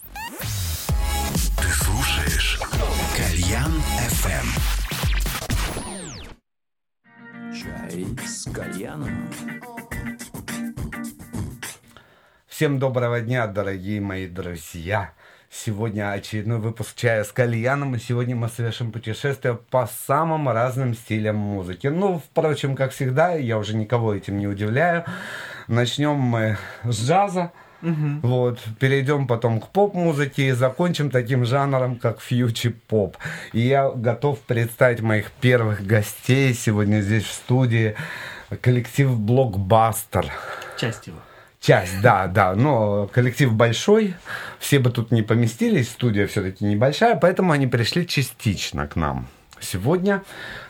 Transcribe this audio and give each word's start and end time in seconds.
Ты 0.00 1.68
слушаешь 1.68 2.60
Кальян 3.16 3.72
FM. 4.08 4.46
Чай 7.52 8.06
с 8.24 8.50
кальяном. 8.52 9.30
Всем 12.46 12.78
доброго 12.78 13.20
дня, 13.20 13.46
дорогие 13.46 14.00
мои 14.00 14.28
друзья. 14.28 15.12
Сегодня 15.50 16.12
очередной 16.12 16.58
выпуск 16.58 16.94
«Чая 16.94 17.24
с 17.24 17.32
кальяном», 17.32 17.94
и 17.94 17.98
сегодня 17.98 18.36
мы 18.36 18.48
совершим 18.48 18.92
путешествие 18.92 19.54
по 19.54 19.88
самым 20.06 20.48
разным 20.50 20.94
стилям 20.94 21.36
музыки. 21.36 21.86
Ну, 21.86 22.18
впрочем, 22.18 22.76
как 22.76 22.92
всегда, 22.92 23.32
я 23.32 23.58
уже 23.58 23.74
никого 23.74 24.14
этим 24.14 24.38
не 24.38 24.46
удивляю. 24.46 25.04
Начнем 25.66 26.16
мы 26.16 26.58
с 26.84 27.00
джаза, 27.00 27.52
вот, 27.80 28.60
перейдем 28.78 29.26
потом 29.26 29.60
к 29.60 29.68
поп-музыке 29.68 30.48
и 30.48 30.52
закончим 30.52 31.10
таким 31.10 31.44
жанром, 31.44 31.96
как 31.96 32.20
фьючи-поп. 32.20 33.16
И 33.52 33.60
я 33.60 33.90
готов 33.90 34.40
представить 34.40 35.00
моих 35.00 35.30
первых 35.30 35.86
гостей 35.86 36.54
сегодня 36.54 37.00
здесь 37.00 37.24
в 37.24 37.32
студии. 37.32 37.94
Коллектив 38.60 39.10
«Блокбастер». 39.10 40.26
Часть 40.76 41.06
его. 41.06 41.18
Часть, 41.60 42.00
да, 42.00 42.28
да, 42.28 42.54
но 42.54 43.08
коллектив 43.08 43.52
большой, 43.52 44.14
все 44.60 44.78
бы 44.78 44.90
тут 44.90 45.10
не 45.10 45.22
поместились, 45.22 45.90
студия 45.90 46.26
все-таки 46.28 46.64
небольшая, 46.64 47.16
поэтому 47.16 47.52
они 47.52 47.66
пришли 47.66 48.06
частично 48.06 48.86
к 48.86 48.94
нам. 48.94 49.26
Сегодня 49.60 50.22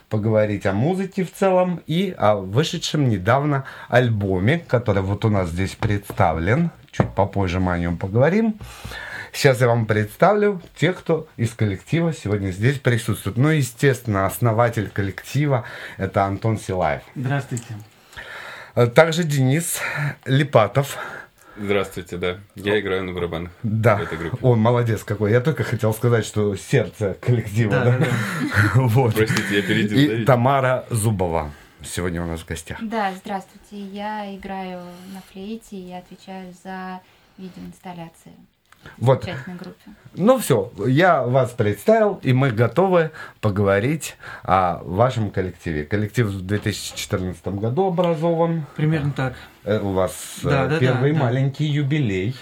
поговорить 0.09 0.65
о 0.65 0.73
музыке 0.73 1.25
в 1.25 1.33
целом 1.33 1.83
и 1.87 2.15
о 2.17 2.37
вышедшем 2.37 3.09
недавно 3.09 3.65
альбоме, 3.89 4.59
который 4.59 5.03
вот 5.03 5.27
у 5.27 5.29
нас 5.29 5.51
здесь 5.51 5.75
представлен. 5.75 6.71
Чуть 6.91 7.11
попозже 7.15 7.61
мы 7.61 7.73
о 7.73 7.79
нем 7.79 7.97
поговорим. 7.97 8.57
Сейчас 9.33 9.61
я 9.61 9.67
вам 9.69 9.87
представлю 9.87 10.61
тех, 10.75 10.99
кто 10.99 11.29
из 11.37 11.51
коллектива 11.53 12.13
сегодня 12.13 12.51
здесь 12.51 12.79
присутствует. 12.79 13.37
Ну, 13.37 13.51
естественно, 13.51 14.27
основатель 14.27 14.89
коллектива– 14.89 15.65
это 15.99 16.25
Антон 16.25 16.59
Силаев. 16.59 17.03
Здравствуйте. 17.15 17.67
А 18.75 18.87
Также 18.87 19.25
Денис 19.25 19.81
Липатов. 20.25 20.97
Здравствуйте, 21.61 22.17
да. 22.17 22.39
Я 22.55 22.79
играю 22.81 23.03
на 23.05 23.13
барабанах 23.13 23.51
Да. 23.65 23.97
в 23.97 24.03
этой 24.03 24.17
группе. 24.17 24.39
О, 24.41 24.55
молодец 24.55 25.03
какой. 25.03 25.33
Я 25.33 25.41
только 25.41 25.65
хотел 25.65 25.93
сказать, 25.93 26.25
что 26.25 26.55
сердце 26.57 27.17
коллектива. 27.21 27.73
Да, 27.73 27.85
Да, 27.85 27.99
да, 27.99 28.07
Вот. 28.77 29.15
Простите, 29.17 29.57
я 29.57 29.63
перейдел, 29.63 29.99
И 29.99 30.19
да? 30.21 30.25
Тамара 30.25 30.85
Зубова 30.91 31.51
сегодня 31.83 32.23
у 32.23 32.27
нас 32.27 32.41
в 32.41 32.47
гостях. 32.47 32.79
Да, 32.83 33.13
здравствуйте. 33.15 33.79
Я 33.87 34.35
играю 34.35 34.81
на 35.15 35.21
флейте 35.33 35.77
и 35.77 35.93
отвечаю 35.93 36.53
за 36.65 37.01
видеоинсталляции 37.39 38.33
Вот. 38.99 39.25
группе. 39.25 39.77
Ну 40.15 40.39
все, 40.39 40.73
я 40.87 41.23
вас 41.23 41.51
представил, 41.53 42.19
и 42.23 42.33
мы 42.33 42.51
готовы 42.51 43.11
поговорить 43.41 44.17
о 44.43 44.81
вашем 44.85 45.31
коллективе. 45.31 45.85
Коллектив 45.85 46.27
в 46.27 46.43
2014 46.47 47.47
году 47.49 47.87
образован. 47.87 48.67
Примерно 48.77 49.13
так. 49.13 49.35
Э, 49.65 49.79
У 49.81 49.93
вас 49.93 50.39
э, 50.43 50.49
Да, 50.49 50.67
да, 50.67 50.79
первый 50.79 51.13
да, 51.13 51.19
да. 51.19 51.25
маленький 51.25 51.65
юбилей. 51.67 52.35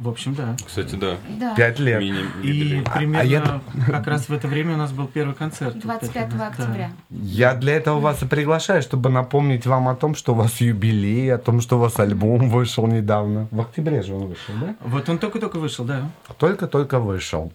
В 0.00 0.08
общем, 0.08 0.34
да. 0.34 0.56
Кстати, 0.66 0.94
да. 0.94 1.18
Да, 1.38 1.54
Пять 1.54 1.78
лет. 1.78 2.00
Мини 2.00 2.24
И 2.42 2.48
юбилей. 2.48 2.82
примерно 2.82 3.26
я 3.28 3.60
как 3.86 4.06
раз 4.06 4.30
в 4.30 4.32
это 4.32 4.48
время 4.48 4.72
у 4.74 4.78
нас 4.78 4.92
был 4.92 5.06
первый 5.06 5.34
концерт. 5.34 5.74
Вот 5.74 5.82
25 5.82 6.28
это, 6.28 6.36
да. 6.38 6.46
октября. 6.46 6.90
Я 7.10 7.54
для 7.54 7.74
этого 7.74 8.00
вас 8.00 8.22
и 8.22 8.26
приглашаю, 8.26 8.80
чтобы 8.80 9.10
напомнить 9.10 9.66
вам 9.66 9.88
о 9.88 9.94
том, 9.94 10.14
что 10.14 10.32
у 10.32 10.36
вас 10.36 10.58
юбилей, 10.62 11.34
о 11.34 11.36
том, 11.36 11.60
что 11.60 11.76
у 11.76 11.80
вас 11.80 11.98
альбом 11.98 12.48
вышел 12.48 12.86
недавно. 12.86 13.46
В 13.50 13.60
октябре 13.60 14.00
же 14.02 14.14
он 14.14 14.28
вышел, 14.28 14.54
да? 14.58 14.74
Вот 14.82 15.06
он 15.10 15.18
только-только 15.18 15.58
вышел, 15.58 15.84
да. 15.84 16.10
Только-только 16.38 16.98
вышел. 16.98 17.52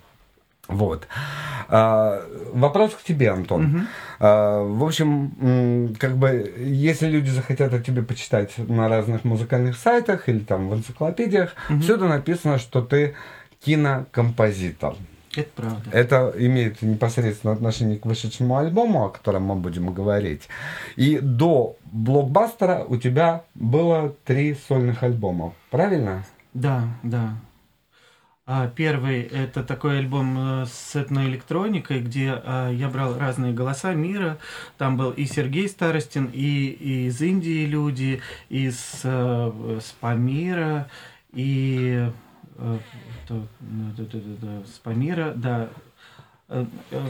Вот. 0.68 1.08
А, 1.68 2.22
вопрос 2.54 2.94
к 2.94 3.04
тебе, 3.04 3.32
Антон. 3.32 3.88
А, 4.20 4.64
в 4.64 4.84
общем, 4.84 5.96
как 6.00 6.18
бы, 6.18 6.54
если 6.58 7.08
люди 7.08 7.30
захотят 7.30 7.74
о 7.74 7.80
тебе 7.80 8.02
почитать 8.02 8.58
на 8.58 8.88
разных 8.90 9.24
музыкальных 9.24 9.78
сайтах 9.78 10.30
или 10.30 10.40
там 10.40 10.70
в 10.70 10.76
энциклопедиях, 10.76 11.56
всюду 11.82 12.08
написано, 12.08 12.58
что 12.58 12.82
ты 12.82 13.16
кинокомпозитор. 13.64 14.96
Это 15.36 15.50
правда. 15.54 15.90
Это 15.92 16.34
имеет 16.38 16.82
непосредственно 16.82 17.54
отношение 17.54 18.00
к 18.00 18.06
вышедшему 18.06 18.56
альбому, 18.58 19.06
о 19.06 19.10
котором 19.10 19.44
мы 19.44 19.56
будем 19.56 19.94
говорить. 19.94 20.48
И 20.96 21.20
до 21.20 21.76
блокбастера 21.92 22.86
у 22.88 22.96
тебя 22.96 23.44
было 23.54 24.16
три 24.24 24.58
сольных 24.68 25.04
альбома, 25.04 25.54
правильно? 25.72 26.24
Да, 26.54 26.84
да. 27.04 27.34
А 28.48 28.68
первый 28.68 29.24
это 29.24 29.64
такой 29.64 29.98
альбом 29.98 30.38
э, 30.38 30.66
с 30.68 30.96
этноэлектроникой, 30.96 32.00
где 32.02 32.30
а, 32.32 32.70
я 32.70 32.90
брал 32.90 33.18
разные 33.18 33.54
голоса 33.54 33.96
мира. 33.96 34.38
Там 34.78 34.98
был 34.98 35.10
и 35.10 35.26
Сергей 35.26 35.68
Старостин, 35.68 36.30
и, 36.32 36.68
и 36.68 37.08
из 37.08 37.20
Индии 37.22 37.66
люди, 37.66 38.22
из 38.50 39.02
э, 39.04 39.80
Памира, 40.00 40.88
и 41.34 42.08
ну, 42.58 42.80
да, 43.28 44.04
да, 44.12 44.20
да, 44.20 44.20
да, 44.42 44.66
с 44.66 44.80
Памира, 44.80 45.34
да. 45.36 45.70
Э, 46.48 46.66
э, 46.92 47.02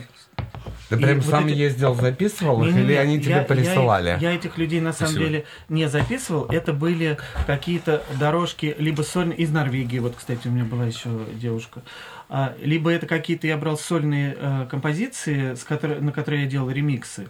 Ты 0.90 0.96
И 0.96 1.00
прям 1.02 1.20
вот 1.20 1.26
сам 1.30 1.48
эти- 1.48 1.56
ездил, 1.56 1.94
записывал 1.96 2.62
их, 2.64 2.68
Не-не-не, 2.74 2.86
или 2.86 2.94
они 2.96 3.20
тебе 3.20 3.32
я- 3.36 3.42
присылали? 3.42 4.10
Я, 4.10 4.18
я 4.30 4.36
этих 4.36 4.58
людей 4.58 4.80
на 4.80 4.94
самом 4.94 5.12
Спасибо. 5.14 5.26
деле 5.30 5.46
не 5.68 5.90
записывал. 5.90 6.46
Это 6.46 6.74
были 6.74 7.18
какие-то 7.48 8.04
дорожки, 8.20 8.76
либо 8.78 9.02
сольные 9.02 9.38
из 9.38 9.50
Норвегии. 9.52 10.00
Вот, 10.00 10.16
кстати, 10.16 10.48
у 10.48 10.52
меня 10.52 10.64
была 10.64 10.86
еще 10.86 11.10
девушка. 11.34 11.82
А, 12.30 12.56
либо 12.62 12.92
это 12.92 13.08
какие-то 13.08 13.46
я 13.48 13.58
брал 13.58 13.78
сольные 13.78 14.38
э, 14.40 14.68
композиции, 14.70 15.54
с 15.56 15.64
которой- 15.64 16.00
на 16.02 16.12
которые 16.12 16.44
я 16.44 16.50
делал 16.50 16.70
ремиксы. 16.70 17.28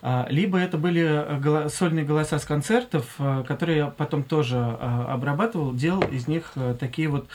А, 0.00 0.26
либо 0.30 0.58
это 0.58 0.78
были 0.78 1.02
э, 1.04 1.38
голо- 1.40 1.68
сольные 1.68 2.04
голоса 2.04 2.38
с 2.38 2.44
концертов, 2.44 3.04
э, 3.18 3.44
которые 3.48 3.78
я 3.78 3.86
потом 3.88 4.22
тоже 4.22 4.56
э, 4.56 5.04
обрабатывал, 5.08 5.72
делал 5.74 6.02
из 6.02 6.28
них 6.28 6.52
э, 6.56 6.76
такие 6.78 7.08
вот 7.08 7.26
а, 7.26 7.28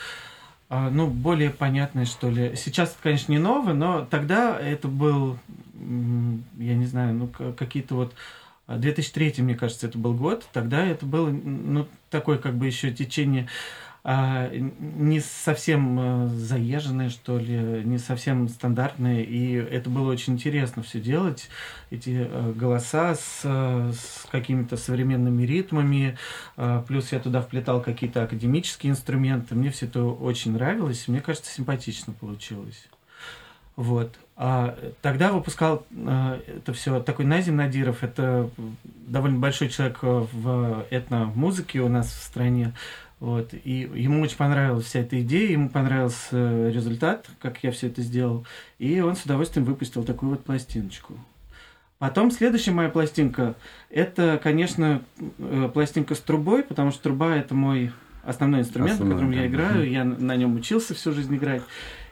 ну, 0.70 1.06
более 1.08 1.50
понятные, 1.50 2.06
что 2.06 2.30
ли. 2.30 2.56
Сейчас 2.56 2.90
это, 2.90 2.98
конечно, 3.02 3.32
не 3.32 3.38
новое, 3.38 3.74
но 3.74 4.04
тогда 4.04 4.58
это 4.58 4.88
был, 4.88 5.38
я 5.74 6.74
не 6.74 6.86
знаю, 6.86 7.14
ну, 7.14 7.52
какие-то 7.54 7.94
вот... 7.94 8.14
а, 8.66 8.76
2003, 8.78 9.34
мне 9.38 9.54
кажется, 9.54 9.86
это 9.86 9.98
был 9.98 10.14
год. 10.14 10.46
Тогда 10.52 10.84
это 10.84 11.04
было, 11.06 11.28
ну, 11.28 11.86
такое 12.10 12.38
как 12.38 12.54
бы 12.54 12.66
еще 12.66 12.90
течение 12.92 13.48
а, 14.06 14.50
не 14.52 15.20
совсем 15.20 15.98
э, 15.98 16.28
заезженное, 16.28 17.08
что 17.08 17.38
ли, 17.38 17.56
не 17.84 17.96
совсем 17.96 18.50
стандартное, 18.50 19.22
и 19.22 19.54
это 19.54 19.88
было 19.88 20.12
очень 20.12 20.34
интересно 20.34 20.82
все 20.82 21.00
делать, 21.00 21.48
эти 21.90 22.28
э, 22.30 22.52
голоса 22.54 23.14
с, 23.14 23.40
э, 23.44 23.92
с 23.94 24.26
какими-то 24.30 24.76
современными 24.76 25.44
ритмами, 25.44 26.18
а, 26.58 26.82
плюс 26.82 27.12
я 27.12 27.18
туда 27.18 27.40
вплетал 27.40 27.80
какие-то 27.80 28.24
академические 28.24 28.90
инструменты, 28.90 29.54
мне 29.54 29.70
все 29.70 29.86
это 29.86 30.04
очень 30.04 30.52
нравилось, 30.52 31.08
мне 31.08 31.22
кажется, 31.22 31.50
симпатично 31.50 32.12
получилось. 32.12 32.88
Вот. 33.74 34.14
А 34.36 34.76
тогда 35.00 35.32
выпускал 35.32 35.86
э, 35.90 36.40
это 36.58 36.72
все 36.74 37.00
такой 37.00 37.24
Назим 37.24 37.56
Надиров. 37.56 38.04
Это 38.04 38.50
довольно 38.84 39.38
большой 39.38 39.68
человек 39.68 39.98
в 40.02 40.86
этномузыке 40.90 41.80
у 41.80 41.88
нас 41.88 42.06
в 42.08 42.22
стране. 42.22 42.72
Вот. 43.24 43.54
И 43.54 43.90
ему 43.94 44.20
очень 44.20 44.36
понравилась 44.36 44.84
вся 44.84 45.00
эта 45.00 45.18
идея, 45.22 45.52
ему 45.52 45.70
понравился 45.70 46.26
э, 46.32 46.70
результат, 46.70 47.26
как 47.40 47.64
я 47.64 47.70
все 47.70 47.86
это 47.86 48.02
сделал. 48.02 48.46
И 48.78 49.00
он 49.00 49.16
с 49.16 49.22
удовольствием 49.24 49.64
выпустил 49.64 50.04
такую 50.04 50.28
вот 50.32 50.44
пластиночку. 50.44 51.14
Потом 51.98 52.30
следующая 52.30 52.72
моя 52.72 52.90
пластинка, 52.90 53.54
это, 53.88 54.38
конечно, 54.42 55.00
э, 55.38 55.70
пластинка 55.72 56.14
с 56.14 56.20
трубой, 56.20 56.64
потому 56.64 56.90
что 56.90 57.04
труба 57.04 57.34
это 57.34 57.54
мой 57.54 57.92
основной 58.24 58.60
инструмент, 58.60 58.92
Основной, 58.92 59.14
на 59.14 59.20
котором 59.22 59.32
я 59.32 59.40
да. 59.40 59.46
играю, 59.46 59.90
я 59.90 60.04
на 60.04 60.36
нем 60.36 60.54
учился 60.56 60.92
всю 60.92 61.12
жизнь 61.12 61.34
играть. 61.34 61.62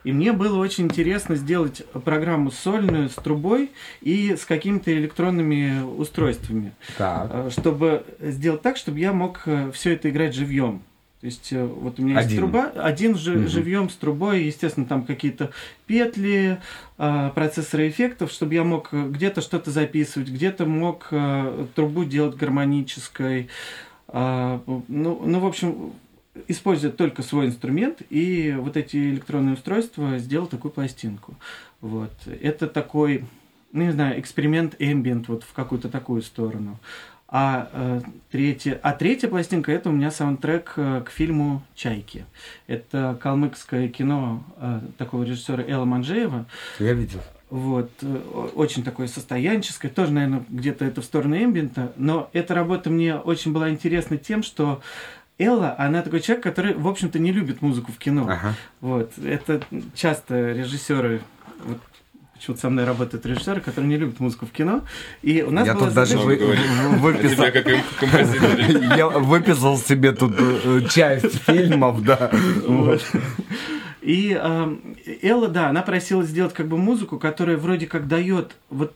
И 0.04 0.12
мне 0.12 0.32
было 0.32 0.58
очень 0.58 0.84
интересно 0.84 1.36
сделать 1.36 1.84
программу 2.04 2.50
сольную 2.50 3.10
с 3.10 3.14
трубой 3.16 3.70
и 4.00 4.34
с 4.34 4.46
какими-то 4.46 4.90
электронными 4.90 5.82
устройствами, 5.82 6.72
Так. 6.96 7.30
э, 7.30 7.50
чтобы 7.50 8.06
сделать 8.18 8.62
так, 8.62 8.78
чтобы 8.78 8.98
я 8.98 9.12
мог 9.12 9.46
все 9.74 9.92
это 9.92 10.08
играть 10.08 10.34
живьем. 10.34 10.80
То 11.22 11.26
есть 11.26 11.52
э, 11.52 11.64
вот 11.64 12.00
у 12.00 12.02
меня 12.02 12.16
есть 12.16 12.26
Один. 12.30 12.38
труба, 12.40 12.72
один 12.74 13.16
жи- 13.16 13.38
Мгм. 13.38 13.48
живьем 13.48 13.88
с 13.90 13.94
трубой, 13.94 14.42
естественно, 14.42 14.86
там 14.86 15.04
какие-то 15.04 15.52
петли, 15.86 16.58
э, 16.98 17.30
процессоры 17.32 17.88
эффектов, 17.88 18.32
чтобы 18.32 18.54
я 18.54 18.64
мог 18.64 18.88
э, 18.90 19.08
где-то 19.08 19.40
что-то 19.40 19.70
записывать, 19.70 20.28
где-то 20.28 20.66
мог 20.66 21.06
э, 21.12 21.66
трубу 21.76 22.04
делать 22.04 22.36
гармонической. 22.36 23.48
А, 24.08 24.60
ну, 24.66 25.22
ну, 25.24 25.38
в 25.38 25.46
общем, 25.46 25.92
используя 26.48 26.90
только 26.90 27.22
свой 27.22 27.46
инструмент 27.46 28.02
и 28.10 28.56
вот 28.58 28.76
эти 28.76 28.96
электронные 28.96 29.54
устройства, 29.54 30.18
сделал 30.18 30.48
такую 30.48 30.72
пластинку. 30.72 31.34
Вот. 31.80 32.12
Это 32.42 32.66
такой, 32.66 33.24
ну, 33.70 33.84
не 33.84 33.92
знаю, 33.92 34.18
эксперимент 34.18 34.74
ambient 34.80 35.26
вот 35.28 35.44
в 35.44 35.52
какую-то 35.52 35.88
такую 35.88 36.22
сторону. 36.22 36.80
А, 37.34 37.70
э, 37.72 38.00
третья, 38.30 38.78
а 38.82 38.92
третья 38.92 39.26
пластинка 39.26 39.72
это 39.72 39.88
у 39.88 39.92
меня 39.92 40.10
саундтрек 40.10 40.74
э, 40.76 41.00
к 41.00 41.10
фильму 41.10 41.62
«Чайки». 41.74 42.26
Это 42.66 43.18
калмыкское 43.22 43.88
кино 43.88 44.44
э, 44.58 44.80
такого 44.98 45.22
режиссера 45.22 45.64
Элла 45.66 45.86
Манжеева. 45.86 46.44
Я 46.78 46.92
видел. 46.92 47.20
Вот, 47.48 47.90
э, 48.02 48.16
очень 48.54 48.84
такое 48.84 49.06
состоянческое, 49.06 49.88
тоже, 49.88 50.12
наверное, 50.12 50.44
где-то 50.50 50.84
это 50.84 51.00
в 51.00 51.06
сторону 51.06 51.34
эмбиента, 51.34 51.94
но 51.96 52.28
эта 52.34 52.54
работа 52.54 52.90
мне 52.90 53.16
очень 53.16 53.54
была 53.54 53.70
интересна 53.70 54.18
тем, 54.18 54.42
что 54.42 54.82
Элла, 55.38 55.74
она 55.78 56.02
такой 56.02 56.20
человек, 56.20 56.44
который, 56.44 56.74
в 56.74 56.86
общем-то, 56.86 57.18
не 57.18 57.32
любит 57.32 57.62
музыку 57.62 57.92
в 57.92 57.98
кино. 57.98 58.28
Ага. 58.28 58.54
Вот, 58.82 59.16
это 59.16 59.62
часто 59.94 60.52
режиссеры, 60.52 61.22
вот, 61.64 61.78
почему-то 62.42 62.60
со 62.60 62.70
мной 62.70 62.84
работают 62.84 63.24
режиссеры, 63.24 63.60
которые 63.60 63.88
не 63.88 63.96
любят 63.96 64.18
музыку 64.18 64.46
в 64.46 64.50
кино, 64.50 64.82
и 65.22 65.42
у 65.42 65.52
нас 65.52 65.64
Я 65.64 65.74
тут 65.74 65.94
даже 65.94 66.18
вы- 66.18 66.36
выписал. 66.98 67.44
Я 68.96 69.08
выписал 69.08 69.78
себе 69.78 70.10
тут 70.10 70.34
э, 70.36 70.80
часть 70.90 71.40
фильмов, 71.44 72.02
да. 72.02 72.32
И 74.00 74.36
э, 74.36 74.76
Элла, 75.22 75.46
да, 75.46 75.68
она 75.68 75.82
просила 75.82 76.24
сделать 76.24 76.52
как 76.52 76.66
бы 76.66 76.76
музыку, 76.78 77.20
которая 77.20 77.56
вроде 77.56 77.86
как 77.86 78.08
дает 78.08 78.56
вот 78.70 78.92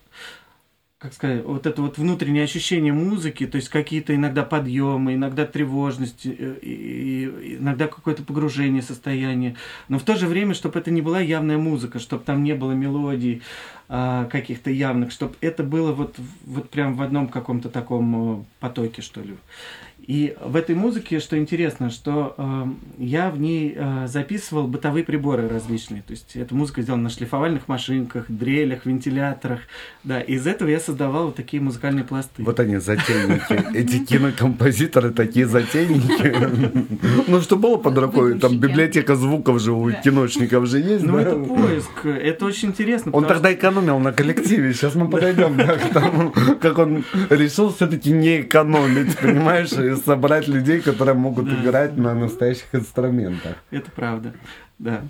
как 0.98 1.12
сказать, 1.12 1.44
вот 1.44 1.66
это 1.66 1.82
вот 1.82 1.98
внутреннее 1.98 2.44
ощущение 2.44 2.92
музыки, 2.92 3.46
то 3.46 3.56
есть 3.56 3.68
какие-то 3.68 4.14
иногда 4.14 4.44
подъемы, 4.44 5.12
иногда 5.12 5.44
тревожность, 5.44 6.24
э, 6.24 6.58
и, 6.62 7.56
иногда 7.60 7.86
какое-то 7.86 8.22
погружение 8.22 8.80
состояние, 8.80 9.56
но 9.88 9.98
в 9.98 10.04
то 10.04 10.16
же 10.16 10.26
время, 10.26 10.54
чтобы 10.54 10.78
это 10.78 10.90
не 10.90 11.02
была 11.02 11.20
явная 11.20 11.58
музыка, 11.58 11.98
чтобы 11.98 12.24
там 12.24 12.42
не 12.42 12.54
было 12.54 12.72
мелодий 12.72 13.42
а, 13.88 14.24
каких-то 14.24 14.70
явных, 14.70 15.12
чтобы 15.12 15.34
это 15.42 15.62
было 15.62 15.92
вот, 15.92 16.16
вот 16.46 16.70
прям 16.70 16.94
в 16.94 17.02
одном 17.02 17.28
каком-то 17.28 17.68
таком 17.68 18.40
э, 18.40 18.44
потоке, 18.58 19.02
что 19.02 19.20
ли. 19.20 19.36
И 20.06 20.36
в 20.40 20.54
этой 20.54 20.76
музыке, 20.76 21.18
что 21.18 21.36
интересно, 21.36 21.90
что 21.90 22.34
э, 22.38 22.64
я 22.98 23.28
в 23.28 23.40
ней 23.40 23.74
э, 23.76 24.06
записывал 24.06 24.68
бытовые 24.68 25.02
приборы 25.04 25.48
различные. 25.48 26.02
То 26.02 26.12
есть 26.12 26.36
эта 26.36 26.54
музыка 26.54 26.82
сделана 26.82 27.04
на 27.04 27.10
шлифовальных 27.10 27.66
машинках, 27.66 28.26
дрелях, 28.28 28.86
вентиляторах. 28.86 29.60
Да, 30.04 30.20
и 30.20 30.34
из 30.34 30.46
этого 30.46 30.68
я 30.68 30.78
создавал 30.78 31.26
вот 31.26 31.34
такие 31.34 31.60
музыкальные 31.60 32.04
пласты. 32.04 32.44
Вот 32.44 32.60
они, 32.60 32.76
затейники. 32.76 33.76
Эти 33.76 34.04
кинокомпозиторы 34.04 35.10
такие 35.10 35.46
затейники. 35.46 36.36
Ну, 37.26 37.40
что 37.40 37.56
было 37.56 37.76
под 37.76 37.98
рукой? 37.98 38.38
Там 38.38 38.58
библиотека 38.58 39.16
звуков 39.16 39.60
же 39.60 39.72
у 39.72 39.90
киношников 39.90 40.66
же 40.66 40.78
есть, 40.78 41.04
Ну, 41.04 41.18
это 41.18 41.34
поиск, 41.36 42.06
это 42.06 42.44
очень 42.44 42.68
интересно. 42.68 43.10
Он 43.12 43.24
тогда 43.24 43.52
экономил 43.52 43.98
на 43.98 44.12
коллективе. 44.12 44.72
Сейчас 44.72 44.94
мы 44.94 45.08
подойдем 45.10 45.58
к 45.58 45.92
тому, 45.92 46.32
как 46.60 46.78
он 46.78 47.04
решил 47.30 47.72
все-таки 47.72 48.12
не 48.12 48.42
экономить, 48.42 49.16
понимаешь, 49.18 49.72
собрать 50.04 50.48
людей, 50.48 50.80
которые 50.80 51.14
могут 51.14 51.46
Да. 51.46 51.62
играть 51.62 51.96
на 51.96 52.14
настоящих 52.14 52.74
инструментах. 52.74 53.56
Это 53.70 53.90
правда, 53.90 54.34
да. 54.78 55.02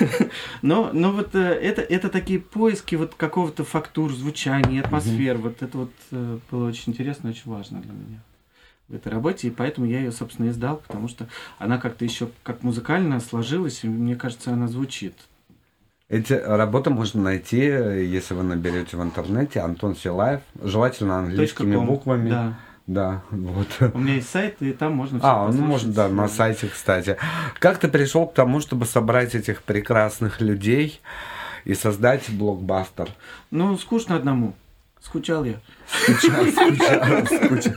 Но, 0.62 0.90
но 0.92 1.12
вот 1.12 1.34
э, 1.34 1.38
это, 1.38 1.82
это 1.82 2.08
такие 2.08 2.40
поиски 2.40 2.94
вот 2.96 3.14
какого-то 3.14 3.64
фактур, 3.64 4.12
звучания, 4.12 4.82
атмосфер. 4.82 5.38
Вот 5.38 5.62
это 5.62 5.78
вот 5.78 5.92
э, 6.10 6.38
было 6.50 6.68
очень 6.68 6.92
интересно, 6.92 7.30
очень 7.30 7.50
важно 7.50 7.80
для 7.80 7.92
меня 7.92 8.20
в 8.88 8.94
этой 8.94 9.10
работе, 9.10 9.48
и 9.48 9.50
поэтому 9.50 9.86
я 9.86 10.00
ее, 10.00 10.12
собственно, 10.12 10.48
издал, 10.50 10.76
потому 10.76 11.08
что 11.08 11.26
она 11.58 11.78
как-то 11.78 12.04
еще 12.04 12.28
как 12.42 12.62
музыкально 12.62 13.20
сложилась, 13.20 13.84
и 13.84 13.88
мне 13.88 14.16
кажется, 14.16 14.52
она 14.52 14.68
звучит. 14.68 15.14
Эти 16.08 16.34
работы 16.34 16.90
можно 16.90 17.22
найти, 17.22 17.56
если 17.56 18.34
вы 18.34 18.42
наберете 18.42 18.98
в 18.98 19.02
интернете 19.02 19.60
Антон 19.60 19.96
Силаев, 19.96 20.40
желательно 20.62 21.20
английскими 21.20 21.76
буквами. 21.76 22.28
Да. 22.28 22.58
Да, 22.92 23.22
вот. 23.30 23.66
У 23.94 23.98
меня 23.98 24.14
есть 24.16 24.28
сайт, 24.30 24.56
и 24.60 24.72
там 24.72 24.92
можно 24.94 25.18
всё 25.18 25.26
А, 25.26 25.40
ну 25.40 25.46
послушать. 25.46 25.68
можно, 25.68 25.92
да, 25.92 26.08
на 26.08 26.28
сайте, 26.28 26.66
кстати. 26.68 27.16
Как 27.58 27.78
ты 27.78 27.88
пришел 27.88 28.26
к 28.26 28.34
тому, 28.34 28.60
чтобы 28.60 28.84
собрать 28.84 29.34
этих 29.34 29.62
прекрасных 29.62 30.40
людей 30.42 31.00
и 31.64 31.74
создать 31.74 32.28
блокбастер? 32.28 33.08
Ну, 33.50 33.78
скучно 33.78 34.16
одному. 34.16 34.52
Скучал 35.02 35.44
я. 35.44 35.60
Скучал, 35.86 36.46
скучал, 36.46 37.26
скучал. 37.26 37.72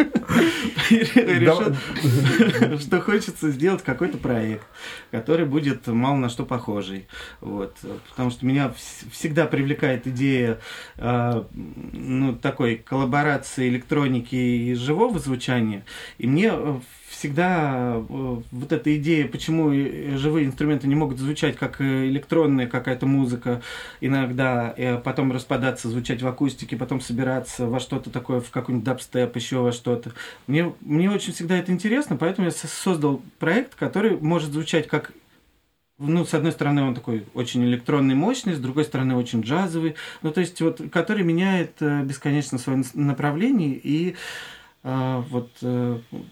решил, 0.92 2.80
что 2.80 3.01
хочется 3.01 3.50
сделать 3.50 3.83
какой-то 3.83 4.18
проект, 4.18 4.66
который 5.12 5.45
будет 5.45 5.88
мало 5.88 6.16
на 6.18 6.30
что 6.30 6.45
похожий. 6.45 7.07
Вот. 7.42 7.75
Потому 8.10 8.30
что 8.30 8.45
меня 8.45 8.68
вс- 8.68 9.10
всегда 9.12 9.48
привлекает 9.48 10.06
идея 10.07 10.60
э, 10.98 11.44
ну, 11.51 12.36
такой 12.36 12.75
коллаборации 12.75 13.69
электроники 13.69 14.36
и 14.36 14.74
живого 14.75 15.18
звучания. 15.19 15.83
И 16.19 16.27
мне 16.27 16.51
э, 16.54 16.80
всегда 17.25 17.95
э, 17.98 18.42
вот 18.51 18.72
эта 18.72 18.95
идея, 18.98 19.27
почему 19.27 19.72
и 19.72 20.16
живые 20.16 20.45
инструменты 20.45 20.88
не 20.88 20.94
могут 20.94 21.18
звучать 21.18 21.56
как 21.57 21.81
э, 21.81 22.07
электронная 22.07 22.68
какая-то 22.68 23.07
музыка, 23.07 23.63
иногда 24.00 24.74
э, 24.77 24.98
потом 25.00 25.31
распадаться, 25.31 25.89
звучать 25.89 26.22
в 26.22 26.27
акустике, 26.27 26.77
потом 26.77 27.01
собираться 27.01 27.66
во 27.66 27.80
что-то 27.80 28.12
такое, 28.12 28.42
в 28.42 28.51
какой-нибудь 28.51 28.86
дабстеп, 28.86 29.36
еще 29.36 29.57
во 29.57 29.72
что-то. 29.72 30.12
Мне, 30.45 30.72
мне 30.81 31.10
очень 31.10 31.33
всегда 31.33 31.57
это 31.57 31.72
интересно, 31.72 32.16
поэтому 32.16 32.45
я 32.45 32.51
со- 32.51 32.68
создал 32.68 33.22
проект, 33.39 33.74
который 33.74 34.18
может 34.19 34.51
звучать 34.51 34.88
как 34.88 35.12
ну, 35.98 36.25
с 36.25 36.33
одной 36.33 36.51
стороны, 36.51 36.83
он 36.83 36.94
такой 36.94 37.25
очень 37.33 37.63
электронный, 37.63 38.16
мощный, 38.16 38.54
с 38.54 38.60
другой 38.60 38.83
стороны, 38.83 39.16
очень 39.16 39.42
джазовый. 39.42 39.95
Ну, 40.24 40.31
то 40.31 40.42
есть, 40.42 40.60
вот, 40.60 40.81
который 40.92 41.24
меняет 41.24 41.72
э, 41.80 42.04
бесконечно 42.04 42.57
свое 42.57 42.83
направление 42.94 43.80
и 43.81 44.12
э, 44.12 44.16
вот 44.85 45.49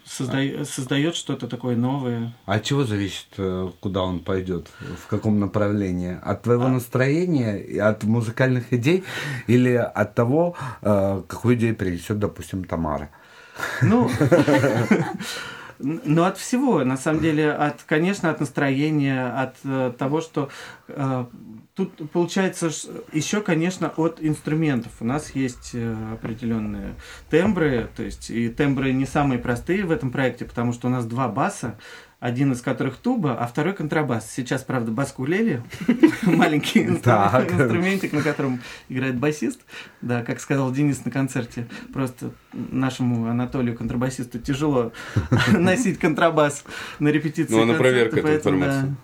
создает, 0.04 0.68
создает 0.68 1.16
что-то 1.16 1.48
такое 1.48 1.74
новое. 1.76 2.32
А 2.46 2.54
от 2.54 2.62
чего 2.62 2.84
зависит, 2.84 3.26
э, 3.36 3.70
куда 3.80 4.02
он 4.02 4.20
пойдет, 4.20 4.68
в 5.04 5.08
каком 5.08 5.40
направлении? 5.40 6.16
От 6.22 6.42
твоего 6.42 6.68
настроения, 6.68 7.58
и 7.58 7.78
от 7.78 8.04
музыкальных 8.04 8.72
идей 8.72 9.02
или 9.48 9.72
от 9.72 10.14
того, 10.14 10.54
э, 10.82 11.22
какую 11.26 11.56
идею 11.56 11.74
принесет, 11.74 12.18
допустим, 12.18 12.64
Тамара? 12.64 13.10
Ну, 13.82 14.08
ну, 15.78 16.22
от 16.22 16.38
всего, 16.38 16.84
на 16.84 16.96
самом 16.96 17.20
деле, 17.20 17.50
от, 17.50 17.82
конечно, 17.82 18.30
от 18.30 18.40
настроения, 18.40 19.26
от 19.26 19.56
э, 19.64 19.92
того, 19.98 20.20
что 20.20 20.48
э, 20.88 21.24
тут 21.74 22.10
получается 22.10 22.70
еще, 23.12 23.40
конечно, 23.40 23.92
от 23.96 24.18
инструментов. 24.20 24.92
У 25.00 25.04
нас 25.04 25.34
есть 25.34 25.70
э, 25.74 25.96
определенные 26.12 26.94
тембры, 27.30 27.88
то 27.96 28.02
есть 28.02 28.30
и 28.30 28.48
тембры 28.48 28.92
не 28.92 29.06
самые 29.06 29.38
простые 29.38 29.84
в 29.84 29.90
этом 29.90 30.10
проекте, 30.10 30.44
потому 30.44 30.72
что 30.72 30.86
у 30.86 30.90
нас 30.90 31.04
два 31.04 31.28
баса, 31.28 31.76
один 32.20 32.52
из 32.52 32.62
которых 32.62 32.96
туба, 32.96 33.36
а 33.36 33.46
второй 33.46 33.74
контрабас. 33.74 34.30
Сейчас, 34.32 34.62
правда, 34.62 34.92
бас 34.92 35.12
кулели, 35.12 35.62
маленький 36.22 36.82
инструментик, 36.86 38.12
на 38.12 38.22
котором 38.22 38.60
играет 38.88 39.18
басист. 39.18 39.60
Да, 40.00 40.22
как 40.22 40.40
сказал 40.40 40.70
Денис 40.70 41.04
на 41.04 41.10
концерте, 41.10 41.66
просто 41.92 42.30
нашему 42.52 43.28
Анатолию, 43.28 43.76
контрабасисту, 43.76 44.38
тяжело 44.38 44.92
носить 45.52 45.98
контрабас 45.98 46.64
на 47.00 47.08
репетиции 47.08 47.52
Ну, 47.52 47.64
на 47.64 47.74
проверку 47.74 48.18
этой 48.18 48.36
информации. 48.36 48.96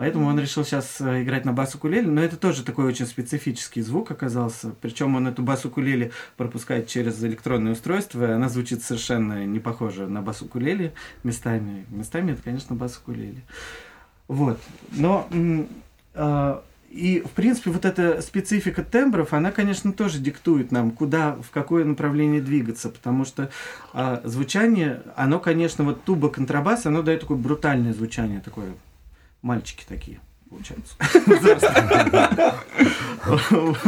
Поэтому 0.00 0.28
он 0.28 0.40
решил 0.40 0.64
сейчас 0.64 0.98
играть 0.98 1.44
на 1.44 1.52
бас-укулеле, 1.52 2.10
но 2.10 2.22
это 2.22 2.38
тоже 2.38 2.64
такой 2.64 2.86
очень 2.86 3.04
специфический 3.04 3.82
звук 3.82 4.10
оказался. 4.10 4.70
Причем 4.80 5.14
он 5.14 5.28
эту 5.28 5.42
бас-укулеле 5.42 6.12
пропускает 6.38 6.86
через 6.88 7.22
электронное 7.22 7.72
устройство, 7.72 8.24
и 8.24 8.30
она 8.30 8.48
звучит 8.48 8.82
совершенно 8.82 9.44
не 9.44 9.58
похоже 9.58 10.06
на 10.06 10.22
бас-укулеле 10.22 10.94
местами. 11.22 11.84
Местами 11.90 12.32
это, 12.32 12.40
конечно, 12.40 12.74
бас-укулеле. 12.74 13.42
Вот. 14.26 14.58
Но 14.92 15.28
а, 16.14 16.64
и, 16.88 17.20
в 17.20 17.32
принципе, 17.32 17.70
вот 17.70 17.84
эта 17.84 18.22
специфика 18.22 18.82
тембров, 18.82 19.34
она, 19.34 19.52
конечно, 19.52 19.92
тоже 19.92 20.18
диктует 20.18 20.72
нам, 20.72 20.92
куда, 20.92 21.32
в 21.34 21.50
какое 21.50 21.84
направление 21.84 22.40
двигаться, 22.40 22.88
потому 22.88 23.26
что 23.26 23.50
а, 23.92 24.22
звучание, 24.24 25.02
оно, 25.14 25.38
конечно, 25.40 25.84
вот 25.84 26.04
туба 26.04 26.30
контрабас, 26.30 26.86
оно 26.86 27.02
дает 27.02 27.20
такое 27.20 27.36
брутальное 27.36 27.92
звучание, 27.92 28.40
такое 28.40 28.72
мальчики 29.42 29.84
такие 29.88 30.20
получаются. 30.48 30.94
Вот. 33.50 33.78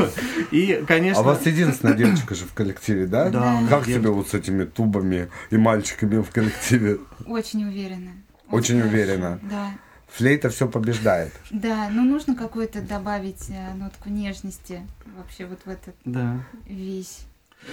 И, 0.50 0.72
А 0.82 0.86
конечно... 0.86 1.22
у 1.22 1.24
вас 1.24 1.44
единственная 1.46 1.94
девочка 1.94 2.34
же 2.34 2.44
в 2.44 2.52
коллективе, 2.54 3.06
да? 3.06 3.30
Да, 3.30 3.62
Как 3.68 3.84
тебе 3.86 4.10
вот 4.10 4.28
с 4.28 4.34
этими 4.34 4.64
тубами 4.64 5.28
и 5.50 5.56
мальчиками 5.56 6.22
в 6.22 6.30
коллективе? 6.30 6.98
Очень 7.26 7.64
уверена. 7.64 8.12
Очень 8.50 8.80
уверена. 8.82 9.38
Да. 9.42 9.70
Флейта 10.08 10.50
все 10.50 10.68
побеждает. 10.68 11.32
Да, 11.50 11.88
но 11.90 12.02
нужно 12.02 12.36
какой-то 12.36 12.82
добавить 12.82 13.48
э, 13.48 13.72
нотку 13.74 14.10
нежности 14.10 14.86
вообще 15.16 15.46
вот 15.46 15.60
в 15.64 15.68
этот 15.70 15.94
Да. 16.04 16.44
весь 16.66 17.20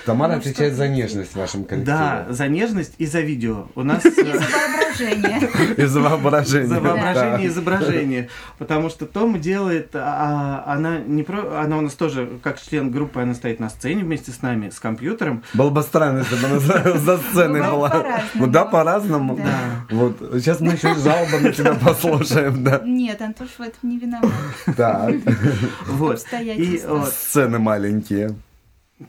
Тамара 0.05 0.33
Ну, 0.33 0.37
отвечает 0.39 0.75
за 0.75 0.87
нежность 0.87 1.31
в 1.31 1.35
вашем 1.35 1.65
коллективе. 1.65 1.97
Да, 1.97 2.25
за 2.29 2.47
нежность 2.47 2.93
и 2.97 3.05
за 3.05 3.21
видео. 3.21 3.67
У 3.75 3.83
нас 3.83 4.05
И 4.05 4.09
э, 4.09 4.13
за 4.13 4.23
воображение. 4.23 5.49
И 5.77 5.85
за 5.85 5.99
воображение. 5.99 6.67
за 6.67 6.79
воображение 6.79 7.45
и 7.45 7.47
изображение. 7.47 8.29
Потому 8.57 8.89
что 8.89 9.05
Тома 9.05 9.39
делает, 9.39 9.89
а, 9.93 10.63
она 10.67 10.99
не 10.99 11.23
про, 11.23 11.61
она 11.61 11.77
у 11.77 11.81
нас 11.81 11.93
тоже 11.93 12.39
как 12.43 12.61
член 12.61 12.91
группы, 12.91 13.21
она 13.21 13.33
стоит 13.33 13.59
на 13.59 13.69
сцене 13.69 14.03
вместе 14.03 14.31
с 14.31 14.41
нами, 14.41 14.69
с 14.69 14.79
компьютером. 14.79 15.43
Было 15.53 15.69
бы 15.69 15.81
странно, 15.81 16.19
если 16.19 16.35
бы 16.35 16.47
она 16.47 16.59
за, 16.59 17.17
сценой 17.29 17.61
Бывает 17.61 17.73
была. 17.73 18.21
Ну 18.35 18.47
да, 18.47 18.65
по-разному. 18.65 19.37
Да. 19.37 19.85
Вот. 19.89 20.17
Сейчас 20.35 20.59
мы 20.59 20.73
еще 20.73 20.95
жалобы 20.95 21.39
на 21.39 21.51
тебя 21.51 21.73
послушаем, 21.73 22.63
да. 22.63 22.81
Нет, 22.83 23.21
Антош 23.21 23.49
в 23.57 23.61
этом 23.61 23.89
не 23.89 23.97
виноват. 23.97 24.31
Так. 24.75 25.15
Вот. 25.87 26.23
И 26.41 26.81
Сцены 27.11 27.59
маленькие. 27.59 28.35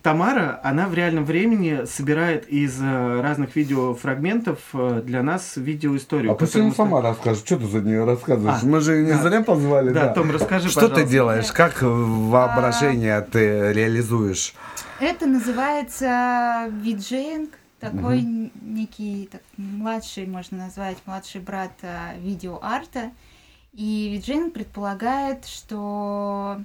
Тамара, 0.02 0.60
она 0.62 0.86
в 0.86 0.94
реальном 0.94 1.24
времени 1.24 1.84
собирает 1.84 2.48
из 2.48 2.80
э, 2.80 3.20
разных 3.20 3.56
видеофрагментов 3.56 4.60
э, 4.72 5.02
для 5.04 5.24
нас 5.24 5.56
видеоисторию. 5.56 6.30
А 6.30 6.34
которую 6.36 6.62
она 6.62 6.68
мы 6.70 6.74
сама 6.76 7.02
расскажет. 7.02 7.44
Что 7.44 7.56
ты 7.58 7.66
за 7.66 7.80
нее 7.80 8.04
рассказываешь? 8.04 8.60
А, 8.62 8.66
Мы 8.66 8.80
же 8.80 9.02
не 9.02 9.10
да. 9.12 9.18
зря 9.18 9.42
позвали. 9.42 9.90
Да, 9.90 10.14
Том, 10.14 10.30
расскажи, 10.30 10.68
Что 10.68 10.82
ты 10.82 10.88
пожалуйста. 10.90 11.10
делаешь? 11.10 11.52
Как 11.52 11.82
воображение 11.82 13.20
ты 13.20 13.72
реализуешь? 13.72 14.54
Это 15.00 15.26
называется 15.26 16.70
виджеинг, 16.70 17.50
такой 17.80 18.22
некий 18.62 19.28
так, 19.32 19.40
младший, 19.56 20.26
можно 20.26 20.58
назвать, 20.58 20.98
младший 21.04 21.40
брат 21.40 21.72
а, 21.82 22.14
видеоарта. 22.20 23.10
И 23.72 24.08
виджеинг 24.12 24.52
предполагает, 24.52 25.46
что 25.46 26.60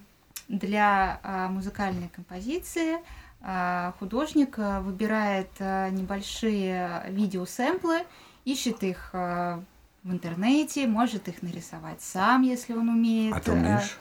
для 0.48 1.20
а, 1.24 1.48
музыкальной 1.50 2.10
композиции 2.10 2.98
а, 3.42 3.94
художник 4.00 4.56
а, 4.58 4.82
выбирает 4.82 5.50
а, 5.60 5.90
небольшие 5.90 7.04
видеосэмплы, 7.10 8.04
ищет 8.44 8.84
их 8.84 9.10
а, 9.14 9.64
в 10.04 10.12
интернете, 10.12 10.88
может 10.88 11.28
их 11.28 11.42
нарисовать 11.42 12.02
сам, 12.02 12.44
если 12.44 12.74
он 12.74 12.90
умеет. 12.90 13.36
А 13.36 13.40
ты 13.40 13.52
умеешь? 13.52 13.98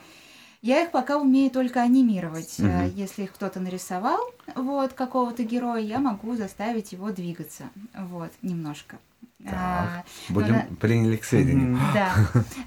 я 0.64 0.82
их 0.82 0.92
пока 0.92 1.18
умею 1.18 1.50
только 1.50 1.82
анимировать. 1.82 2.58
Э, 2.58 2.88
Если 2.94 3.24
их 3.24 3.34
кто-то 3.34 3.60
нарисовал, 3.60 4.18
вот, 4.54 4.94
какого-то 4.94 5.44
героя, 5.44 5.80
я 5.82 5.98
могу 5.98 6.36
заставить 6.36 6.92
его 6.92 7.10
двигаться, 7.10 7.64
вот, 7.94 8.32
немножко. 8.40 8.98
А, 9.52 10.04
Будем 10.28 10.54
ну, 10.54 10.76
приняли 10.76 11.16
к 11.16 11.24
сведению. 11.24 11.78
Да, 11.92 12.14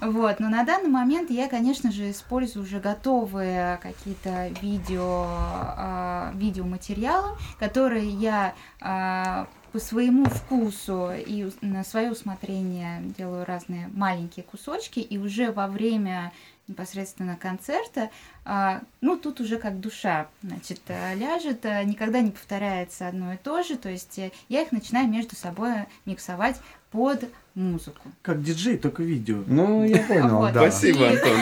вот, 0.00 0.38
но 0.38 0.48
на 0.48 0.64
данный 0.64 0.90
момент 0.90 1.30
я, 1.30 1.48
конечно 1.48 1.90
же, 1.90 2.10
использую 2.10 2.64
уже 2.64 2.78
готовые 2.78 3.78
какие-то 3.82 4.48
видео, 4.62 5.24
а, 5.26 6.32
видеоматериалы, 6.34 7.36
которые 7.58 8.08
я 8.08 8.54
а, 8.80 9.48
по 9.72 9.78
своему 9.78 10.24
вкусу 10.26 11.10
и 11.14 11.50
на 11.60 11.84
свое 11.84 12.12
усмотрение 12.12 13.02
делаю 13.16 13.44
разные 13.44 13.88
маленькие 13.92 14.44
кусочки, 14.44 15.00
и 15.00 15.18
уже 15.18 15.52
во 15.52 15.66
время 15.66 16.32
непосредственно 16.68 17.36
концерта, 17.36 18.10
а, 18.44 18.82
ну, 19.00 19.16
тут 19.16 19.40
уже 19.40 19.58
как 19.58 19.80
душа, 19.80 20.28
значит, 20.42 20.80
а, 20.88 21.14
ляжет, 21.14 21.64
а, 21.66 21.82
никогда 21.82 22.20
не 22.20 22.30
повторяется 22.30 23.08
одно 23.08 23.32
и 23.32 23.36
то 23.36 23.62
же, 23.62 23.76
то 23.76 23.88
есть 23.88 24.18
э, 24.18 24.32
я 24.48 24.62
их 24.62 24.72
начинаю 24.72 25.08
между 25.08 25.34
собой 25.34 25.86
миксовать 26.04 26.60
под 26.90 27.24
музыку. 27.58 28.08
Как 28.22 28.42
диджей, 28.42 28.78
только 28.78 29.02
видео. 29.02 29.42
Ну, 29.46 29.84
я 29.84 29.98
понял, 29.98 30.38
Вот. 30.38 30.52
да. 30.52 30.60
Спасибо, 30.70 31.00
И- 31.04 31.16
Антон. 31.16 31.38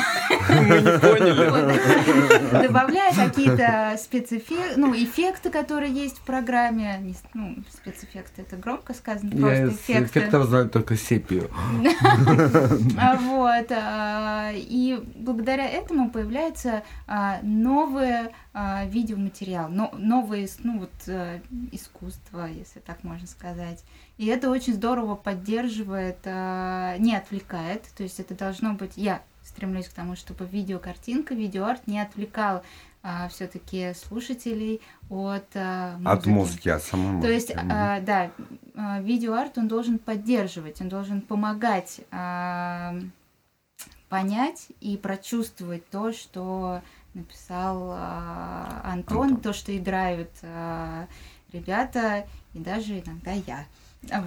Мы 0.48 0.80
не 0.80 0.98
поняли. 0.98 1.50
Вот. 2.52 2.62
Добавляя 2.62 3.12
какие-то 3.14 3.96
спецэффекты, 3.98 4.78
ну, 4.80 4.94
эффекты, 4.94 5.50
которые 5.50 5.92
есть 5.92 6.18
в 6.18 6.22
программе. 6.22 7.14
Ну, 7.34 7.56
спецэффекты 7.72 8.42
это 8.42 8.56
громко 8.56 8.94
сказано, 8.94 9.30
Я 9.34 9.40
просто 9.64 9.68
эффекты. 9.68 10.18
эффектов 10.20 10.46
знаю 10.48 10.68
только 10.70 10.96
сепию. 10.96 11.50
А, 12.98 13.16
Вот. 13.16 13.66
а, 13.70 14.52
И 14.54 14.98
благодаря 15.16 15.68
этому 15.68 16.10
появляется 16.10 16.82
а, 17.06 17.38
новое 17.42 18.30
а, 18.54 18.84
видеоматериал, 18.86 19.68
но- 19.68 19.92
новое 19.98 20.44
ис- 20.44 20.60
ну, 20.62 20.78
вот, 20.78 20.92
э, 21.08 21.40
искусство, 21.72 22.46
если 22.46 22.78
так 22.80 23.04
можно 23.04 23.26
сказать. 23.26 23.84
И 24.16 24.26
это 24.26 24.48
очень 24.50 24.72
здорово 24.74 25.14
поддерживает, 25.14 26.05
а, 26.24 26.96
не 26.98 27.16
отвлекает. 27.16 27.82
То 27.96 28.02
есть 28.02 28.20
это 28.20 28.34
должно 28.34 28.74
быть... 28.74 28.92
Я 28.96 29.22
стремлюсь 29.42 29.88
к 29.88 29.92
тому, 29.92 30.16
чтобы 30.16 30.44
видеокартинка, 30.44 31.34
видеоарт 31.34 31.86
не 31.86 32.00
отвлекал 32.00 32.62
все-таки 33.30 33.94
слушателей 33.94 34.80
от 35.08 35.46
а, 35.54 35.96
От 36.04 36.26
музыки, 36.26 36.68
от 36.68 36.82
самой 36.82 37.12
музыки. 37.12 37.26
то 37.26 37.32
есть, 37.32 37.52
а, 37.54 38.00
да, 38.00 38.32
а, 38.74 39.00
видеоарт 39.00 39.58
он 39.58 39.68
должен 39.68 40.00
поддерживать, 40.00 40.80
он 40.80 40.88
должен 40.88 41.20
помогать 41.20 42.00
а, 42.10 42.96
понять 44.08 44.68
и 44.80 44.96
прочувствовать 44.96 45.88
то, 45.88 46.12
что 46.12 46.80
написал 47.14 47.90
а, 47.92 48.80
Антон, 48.84 49.22
Антон. 49.22 49.40
то, 49.40 49.52
что 49.52 49.76
играют 49.76 50.30
а, 50.42 51.06
ребята 51.52 52.26
и 52.54 52.58
даже 52.58 52.98
иногда 53.00 53.32
я. 53.32 53.64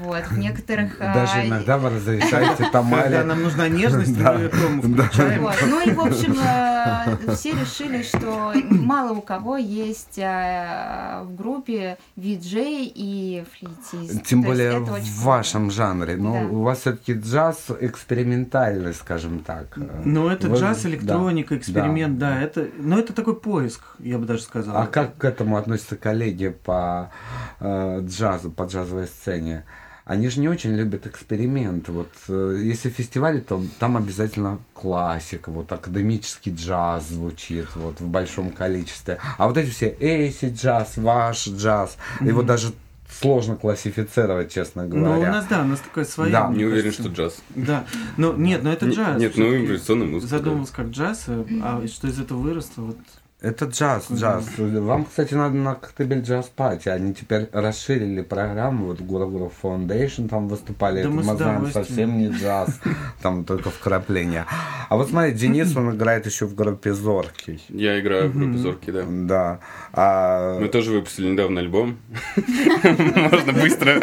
Вот, 0.03 0.23
в 0.29 0.37
некоторых... 0.37 0.97
а, 0.99 1.13
Даже 1.13 1.47
иногда 1.47 1.77
вы 1.77 1.89
разрешаете 1.89 2.55
Когда 2.57 2.71
Тамаре. 2.71 3.23
нам 3.23 3.41
нужна 3.43 3.67
нежность, 3.67 4.17
Да. 4.17 4.33
мы 4.33 4.47
Тому 4.49 4.81
Да. 4.95 5.03
включаем. 5.03 5.41
Вот. 5.41 5.55
Ну 5.67 5.81
и, 5.87 5.91
в 5.91 6.01
общем, 6.01 6.35
э, 6.39 7.33
все 7.35 7.51
решили, 7.53 8.01
что 8.03 8.53
мало 8.69 9.13
у 9.13 9.21
кого 9.21 9.57
есть 9.57 10.17
э, 10.17 11.21
в 11.23 11.35
группе 11.35 11.97
виджей 12.15 12.91
и 12.93 13.43
флейтист. 13.57 14.23
Тем 14.25 14.41
более 14.41 14.79
в 14.79 14.85
круто. 14.85 15.01
вашем 15.21 15.71
жанре. 15.71 16.15
Но 16.17 16.33
Да. 16.33 16.39
у 16.47 16.61
вас 16.63 16.79
все-таки 16.79 17.13
джаз 17.13 17.67
экспериментальный, 17.79 18.93
скажем 18.93 19.39
так. 19.39 19.77
Ну, 20.05 20.27
это 20.29 20.47
Вы- 20.49 20.57
джаз, 20.57 20.81
да. 20.83 20.89
электроника, 20.89 21.57
эксперимент, 21.57 22.17
да. 22.17 22.41
это, 22.41 22.67
но 22.77 22.99
это 22.99 23.13
такой 23.13 23.35
поиск, 23.35 23.81
я 23.99 24.17
бы 24.17 24.25
даже 24.25 24.41
сказал. 24.41 24.75
А 24.77 24.87
как 24.87 25.17
к 25.17 25.23
этому 25.25 25.57
относятся 25.57 25.95
коллеги 25.95 26.49
по 26.49 27.11
э, 27.59 28.01
джазу, 28.05 28.51
по 28.51 28.63
джазовой 28.63 29.07
сцене? 29.07 29.63
Они 30.09 30.27
же 30.29 30.39
не 30.39 30.49
очень 30.49 30.75
любят 30.75 31.05
эксперимент. 31.05 31.87
Вот 31.87 32.09
э, 32.29 32.61
если 32.63 32.89
фестивали, 32.89 33.41
то 33.41 33.61
там 33.77 33.95
обязательно 33.95 34.57
классика, 34.73 35.51
вот 35.51 35.71
академический 35.71 36.51
джаз 36.51 37.09
звучит 37.09 37.67
вот 37.75 37.99
в 38.01 38.07
большом 38.07 38.49
количестве. 38.49 39.19
А 39.37 39.47
вот 39.47 39.55
эти 39.57 39.69
все 39.69 39.95
эйси 39.99 40.49
джаз, 40.49 40.97
ваш 40.97 41.47
джаз, 41.47 41.95
его 42.21 42.41
даже 42.41 42.73
сложно 43.21 43.55
классифицировать, 43.55 44.51
честно 44.51 44.87
Ну, 44.87 44.97
у 44.97 45.13
говоря. 45.13 45.31
нас, 45.31 45.45
да, 45.45 45.61
у 45.61 45.65
нас 45.65 45.79
такое 45.79 46.05
свое. 46.05 46.31
Да. 46.31 46.47
Не 46.49 46.65
уверен, 46.65 46.85
кажется. 46.91 47.03
что 47.03 47.11
джаз. 47.13 47.37
Да. 47.53 47.85
Ну, 48.17 48.33
нет, 48.35 48.63
ну 48.63 48.71
это 48.71 48.87
джаз. 48.89 49.19
Нет, 49.21 49.33
ну 49.35 49.55
импровизационная 49.55 50.07
музыка. 50.07 50.31
да. 50.31 50.37
Задумался 50.39 50.73
как 50.73 50.87
джаз, 50.87 51.25
э, 51.27 51.43
а 51.61 51.85
что 51.87 52.07
из 52.07 52.19
этого 52.19 52.39
выросло, 52.39 52.81
вот 52.81 52.97
Это 53.41 53.65
джаз, 53.65 54.07
джаз. 54.11 54.45
Вам, 54.57 55.05
кстати, 55.05 55.33
надо 55.33 55.55
на 55.55 55.75
Коктебель 55.75 56.19
Джаз 56.19 56.51
Пати. 56.53 56.89
Они 56.89 57.13
теперь 57.13 57.47
расширили 57.53 58.21
программу. 58.21 58.87
Вот 58.87 58.99
Гура 58.99 59.27
Гура 59.27 59.49
Foundation 59.63 60.27
там 60.27 60.49
выступали. 60.49 60.95
Да 60.95 61.01
Это 61.01 61.09
мы 61.09 61.23
знаем 61.23 61.71
совсем 61.71 62.17
не 62.17 62.27
джаз. 62.27 62.77
Там 63.21 63.45
только 63.45 63.69
вкрапления. 63.69 64.45
А 64.89 64.97
вот 64.97 65.07
смотри, 65.07 65.31
Денис, 65.31 65.73
он 65.77 65.95
играет 65.95 66.25
еще 66.25 66.47
в 66.47 66.55
группе 66.55 66.91
Зоркий. 66.91 67.63
Я 67.69 68.01
играю 68.01 68.29
в 68.29 68.37
группе. 68.37 68.57
Зорки, 68.57 68.91
да. 68.91 69.03
Да. 69.07 69.59
А... 69.93 70.59
Мы 70.59 70.67
тоже 70.67 70.91
выпустили 70.91 71.29
недавно 71.29 71.61
альбом. 71.61 71.97
Можно 72.83 73.53
быстро. 73.53 74.01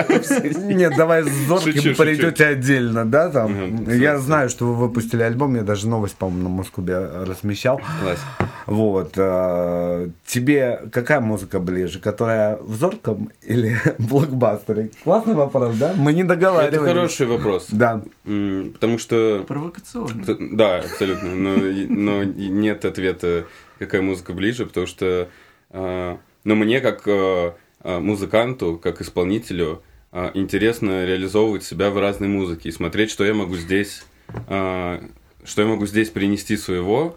Нет, 0.73 0.95
давай 0.97 1.25
с 1.25 1.33
Зорким 1.47 1.83
шучу. 1.83 1.95
придете 1.95 2.47
отдельно, 2.47 3.05
да, 3.05 3.29
там. 3.29 3.85
Я 3.85 4.17
знаю, 4.19 4.49
что 4.49 4.65
вы 4.67 4.75
выпустили 4.77 5.23
альбом, 5.23 5.57
я 5.57 5.63
даже 5.63 5.89
новость, 5.89 6.17
по-моему, 6.17 6.49
на 6.49 6.55
Москве 6.57 6.97
размещал. 6.97 7.83
Класс. 8.03 8.21
Вот. 8.67 9.19
Э, 9.29 10.09
Тебе 10.27 10.81
какая 10.93 11.21
музыка 11.21 11.59
ближе? 11.61 12.01
Которая 12.01 12.57
в 12.57 12.75
Зорком 12.75 13.31
или 13.43 13.77
блокбастере? 13.99 14.91
Классный 15.05 15.35
вопрос, 15.35 15.77
да? 15.77 15.95
Мы 15.97 16.13
не 16.13 16.21
Это 16.23 16.31
договаривались. 16.35 16.89
хороший 16.89 17.27
вопрос. 17.27 17.67
Да. 17.71 18.03
Потому 18.25 18.99
что... 18.99 19.45
провокационно. 19.47 20.25
Да, 20.53 20.79
абсолютно. 20.79 21.35
Но, 21.35 21.57
но 21.89 22.25
нет 22.25 22.85
ответа, 22.85 23.47
какая 23.79 24.03
музыка 24.03 24.33
ближе, 24.33 24.67
потому 24.67 24.87
что... 24.87 25.29
э, 25.71 26.17
Но 26.45 26.55
мне, 26.55 26.81
как 26.81 27.03
э, 27.07 27.53
музыканту, 27.83 28.79
как 28.83 29.01
исполнителю, 29.01 29.83
интересно 30.35 31.05
реализовывать 31.05 31.63
себя 31.65 31.91
в 31.91 31.99
разной 32.01 32.29
музыке 32.29 32.69
и 32.69 32.73
смотреть, 32.73 33.11
что 33.11 33.25
я 33.25 33.35
могу 33.35 33.57
здесь... 33.57 34.05
Что 34.49 35.63
я 35.63 35.67
могу 35.69 35.87
здесь 35.87 36.11
принести 36.11 36.57
своего, 36.57 37.17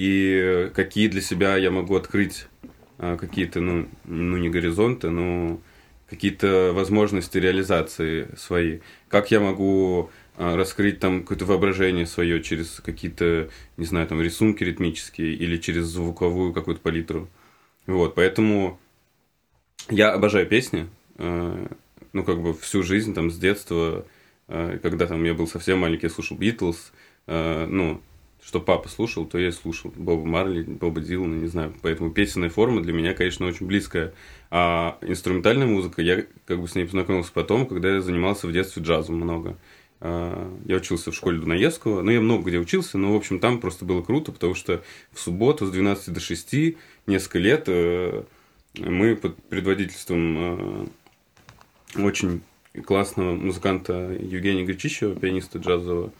и 0.00 0.70
какие 0.72 1.08
для 1.08 1.20
себя 1.20 1.58
я 1.58 1.70
могу 1.70 1.94
открыть 1.94 2.46
э, 2.96 3.18
какие-то, 3.20 3.60
ну, 3.60 3.86
ну, 4.04 4.38
не 4.38 4.48
горизонты, 4.48 5.10
но 5.10 5.60
какие-то 6.08 6.72
возможности 6.72 7.36
реализации 7.36 8.30
свои. 8.34 8.78
Как 9.08 9.30
я 9.30 9.40
могу 9.40 10.10
а, 10.38 10.56
раскрыть 10.56 11.00
там 11.00 11.20
какое-то 11.20 11.44
воображение 11.44 12.06
свое 12.06 12.42
через 12.42 12.80
какие-то, 12.80 13.50
не 13.76 13.84
знаю, 13.84 14.06
там 14.06 14.22
рисунки 14.22 14.64
ритмические 14.64 15.34
или 15.34 15.58
через 15.58 15.84
звуковую 15.84 16.54
какую-то 16.54 16.80
палитру. 16.80 17.28
Вот, 17.86 18.14
поэтому 18.14 18.80
я 19.90 20.14
обожаю 20.14 20.46
песни, 20.46 20.88
э, 21.18 21.66
ну, 22.14 22.24
как 22.24 22.40
бы 22.40 22.54
всю 22.54 22.82
жизнь, 22.82 23.12
там, 23.12 23.30
с 23.30 23.36
детства, 23.36 24.06
когда 24.48 25.06
там 25.06 25.22
я 25.24 25.34
был 25.34 25.46
совсем 25.46 25.78
маленький, 25.78 26.08
слушал 26.08 26.36
Битлз, 26.36 26.92
ну, 27.28 28.00
что 28.42 28.60
папа 28.60 28.88
слушал, 28.88 29.26
то 29.26 29.38
я 29.38 29.48
и 29.48 29.52
слушал. 29.52 29.92
Боба 29.96 30.24
Марли, 30.24 30.62
Боба 30.62 31.00
Дилана, 31.00 31.34
не 31.34 31.46
знаю. 31.46 31.74
Поэтому 31.82 32.10
песенная 32.10 32.50
форма 32.50 32.82
для 32.82 32.92
меня, 32.92 33.14
конечно, 33.14 33.46
очень 33.46 33.66
близкая. 33.66 34.12
А 34.50 34.98
инструментальная 35.02 35.66
музыка, 35.66 36.02
я 36.02 36.24
как 36.46 36.60
бы 36.60 36.66
с 36.66 36.74
ней 36.74 36.84
познакомился 36.84 37.32
потом, 37.32 37.66
когда 37.66 37.94
я 37.94 38.00
занимался 38.00 38.46
в 38.46 38.52
детстве 38.52 38.82
джазом 38.82 39.16
много. 39.16 39.56
А, 40.00 40.50
Я 40.64 40.76
учился 40.76 41.10
в 41.10 41.14
школе 41.14 41.38
Дунаевского, 41.38 42.00
ну, 42.02 42.10
я 42.10 42.20
много 42.20 42.48
где 42.48 42.58
учился, 42.58 42.96
но, 42.96 43.12
в 43.12 43.16
общем, 43.16 43.38
там 43.38 43.60
просто 43.60 43.84
было 43.84 44.02
круто, 44.02 44.32
потому 44.32 44.54
что 44.54 44.82
в 45.12 45.20
субботу 45.20 45.66
с 45.66 45.70
12 45.70 46.12
до 46.12 46.20
6 46.20 46.76
несколько 47.06 47.38
лет 47.38 47.64
э, 47.66 48.22
мы 48.78 49.14
под 49.16 49.36
предводительством 49.44 50.36
э, 50.38 52.02
очень 52.02 52.40
классного 52.86 53.34
музыканта 53.34 54.16
Евгения 54.18 54.64
Гречищева, 54.64 55.14
пианиста 55.14 55.58
джазового, 55.58 56.12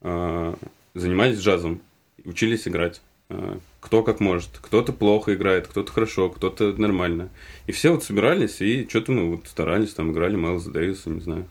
э, 0.00 0.54
занимались 0.94 1.38
джазом, 1.38 1.80
учились 2.24 2.66
играть. 2.68 3.00
Э, 3.28 3.58
Кто 3.80 4.02
как 4.02 4.20
может. 4.20 4.50
Кто-то 4.60 4.92
плохо 4.92 5.34
играет, 5.34 5.66
кто-то 5.66 5.90
хорошо, 5.90 6.28
кто-то 6.30 6.74
нормально. 6.76 7.30
И 7.66 7.72
все 7.72 7.90
вот 7.90 8.04
собирались 8.04 8.60
и 8.60 8.86
что-то 8.88 9.12
мы 9.12 9.30
вот 9.30 9.48
старались, 9.48 9.94
там 9.94 10.12
играли 10.12 10.36
Майлза 10.36 10.70
Дэвиса, 10.70 11.10
не 11.10 11.20
знаю, 11.20 11.46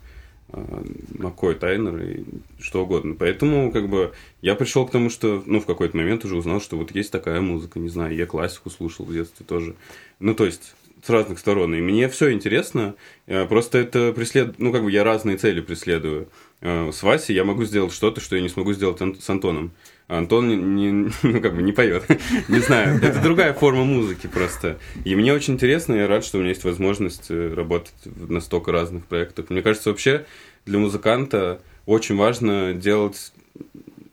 э, 0.49 0.83
Маккой 1.17 1.55
Тайнер 1.55 1.97
и 1.97 2.23
что 2.59 2.83
угодно. 2.83 3.15
Поэтому 3.17 3.71
как 3.71 3.89
бы 3.89 4.13
я 4.41 4.55
пришел 4.55 4.85
к 4.85 4.91
тому, 4.91 5.09
что 5.09 5.43
ну 5.45 5.59
в 5.59 5.65
какой-то 5.65 5.97
момент 5.97 6.23
уже 6.23 6.35
узнал, 6.35 6.61
что 6.61 6.77
вот 6.77 6.93
есть 6.95 7.11
такая 7.11 7.41
музыка, 7.41 7.79
не 7.79 7.89
знаю, 7.89 8.15
я 8.15 8.25
классику 8.25 8.69
слушал 8.69 9.05
в 9.05 9.13
детстве 9.13 9.45
тоже. 9.45 9.75
Ну 10.19 10.35
то 10.35 10.45
есть 10.45 10.75
с 11.03 11.09
разных 11.09 11.39
сторон. 11.39 11.73
И 11.73 11.81
мне 11.81 12.07
все 12.09 12.31
интересно, 12.31 12.95
э, 13.27 13.45
просто 13.45 13.79
это 13.79 14.13
преслед... 14.13 14.59
ну 14.59 14.71
как 14.71 14.83
бы 14.83 14.91
я 14.91 15.03
разные 15.03 15.37
цели 15.37 15.61
преследую. 15.61 16.27
Э, 16.61 16.91
С 16.93 17.03
Васей 17.03 17.35
я 17.35 17.43
могу 17.43 17.63
сделать 17.65 17.93
что-то, 17.93 18.21
что 18.21 18.35
я 18.35 18.41
не 18.41 18.49
смогу 18.49 18.73
сделать 18.73 18.99
с 19.21 19.29
Антоном. 19.29 19.71
Антон 20.07 20.47
не, 20.49 20.55
не- 20.91 21.11
ну, 21.23 21.41
как 21.41 21.55
бы 21.55 21.61
не 21.61 21.71
поет. 21.71 22.03
не 22.47 22.59
знаю. 22.59 22.99
Это 23.01 23.21
другая 23.21 23.53
форма 23.53 23.83
музыки 23.83 24.27
просто. 24.27 24.77
И 25.03 25.15
мне 25.15 25.33
очень 25.33 25.55
интересно, 25.55 25.95
я 25.95 26.07
рад, 26.07 26.23
что 26.23 26.37
у 26.37 26.41
меня 26.41 26.49
есть 26.49 26.63
возможность 26.63 27.25
э, 27.29 27.53
работать 27.53 27.93
на 28.05 28.41
столько 28.41 28.71
разных 28.71 29.05
проектах. 29.05 29.49
Мне 29.49 29.61
кажется, 29.61 29.89
вообще 29.89 30.25
для 30.65 30.77
музыканта 30.79 31.61
очень 31.85 32.15
важно 32.15 32.73
делать 32.73 33.33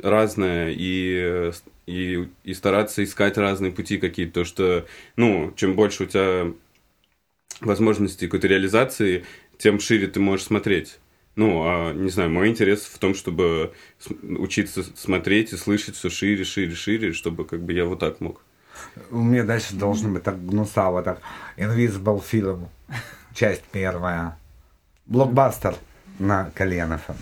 разное 0.01 0.71
и, 0.75 1.15
э, 1.21 1.53
и, 1.87 2.29
и 2.45 2.55
стараться 2.55 3.05
искать 3.05 3.37
разные 3.37 3.73
пути 3.73 3.99
какие-то. 3.99 4.33
То, 4.33 4.45
что, 4.45 4.87
ну, 5.17 5.53
чем 5.57 5.75
больше 5.75 6.05
у 6.05 6.07
тебя 6.07 6.53
возможностей 7.61 8.27
какой-то 8.27 8.47
реализации, 8.47 9.25
тем 9.59 9.81
шире 9.81 10.07
ты 10.07 10.21
можешь 10.21 10.47
смотреть. 10.47 10.99
Ну, 11.39 11.63
а, 11.65 11.93
не 11.93 12.11
знаю, 12.11 12.31
мой 12.31 12.49
интерес 12.49 12.81
в 12.81 12.99
том, 12.99 13.15
чтобы 13.15 13.73
учиться 14.23 14.83
смотреть 14.97 15.53
и 15.53 15.57
слышать 15.57 15.95
все 15.95 16.11
шире, 16.11 16.43
шире, 16.43 16.75
шире, 16.75 17.13
чтобы 17.13 17.45
как 17.45 17.63
бы 17.63 17.73
я 17.73 17.85
вот 17.85 18.01
так 18.01 18.21
мог. 18.21 18.43
У 19.13 19.23
меня 19.23 19.45
дальше 19.45 19.77
должно 19.77 20.09
быть 20.09 20.25
так 20.25 20.45
гнусаво, 20.45 21.01
так. 21.05 21.21
Invisible 21.57 22.21
Film, 22.29 22.67
часть 23.37 23.63
первая. 23.71 24.37
Блокбастер 25.07 25.77
на 26.19 26.51
Кальян 26.57 26.99
ФМ. 26.99 27.13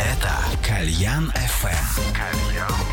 Это 0.00 0.32
Кальян 0.66 1.30
FM. 1.36 1.82
Чай 2.16 2.91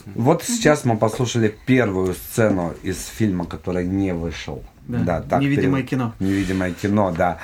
Интересно. 0.00 0.22
Вот 0.22 0.42
сейчас 0.42 0.84
мы 0.84 0.96
послушали 0.96 1.54
первую 1.66 2.14
сцену 2.14 2.72
из 2.82 3.06
фильма, 3.06 3.46
который 3.46 3.86
не 3.86 4.12
вышел. 4.12 4.62
Да, 4.86 5.22
так 5.22 5.40
«Невидимое 5.40 5.82
пере- 5.82 5.88
кино». 5.88 6.12
Невидимое 6.20 6.72
кино, 6.72 7.10
да. 7.16 7.38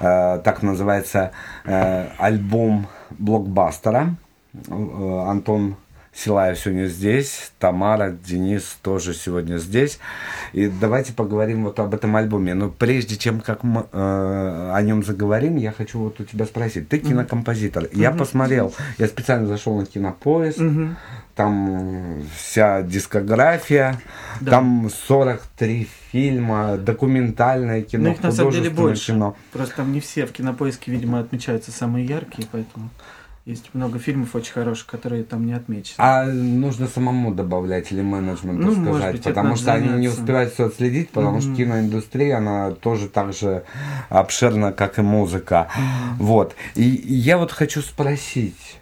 Э, 0.00 0.40
так 0.42 0.62
называется 0.62 1.32
э, 1.64 2.08
альбом 2.18 2.86
блокбастера. 3.18 4.16
Э, 4.68 5.24
Антон 5.28 5.76
Силаев 6.16 6.58
сегодня 6.58 6.86
здесь, 6.86 7.52
Тамара, 7.58 8.10
Денис 8.10 8.78
тоже 8.80 9.12
сегодня 9.12 9.58
здесь. 9.58 9.98
И 10.54 10.66
давайте 10.66 11.12
поговорим 11.12 11.64
вот 11.64 11.78
об 11.78 11.92
этом 11.94 12.16
альбоме. 12.16 12.54
Но 12.54 12.70
прежде 12.70 13.16
чем 13.16 13.40
как 13.40 13.62
мы 13.62 13.84
э, 13.92 14.70
о 14.72 14.80
нем 14.80 15.04
заговорим, 15.04 15.56
я 15.56 15.72
хочу 15.72 15.98
вот 15.98 16.18
у 16.18 16.24
тебя 16.24 16.46
спросить. 16.46 16.88
Ты 16.88 17.00
кинокомпозитор. 17.00 17.88
Я 17.92 18.12
посмотрел, 18.12 18.74
я 18.96 19.08
специально 19.08 19.46
зашел 19.46 19.78
на 19.78 19.84
кинопоиск. 19.84 20.58
Мгм. 20.58 20.96
Там 21.34 22.22
вся 22.34 22.80
дискография, 22.80 24.00
Да. 24.40 24.52
там 24.52 24.88
43 24.88 25.86
фильма, 26.10 26.78
документальное 26.78 27.82
кино, 27.82 28.04
Ну, 28.04 28.12
их 28.14 28.22
на 28.22 28.32
самом 28.32 28.52
деле 28.52 28.70
больше. 28.70 29.12
кино. 29.12 29.36
Просто 29.52 29.76
там 29.76 29.92
не 29.92 30.00
все 30.00 30.24
в 30.24 30.32
кинопоиске, 30.32 30.90
видимо, 30.92 31.20
отмечаются 31.20 31.72
самые 31.72 32.06
яркие, 32.06 32.48
поэтому 32.50 32.88
есть 33.46 33.70
много 33.74 34.00
фильмов 34.00 34.34
очень 34.34 34.52
хороших, 34.52 34.86
которые 34.86 35.22
там 35.22 35.46
не 35.46 35.52
отмечены. 35.52 35.94
А 35.98 36.24
нужно 36.26 36.88
самому 36.88 37.32
добавлять 37.32 37.92
или 37.92 38.02
менеджменту 38.02 38.66
Ну, 38.66 38.72
сказать, 38.92 39.12
быть, 39.14 39.22
потому 39.22 39.54
что 39.54 39.72
они 39.72 39.86
не 39.86 39.92
заняться. 40.08 40.20
успевают 40.20 40.52
все 40.52 40.66
отследить, 40.66 41.10
потому 41.10 41.40
что 41.40 41.50
Мгм. 41.50 41.56
киноиндустрия, 41.56 42.38
она 42.38 42.72
тоже 42.72 43.08
так 43.08 43.32
же 43.32 43.62
обширна, 44.08 44.72
как 44.72 44.98
и 44.98 45.02
музыка. 45.02 45.68
Вот. 46.18 46.56
И 46.74 46.82
и 46.96 47.14
я 47.14 47.38
вот 47.38 47.52
хочу 47.52 47.82
спросить, 47.82 48.78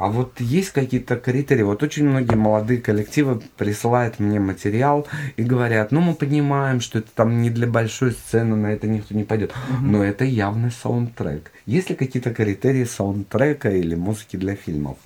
а 0.00 0.06
вот 0.06 0.40
есть 0.40 0.70
какие-то 0.70 1.16
критерии? 1.16 1.62
Вот 1.62 1.82
очень 1.82 2.08
многие 2.08 2.34
молодые 2.34 2.80
коллективы 2.80 3.42
присылают 3.58 4.18
мне 4.18 4.40
материал 4.40 5.06
и 5.36 5.42
говорят, 5.42 5.92
ну 5.92 6.00
мы 6.00 6.14
понимаем, 6.14 6.80
что 6.80 7.00
это 7.00 7.10
там 7.14 7.42
не 7.42 7.50
для 7.50 7.66
большой 7.66 8.12
сцены, 8.12 8.56
на 8.56 8.68
это 8.68 8.86
никто 8.86 9.14
не 9.14 9.24
пойдет, 9.24 9.52
но 9.82 10.02
это 10.02 10.24
явный 10.24 10.70
саундтрек. 10.70 11.52
Есть 11.66 11.90
ли 11.90 11.96
какие-то 11.96 12.32
критерии 12.32 12.84
саундтрека 12.84 13.68
или 13.68 13.94
музыки 13.94 14.36
для 14.38 14.54
фильмов? 14.54 14.96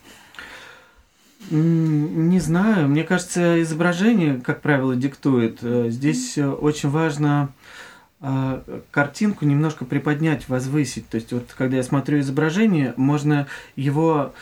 Не 1.50 2.38
знаю, 2.38 2.86
мне 2.86 3.02
кажется, 3.02 3.60
изображение, 3.62 4.40
как 4.40 4.60
правило, 4.60 4.94
диктует. 4.94 5.58
Э, 5.62 5.88
Здесь 5.90 6.38
э, 6.38 6.48
очень 6.48 6.88
важно 6.88 7.48
э, 8.20 8.60
картинку 8.92 9.44
немножко 9.44 9.84
приподнять, 9.84 10.48
возвысить. 10.48 11.08
То 11.08 11.16
есть 11.16 11.32
вот 11.32 11.52
когда 11.58 11.78
я 11.78 11.82
смотрю 11.82 12.20
изображение, 12.20 12.94
можно 12.96 13.48
его 13.74 14.32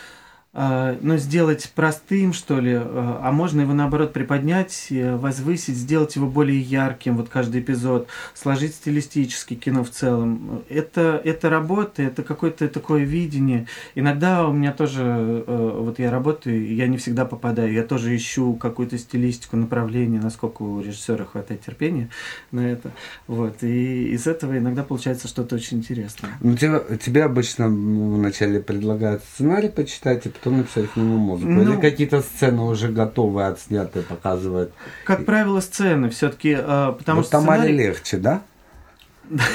ну, 0.54 1.16
сделать 1.16 1.72
простым, 1.74 2.34
что 2.34 2.60
ли, 2.60 2.72
э, 2.72 2.80
а 2.84 3.32
можно 3.32 3.62
его 3.62 3.72
наоборот 3.72 4.12
приподнять, 4.12 4.88
э, 4.90 5.16
возвысить, 5.16 5.76
сделать 5.76 6.16
его 6.16 6.26
более 6.26 6.60
ярким, 6.60 7.16
вот 7.16 7.30
каждый 7.30 7.62
эпизод, 7.62 8.08
сложить 8.34 8.74
стилистически 8.74 9.54
кино 9.54 9.82
в 9.82 9.88
целом. 9.88 10.62
Это, 10.68 11.18
это 11.24 11.48
работа, 11.48 12.02
это 12.02 12.22
какое-то 12.22 12.68
такое 12.68 13.04
видение. 13.04 13.66
Иногда 13.94 14.46
у 14.46 14.52
меня 14.52 14.72
тоже, 14.72 15.02
э, 15.46 15.78
вот 15.80 15.98
я 15.98 16.10
работаю, 16.10 16.74
я 16.74 16.86
не 16.86 16.98
всегда 16.98 17.24
попадаю, 17.24 17.72
я 17.72 17.82
тоже 17.82 18.14
ищу 18.14 18.52
какую-то 18.54 18.98
стилистику, 18.98 19.56
направление, 19.56 20.20
насколько 20.20 20.62
у 20.62 20.82
режиссера 20.82 21.24
хватает 21.24 21.64
терпения 21.64 22.10
на 22.50 22.60
это. 22.60 22.90
Вот. 23.26 23.62
И 23.62 24.12
из 24.12 24.26
этого 24.26 24.58
иногда 24.58 24.82
получается 24.82 25.28
что-то 25.28 25.54
очень 25.54 25.78
интересное. 25.78 26.32
Ну, 26.40 26.54
тебе, 26.58 26.82
тебе 26.98 27.24
обычно 27.24 27.68
вначале 27.68 28.60
предлагают 28.60 29.22
сценарий 29.24 29.70
почитать, 29.70 30.26
и 30.26 30.28
потом 30.42 30.59
написать 30.59 30.90
к 30.90 30.96
нему 30.96 31.18
музыку. 31.18 31.50
Ну- 31.50 31.62
Или 31.74 31.81
какие-то 31.81 32.20
сцены 32.20 32.62
уже 32.62 32.88
готовые, 32.88 33.46
отснятые, 33.48 34.02
показывают. 34.02 34.72
Как 35.05 35.24
правило, 35.24 35.61
сцены 35.61 36.11
все-таки, 36.11 36.57
потому 36.57 37.18
вот 37.18 37.26
что 37.26 37.31
Тамаре 37.38 37.62
сценарий- 37.62 37.76
легче, 37.78 38.16
да? 38.16 38.42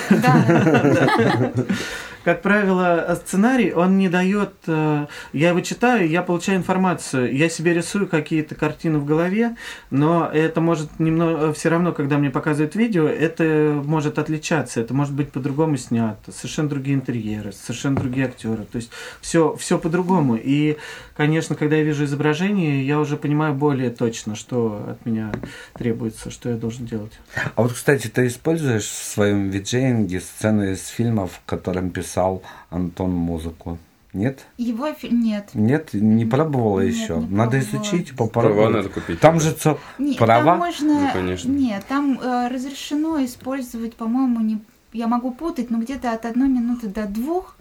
Да, 0.09 1.51
Как 2.27 2.41
правило, 2.41 3.17
сценарий, 3.23 3.71
он 3.71 3.97
не 3.97 4.09
дает... 4.09 4.51
э, 4.67 5.05
Я 5.31 5.49
его 5.51 5.61
читаю, 5.61 6.09
я 6.09 6.21
получаю 6.21 6.57
информацию, 6.57 7.33
я 7.33 7.47
себе 7.47 7.73
рисую 7.73 8.05
какие-то 8.05 8.53
картины 8.53 8.99
в 8.99 9.05
голове, 9.05 9.55
но 9.91 10.29
это 10.33 10.59
может 10.59 10.99
немного... 10.99 11.53
Все 11.53 11.69
равно, 11.69 11.93
когда 11.93 12.17
мне 12.17 12.29
показывают 12.29 12.75
видео, 12.75 13.07
это 13.07 13.81
может 13.81 14.19
отличаться, 14.19 14.81
это 14.81 14.93
может 14.93 15.13
быть 15.13 15.31
по-другому 15.31 15.77
снято, 15.77 16.33
совершенно 16.33 16.67
другие 16.67 16.97
интерьеры, 16.97 17.53
совершенно 17.53 17.95
другие 17.95 18.25
актеры. 18.25 18.65
То 18.69 18.75
есть 18.75 18.91
все, 19.21 19.55
все 19.55 19.79
по-другому. 19.79 20.35
И, 20.35 20.75
конечно, 21.17 21.55
когда 21.55 21.75
я 21.75 21.83
вижу 21.83 22.05
изображение, 22.05 22.85
я 22.85 22.99
уже 22.99 23.17
понимаю 23.17 23.53
более 23.53 23.89
точно, 23.89 24.35
что 24.35 24.85
от 24.91 25.05
меня 25.05 25.31
требуется, 25.73 26.29
что 26.31 26.49
я 26.49 26.55
должен 26.55 26.85
делать. 26.85 27.11
А 27.55 27.61
вот, 27.63 27.73
кстати, 27.73 28.07
ты 28.07 28.27
используешь 28.27 28.85
в 28.87 29.03
своем 29.03 29.49
виджеинге 29.49 30.21
сцены 30.21 30.73
из 30.73 30.87
фильмов, 30.87 31.31
в 31.33 31.41
котором 31.49 31.89
писал 31.89 32.41
Антон 32.69 33.11
музыку? 33.11 33.77
Нет? 34.13 34.45
его 34.57 34.91
фи- 34.93 35.09
нет. 35.09 35.49
Нет? 35.53 35.89
Не 35.93 36.25
пробовала 36.25 36.79
Нет, 36.79 36.95
еще? 36.95 37.17
не 37.17 37.27
Надо 37.35 37.57
пробовала. 37.59 37.59
изучить, 37.59 38.15
Права 38.15 38.29
попробовать. 38.29 38.73
надо 38.73 38.89
купить. 38.89 39.19
Там 39.19 39.39
же 39.39 39.51
цел- 39.51 39.77
Не, 39.99 40.15
права? 40.15 40.51
Там 40.51 40.57
можно... 40.59 41.01
Ну, 41.01 41.09
конечно. 41.13 41.49
Нет, 41.51 41.83
там 41.87 42.19
э, 42.19 42.47
разрешено 42.47 43.23
использовать, 43.23 43.95
по-моему, 43.95 44.39
не... 44.39 44.59
я 44.93 45.07
могу 45.07 45.31
путать, 45.31 45.69
но 45.69 45.77
где-то 45.79 46.13
от 46.13 46.25
одной 46.25 46.47
минуты 46.47 46.87
до 46.87 47.05
двух. 47.05 47.56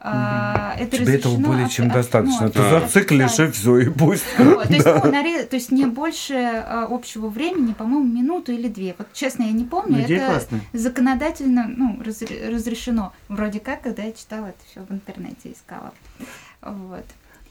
А, 0.00 0.76
это 0.78 0.98
Тебе 0.98 1.16
этого 1.16 1.36
более 1.36 1.68
чем 1.68 1.88
достаточно. 1.88 2.46
ну, 2.46 2.50
Ты 2.50 2.60
А. 2.60 2.80
зациклишь 2.80 3.38
и 3.40 3.50
все, 3.50 3.78
и 3.78 3.88
пусть. 3.90 4.24
Вот, 4.38 4.68
то, 4.68 4.72
есть, 4.72 4.86
ну, 4.86 5.00
то 5.50 5.56
есть 5.56 5.72
не 5.72 5.86
больше 5.86 6.34
а, 6.34 6.86
общего 6.88 7.28
времени, 7.28 7.72
по-моему, 7.72 8.06
минуту 8.06 8.52
или 8.52 8.68
две. 8.68 8.94
Вот 8.96 9.12
честно, 9.12 9.42
я 9.44 9.52
не 9.52 9.64
помню, 9.64 10.04
это 10.04 10.42
законодательно 10.72 11.66
ну, 11.68 12.00
разре- 12.00 12.48
разрешено. 12.48 13.12
Вроде 13.28 13.58
как, 13.58 13.82
когда 13.82 14.04
я 14.04 14.12
читала 14.12 14.46
это 14.46 14.58
все 14.70 14.84
в 14.84 14.92
интернете, 14.92 15.52
искала. 15.52 15.92
Вот. 16.62 17.04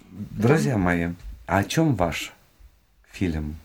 Друзья 0.09 0.77
мои, 0.77 1.09
а 1.47 1.57
о 1.57 1.63
чем 1.65 1.95
ваш 1.95 2.33
фильм? 3.11 3.57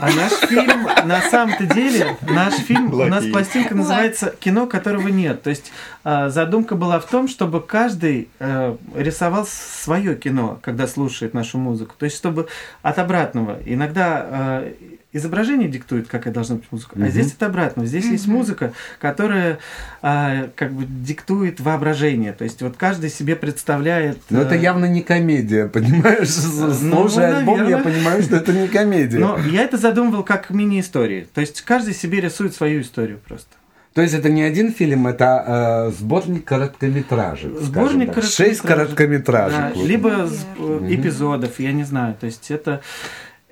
А 0.00 0.10
наш 0.12 0.32
фильм, 0.48 0.86
на 1.04 1.20
самом-то 1.20 1.66
деле, 1.66 2.16
наш 2.22 2.54
фильм, 2.54 2.92
у 2.92 3.04
нас 3.04 3.26
пластинка 3.26 3.74
называется 3.74 4.34
«Кино, 4.40 4.66
которого 4.66 5.08
нет». 5.08 5.42
То 5.42 5.50
есть 5.50 5.72
а, 6.04 6.30
задумка 6.30 6.74
была 6.74 6.98
в 7.00 7.06
том, 7.06 7.28
чтобы 7.28 7.60
каждый 7.60 8.28
э, 8.38 8.76
рисовал 8.94 9.46
свое 9.46 10.16
кино, 10.16 10.58
когда 10.62 10.86
слушает 10.86 11.34
нашу 11.34 11.58
музыку. 11.58 11.94
То 11.98 12.04
есть 12.04 12.16
чтобы 12.16 12.48
от 12.82 12.98
обратного. 12.98 13.58
Иногда 13.66 14.26
э, 14.64 14.72
изображение 15.12 15.68
диктует, 15.68 16.06
какая 16.08 16.32
должна 16.32 16.56
быть 16.56 16.64
музыка, 16.70 16.92
а 16.96 16.98
Мгм. 17.00 17.10
здесь 17.10 17.32
это 17.32 17.46
обратно. 17.46 17.84
Здесь 17.84 18.04
есть 18.06 18.26
Мгм. 18.28 18.36
музыка, 18.36 18.72
которая 19.00 19.58
а, 20.02 20.48
как 20.56 20.72
бы 20.72 20.84
диктует 20.86 21.60
воображение. 21.60 22.32
То 22.32 22.44
есть 22.44 22.62
вот 22.62 22.76
каждый 22.76 23.10
себе 23.10 23.34
представляет... 23.36 24.18
Но 24.30 24.40
это 24.42 24.54
э, 24.54 24.58
явно 24.60 24.84
не 24.86 25.02
комедия, 25.02 25.66
понимаешь? 25.72 26.28
Ну, 26.54 26.72
Слушая 26.72 27.38
альбом, 27.38 27.68
я 27.68 27.78
понимаю, 27.78 28.22
что 28.22 28.36
это 28.36 28.52
не 28.52 28.68
комедия. 28.68 29.18
Но 29.18 29.38
я 29.38 29.62
это 29.64 29.76
задумывал 29.78 30.22
как 30.22 30.50
мини-истории. 30.50 31.26
То 31.34 31.40
есть 31.40 31.62
каждый 31.62 31.94
себе 31.94 32.20
рисует 32.20 32.54
свою 32.54 32.82
историю 32.82 33.18
просто. 33.26 33.48
То 33.92 34.02
есть 34.02 34.14
это 34.14 34.28
не 34.30 34.42
один 34.42 34.72
фильм, 34.72 35.08
это 35.08 35.88
э, 35.88 35.98
сборник 35.98 36.44
короткометражек. 36.44 37.58
Сборник 37.60 38.14
так. 38.14 38.22
Шесть 38.22 38.60
короткометражек. 38.60 39.74
Да, 39.74 39.82
либо 39.82 40.28
с- 40.28 40.46
Наверное. 40.56 40.88
э, 40.90 40.94
эпизодов, 40.94 41.58
я 41.58 41.72
не 41.72 41.82
знаю. 41.82 42.14
То 42.18 42.26
есть 42.26 42.52
это, 42.52 42.82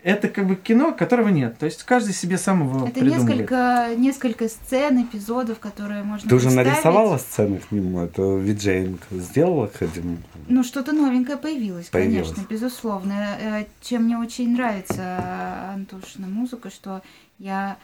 это 0.02 0.28
как 0.28 0.46
бы 0.46 0.56
кино, 0.56 0.92
которого 0.92 1.28
нет. 1.28 1.58
То 1.58 1.66
есть 1.66 1.82
каждый 1.82 2.14
себе 2.14 2.38
сам 2.38 2.68
его 2.68 2.86
Это 2.86 3.00
придумывает. 3.00 3.28
несколько, 3.28 3.88
несколько 3.96 4.48
сцен, 4.48 5.02
эпизодов, 5.02 5.58
которые 5.58 6.02
можно 6.02 6.28
Ты 6.28 6.36
уже 6.36 6.50
нарисовала 6.50 7.18
сцены 7.18 7.58
к 7.58 7.72
нему? 7.72 8.00
Это 8.00 8.22
виджейнг 8.36 9.00
сделала 9.10 9.66
к? 9.66 9.80
Ну, 10.48 10.62
что-то 10.62 10.92
новенькое 10.92 11.36
появилось, 11.36 11.86
Появилось. 11.88 12.28
конечно, 12.28 12.48
безусловно. 12.48 13.36
Э, 13.40 13.64
Чем 13.80 14.04
мне 14.04 14.16
очень 14.18 14.52
нравится 14.52 15.72
Антошина 15.74 16.28
музыка, 16.28 16.70
что 16.70 17.02
я 17.38 17.76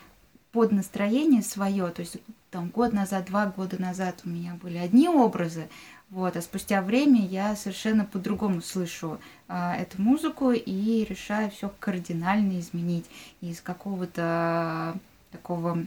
под 0.53 0.70
настроение 0.72 1.42
свое, 1.42 1.88
то 1.88 2.00
есть 2.00 2.18
там 2.50 2.68
год 2.68 2.92
назад, 2.92 3.27
два 3.27 3.46
года 3.46 3.81
назад 3.83 4.20
у 4.24 4.29
меня 4.29 4.57
были 4.62 4.79
одни 4.79 5.09
образы, 5.09 5.68
вот, 6.11 6.37
а 6.37 6.42
спустя 6.42 6.81
время 6.81 7.27
я 7.27 7.57
совершенно 7.57 8.05
по-другому 8.05 8.62
слышу 8.62 9.18
эту 9.48 10.00
музыку 10.00 10.52
и 10.52 11.04
решаю 11.04 11.50
все 11.50 11.70
кардинально 11.78 12.59
изменить 12.61 13.04
из 13.40 13.61
какого-то 13.61 14.96
такого 15.30 15.87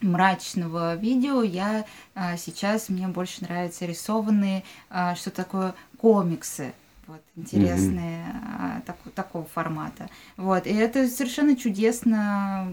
мрачного 0.00 0.94
видео. 0.96 1.42
Я 1.42 1.86
а, 2.14 2.36
сейчас 2.36 2.88
мне 2.88 3.08
больше 3.08 3.42
нравятся 3.42 3.86
рисованные 3.86 4.64
а, 4.90 5.14
что 5.14 5.30
такое 5.30 5.74
комиксы 5.98 6.74
вот, 7.06 7.20
интересные 7.36 8.24
а, 8.58 8.80
таку- 8.86 9.10
такого 9.14 9.44
формата. 9.44 10.08
Вот, 10.36 10.66
и 10.66 10.70
это 10.72 11.06
совершенно 11.08 11.56
чудесно, 11.56 12.66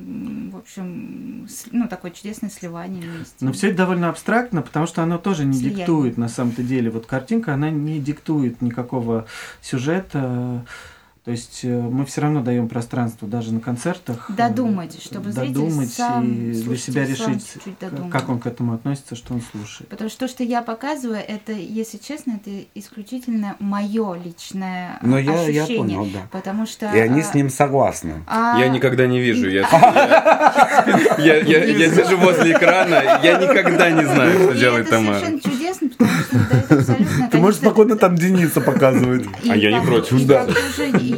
в 0.51 0.57
общем, 0.57 1.47
с- 1.49 1.65
ну, 1.71 1.87
такое 1.87 2.11
чудесное 2.11 2.49
сливание 2.49 3.03
вместе. 3.09 3.35
Но 3.43 3.51
все 3.53 3.67
это 3.69 3.77
довольно 3.77 4.09
абстрактно, 4.09 4.61
потому 4.61 4.87
что 4.87 5.03
оно 5.03 5.17
тоже 5.17 5.45
не 5.45 5.53
Слияние. 5.53 5.77
диктует 5.79 6.17
на 6.17 6.29
самом-то 6.29 6.63
деле. 6.63 6.89
Вот 6.89 7.05
картинка, 7.05 7.53
она 7.53 7.69
не 7.69 7.99
диктует 7.99 8.61
никакого 8.61 9.25
сюжета. 9.61 10.65
То 11.23 11.29
есть 11.29 11.59
э, 11.61 11.67
мы 11.67 12.03
все 12.07 12.21
равно 12.21 12.41
даем 12.41 12.67
пространство 12.67 13.27
даже 13.27 13.53
на 13.53 13.59
концертах. 13.59 14.25
э, 14.31 14.33
Додумать, 14.33 14.99
чтобы 15.03 15.31
зритель 15.31 15.53
додумать 15.53 15.93
сам, 15.93 16.25
и 16.25 16.51
для 16.51 16.75
себя 16.77 17.05
сам 17.05 17.33
решить, 17.33 17.45
как 18.11 18.27
он 18.29 18.39
к 18.39 18.47
этому 18.47 18.73
относится, 18.73 19.15
что 19.15 19.35
он 19.35 19.41
слушает. 19.51 19.87
Потому 19.87 20.09
что 20.09 20.21
то, 20.21 20.27
что 20.27 20.43
я 20.43 20.63
показываю, 20.63 21.19
это, 21.25 21.51
если 21.51 21.99
честно, 21.99 22.39
это 22.43 22.49
исключительно 22.73 23.55
мое 23.59 24.15
личное 24.15 24.97
а, 24.99 25.05
Но 25.05 25.19
я, 25.19 25.43
я 25.47 25.61
ощущение. 25.63 25.77
понял, 25.77 26.09
да. 26.11 26.21
Потому 26.31 26.65
что... 26.65 26.91
И 26.91 26.97
они 26.97 27.21
а, 27.21 27.23
с 27.23 27.35
ним 27.35 27.51
согласны. 27.51 28.23
а, 28.25 28.59
Я 28.59 28.69
никогда 28.69 29.05
не 29.05 29.19
вижу. 29.19 29.47
Я, 29.47 29.61
я, 29.61 31.17
я, 31.19 31.35
я- 31.37 31.65
я 31.65 31.89
сижу 31.93 32.17
возле 32.17 32.53
экрана, 32.53 33.19
я 33.21 33.37
никогда 33.37 33.91
не 33.91 34.05
знаю, 34.05 34.39
что 34.39 34.53
делает 34.55 34.87
это 34.87 34.95
Тамара. 34.95 35.19
совершенно 35.19 35.39
чудесно, 35.39 35.89
потому 35.89 36.09
что 36.19 36.37
это 36.37 36.75
абсолютно... 36.79 37.29
Ты 37.29 37.37
можешь 37.37 37.59
спокойно 37.59 37.95
там 37.95 38.15
Дениса 38.15 38.59
показывать. 38.59 39.25
А 39.47 39.55
я 39.55 39.79
не 39.79 39.85
против. 39.85 40.25
Да. 40.25 40.47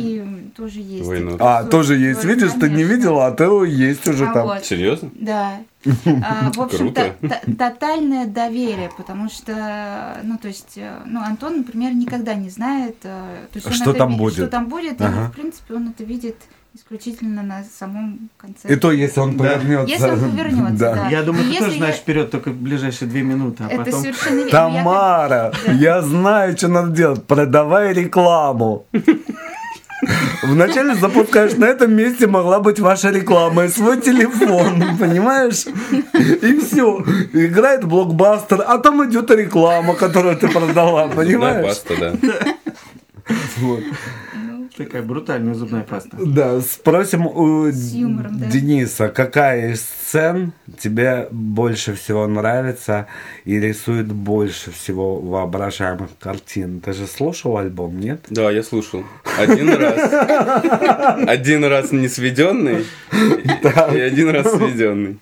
Тоже, 0.03 0.15
и 0.39 0.49
тоже 0.55 0.79
есть. 0.79 1.09
Not? 1.09 1.37
А, 1.39 1.63
тоже 1.63 1.95
есть. 1.97 2.21
Тоже, 2.21 2.33
Видишь, 2.33 2.51
ты 2.51 2.55
не 2.57 2.61
конечно. 2.83 2.93
видела, 2.93 3.27
а 3.27 3.31
ты 3.31 3.43
есть 3.43 4.07
уже 4.07 4.25
А 4.27 4.33
там. 4.33 4.47
вот, 4.47 4.65
Серьезно? 4.65 5.09
Да. 5.15 5.59
А, 6.05 6.51
В 6.53 6.61
общем, 6.61 6.77
Круто. 6.93 7.13
то- 7.21 7.27
то- 7.29 7.55
тотальное 7.57 8.25
доверие, 8.25 8.89
потому 8.97 9.29
что, 9.29 10.17
ну, 10.23 10.37
то 10.37 10.47
есть, 10.47 10.73
э, 10.77 10.99
ну, 11.05 11.21
Антон, 11.21 11.57
например, 11.57 11.93
никогда 11.93 12.33
не 12.35 12.49
знает, 12.49 12.95
э, 13.03 13.45
то 13.51 13.55
есть 13.57 13.67
он 13.67 13.73
Что 13.73 13.93
там 13.93 14.15
будет. 14.17 14.35
Что 14.35 14.47
там 14.47 14.67
будет, 14.69 15.01
Ага. 15.01 15.25
и, 15.25 15.27
в 15.29 15.31
принципе, 15.33 15.73
он 15.75 15.89
это 15.89 16.03
видит 16.05 16.37
исключительно 16.75 17.43
на 17.43 17.63
самом 17.77 18.29
конце. 18.37 18.67
И 18.73 18.75
то, 18.77 18.91
если 18.91 19.19
он 19.19 19.37
Да. 19.37 19.43
повернется. 19.43 19.93
Если 19.93 20.09
он 20.09 20.31
повернется, 20.31 20.75
да. 20.95 21.07
Я 21.09 21.21
думаю, 21.21 21.51
ты 21.51 21.59
тоже 21.59 21.77
знаешь 21.77 21.95
я- 21.95 22.01
вперед 22.01 22.31
только 22.31 22.49
в 22.49 22.55
ближайшие 22.55 23.07
две 23.09 23.21
минуты, 23.21 23.63
а 23.63 23.67
Это 23.67 23.83
потом... 23.85 24.01
совершенно 24.01 24.35
верно. 24.37 24.47
Я 24.47 24.51
Тамара, 24.51 25.53
я 25.67 26.01
знаю, 26.01 26.57
что 26.57 26.69
надо 26.69 26.89
делать. 26.91 27.23
Продавай 27.25 27.93
рекламу. 27.93 28.85
Вначале 30.43 30.95
запускаешь, 30.95 31.53
на 31.53 31.65
этом 31.65 31.93
месте 31.93 32.27
могла 32.27 32.59
быть 32.59 32.79
ваша 32.79 33.09
реклама 33.09 33.65
и 33.65 33.69
свой 33.69 34.01
телефон, 34.01 34.97
понимаешь? 34.99 35.65
И 36.13 36.59
все. 36.59 37.03
Играет 37.33 37.85
блокбастер, 37.85 38.63
а 38.65 38.77
там 38.77 39.03
идет 39.09 39.31
реклама, 39.31 39.95
которую 39.95 40.37
ты 40.37 40.47
продала, 40.47 41.07
понимаешь? 41.07 41.81
да. 41.99 42.13
Вот. 43.57 43.83
Такая 44.75 45.03
брутальная 45.03 45.53
зубная 45.53 45.83
паста. 45.83 46.17
Да, 46.19 46.59
спросим 46.61 47.27
у 47.27 47.67
С 47.67 47.91
юмором, 47.93 48.39
да. 48.39 48.47
Дениса, 48.47 49.09
какая 49.09 49.73
из 49.73 49.81
сцен 49.81 50.53
тебе 50.79 51.27
больше 51.31 51.93
всего 51.93 52.25
нравится 52.27 53.05
и 53.45 53.59
рисует 53.59 54.11
больше 54.11 54.71
всего 54.71 55.19
воображаемых 55.19 56.09
картин? 56.19 56.79
Ты 56.81 56.93
же 56.93 57.05
слушал 57.05 57.57
альбом, 57.57 57.99
нет? 57.99 58.21
Да, 58.29 58.49
я 58.49 58.63
слушал. 58.63 59.03
Один 59.37 59.69
раз. 59.69 61.27
Один 61.27 61.65
раз 61.65 61.91
не 61.91 62.07
сведенный 62.07 62.85
и 63.11 63.99
один 63.99 64.29
раз 64.29 64.51
сведенный. 64.55 65.19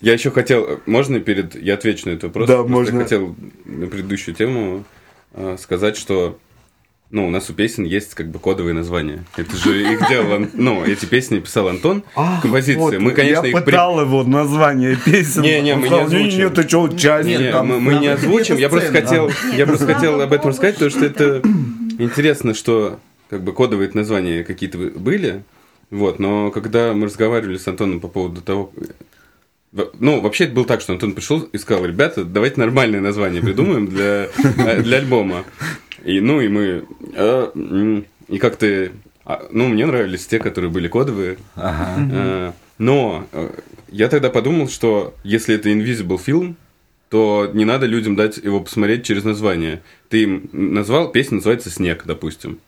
Я 0.00 0.12
еще 0.12 0.30
хотел, 0.30 0.80
можно 0.86 1.18
перед, 1.20 1.60
я 1.60 1.74
отвечу 1.74 2.08
на 2.08 2.12
этот 2.12 2.24
вопрос. 2.24 2.48
Да, 2.48 2.56
Просто 2.58 2.72
можно. 2.72 3.02
хотел 3.02 3.34
на 3.64 3.86
предыдущую 3.88 4.34
тему 4.34 4.84
э, 5.32 5.56
сказать, 5.58 5.96
что 5.96 6.38
ну, 7.10 7.26
у 7.26 7.30
нас 7.30 7.48
у 7.48 7.54
песен 7.54 7.84
есть 7.84 8.14
как 8.14 8.28
бы 8.30 8.38
кодовые 8.38 8.74
названия. 8.74 9.24
Это 9.36 9.56
же 9.56 9.92
их 9.94 10.06
делал, 10.08 10.46
ну, 10.52 10.84
эти 10.84 11.06
песни 11.06 11.38
писал 11.38 11.68
Антон, 11.68 12.02
композиции. 12.42 12.78
Вот, 12.78 12.98
мы, 12.98 13.12
конечно, 13.12 13.44
я 13.44 13.48
их 13.50 13.54
при- 13.56 13.64
пытал 13.64 14.00
его 14.00 14.24
название 14.24 14.96
песен. 14.96 15.40
Не, 15.42 15.60
не, 15.62 15.74
мы 15.74 15.82
не 15.82 15.86
сказал, 15.88 16.06
озвучим. 16.06 16.38
Нет, 16.38 16.54
ты 16.54 16.68
что, 16.68 16.82
участник 16.82 17.40
Не, 17.40 17.52
там. 17.52 17.66
мы, 17.68 17.80
мы 17.80 17.94
не 17.94 18.08
озвучим. 18.08 18.56
Я 18.56 18.68
просто 18.68 18.92
хотел, 18.92 19.30
я 19.56 19.66
просто 19.66 19.86
слава 19.86 19.94
хотел 20.00 20.20
об 20.20 20.32
этом 20.32 20.50
рассказать, 20.50 20.74
потому 20.74 20.90
что 20.90 21.04
это 21.06 21.42
интересно, 21.98 22.52
что 22.54 22.98
как 23.30 23.42
бы 23.42 23.52
кодовые 23.52 23.90
названия 23.94 24.44
какие-то 24.44 24.76
были. 24.78 25.42
Вот, 25.90 26.18
но 26.18 26.50
когда 26.50 26.92
мы 26.92 27.06
разговаривали 27.06 27.56
с 27.56 27.66
Антоном 27.66 28.00
по 28.00 28.08
поводу 28.08 28.42
того, 28.42 28.70
ну, 29.98 30.20
вообще 30.20 30.44
это 30.44 30.54
было 30.54 30.64
так, 30.64 30.80
что 30.80 30.92
Антон 30.94 31.12
пришел 31.12 31.40
и 31.40 31.58
сказал, 31.58 31.84
ребята, 31.84 32.24
давайте 32.24 32.60
нормальное 32.60 33.00
название 33.00 33.42
придумаем 33.42 33.86
для, 33.86 34.28
э, 34.66 34.82
для 34.82 34.98
альбома. 34.98 35.44
И, 36.04 36.20
ну, 36.20 36.40
и 36.40 36.48
мы... 36.48 36.84
э, 37.14 38.02
И 38.28 38.38
как-то... 38.38 38.90
а, 39.24 39.46
Ну, 39.50 39.68
мне 39.68 39.84
нравились 39.86 40.26
те, 40.26 40.38
которые 40.38 40.70
были 40.70 40.88
кодовые. 40.88 41.36
Ага. 41.54 42.08
Э, 42.12 42.52
Но 42.78 43.26
э, 43.32 43.50
я 43.90 44.08
тогда 44.08 44.30
подумал, 44.30 44.68
что 44.68 45.14
если 45.24 45.54
это 45.56 45.68
Invisible 45.70 46.18
фильм, 46.18 46.56
то 47.10 47.50
не 47.52 47.64
надо 47.64 47.86
людям 47.86 48.16
дать 48.16 48.36
его 48.36 48.60
посмотреть 48.60 49.04
через 49.04 49.24
название. 49.24 49.82
Ты 50.08 50.22
им 50.24 50.48
назвал, 50.52 51.10
песня 51.10 51.36
называется 51.36 51.70
«Снег», 51.70 52.02
допустим. 52.06 52.58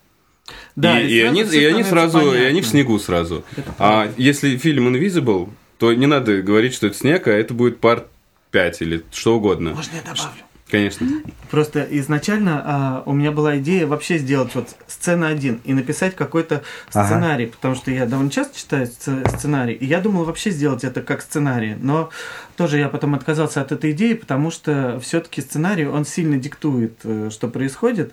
Да, 0.77 1.01
и, 1.01 1.07
и 1.07 1.19
и 1.19 1.23
сразу 1.23 1.29
они, 1.29 1.43
и 1.43 1.65
они 1.65 1.83
сразу, 1.85 2.19
и 2.19 2.23
они 2.29 2.37
понятно. 2.39 2.63
в 2.63 2.67
снегу 2.67 2.99
сразу. 2.99 3.45
Это 3.57 3.75
А 3.79 4.09
если 4.17 4.57
фильм 4.57 4.89
Invisible, 4.95 5.49
то 5.81 5.93
не 5.95 6.07
надо 6.07 6.43
говорить, 6.43 6.75
что 6.75 6.87
это 6.87 6.97
снег, 6.97 7.27
а 7.27 7.31
это 7.33 7.55
будет 7.55 7.81
пар 7.81 8.05
5 8.53 8.83
или 8.83 9.03
что 9.11 9.37
угодно. 9.37 9.71
Можно 9.71 9.97
я 9.97 10.03
добавлю? 10.03 10.43
Конечно. 10.71 11.09
Просто 11.51 11.85
изначально 11.91 12.63
а, 12.65 13.03
у 13.05 13.13
меня 13.13 13.33
была 13.33 13.59
идея 13.59 13.89
вообще 13.89 14.19
сделать 14.19 14.55
вот 14.55 14.69
сцена 14.87 15.27
один 15.27 15.61
и 15.65 15.73
написать 15.75 16.15
какой-то 16.15 16.63
Ага. 16.93 17.07
сценарий, 17.07 17.47
потому 17.47 17.75
что 17.75 17.91
я 17.91 18.07
довольно 18.07 18.31
часто 18.31 18.57
читаю 18.57 18.87
сц- 18.87 19.37
сценарий, 19.37 19.73
и 19.75 19.85
я 19.85 20.01
думал 20.01 20.25
вообще 20.25 20.51
сделать 20.51 20.85
это 20.85 21.01
как 21.03 21.23
сценарий, 21.23 21.75
но 21.81 22.11
тоже 22.57 22.79
я 22.79 22.89
потом 22.89 23.15
отказался 23.17 23.63
от 23.63 23.73
этой 23.73 23.91
идеи, 23.91 24.13
потому 24.13 24.53
что 24.53 25.01
все-таки 25.03 25.41
сценарий, 25.41 25.87
он 25.87 26.05
сильно 26.05 26.37
диктует, 26.37 26.93
э, 27.03 27.31
что 27.33 27.49
происходит, 27.49 28.13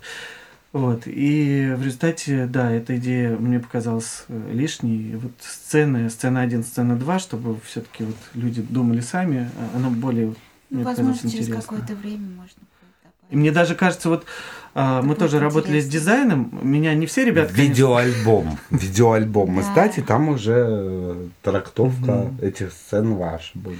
вот, 0.72 1.02
и 1.06 1.72
в 1.76 1.82
результате, 1.82 2.46
да, 2.46 2.70
эта 2.70 2.96
идея 2.98 3.36
мне 3.36 3.58
показалась 3.58 4.24
э, 4.28 4.50
лишней. 4.52 5.12
И 5.12 5.16
Вот 5.16 5.32
сцены, 5.40 6.10
сцена 6.10 6.42
1, 6.42 6.62
сцена 6.62 6.96
2, 6.96 7.18
чтобы 7.18 7.56
все-таки 7.64 8.04
вот 8.04 8.16
люди 8.34 8.60
думали 8.62 9.00
сами, 9.00 9.50
а 9.56 9.76
оно 9.76 9.90
более 9.90 10.26
Ну, 10.26 10.34
мне 10.70 10.84
возможно, 10.84 11.14
через 11.30 11.46
интересно. 11.48 11.62
какое-то 11.62 11.94
время 11.94 12.26
можно 12.26 12.60
будет 12.60 12.92
добавить. 13.02 13.30
И 13.30 13.36
мне 13.36 13.50
даже 13.50 13.74
кажется, 13.74 14.10
вот 14.10 14.26
а, 14.74 15.00
мы 15.02 15.14
тоже 15.14 15.40
работали 15.40 15.80
с 15.80 15.86
интересно. 15.86 16.00
дизайном. 16.12 16.58
Меня 16.62 16.94
не 16.94 17.06
все 17.06 17.24
ребята, 17.24 17.54
конечно, 17.54 17.70
Видеоальбом. 17.72 18.58
Видеоальбом. 18.70 19.50
Мы 19.50 19.62
Да. 19.62 19.68
кстати, 19.68 20.00
там 20.00 20.28
уже 20.28 20.66
э, 20.68 21.28
трактовка 21.42 22.30
этих 22.42 22.72
сцен 22.72 23.14
ваша 23.14 23.58
будет. 23.58 23.78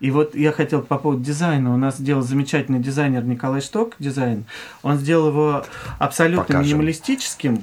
И 0.00 0.10
вот 0.10 0.34
я 0.34 0.52
хотел 0.52 0.82
по 0.82 0.98
поводу 0.98 1.22
дизайна. 1.22 1.72
У 1.72 1.76
нас 1.76 1.96
сделал 1.96 2.22
замечательный 2.22 2.80
дизайнер 2.80 3.24
Николай 3.24 3.60
Шток 3.60 3.94
дизайн. 3.98 4.44
Он 4.82 4.98
сделал 4.98 5.28
его 5.28 5.64
абсолютно 5.98 6.44
Покажем. 6.44 6.64
минималистическим. 6.66 7.60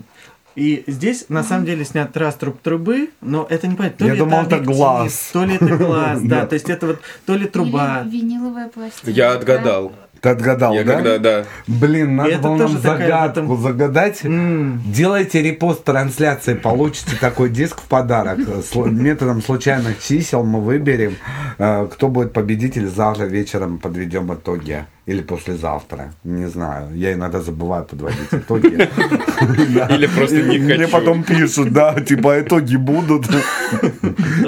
И 0.55 0.83
здесь 0.87 1.25
на 1.29 1.43
самом 1.43 1.65
деле 1.65 1.83
снят 1.83 2.15
раструб 2.15 2.59
трубы, 2.61 3.09
но 3.21 3.47
это 3.49 3.67
не 3.67 3.75
понятно. 3.75 3.97
То 3.99 4.05
Я 4.05 4.13
ли 4.13 4.19
думал, 4.19 4.41
это 4.43 4.55
это 4.57 4.65
глаз. 4.65 5.29
то 5.33 5.45
ли 5.45 5.55
это 5.55 5.77
глаз, 5.77 6.21
Да. 6.21 6.41
да. 6.41 6.45
То 6.47 6.53
есть 6.53 6.69
это 6.69 6.87
вот 6.87 6.99
то 7.25 7.35
ли 7.35 7.47
труба. 7.47 8.01
Или 8.05 8.19
виниловая 8.21 8.67
пластинка. 8.69 9.09
Я 9.11 9.33
отгадал. 9.33 9.93
Ты 10.23 10.29
отгадал, 10.29 10.73
Я 10.73 10.85
да? 10.85 10.93
когда, 10.95 11.17
да. 11.17 11.43
Блин, 11.67 12.15
надо 12.15 12.37
было 12.37 12.55
нам 12.55 12.77
загадку 12.79 13.39
этом- 13.41 13.61
загадать. 13.61 14.23
М, 14.23 14.81
Делайте 14.85 15.41
репост 15.41 15.83
трансляции, 15.83 16.53
получите 16.53 17.17
такой 17.19 17.49
диск 17.49 17.81
в 17.81 17.83
подарок. 17.89 18.39
Методом 18.85 19.41
случайных 19.41 20.01
чисел 20.01 20.45
мы 20.45 20.61
выберем, 20.61 21.17
э, 21.57 21.87
кто 21.91 22.07
будет 22.07 22.31
победитель. 22.31 22.87
Завтра 22.87 23.25
вечером 23.25 23.79
подведем 23.79 24.33
итоги. 24.33 24.85
Или 25.05 25.21
послезавтра. 25.21 26.13
Не 26.23 26.45
знаю. 26.47 26.95
Я 26.95 27.11
иногда 27.13 27.41
забываю 27.41 27.83
подводить 27.83 28.29
итоги. 28.31 28.67
Или 29.93 30.07
просто 30.07 30.41
не 30.41 30.55
И 30.55 30.59
Мне 30.59 30.77
хочу. 30.77 30.91
потом 30.91 31.23
пишут, 31.23 31.73
да, 31.73 31.93
типа 31.99 32.39
итоги 32.39 32.77
будут. 32.77 33.27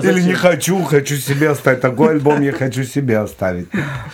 Или 0.03 0.21
не 0.21 0.33
хочу, 0.33 0.81
хочу 0.83 1.15
себе 1.17 1.49
оставить. 1.49 1.81
Такой 1.81 2.11
альбом 2.11 2.41
я 2.41 2.53
хочу 2.53 2.83
себе 2.85 3.17
оставить. 3.17 3.67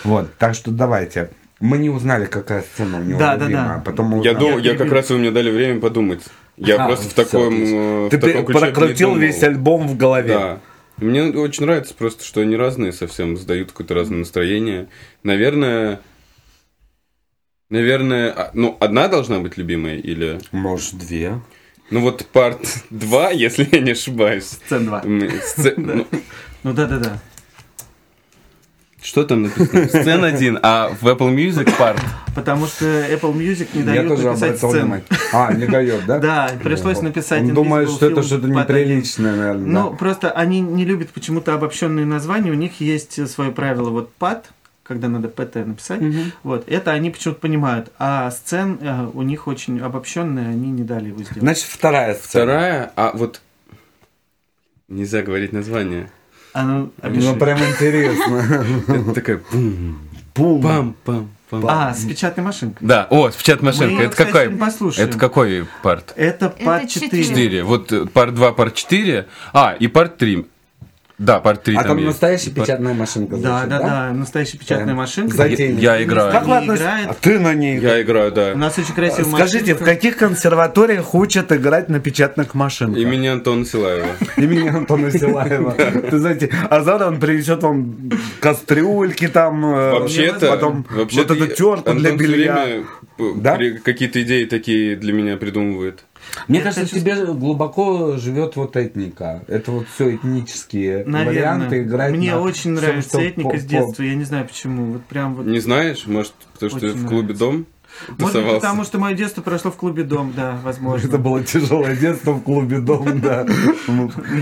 Вот, 0.04 0.34
так 0.38 0.54
что 0.54 0.72
давайте. 0.72 1.30
Мы 1.60 1.78
не 1.78 1.90
узнали, 1.90 2.24
какая 2.24 2.62
сцена 2.62 2.98
у 2.98 3.02
него 3.04 3.20
Да, 3.20 3.36
да, 3.36 3.44
любимая. 3.44 3.74
да. 3.76 3.82
Потом 3.84 4.06
мы 4.06 4.24
Я, 4.24 4.34
думал, 4.34 4.58
я 4.58 4.74
как 4.74 4.90
раз 4.90 5.10
вы 5.10 5.18
мне 5.18 5.30
дали 5.30 5.48
время 5.50 5.80
подумать. 5.80 6.22
Я 6.56 6.74
А, 6.84 6.86
просто 6.88 7.08
в 7.08 7.14
таком, 7.14 7.54
э, 7.54 8.06
в 8.06 8.10
Ты 8.10 8.18
таком 8.18 8.44
ключе 8.46 8.58
прокрутил 8.58 9.14
весь 9.14 9.40
альбом 9.44 9.86
в 9.86 9.96
голове. 9.96 10.28
Да. 10.34 10.58
Мне 10.96 11.22
очень 11.22 11.64
нравится 11.64 11.94
просто, 11.94 12.24
что 12.24 12.40
они 12.40 12.56
разные 12.56 12.92
совсем, 12.92 13.36
сдают 13.36 13.70
какое-то 13.70 13.94
разное 13.94 14.18
настроение. 14.18 14.88
Наверное, 15.22 16.00
наверное, 17.72 18.30
а, 18.30 18.50
ну, 18.54 18.76
одна 18.80 19.08
должна 19.08 19.40
быть 19.40 19.56
любимая 19.56 19.96
или... 19.96 20.38
Может, 20.52 20.98
две. 20.98 21.40
Ну, 21.90 22.00
вот 22.00 22.26
парт 22.26 22.60
2, 22.90 23.30
если 23.30 23.68
я 23.70 23.80
не 23.80 23.90
ошибаюсь. 23.92 24.44
Сцена 24.44 24.86
2. 24.86 25.00
М, 25.04 25.18
сце- 25.22 25.74
ну, 25.76 26.06
Ну 26.62 26.72
да, 26.72 26.86
да, 26.86 26.98
да. 26.98 27.18
Что 29.02 29.24
там 29.24 29.42
написано? 29.42 29.88
Сцен 29.88 30.22
один, 30.22 30.60
а 30.62 30.90
в 31.00 31.08
Apple 31.08 31.34
Music 31.34 31.76
парт. 31.76 32.00
Потому 32.36 32.66
что 32.66 32.84
Apple 32.84 33.34
Music 33.34 33.68
не 33.74 33.82
дает 33.82 34.08
написать 34.08 34.58
сцен. 34.58 34.70
внимание. 34.70 35.04
А, 35.32 35.52
не 35.52 35.66
дает, 35.66 36.06
да? 36.06 36.18
Да, 36.20 36.50
пришлось 36.62 37.02
написать 37.02 37.42
Он 37.42 37.52
думает, 37.52 37.90
что 37.90 38.06
это 38.06 38.22
что-то 38.22 38.46
неприличное, 38.46 39.34
наверное. 39.34 39.66
Ну, 39.66 39.96
просто 39.96 40.30
они 40.30 40.60
не 40.60 40.84
любят 40.84 41.10
почему-то 41.10 41.52
обобщенные 41.54 42.06
названия. 42.06 42.52
У 42.52 42.54
них 42.54 42.80
есть 42.80 43.28
свое 43.28 43.50
правило. 43.50 43.90
Вот 43.90 44.14
пад, 44.14 44.50
когда 44.82 45.08
надо 45.08 45.28
ПТ 45.28 45.56
написать, 45.56 46.00
вот, 46.42 46.64
это 46.68 46.90
они 46.92 47.10
почему-то 47.10 47.40
понимают. 47.40 47.92
А 47.98 48.30
сцен 48.30 48.78
э, 48.80 49.08
у 49.12 49.22
них 49.22 49.46
очень 49.46 49.80
обобщенные, 49.80 50.48
они 50.48 50.70
не 50.70 50.82
дали 50.82 51.08
его 51.08 51.22
сделать. 51.22 51.40
Значит, 51.40 51.64
вторая 51.64 52.14
сцена. 52.14 52.44
Вторая, 52.44 52.92
а 52.96 53.12
вот... 53.14 53.40
Нельзя 54.88 55.22
говорить 55.22 55.52
название. 55.52 56.10
А 56.52 56.64
ну, 56.64 56.92
Ну, 57.00 57.08
опиши. 57.08 57.34
прям 57.34 57.58
интересно. 57.58 58.76
Это 58.88 59.14
такая... 59.14 59.40
бум, 59.50 59.98
Бум. 60.34 60.62
Пам, 60.62 60.96
пам, 61.04 61.30
пам. 61.50 61.66
А, 61.68 61.94
с 61.94 62.04
печатной 62.04 62.44
машинкой. 62.44 62.86
Да, 62.86 63.06
о, 63.10 63.30
с 63.30 63.36
печатной 63.36 63.72
машинкой. 63.72 64.06
Это 64.06 64.16
какой? 64.16 64.50
послушаем. 64.50 65.08
Это 65.08 65.18
какой 65.18 65.66
парт? 65.82 66.14
Это 66.16 66.48
пад 66.48 66.88
четыре. 66.88 67.22
4. 67.22 67.24
4. 67.24 67.64
Вот 67.64 67.92
э, 67.92 68.06
парт 68.06 68.34
2, 68.34 68.52
парт 68.52 68.74
4. 68.74 69.28
А, 69.52 69.76
и 69.78 69.88
парт 69.88 70.16
3. 70.16 70.46
Да, 71.18 71.40
3 71.40 71.74
А 71.76 71.78
там 71.78 71.88
там 71.88 71.96
есть. 71.98 72.06
настоящая 72.08 72.50
печатная 72.50 72.94
машинка. 72.94 73.36
Да, 73.36 73.60
звучит, 73.60 73.68
да, 73.68 73.78
да, 73.78 74.12
настоящая 74.12 74.58
печатная 74.58 74.86
Прям 74.86 74.96
машинка. 74.96 75.36
затейно. 75.36 75.78
Я 75.78 76.02
играю. 76.02 76.32
Как 76.32 76.42
относитесь? 76.48 76.80
играет. 76.80 77.08
А 77.10 77.14
ты 77.14 77.38
на 77.38 77.54
ней. 77.54 77.78
Я 77.78 78.02
играю, 78.02 78.32
да. 78.32 78.52
У 78.54 78.58
нас 78.58 78.78
очень 78.78 78.94
красивая 78.94 79.24
Скажите, 79.32 79.74
в 79.74 79.80
машинка. 79.80 79.84
каких 79.84 80.16
консерваториях 80.16 81.14
учат 81.14 81.52
играть 81.52 81.88
на 81.88 82.00
печатных 82.00 82.54
машинках? 82.54 82.98
Имени 82.98 83.28
Антона 83.28 83.64
Силаева. 83.64 84.06
Имени 84.36 84.68
Антона 84.68 85.10
Силаева. 85.10 85.72
Ты 86.10 86.18
знаете, 86.18 86.50
а 86.70 86.82
завтра 86.82 87.06
он 87.08 87.20
принесет 87.20 87.62
вам 87.62 88.10
кастрюльки 88.40 89.28
там, 89.28 89.64
э, 89.64 89.92
Вообще-то, 89.92 90.46
потом 90.48 90.86
вообще-то 90.90 91.34
вот 91.34 91.42
эту 91.42 91.54
тертку 91.54 91.94
для 91.94 92.12
белья. 92.12 92.66
Да? 93.36 93.58
какие-то 93.84 94.22
идеи 94.22 94.44
такие 94.44 94.96
для 94.96 95.12
меня 95.12 95.36
придумывает. 95.36 96.04
Мне 96.48 96.58
Я 96.58 96.64
кажется, 96.64 96.86
в 96.94 96.98
тебе 96.98 97.26
глубоко 97.26 98.16
живет 98.16 98.56
вот 98.56 98.76
этника. 98.76 99.42
Это 99.48 99.70
вот 99.72 99.86
все 99.94 100.14
этнические 100.16 101.04
Наверное. 101.04 101.24
варианты 101.26 101.82
играть. 101.82 102.12
Мне 102.12 102.32
на 102.32 102.40
очень 102.40 102.60
всем, 102.60 102.74
нравится 102.74 103.08
что 103.10 103.20
этника 103.22 103.50
по- 103.50 103.58
с 103.58 103.62
по- 103.62 103.68
детства. 103.68 104.02
Я 104.02 104.14
не 104.14 104.24
знаю 104.24 104.46
почему. 104.46 104.92
Вот 104.92 105.04
прям 105.04 105.34
вот. 105.34 105.46
Не 105.46 105.58
знаешь, 105.60 106.06
может, 106.06 106.32
потому 106.54 106.70
что 106.70 106.86
Очень 106.86 106.96
в 106.98 107.06
клубе 107.08 107.22
нравится. 107.34 107.38
«Дом» 107.44 107.66
Может 108.18 108.44
быть, 108.44 108.54
потому 108.54 108.84
что 108.84 108.98
мое 108.98 109.14
детство 109.14 109.42
прошло 109.42 109.70
в 109.70 109.76
клубе 109.76 110.02
Дом, 110.02 110.32
да, 110.36 110.58
возможно. 110.62 111.06
Это 111.06 111.18
было 111.18 111.42
тяжелое 111.42 111.96
детство 111.96 112.32
в 112.32 112.42
клубе 112.42 112.80
Дом, 112.80 113.20
да. 113.20 113.46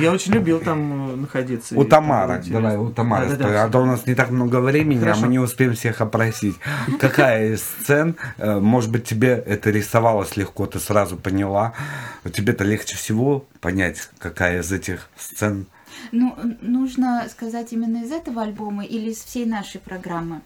Я 0.01 0.13
очень 0.13 0.33
любил 0.33 0.61
там 0.61 1.13
э, 1.13 1.17
находиться. 1.17 1.75
У 1.75 1.85
было 1.85 2.41
давай, 2.49 2.77
у 2.77 2.91
Тамары 2.91 3.27
а 3.41 3.69
то 3.69 3.81
у 3.81 3.87
нас 3.87 4.07
не 4.07 4.15
так 4.15 4.31
много 4.31 4.61
времени, 4.61 5.05
а 5.07 5.17
мы 5.17 5.29
не 5.29 5.39
успеем 5.39 5.75
всех 5.75 6.01
опросить. 6.01 6.57
Какая 6.99 7.55
из 7.55 7.63
сцен, 7.63 8.17
э, 8.39 8.59
может 8.59 8.91
быть, 8.91 9.05
тебе 9.05 9.43
это 9.47 9.71
рисовалось 9.71 10.37
легко, 10.37 10.67
ты 10.67 10.79
сразу 10.79 11.17
поняла, 11.17 11.75
тебе-то 12.33 12.65
легче 12.65 12.97
всего 12.97 13.45
понять, 13.61 14.09
какая 14.19 14.61
из 14.61 14.73
этих 14.73 15.09
сцен 15.17 15.67
Ну, 16.13 16.37
нужно 16.61 17.27
сказать 17.31 17.73
именно 17.73 18.05
из 18.05 18.13
этого 18.13 18.43
альбома 18.43 18.85
или 18.85 19.11
из 19.11 19.19
всей 19.19 19.47
нашей 19.47 19.81
программы? 19.81 20.41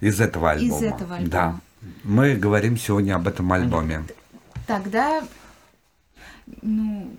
Из 0.00 0.20
этого 0.20 0.50
альбома. 0.52 0.76
Из 0.78 0.82
этого 0.82 1.16
альбома. 1.16 1.30
Да. 1.30 1.60
Мы 2.02 2.34
говорим 2.34 2.76
сегодня 2.76 3.14
об 3.16 3.26
этом 3.28 3.52
альбоме. 3.52 4.04
Тогда, 4.66 5.22
ну, 6.62 7.10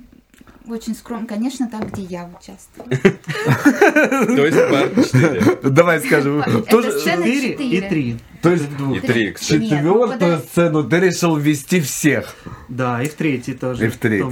очень 0.67 0.95
скромно, 0.95 1.27
конечно, 1.27 1.69
там, 1.69 1.88
где 1.88 2.01
я 2.03 2.25
участвую. 2.39 2.89
То 2.89 4.45
есть 4.45 4.57
парт 4.69 5.11
4. 5.11 5.69
Давай 5.69 5.99
скажем. 6.01 6.41
Это 6.41 6.61
тоже- 6.63 6.99
сцена 6.99 7.23
Четыре 7.23 7.47
и 7.49 7.51
четыре. 7.53 7.89
три. 7.89 8.17
То 8.41 8.49
есть 8.51 8.63
В 8.63 8.77
двух. 8.77 8.97
И 8.97 8.99
три, 9.01 9.31
кстати. 9.31 9.59
Ну, 9.59 9.69
четвертую 9.69 10.39
сцену 10.39 10.83
ты 10.83 10.99
решил 10.99 11.36
ввести 11.38 11.81
всех. 11.81 12.36
Да, 12.67 13.01
и 13.03 13.07
в 13.07 13.13
третий 13.13 13.53
тоже. 13.53 13.86
И 13.86 13.89
в 13.89 13.97
третий. 13.97 14.23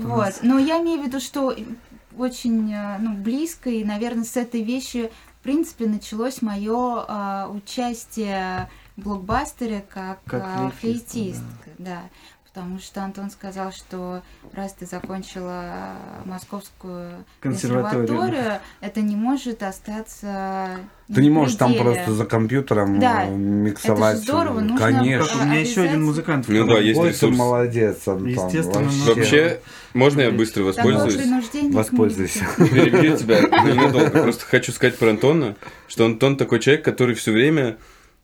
Вот. 0.00 0.34
Но 0.42 0.58
я 0.58 0.80
имею 0.80 1.02
в 1.02 1.06
виду, 1.06 1.20
что 1.20 1.54
очень 2.16 2.72
э, 2.72 2.98
ну, 3.00 3.14
близко, 3.14 3.70
и, 3.70 3.84
наверное, 3.84 4.24
с 4.24 4.36
этой 4.36 4.62
вещи, 4.62 5.10
в 5.38 5.42
принципе, 5.42 5.86
началось 5.86 6.42
мое 6.42 7.04
а, 7.06 7.48
участие 7.48 8.68
в 8.96 9.02
блокбастере 9.02 9.84
как, 9.88 10.20
Как 10.24 10.42
а, 10.44 10.70
флейтист, 10.70 11.10
флейтистка. 11.10 11.70
Да. 11.78 12.02
Потому 12.58 12.80
что 12.80 13.04
Антон 13.04 13.30
сказал, 13.30 13.70
что 13.70 14.20
раз 14.52 14.72
ты 14.72 14.84
закончила 14.84 15.92
московскую 16.24 17.24
Консерваторию. 17.38 18.08
консерваторию, 18.08 18.58
это 18.80 19.00
не 19.00 19.14
может 19.14 19.62
остаться 19.62 20.80
Ты 21.14 21.22
не 21.22 21.30
можешь 21.30 21.54
там 21.54 21.72
просто 21.76 22.14
за 22.14 22.24
компьютером 22.26 22.98
Да. 22.98 23.26
миксовать. 23.26 24.16
Это 24.16 24.22
же 24.24 24.24
здорово, 24.24 24.58
нужно- 24.58 24.76
Конечно. 24.86 25.40
У 25.40 25.44
меня 25.46 25.60
еще 25.60 25.82
один 25.82 26.04
музыкант. 26.04 26.46
Ну 26.48 26.66
да, 26.66 26.78
есть 26.80 26.98
Ой, 26.98 27.10
ты 27.10 27.14
ресурс. 27.14 27.36
молодец, 27.36 28.08
Антон. 28.08 28.26
Естественно, 28.26 28.84
вообще. 28.88 29.14
Вообще, 29.14 29.60
можно 29.94 30.20
я 30.22 30.30
быстро 30.32 30.64
воспользуюсь? 30.64 31.72
Воспользуйся. 31.72 32.44
Перебью 32.56 33.16
тебя 33.16 33.40
ненадолго. 33.40 34.10
Просто 34.10 34.44
хочу 34.46 34.72
сказать 34.72 34.98
про 34.98 35.10
Антона, 35.10 35.54
что 35.86 36.06
Антон 36.06 36.36
такой 36.36 36.58
человек, 36.58 36.84
который 36.84 37.14
все 37.14 37.30
время 37.30 37.76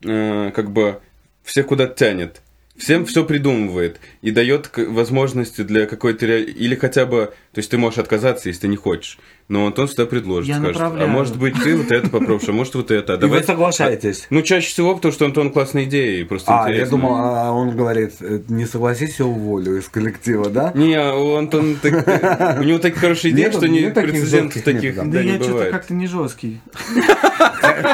э, 0.03 0.51
как 0.53 0.71
бы 0.71 0.99
всех 1.43 1.67
куда-то 1.67 1.95
тянет. 1.95 2.41
Всем 2.77 3.05
все 3.05 3.23
придумывает 3.23 4.01
и 4.21 4.31
дает 4.31 4.69
возможности 4.75 5.61
для 5.61 5.85
какой-то 5.85 6.25
ре- 6.25 6.43
или 6.43 6.75
хотя 6.75 7.05
бы, 7.05 7.31
то 7.53 7.59
есть 7.59 7.71
ты 7.71 7.77
можешь 7.77 7.99
отказаться, 7.99 8.49
если 8.49 8.61
ты 8.61 8.67
не 8.67 8.75
хочешь, 8.75 9.17
но 9.47 9.65
Антон 9.65 9.87
всегда 9.87 10.05
предложит, 10.05 10.49
Я 10.49 10.57
скажет, 10.57 10.75
а 10.75 10.83
направляю. 10.83 11.09
может 11.09 11.37
быть 11.37 11.55
ты 11.63 11.77
вот 11.77 11.89
это 11.91 12.09
попробуешь, 12.09 12.49
а 12.49 12.51
может 12.51 12.75
вот 12.75 12.91
это, 12.91 13.13
а 13.13 13.17
И 13.25 13.29
вы 13.29 13.41
соглашаетесь? 13.43 14.27
Ну 14.29 14.41
чаще 14.41 14.67
всего, 14.67 14.93
потому 14.93 15.13
что 15.13 15.23
Антон 15.25 15.51
классные 15.53 15.85
идеи, 15.85 16.23
просто 16.23 16.51
А, 16.65 16.69
я 16.69 16.85
думал, 16.85 17.15
а 17.15 17.51
он 17.53 17.77
говорит, 17.77 18.15
э, 18.19 18.41
не 18.49 18.65
согласись, 18.65 19.19
я 19.19 19.25
уволю 19.25 19.77
из 19.77 19.87
коллектива, 19.87 20.49
да? 20.49 20.73
Не, 20.75 20.95
а 20.95 21.15
у 21.15 21.35
Антона 21.35 21.75
так- 21.81 22.59
у 22.59 22.63
него 22.63 22.79
такие 22.79 22.99
хорошие 22.99 23.33
идеи, 23.33 23.51
что 23.51 23.67
не 23.69 23.89
таких 23.91 24.11
прецедентов 24.11 24.61
таких. 24.63 24.95
Да 24.97 25.03
да, 25.05 25.21
я 25.21 25.35
что-то 25.41 25.71
как-то 25.71 25.93
не 25.93 26.07
жесткий. 26.07 26.59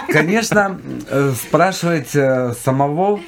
Конечно, 0.07 0.79
э, 1.09 1.33
спрашивать 1.39 2.15
э, 2.15 2.53
самого 2.63 3.19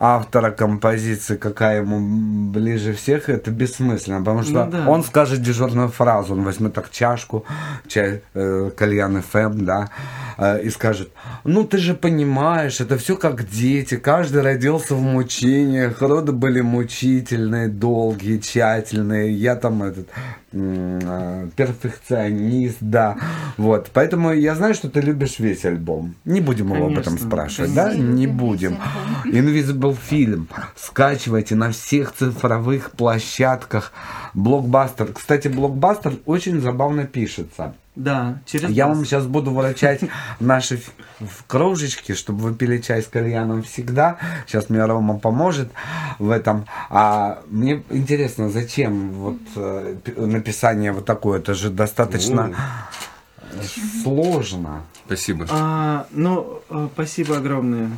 автора 0.00 0.50
композиции, 0.50 1.36
какая 1.36 1.80
ему 1.80 2.50
ближе 2.50 2.92
всех, 2.92 3.28
это 3.28 3.50
бессмысленно, 3.50 4.20
потому 4.20 4.42
что 4.42 4.64
Ну 4.64 4.70
да. 4.70 4.88
он 4.88 5.02
скажет 5.02 5.42
дежурную 5.42 5.88
фразу, 5.88 6.34
он 6.34 6.44
возьмет 6.44 6.74
так 6.74 6.90
чашку, 6.90 7.44
чай, 7.88 8.22
э, 8.34 8.70
кальян 8.76 9.20
ФМ, 9.22 9.64
да, 9.64 9.90
э, 10.38 10.62
и 10.62 10.70
скажет, 10.70 11.10
ну 11.44 11.64
ты 11.64 11.78
же 11.78 11.94
понимаешь, 11.94 12.80
это 12.80 12.96
все 12.96 13.16
как 13.16 13.48
дети, 13.48 13.96
каждый 13.96 14.42
родился 14.42 14.94
в 14.94 15.02
мучениях, 15.02 16.00
роды 16.00 16.32
были 16.32 16.60
мучительные, 16.60 17.68
долгие, 17.68 18.38
тщательные, 18.38 19.32
я 19.32 19.56
там 19.56 19.82
этот 19.82 20.08
перфекционист, 20.50 22.78
да, 22.80 23.16
вот, 23.56 23.90
поэтому 23.92 24.32
я 24.32 24.54
знаю, 24.54 24.74
что 24.74 24.88
ты 24.88 25.00
любишь 25.00 25.38
весь 25.38 25.64
альбом, 25.64 26.14
не 26.24 26.40
будем 26.40 26.74
его 26.74 26.86
об 26.86 26.92
этом 26.92 27.04
Конечно, 27.04 27.26
спрашивать, 27.26 27.74
конечно. 27.74 28.02
да, 28.02 28.12
не 28.12 28.26
будем. 28.26 28.78
Invisible 29.24 29.96
фильм. 30.00 30.48
Скачивайте 30.76 31.54
на 31.54 31.72
всех 31.72 32.12
цифровых 32.12 32.92
площадках. 32.92 33.92
Блокбастер. 34.34 35.12
Кстати, 35.12 35.48
блокбастер 35.48 36.14
очень 36.24 36.60
забавно 36.60 37.04
пишется. 37.04 37.74
Да, 37.98 38.38
через 38.46 38.70
Я 38.70 38.86
вам 38.86 39.04
сейчас 39.04 39.26
буду 39.26 39.50
вручать 39.50 40.02
наши 40.38 40.80
в 41.18 41.44
кружечки, 41.48 42.14
чтобы 42.14 42.38
вы 42.44 42.54
пили 42.54 42.78
чай 42.78 43.02
с 43.02 43.06
кальяном 43.08 43.64
всегда. 43.64 44.18
Сейчас 44.46 44.70
мне 44.70 44.84
Рома 44.84 45.18
поможет 45.18 45.68
в 46.20 46.30
этом. 46.30 46.66
А 46.90 47.40
мне 47.48 47.82
интересно, 47.90 48.50
зачем 48.50 49.10
вот 49.10 49.38
э, 49.56 49.96
написание 50.16 50.92
вот 50.92 51.06
такое? 51.06 51.40
Это 51.40 51.54
же 51.54 51.70
достаточно 51.70 52.54
сложно. 54.04 54.84
Спасибо. 55.04 55.46
А, 55.50 56.06
ну, 56.12 56.62
э, 56.70 56.88
спасибо 56.94 57.38
огромное. 57.38 57.90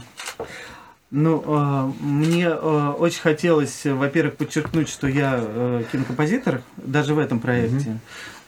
Ну, 1.11 1.45
э, 1.45 1.93
мне 2.03 2.47
э, 2.47 2.95
очень 2.99 3.21
хотелось, 3.21 3.85
во-первых, 3.85 4.37
подчеркнуть, 4.37 4.89
что 4.89 5.09
я 5.09 5.39
э, 5.39 5.83
кинокомпозитор, 5.93 6.63
даже 6.79 7.13
в 7.13 7.19
этом 7.19 7.39
проекте. 7.39 7.99
А, 7.99 8.40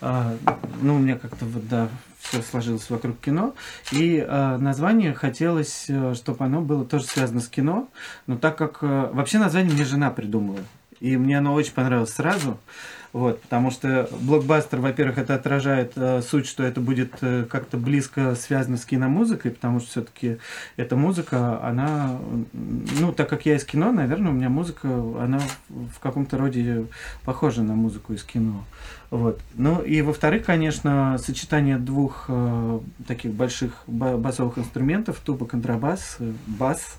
ну, 0.80 0.96
у 0.96 0.98
меня 0.98 1.16
как-то 1.16 1.44
вот, 1.44 1.68
да, 1.68 1.88
все 2.18 2.42
сложилось 2.42 2.88
вокруг 2.90 3.18
кино. 3.20 3.54
И 3.90 4.16
э, 4.16 4.56
название 4.56 5.14
хотелось, 5.14 5.88
чтобы 6.14 6.44
оно 6.44 6.60
было 6.60 6.84
тоже 6.84 7.04
связано 7.04 7.40
с 7.40 7.48
кино. 7.48 7.88
Но 8.26 8.36
так 8.36 8.56
как... 8.56 8.78
э, 8.82 9.10
вообще 9.12 9.38
название 9.38 9.72
мне 9.72 9.84
жена 9.84 10.10
придумала. 10.10 10.60
И 11.00 11.16
мне 11.16 11.38
оно 11.38 11.52
очень 11.54 11.72
понравилось 11.72 12.14
сразу. 12.14 12.58
Вот, 13.12 13.42
потому 13.42 13.70
что 13.70 14.08
блокбастер, 14.22 14.80
во-первых, 14.80 15.18
это 15.18 15.34
отражает 15.34 15.92
э, 15.96 16.22
суть, 16.22 16.46
что 16.46 16.62
это 16.62 16.80
будет 16.80 17.12
э, 17.20 17.44
как-то 17.44 17.76
близко 17.76 18.34
связано 18.34 18.78
с 18.78 18.86
киномузыкой, 18.86 19.50
потому 19.50 19.80
что 19.80 19.90
все-таки 19.90 20.38
эта 20.76 20.96
музыка, 20.96 21.62
она, 21.62 22.18
ну, 22.52 23.12
так 23.12 23.28
как 23.28 23.44
я 23.44 23.56
из 23.56 23.64
кино, 23.64 23.92
наверное, 23.92 24.32
у 24.32 24.34
меня 24.34 24.48
музыка, 24.48 24.88
она 24.88 25.40
в 25.68 26.00
каком-то 26.00 26.38
роде 26.38 26.86
похожа 27.24 27.62
на 27.62 27.74
музыку 27.74 28.14
из 28.14 28.22
кино. 28.22 28.64
Вот. 29.10 29.42
Ну 29.56 29.82
и 29.82 30.00
во-вторых, 30.00 30.46
конечно, 30.46 31.18
сочетание 31.18 31.76
двух 31.76 32.24
э, 32.28 32.80
таких 33.06 33.32
больших 33.32 33.82
ба- 33.86 34.16
басовых 34.16 34.56
инструментов, 34.56 35.20
туба, 35.22 35.44
контрабас, 35.44 36.16
э, 36.18 36.32
бас, 36.46 36.96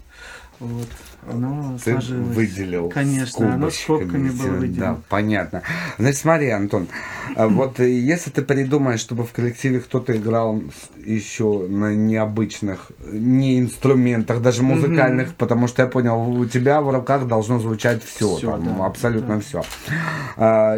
вот, 0.59 0.89
оно 1.31 1.77
Ты 1.83 1.91
сложилось. 1.91 2.35
выделил 2.35 2.89
Конечно, 2.89 3.53
оно 3.53 3.69
скобочками 3.69 4.29
скобками 4.29 4.29
было 4.29 4.57
выделено. 4.59 4.85
Да, 4.85 4.97
понятно. 5.09 5.61
Значит, 5.97 6.19
смотри, 6.19 6.49
Антон, 6.49 6.87
а 7.35 7.47
вот 7.47 7.79
э, 7.79 7.89
если 7.89 8.29
ты 8.29 8.41
придумаешь, 8.41 8.99
чтобы 8.99 9.23
в 9.25 9.31
коллективе 9.31 9.79
кто-то 9.79 10.15
играл 10.15 10.61
с- 10.61 11.05
еще 11.07 11.65
на 11.67 11.93
необычных, 11.93 12.91
не 13.11 13.59
инструментах, 13.59 14.41
даже 14.41 14.63
музыкальных, 14.63 15.33
потому 15.35 15.67
что 15.67 15.81
я 15.83 15.87
понял, 15.87 16.19
у 16.29 16.45
тебя 16.45 16.81
в 16.81 16.89
руках 16.91 17.27
должно 17.27 17.59
звучать 17.59 18.03
все, 18.03 18.35
Всё, 18.37 18.51
там, 18.51 18.77
да, 18.77 18.85
абсолютно 18.85 19.35
да. 19.37 19.41
все. 19.41 19.61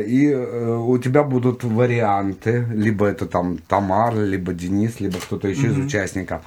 и 0.06 0.30
э, 0.32 0.76
у 0.78 0.98
тебя 0.98 1.24
будут 1.24 1.64
варианты, 1.64 2.66
либо 2.72 3.06
это 3.06 3.26
там 3.26 3.58
Тамар, 3.68 4.16
либо 4.16 4.54
Денис, 4.54 5.00
либо 5.00 5.18
кто-то 5.20 5.48
еще 5.48 5.68
из 5.68 5.78
участников. 5.78 6.42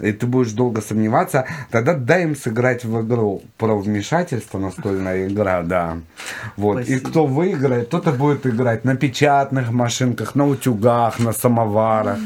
И 0.00 0.12
ты 0.12 0.26
будешь 0.26 0.52
долго 0.52 0.82
сомневаться, 0.82 1.46
тогда 1.70 1.94
дай 1.94 2.24
им 2.24 2.36
сыграть 2.36 2.84
в 2.84 3.00
игру 3.06 3.35
про 3.56 3.76
вмешательство, 3.76 4.58
настольная 4.58 5.28
игра, 5.28 5.62
да. 5.62 5.98
Вот. 6.56 6.80
И 6.80 6.84
Спасибо. 6.84 7.10
кто 7.10 7.26
выиграет, 7.26 7.90
тот 7.90 8.06
и 8.06 8.10
будет 8.10 8.46
играть 8.46 8.84
на 8.84 8.96
печатных 8.96 9.70
машинках, 9.70 10.34
на 10.34 10.46
утюгах, 10.46 11.18
на 11.18 11.32
самоварах. 11.32 12.18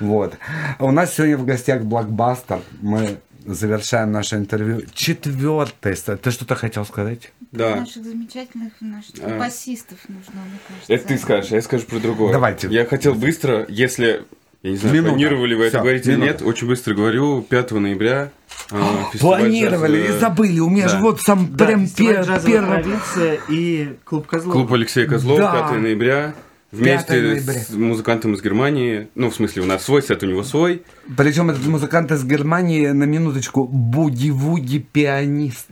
Вот. 0.00 0.36
У 0.78 0.90
нас 0.90 1.14
сегодня 1.14 1.38
в 1.38 1.44
гостях 1.44 1.82
блокбастер. 1.82 2.60
Мы 2.80 3.18
завершаем 3.44 4.12
наше 4.12 4.36
интервью. 4.36 4.82
Четвертый. 4.94 5.94
Ты 5.94 6.30
что-то 6.30 6.54
хотел 6.54 6.84
сказать? 6.84 7.32
Да. 7.52 7.76
Наших 7.76 8.04
замечательных 8.04 8.72
наших 8.80 9.14
А. 9.22 9.38
басистов 9.38 9.98
нужно, 10.08 10.34
мне 10.34 10.58
кажется. 10.68 10.92
Это 10.92 11.08
ты 11.08 11.18
скажешь, 11.18 11.52
а 11.52 11.56
я 11.56 11.62
скажу 11.62 11.86
про 11.86 11.98
другое. 11.98 12.32
Давайте. 12.32 12.68
Я 12.68 12.84
хотел 12.84 13.14
быстро, 13.14 13.64
если... 13.68 14.24
Я 14.62 14.70
не 14.72 14.76
знаю, 14.76 14.94
Минута. 14.96 15.10
планировали 15.12 15.54
вы 15.54 15.64
это 15.66 15.78
говорить 15.78 16.04
или 16.06 16.14
минута. 16.16 16.32
нет, 16.32 16.42
очень 16.42 16.66
быстро 16.66 16.94
говорю, 16.94 17.42
5 17.42 17.70
ноября 17.72 18.30
а, 18.72 19.04
фестиваль 19.12 19.40
Планировали 19.40 20.02
джаза- 20.08 20.16
и 20.16 20.18
забыли. 20.20 20.58
У 20.60 20.68
меня 20.68 20.82
Да. 20.84 20.88
же 20.88 20.96
вот 20.98 21.20
сам 21.20 21.54
Да, 21.54 21.64
прям 21.66 21.86
фестиваль 21.86 22.14
пер- 22.16 22.20
«Джазовая 22.26 22.52
первый... 22.52 22.70
провинция» 22.82 23.38
и 23.48 23.96
клуб 24.04 24.26
Козлов. 24.26 24.52
Клуб 24.54 24.72
Алексея 24.72 25.06
Козлова, 25.06 25.40
Да. 25.40 25.52
5 25.70 25.78
ноября. 25.80 26.34
5 26.70 27.08
Вместе 27.08 27.60
с 27.60 27.70
музыкантом 27.70 28.34
из 28.34 28.42
Германии. 28.42 29.08
Ну, 29.14 29.30
в 29.30 29.34
смысле, 29.34 29.62
у 29.62 29.64
нас 29.64 29.84
свой 29.84 30.02
сет, 30.02 30.22
у 30.22 30.26
него 30.26 30.42
свой. 30.42 30.82
Причем 31.16 31.48
этот 31.48 31.66
музыкант 31.66 32.12
из 32.12 32.24
Германии, 32.24 32.88
на 32.88 33.04
минуточку, 33.04 33.64
буги-вуги 33.66 34.78
пианист. 34.78 35.66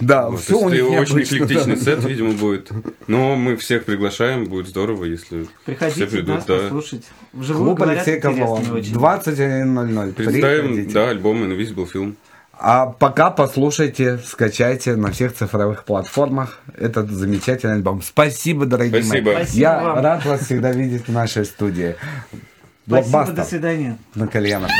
Да, 0.00 0.28
Вот, 0.30 0.40
все 0.40 0.58
у 0.58 0.68
них 0.68 0.84
очень 0.84 1.20
эклектичный 1.22 1.76
да. 1.76 1.80
сет, 1.80 2.04
видимо, 2.04 2.32
будет. 2.32 2.70
Но 3.06 3.36
мы 3.36 3.56
всех 3.56 3.84
приглашаем, 3.84 4.46
будет 4.46 4.66
здорово, 4.66 5.04
если 5.04 5.46
Приходите 5.64 6.06
все 6.06 6.16
придут. 6.16 6.34
нас 6.36 6.44
да. 6.46 6.58
послушать. 6.58 7.04
Вживую 7.32 7.76
Клуб 7.76 7.88
Алексея 7.88 8.20
Козлова. 8.20 8.58
интересно 8.60 8.74
очень. 8.78 8.94
21.00. 8.94 10.12
Представим, 10.14 10.66
Приходите. 10.68 10.92
да, 10.94 11.08
альбом 11.10 11.44
Invisible 11.44 11.88
Film. 11.92 12.14
А 12.58 12.86
пока 12.86 13.30
послушайте, 13.30 14.18
скачайте 14.18 14.96
на 14.96 15.12
всех 15.12 15.34
цифровых 15.34 15.84
платформах 15.84 16.60
этот 16.76 17.10
замечательный 17.10 17.74
альбом. 17.74 18.00
Спасибо, 18.02 18.64
дорогие 18.64 19.02
Спасибо. 19.02 19.32
мои. 19.32 19.44
Спасибо 19.44 19.60
Я 19.60 19.78
вам. 19.82 19.98
рад 20.02 20.24
вас 20.24 20.40
всегда 20.40 20.72
видеть 20.72 21.06
в 21.06 21.12
нашей 21.12 21.44
студии. 21.44 21.96
Спасибо, 22.86 23.26
до 23.26 23.44
свидания. 23.44 23.98
на 24.14 24.26
Кальянов. 24.26 24.70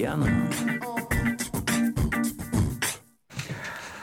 Кальяном. 0.00 0.48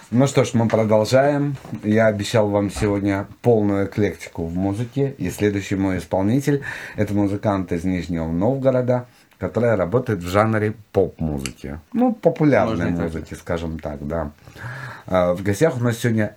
Ну 0.09 0.25
что 0.25 0.45
ж, 0.45 0.53
мы 0.53 0.67
продолжаем. 0.67 1.57
Я 1.83 2.07
обещал 2.07 2.49
вам 2.49 2.71
сегодня 2.71 3.27
полную 3.41 3.87
эклектику 3.87 4.45
в 4.45 4.55
музыке. 4.55 5.13
И 5.17 5.29
следующий 5.29 5.75
мой 5.75 5.97
исполнитель– 5.97 6.63
это 6.95 7.13
музыкант 7.13 7.71
из 7.71 7.83
Нижнего 7.83 8.31
Новгорода, 8.31 9.07
который 9.37 9.75
работает 9.75 10.19
в 10.19 10.27
жанре 10.27 10.75
поп-музыки. 10.93 11.79
Ну, 11.93 12.13
популярной 12.13 12.77
Можно 12.77 12.87
и 12.87 12.95
так. 12.95 13.03
музыки, 13.05 13.33
скажем 13.33 13.79
так, 13.79 14.07
да. 14.07 14.31
А, 15.07 15.33
В 15.33 15.43
гостях 15.43 15.75
у 15.77 15.83
нас 15.83 15.97
сегодня 15.97 16.35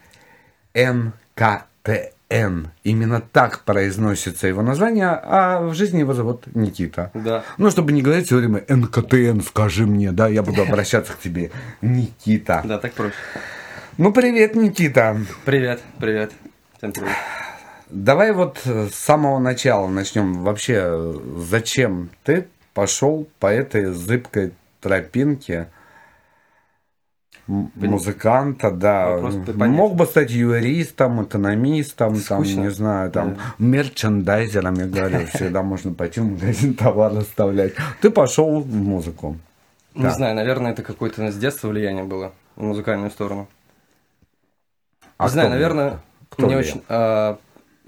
НКТН. 2.31 2.69
Именно 2.85 3.21
так 3.21 3.65
произносится 3.65 4.47
его 4.47 4.63
название, 4.63 5.09
а 5.09 5.61
в 5.61 5.75
жизни 5.75 5.99
его 5.99 6.15
зовут 6.15 6.45
Никита. 6.55 7.11
Да. 7.15 7.45
Ну, 7.59 7.71
чтобы 7.71 7.93
не 7.93 8.03
говорить 8.03 8.27
все 8.27 8.37
время 8.37 8.65
НКТН, 8.69 9.41
скажи 9.41 9.87
мне, 9.87 10.13
да, 10.13 10.29
я 10.29 10.43
буду 10.43 10.63
обращаться 10.69 11.13
к 11.13 11.19
тебе, 11.19 11.51
Никита. 11.83 12.63
Да, 12.65 12.79
так 12.79 12.93
проще. 12.93 13.15
Ну, 13.99 14.13
привет, 14.13 14.55
Никита. 14.55 15.19
Привет, 15.45 15.81
привет. 15.99 16.33
Всем 16.79 16.93
привет. 16.93 17.13
Давай 17.91 18.33
вот 18.33 18.59
с 18.65 18.95
самого 18.95 19.41
начала 19.41 19.89
начнем. 19.89 20.45
Вообще, 20.45 21.15
зачем 21.39 22.11
ты 22.23 22.47
пошел 22.73 23.29
по 23.41 23.49
этой 23.49 23.87
зыбкой 23.87 24.53
тропинке 24.81 25.69
музыканта, 27.75 28.71
да. 28.71 29.19
Понятен. 29.19 29.73
Мог 29.73 29.95
бы 29.97 30.07
стать 30.07 30.31
юристом, 30.31 31.25
экономистом, 31.25 32.21
там, 32.21 32.45
Скучно. 32.45 32.61
не 32.61 32.71
знаю, 32.71 33.11
там, 33.11 33.37
мерчендайзером, 33.59 34.75
я 34.75 34.87
говорю, 34.87 35.27
всегда 35.35 35.63
можно 35.63 35.93
пойти 35.93 36.21
в 36.21 36.25
магазин 36.31 36.75
товар 36.75 37.17
оставлять. 37.17 37.73
Ты 38.01 38.11
пошел 38.11 38.61
в 38.61 38.75
музыку. 38.75 39.37
Не 39.95 40.05
Да. 40.05 40.11
знаю, 40.11 40.35
наверное, 40.37 40.73
это 40.73 40.83
какое-то 40.83 41.31
с 41.31 41.37
детства 41.37 41.69
влияние 41.69 42.05
было 42.05 42.33
в 42.57 42.63
музыкальную 42.63 43.11
сторону. 43.11 43.49
А 45.19 45.25
не 45.25 45.31
знаю, 45.31 45.51
наверное, 45.51 45.99
Кто 46.31 46.47
мне 46.47 46.57
влиял? 46.57 46.71
очень... 46.77 46.83
а, 46.89 47.39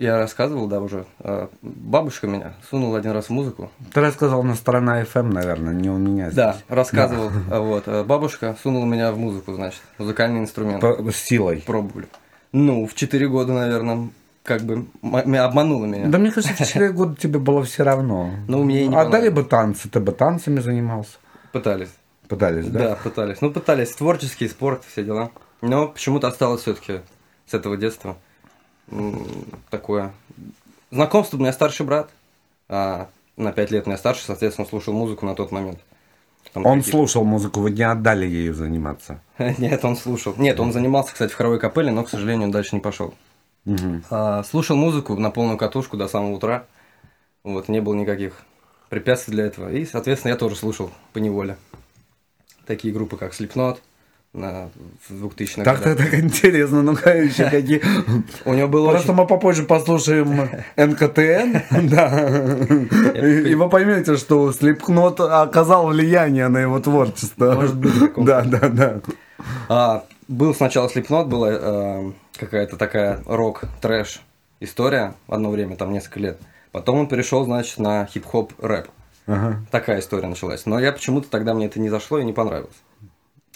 я 0.02 0.18
рассказывал, 0.18 0.66
да, 0.66 0.80
уже. 0.80 1.04
а, 1.20 1.48
бабушка 1.62 2.26
меня 2.26 2.54
сунула 2.70 2.98
один 2.98 3.12
раз 3.12 3.28
музыку. 3.30 3.70
Ты 3.92 4.00
рассказал 4.00 4.42
на 4.42 4.54
сторона 4.54 5.02
FM, 5.02 5.32
наверное, 5.32 5.72
не 5.72 5.88
у 5.90 5.96
меня 5.96 6.30
Да, 6.32 6.52
здесь. 6.54 6.64
рассказывал. 6.68 7.30
а, 7.50 7.60
Вот. 7.60 7.84
а, 7.86 8.04
Бабушка 8.04 8.56
сунула 8.62 8.84
меня 8.84 9.12
в 9.12 9.18
музыку, 9.18 9.54
значит, 9.54 9.80
музыкальный 9.98 10.40
инструмент. 10.40 10.80
По- 10.80 11.10
С 11.10 11.16
силой. 11.16 11.62
Пробовали. 11.66 12.08
Ну, 12.52 12.86
в 12.86 12.94
4 12.94 13.28
года, 13.28 13.52
наверное, 13.52 14.10
как 14.42 14.62
бы 14.62 14.86
обманула 15.02 15.86
меня. 15.86 16.06
Да 16.08 16.18
мне 16.18 16.30
кажется, 16.32 16.54
в 16.54 16.66
4 16.66 16.90
года 16.92 17.16
тебе 17.16 17.38
было 17.38 17.62
все 17.62 17.82
равно. 17.84 18.30
Ну, 18.48 18.64
мне 18.64 18.84
и 18.84 18.88
не 18.88 18.96
Отдали 18.96 19.28
бы 19.28 19.44
танцы, 19.44 19.88
ты 19.88 20.00
бы 20.00 20.12
танцами 20.12 20.60
занимался. 20.60 21.12
Пытались. 21.52 21.90
Пытались, 22.28 22.66
да? 22.66 22.78
Да, 22.78 22.98
пытались. 23.02 23.40
Ну, 23.40 23.50
пытались. 23.52 23.90
Творческий 23.94 24.48
спорт, 24.48 24.82
все 24.90 25.04
дела. 25.04 25.30
Но 25.60 25.88
почему-то 25.88 26.28
осталось 26.28 26.62
все-таки 26.62 27.00
с 27.46 27.54
этого 27.54 27.76
детства 27.76 28.16
такое. 29.70 30.12
Знакомство 30.90 31.36
у 31.36 31.40
меня 31.40 31.52
старший 31.52 31.86
брат. 31.86 32.10
а, 32.68 33.08
на 33.36 33.52
5 33.52 33.70
лет 33.70 33.86
меня 33.86 33.96
старше, 33.98 34.22
соответственно, 34.24 34.66
слушал 34.68 34.92
музыку 34.94 35.26
на 35.26 35.34
тот 35.34 35.52
момент. 35.52 35.78
Там 36.52 36.64
Он 36.66 36.78
какие- 36.78 36.90
слушал 36.92 37.24
музыку, 37.24 37.60
вы 37.60 37.70
не 37.70 37.82
отдали 37.82 38.26
ею 38.26 38.54
заниматься. 38.54 39.20
Нет, 39.38 39.84
он 39.84 39.96
слушал. 39.96 40.34
Нет, 40.36 40.60
он 40.60 40.72
занимался, 40.72 41.12
кстати, 41.12 41.32
в 41.32 41.36
хоровой 41.36 41.58
капелле, 41.58 41.90
но, 41.92 42.04
к 42.04 42.10
сожалению, 42.10 42.50
дальше 42.50 42.74
не 42.74 42.80
пошел. 42.80 43.14
А, 44.10 44.42
слушал 44.44 44.76
музыку 44.76 45.16
на 45.16 45.30
полную 45.30 45.56
катушку 45.58 45.96
до 45.96 46.08
самого 46.08 46.32
утра. 46.32 46.64
Вот, 47.44 47.68
не 47.68 47.80
было 47.80 47.94
никаких 47.94 48.42
препятствий 48.88 49.32
для 49.34 49.46
этого. 49.46 49.70
И, 49.72 49.84
соответственно, 49.86 50.32
я 50.32 50.36
тоже 50.38 50.56
слушал 50.56 50.90
по 51.12 51.18
неволе. 51.18 51.56
Такие 52.66 52.92
группы, 52.94 53.16
как 53.16 53.32
Slipknot 53.32 53.78
на, 54.32 54.70
в 55.08 55.26
2000-х 55.26 55.62
Так-то 55.62 55.90
годах. 55.90 56.10
так 56.10 56.20
интересно, 56.20 56.82
ну-ка 56.82 57.10
еще 57.14 57.50
какие. 57.50 57.82
У 58.46 58.54
него 58.54 58.68
было 58.68 58.90
Просто 58.90 59.12
очень... 59.12 59.20
мы 59.20 59.26
попозже 59.26 59.64
послушаем 59.64 60.48
НКТН, 60.76 61.88
да. 61.88 62.58
И 63.14 63.54
вы 63.54 63.68
поймете, 63.68 64.16
что 64.16 64.52
Слепкнот 64.52 65.20
оказал 65.20 65.88
влияние 65.88 66.48
на 66.48 66.58
его 66.58 66.80
творчество. 66.80 67.54
Может 67.54 67.76
быть. 67.76 67.92
Да, 68.16 68.42
да, 68.42 68.68
да. 68.68 69.00
А, 69.68 70.04
был 70.28 70.54
сначала 70.54 70.88
Slipknot, 70.88 71.26
была 71.26 71.48
э, 71.52 72.12
какая-то 72.38 72.76
такая 72.78 73.20
рок-трэш 73.26 74.22
история 74.60 75.14
одно 75.28 75.50
время, 75.50 75.76
там 75.76 75.92
несколько 75.92 76.20
лет. 76.20 76.40
Потом 76.70 77.00
он 77.00 77.06
перешел, 77.06 77.44
значит, 77.44 77.78
на 77.78 78.06
хип-хоп 78.06 78.54
рэп. 78.58 78.88
Ага. 79.26 79.60
Такая 79.70 80.00
история 80.00 80.26
началась. 80.26 80.64
Но 80.64 80.80
я 80.80 80.90
почему-то 80.92 81.28
тогда 81.28 81.52
мне 81.52 81.66
это 81.66 81.78
не 81.78 81.90
зашло 81.90 82.18
и 82.18 82.24
не 82.24 82.32
понравилось. 82.32 82.74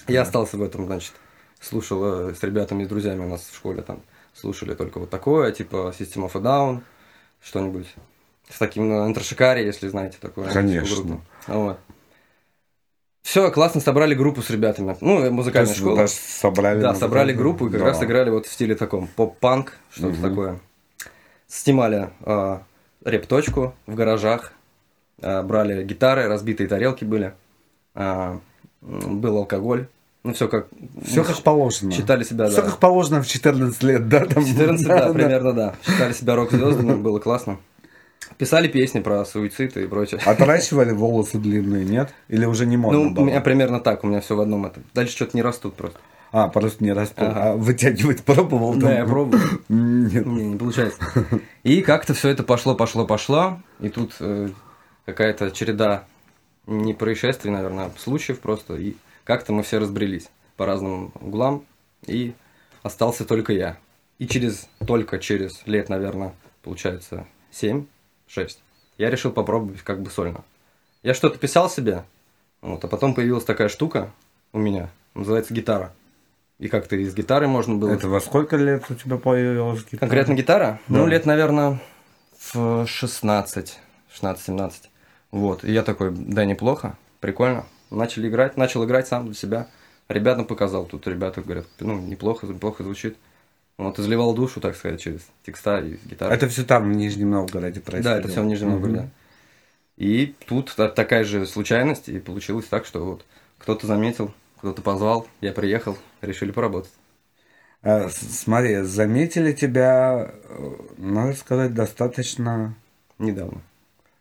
Я 0.08 0.22
остался 0.22 0.56
в 0.56 0.62
этом, 0.62 0.86
значит, 0.86 1.12
слушал 1.60 2.28
э, 2.30 2.34
с 2.34 2.42
ребятами, 2.42 2.84
с 2.84 2.88
друзьями 2.88 3.24
у 3.24 3.28
нас 3.28 3.42
в 3.50 3.54
школе 3.54 3.82
там, 3.82 4.00
слушали 4.34 4.74
только 4.74 4.98
вот 4.98 5.10
такое, 5.10 5.52
типа 5.52 5.92
System 5.98 6.30
of 6.30 6.32
a 6.34 6.40
Down, 6.40 6.82
что-нибудь 7.42 7.86
с 8.48 8.58
таким, 8.58 8.90
Shikari, 9.12 9.64
если 9.64 9.88
знаете 9.88 10.18
такую 10.20 10.48
Конечно. 10.52 10.94
группу. 10.94 11.20
Вот. 11.48 11.78
Все, 13.22 13.50
классно 13.50 13.80
собрали 13.80 14.14
группу 14.14 14.40
с 14.40 14.50
ребятами. 14.50 14.96
Ну, 15.00 15.18
э, 15.20 15.24
То 15.26 15.30
музыкальная 15.32 15.68
есть 15.70 15.80
школа. 15.80 15.96
даже 15.96 16.12
собрали... 16.12 16.80
Да, 16.80 16.94
собрали 16.94 17.32
группу 17.32 17.66
и 17.66 17.70
как 17.70 17.80
Да. 17.80 17.86
раз 17.86 18.02
играли 18.02 18.30
вот 18.30 18.46
в 18.46 18.52
стиле 18.52 18.76
таком 18.76 19.08
поп-панк, 19.08 19.76
что-то 19.90 20.22
такое. 20.22 20.60
Снимали 21.48 22.10
э, 22.20 22.58
реп-точку 23.04 23.74
в 23.86 23.94
гаражах, 23.96 24.52
э, 25.20 25.42
брали 25.42 25.82
гитары, 25.82 26.28
разбитые 26.28 26.68
тарелки 26.68 27.04
были, 27.04 27.34
э, 27.96 28.38
был 28.80 29.38
алкоголь. 29.38 29.88
Ну, 30.26 30.32
все 30.34 30.48
как... 30.48 30.66
Все 31.04 31.22
как 31.22 31.40
положено. 31.42 31.92
Считали 31.92 32.24
себя, 32.24 32.48
Все 32.48 32.62
да. 32.62 32.68
как 32.68 32.78
положено 32.78 33.22
в 33.22 33.28
14 33.28 33.80
лет, 33.84 34.08
да? 34.08 34.24
Там, 34.26 34.44
14, 34.44 34.86
да, 34.86 35.12
примерно, 35.12 35.52
да. 35.52 35.74
Считали 35.86 36.12
себя 36.12 36.34
рок-звездами, 36.34 36.94
было 37.00 37.20
классно. 37.20 37.58
Писали 38.38 38.66
песни 38.66 38.98
про 39.00 39.24
суицид 39.24 39.76
и 39.76 39.86
прочее. 39.86 40.20
Отращивали 40.24 40.90
волосы 40.90 41.38
длинные, 41.38 41.84
нет? 41.84 42.12
Или 42.26 42.44
уже 42.44 42.66
не 42.66 42.76
модно 42.76 43.04
Ну, 43.04 43.10
было? 43.14 43.22
у 43.22 43.26
меня 43.26 43.40
примерно 43.40 43.78
так, 43.78 44.02
у 44.02 44.08
меня 44.08 44.20
все 44.20 44.34
в 44.34 44.40
одном 44.40 44.66
этом. 44.66 44.82
Дальше 44.94 45.14
что-то 45.14 45.36
не 45.36 45.42
растут 45.42 45.74
просто. 45.74 45.98
А, 46.32 46.48
просто 46.48 46.82
не 46.82 46.92
растут. 46.92 47.18
Ага. 47.18 47.52
А 47.52 47.56
вытягивать 47.56 48.24
пробовал? 48.24 48.74
Да, 48.74 48.92
я 48.98 49.04
пробовал. 49.06 49.44
Нет. 49.68 50.26
Не, 50.26 50.44
не 50.48 50.56
получается. 50.58 50.98
И 51.62 51.82
как-то 51.82 52.14
все 52.14 52.30
это 52.30 52.42
пошло, 52.42 52.74
пошло, 52.74 53.06
пошло. 53.06 53.60
И 53.78 53.88
тут 53.90 54.12
э, 54.18 54.48
какая-то 55.06 55.52
череда 55.52 56.04
не 56.66 56.94
происшествий, 56.94 57.52
наверное, 57.52 57.84
а 57.86 57.90
случаев 57.96 58.40
просто. 58.40 58.74
И 58.74 58.96
как-то 59.26 59.52
мы 59.52 59.62
все 59.62 59.78
разбрелись 59.78 60.30
по 60.56 60.64
разным 60.64 61.12
углам. 61.20 61.66
И 62.06 62.34
остался 62.82 63.24
только 63.24 63.52
я. 63.52 63.76
И 64.18 64.26
через, 64.26 64.68
только 64.86 65.18
через 65.18 65.66
лет, 65.66 65.88
наверное, 65.88 66.34
получается, 66.62 67.26
7-6, 67.52 67.86
я 68.96 69.10
решил 69.10 69.32
попробовать 69.32 69.82
как 69.82 70.00
бы 70.00 70.10
сольно. 70.10 70.44
Я 71.02 71.12
что-то 71.12 71.38
писал 71.38 71.68
себе, 71.68 72.04
вот, 72.62 72.82
а 72.84 72.88
потом 72.88 73.14
появилась 73.14 73.44
такая 73.44 73.68
штука 73.68 74.10
у 74.52 74.58
меня, 74.58 74.88
называется 75.14 75.52
гитара. 75.52 75.92
И 76.58 76.68
как-то 76.68 76.96
из 76.96 77.14
гитары 77.14 77.48
можно 77.48 77.74
было... 77.74 77.90
Это 77.90 78.08
во 78.08 78.20
сколько 78.20 78.56
лет 78.56 78.84
у 78.88 78.94
тебя 78.94 79.18
появилась 79.18 79.84
гитара? 79.84 80.00
Конкретно 80.00 80.32
гитара? 80.32 80.80
Да. 80.88 80.98
Ну, 80.98 81.06
лет, 81.06 81.26
наверное, 81.26 81.82
в 82.54 82.86
16, 82.86 83.78
16-17. 84.22 84.72
Вот. 85.32 85.64
И 85.64 85.72
я 85.72 85.82
такой, 85.82 86.12
да, 86.12 86.46
неплохо, 86.46 86.96
прикольно. 87.20 87.66
Начали 87.90 88.28
играть, 88.28 88.56
начал 88.56 88.84
играть 88.84 89.06
сам 89.08 89.26
для 89.26 89.34
себя. 89.34 89.68
Ребятам 90.08 90.44
показал, 90.44 90.86
тут 90.86 91.06
ребята 91.06 91.40
говорят, 91.42 91.66
ну, 91.80 91.98
неплохо, 91.98 92.46
неплохо 92.46 92.84
звучит. 92.84 93.16
Вот, 93.78 93.98
изливал 93.98 94.34
душу, 94.34 94.60
так 94.60 94.76
сказать, 94.76 95.00
через 95.00 95.20
текста 95.44 95.80
и 95.80 95.98
гитару. 96.04 96.32
Это 96.32 96.48
все 96.48 96.64
там, 96.64 96.92
в 96.92 96.96
Нижнем 96.96 97.30
Новгороде 97.30 97.80
происходило? 97.80 98.14
Да, 98.14 98.20
это 98.20 98.28
все 98.28 98.42
в 98.42 98.46
Нижнем. 98.46 98.70
Новгороде. 98.70 99.10
И 99.96 100.34
тут 100.46 100.72
та- 100.76 100.88
такая 100.88 101.24
же 101.24 101.46
случайность, 101.46 102.08
и 102.08 102.18
получилось 102.18 102.66
так, 102.66 102.86
что 102.86 103.04
вот 103.04 103.24
кто-то 103.58 103.86
заметил, 103.86 104.32
кто-то 104.58 104.80
позвал, 104.82 105.26
я 105.40 105.52
приехал, 105.52 105.96
решили 106.22 106.52
поработать. 106.52 106.92
А, 107.82 108.08
Смотри, 108.08 108.82
заметили 108.82 109.52
тебя, 109.52 110.32
э, 110.48 110.70
надо 110.98 111.34
сказать, 111.34 111.74
достаточно 111.74 112.74
Недавно. 113.18 113.62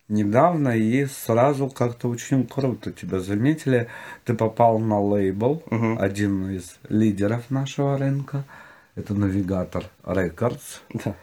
Недавно 0.10 0.70
и 0.78 1.06
сразу 1.06 1.68
как-то 1.70 2.10
очень 2.10 2.46
круто 2.46 2.92
тебя 2.92 3.20
заметили. 3.20 3.88
Ты 4.24 4.34
попал 4.34 4.80
на 4.80 5.00
лейбл, 5.02 5.64
Мгм. 5.70 5.98
один 6.00 6.50
из 6.52 6.76
лидеров 6.90 7.50
нашего 7.50 7.98
рынка. 7.98 8.44
Это 8.96 9.14
Навигатор 9.14 9.84
Records. 10.04 10.80
Да. 10.94 11.16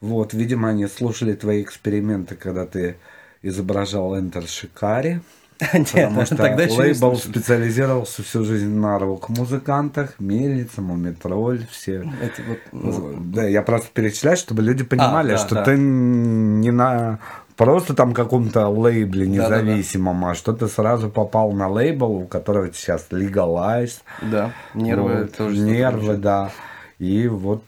Вот, 0.00 0.34
видимо, 0.34 0.70
они 0.70 0.86
слушали 0.86 1.34
твои 1.34 1.62
эксперименты, 1.62 2.34
когда 2.34 2.66
ты 2.66 2.96
изображал 3.42 4.16
Enter 4.16 4.44
Shikari. 4.46 5.20
Потому 5.58 6.26
что 6.26 6.36
тогда 6.36 6.64
лейбл 6.66 7.16
специализировался 7.16 8.22
всю 8.24 8.42
жизнь 8.44 8.74
на 8.74 8.98
рок-музыкантах, 8.98 10.14
Мельница, 10.18 10.82
Мумитроль, 10.82 11.64
все. 11.70 12.10
Это 12.20 12.42
вот 12.72 13.32
Да, 13.32 13.46
я 13.46 13.62
просто 13.62 13.88
перечисляю, 13.94 14.36
чтобы 14.36 14.62
люди 14.62 14.82
понимали, 14.82 15.30
да, 15.30 15.38
что 15.38 15.54
да. 15.54 15.64
ты 15.64 15.76
не 15.78 16.72
на 16.72 17.20
просто 17.56 17.94
там 17.94 18.14
каком-то 18.14 18.68
лейбле 18.68 19.26
независимом, 19.26 20.24
а 20.24 20.34
что 20.34 20.52
ты 20.52 20.68
сразу 20.68 21.10
попал 21.10 21.52
на 21.52 21.68
лейбл, 21.68 22.22
у 22.22 22.26
которого 22.26 22.72
сейчас 22.72 23.06
Legalize. 23.10 24.02
Да, 24.22 24.52
нервы 24.74 25.22
вот, 25.22 25.36
тоже. 25.36 25.56
Нервы, 25.56 26.16
да. 26.16 26.50
И 26.98 27.28
вот 27.28 27.64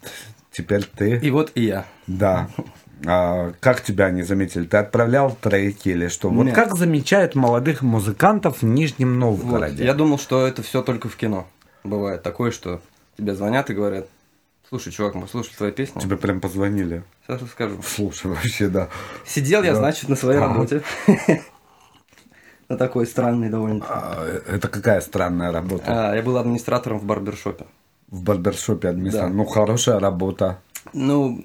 теперь 0.53 0.85
ты. 0.85 1.19
И 1.19 1.31
вот 1.31 1.53
и 1.55 1.65
я. 1.65 1.87
Да. 2.07 2.49
А, 3.05 3.53
как 3.61 3.83
тебя 3.83 4.11
не 4.11 4.23
заметили? 4.23 4.65
Ты 4.65 4.79
отправлял 4.79 5.37
треки 5.41 5.91
или 5.91 6.09
что? 6.09 6.31
Вот 6.31 6.45
Нет. 6.45 6.55
как 6.55 6.77
замечают 6.77 7.35
молодых 7.35 7.83
музыкантов 7.83 8.63
в 8.63 8.65
Нижнем 8.65 9.21
Вот. 9.21 9.43
Новгороде? 9.43 9.85
Я 9.85 9.95
думал, 9.95 10.19
что 10.19 10.47
это 10.47 10.63
все 10.63 10.83
только 10.83 11.09
в 11.09 11.17
кино. 11.17 11.47
Бывает 11.85 12.23
такое, 12.23 12.51
что 12.51 12.81
тебе 13.19 13.35
звонят 13.35 13.69
и 13.71 13.75
говорят, 13.75 14.09
слушай, 14.69 14.93
чувак, 14.93 15.15
мы 15.15 15.29
слушали 15.29 15.55
твои 15.57 15.73
песни. 15.73 16.01
Тебе 16.01 16.17
прям 16.17 16.41
позвонили. 16.41 17.03
Сейчас 17.27 17.43
расскажу. 17.43 17.81
Слушай, 17.83 18.29
вообще, 18.33 18.69
да. 18.69 18.89
Сидел 19.25 19.63
я, 19.63 19.73
Да. 19.73 19.79
значит, 19.79 20.09
на 20.09 20.17
своей 20.17 20.39
Ага. 20.39 20.49
работе. 20.55 20.83
На 22.69 22.77
такой 22.77 23.07
странный 23.07 23.49
довольно. 23.49 23.85
А, 23.89 24.27
это 24.49 24.67
какая 24.67 25.01
странная 25.01 25.53
работа? 25.53 25.85
А, 26.11 26.15
Я 26.17 26.23
был 26.23 26.37
администратором 26.37 26.99
в 26.99 27.05
барбершопе. 27.05 27.67
В 28.09 28.23
барбершопе 28.23 28.89
администратор. 28.89 29.31
Да. 29.31 29.37
Ну, 29.37 29.45
хорошая 29.45 30.01
работа. 30.01 30.59
Ну, 30.93 31.45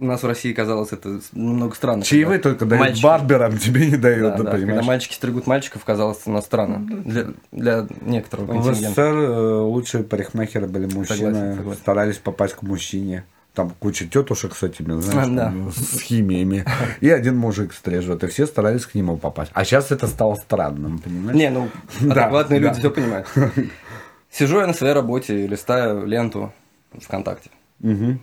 у 0.00 0.04
нас 0.06 0.22
в 0.22 0.26
России 0.26 0.52
казалось 0.52 0.92
это 0.92 1.20
немного 1.32 1.74
странно. 1.76 2.02
Чаевые 2.02 2.38
когда 2.38 2.50
только 2.58 2.64
дают 2.66 2.80
мальчики- 2.88 3.02
барберам, 3.04 3.58
тебе 3.58 3.86
не 3.90 3.96
дают, 3.96 4.22
Да, 4.22 4.30
да, 4.30 4.36
когда 4.50 4.56
понимаешь? 4.56 4.86
мальчики 4.86 5.14
стригут 5.14 5.46
мальчиков, 5.46 5.84
казалось 5.84 6.18
это 6.24 6.40
странно. 6.40 6.78
Для, 7.04 7.26
для 7.52 7.86
некоторого 8.00 8.46
В 8.46 8.48
контингента. 8.64 8.88
СССР 8.90 9.02
э, 9.14 9.60
лучшие 9.60 10.04
парикмахеры 10.04 10.66
были 10.66 10.86
мужчины, 10.86 11.06
Согласен, 11.34 11.56
согласен. 11.56 11.80
старались 11.80 12.16
попасть 12.18 12.54
к 12.54 12.62
мужчине. 12.62 13.24
Там 13.52 13.72
куча 13.80 14.06
тетушек 14.06 14.54
с 14.54 14.62
этими, 14.62 14.98
знаешь, 15.00 15.28
Да. 15.28 15.44
там, 15.46 15.72
с 15.72 16.00
химиями. 16.00 16.64
И 17.00 17.10
один 17.10 17.36
мужик 17.36 17.72
стрижет, 17.74 18.22
и 18.24 18.28
все 18.28 18.46
старались 18.46 18.86
к 18.86 18.94
нему 18.94 19.16
попасть. 19.16 19.50
А 19.54 19.64
сейчас 19.64 19.90
это 19.90 20.06
стало 20.06 20.36
странным, 20.36 20.98
понимаешь? 21.00 21.36
Не, 21.36 21.50
ну, 21.50 21.68
Да, 22.00 22.22
адекватные 22.26 22.60
да. 22.60 22.68
люди 22.68 22.78
все 22.78 22.90
понимают. 22.90 23.26
Сижу 24.30 24.60
я 24.60 24.66
на 24.68 24.72
своей 24.72 24.94
работе 24.94 25.44
и 25.44 25.46
листаю 25.48 26.06
ленту 26.06 26.52
ВКонтакте. 27.00 27.50
Мгм. 27.80 28.20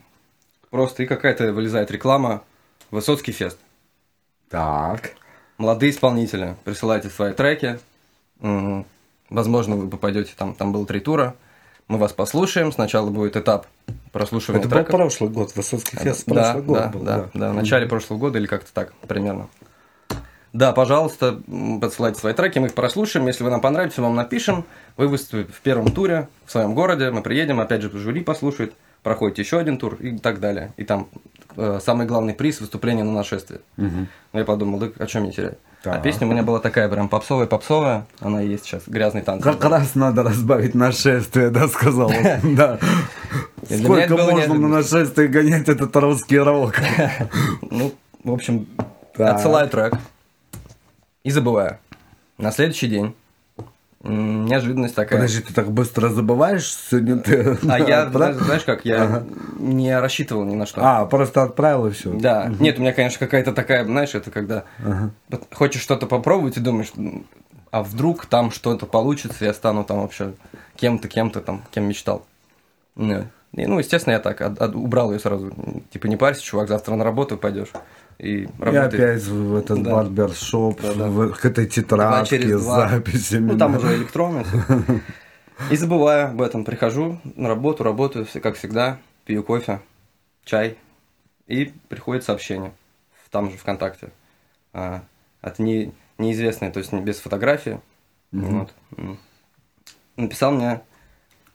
Просто 0.70 1.04
и 1.04 1.06
какая-то 1.06 1.52
вылезает 1.54 1.92
реклама. 1.92 2.44
Высоцкий 2.92 3.32
фест. 3.32 3.58
Так. 4.50 5.12
Молодые 5.58 5.92
исполнители, 5.92 6.56
присылайте 6.64 7.10
свои 7.10 7.34
треки. 7.34 7.80
Возможно, 9.30 9.76
вы 9.76 9.90
попадете 9.90 10.32
там. 10.38 10.54
Там 10.56 10.72
было 10.72 10.86
три 10.86 11.00
тура. 11.00 11.36
Мы 11.88 11.98
вас 11.98 12.14
послушаем. 12.14 12.72
Сначала 12.72 13.10
будет 13.10 13.36
этап 13.36 13.66
прослушивания 14.12 14.60
Это 14.62 14.70
был 14.70 14.76
треков. 14.78 14.96
прошлый 14.96 15.30
год, 15.30 15.56
Высоцкий 15.56 15.98
фест 15.98 16.26
Да, 16.28 16.34
прошлый 16.34 16.64
год 16.64 16.78
да, 16.78 16.88
был. 16.90 17.00
да, 17.02 17.30
да, 17.34 17.52
в 17.52 17.54
начале 17.56 17.88
прошлого 17.88 18.20
года 18.20 18.40
или 18.40 18.46
как-то 18.48 18.72
так 18.74 18.94
примерно. 19.08 19.48
Да, 20.54 20.72
пожалуйста, 20.74 21.42
подсылайте 21.82 22.20
свои 22.20 22.34
треки, 22.34 22.58
мы 22.60 22.68
их 22.68 22.74
прослушаем. 22.74 23.28
Если 23.28 23.44
вы 23.44 23.50
нам 23.52 23.62
понравитесь, 23.62 23.98
мы 23.98 24.06
вам 24.06 24.16
напишем. 24.16 24.66
Вы 24.96 25.08
выступите 25.08 25.52
в 25.52 25.62
первом 25.62 25.92
туре 25.92 26.30
в 26.46 26.52
своем 26.52 26.74
городе, 26.74 27.12
мы 27.12 27.22
приедем, 27.22 27.60
опять 27.60 27.82
же, 27.82 27.90
жюри 27.92 28.24
послушает, 28.24 28.74
проходите 29.08 29.42
еще 29.42 29.58
один 29.60 29.78
тур 29.78 29.96
и 29.96 30.18
так 30.18 30.40
далее. 30.40 30.72
И 30.78 30.84
там 30.84 31.08
э, 31.56 31.80
самый 31.82 32.06
главный 32.06 32.34
приз– 32.34 32.60
выступление 32.62 33.04
на 33.06 33.14
нашествие. 33.14 33.62
Мгм. 33.78 34.08
Ну, 34.34 34.40
я 34.40 34.46
подумал, 34.46 34.80
да, 34.80 34.88
о 35.00 35.08
чем 35.08 35.24
мне 35.24 35.32
терять? 35.32 35.58
А 35.84 35.92
Так. 35.92 36.04
песня 36.04 36.28
у 36.28 36.30
меня 36.32 36.44
была 36.44 36.60
такая 36.60 36.90
прям 36.90 37.08
попсовая-попсовая, 37.08 38.06
она 38.20 38.42
и 38.42 38.48
есть 38.48 38.66
сейчас, 38.66 38.84
грязный 38.88 39.22
танц. 39.22 39.44
Как 39.44 39.64
раз 39.64 39.96
надо 39.96 40.24
разбавить 40.24 40.76
нашествие, 40.76 41.50
да, 41.50 41.68
сказал. 41.68 42.12
Да. 42.44 42.80
Сколько 43.64 44.18
можно 44.18 44.56
на 44.56 44.68
нашествие 44.68 45.30
гонять 45.30 45.70
этот 45.70 45.96
русский 45.96 46.40
рок? 46.40 46.76
Ну, 47.72 47.94
в 48.24 48.32
общем, 48.34 48.68
отсылаю 49.18 49.70
трек 49.70 49.94
и 51.24 51.32
забываю. 51.32 51.78
На 52.38 52.52
следующий 52.52 52.88
день 52.88 53.16
неожиданность 54.04 54.96
такая. 54.96 55.20
Подожди, 55.20 55.42
ты 55.42 55.54
так 55.54 55.72
быстро 55.72 56.10
забываешь? 56.10 56.66
Сегодня 56.90 57.18
ты... 57.18 57.58
А 57.68 57.80
я, 57.80 58.10
знаешь, 58.12 58.36
знаешь 58.36 58.64
как, 58.64 58.86
я 58.86 59.04
Ага. 59.04 59.26
не 59.60 60.00
рассчитывал 60.00 60.44
ни 60.46 60.56
на 60.56 60.66
что. 60.66 60.82
А, 60.84 61.06
просто 61.06 61.44
отправил 61.44 61.88
и 61.88 61.92
все. 61.92 62.12
Да, 62.12 62.52
нет, 62.60 62.78
у 62.78 62.82
меня, 62.82 62.94
конечно, 62.94 63.20
какая-то 63.20 63.54
такая, 63.54 63.84
знаешь, 63.86 64.14
это 64.16 64.32
когда 64.32 64.64
хочешь 65.54 65.82
что-то 65.82 66.06
попробовать 66.06 66.58
и 66.58 66.60
думаешь, 66.62 66.92
«М, 66.96 67.26
а 67.72 67.84
вдруг 67.84 68.26
там 68.28 68.52
что-то 68.52 68.86
получится, 68.86 69.46
я 69.46 69.54
стану 69.54 69.84
там 69.84 70.02
вообще 70.02 70.34
кем-то, 70.76 71.08
кем-то 71.08 71.42
там, 71.42 71.64
кем 71.72 71.84
мечтал. 71.86 72.26
Ну, 72.96 73.26
и, 73.54 73.66
ну, 73.66 73.80
естественно, 73.80 74.14
я 74.14 74.20
так 74.20 74.40
от- 74.42 74.60
от- 74.62 74.76
убрал 74.76 75.12
ее 75.12 75.20
сразу. 75.20 75.52
Типа, 75.92 76.08
не 76.08 76.16
парься, 76.18 76.42
чувак, 76.44 76.68
завтра 76.70 76.96
на 76.96 77.04
работу 77.04 77.38
пойдешь. 77.38 77.70
И 78.20 78.44
И 78.44 78.50
работай. 78.60 78.88
опять 78.88 79.24
в 79.24 79.56
этот 79.56 79.84
Да. 79.84 79.92
барбершоп, 79.94 80.82
Да, 80.82 80.94
да. 80.96 81.08
в- 81.08 81.34
к 81.34 81.46
этой 81.46 81.68
тетрадке 81.68 82.58
с 82.58 82.62
записями. 82.62 83.52
Ну, 83.52 83.58
там 83.58 83.76
уже 83.78 83.96
электронно 83.96 84.44
всё. 84.44 84.64
И 85.72 85.76
забываю 85.76 86.28
об 86.30 86.42
этом. 86.42 86.66
Прихожу 86.66 87.20
на 87.36 87.48
работу, 87.48 87.84
работаю, 87.84 88.26
как 88.42 88.56
всегда, 88.56 88.98
пью 89.26 89.44
кофе, 89.44 89.82
чай. 90.46 90.78
И 91.48 91.72
приходит 91.90 92.24
сообщение, 92.24 92.74
в- 93.26 93.30
там 93.30 93.52
же 93.52 93.58
ВКонтакте, 93.58 94.10
а, 94.74 95.02
от 95.42 95.60
не, 95.60 95.94
неизвестной, 96.18 96.72
то 96.72 96.80
есть 96.80 96.92
не- 96.92 97.02
без 97.02 97.20
фотографии. 97.20 97.80
Вот. 98.32 98.74
М. 98.98 99.18
Написал 100.16 100.52
мне 100.52 100.82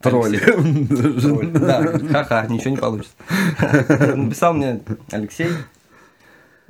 Тролль. 0.00 0.38
Тролль. 1.20 1.50
Да, 1.52 1.82
ха-ха, 2.10 2.46
ничего 2.46 2.70
не 2.70 2.76
получится. 2.76 3.14
Написал 4.16 4.54
мне 4.54 4.80
Алексей. 5.10 5.48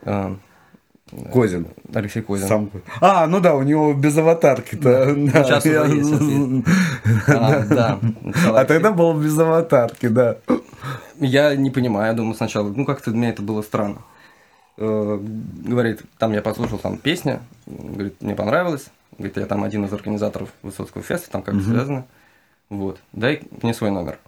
А, 0.04 0.36
Козин. 1.32 1.66
Алексей 1.94 2.22
Козин. 2.22 2.48
Сам. 2.48 2.70
А, 3.00 3.26
ну 3.26 3.40
да, 3.40 3.54
у 3.54 3.62
него 3.62 3.92
без 3.92 4.16
аватарки-то. 4.16 5.14
да, 5.14 5.44
Сейчас 5.44 5.64
уже 5.64 5.74
я- 5.74 5.84
есть, 5.84 6.08
сейчас. 6.08 7.26
А, 7.36 7.64
да. 7.66 8.00
А 8.46 8.64
тогда 8.64 8.92
был 8.92 9.12
без 9.20 9.38
аватарки, 9.38 10.08
да. 10.08 10.36
Я 11.18 11.54
не 11.54 11.70
понимаю, 11.70 12.08
я 12.08 12.12
думал 12.14 12.34
сначала, 12.34 12.68
ну 12.68 12.84
как-то 12.86 13.10
мне 13.10 13.30
это 13.30 13.42
было 13.42 13.62
странно. 13.62 13.98
Э, 14.78 15.18
Говорит, 15.64 16.02
там 16.18 16.32
я 16.32 16.40
послушал 16.42 16.78
там 16.78 16.96
песня, 16.96 17.40
говорит, 17.66 18.20
мне 18.20 18.34
понравилось. 18.34 18.86
Говорит, 19.18 19.36
я 19.36 19.44
там 19.46 19.62
один 19.62 19.84
из 19.84 19.92
организаторов 19.92 20.48
Высоцкого 20.62 21.04
феста, 21.04 21.30
там 21.30 21.42
как-то 21.42 21.62
связано. 21.62 22.06
Вот, 22.70 22.98
дай 23.12 23.42
мне 23.60 23.74
свой 23.74 23.90
номер. 23.90 24.18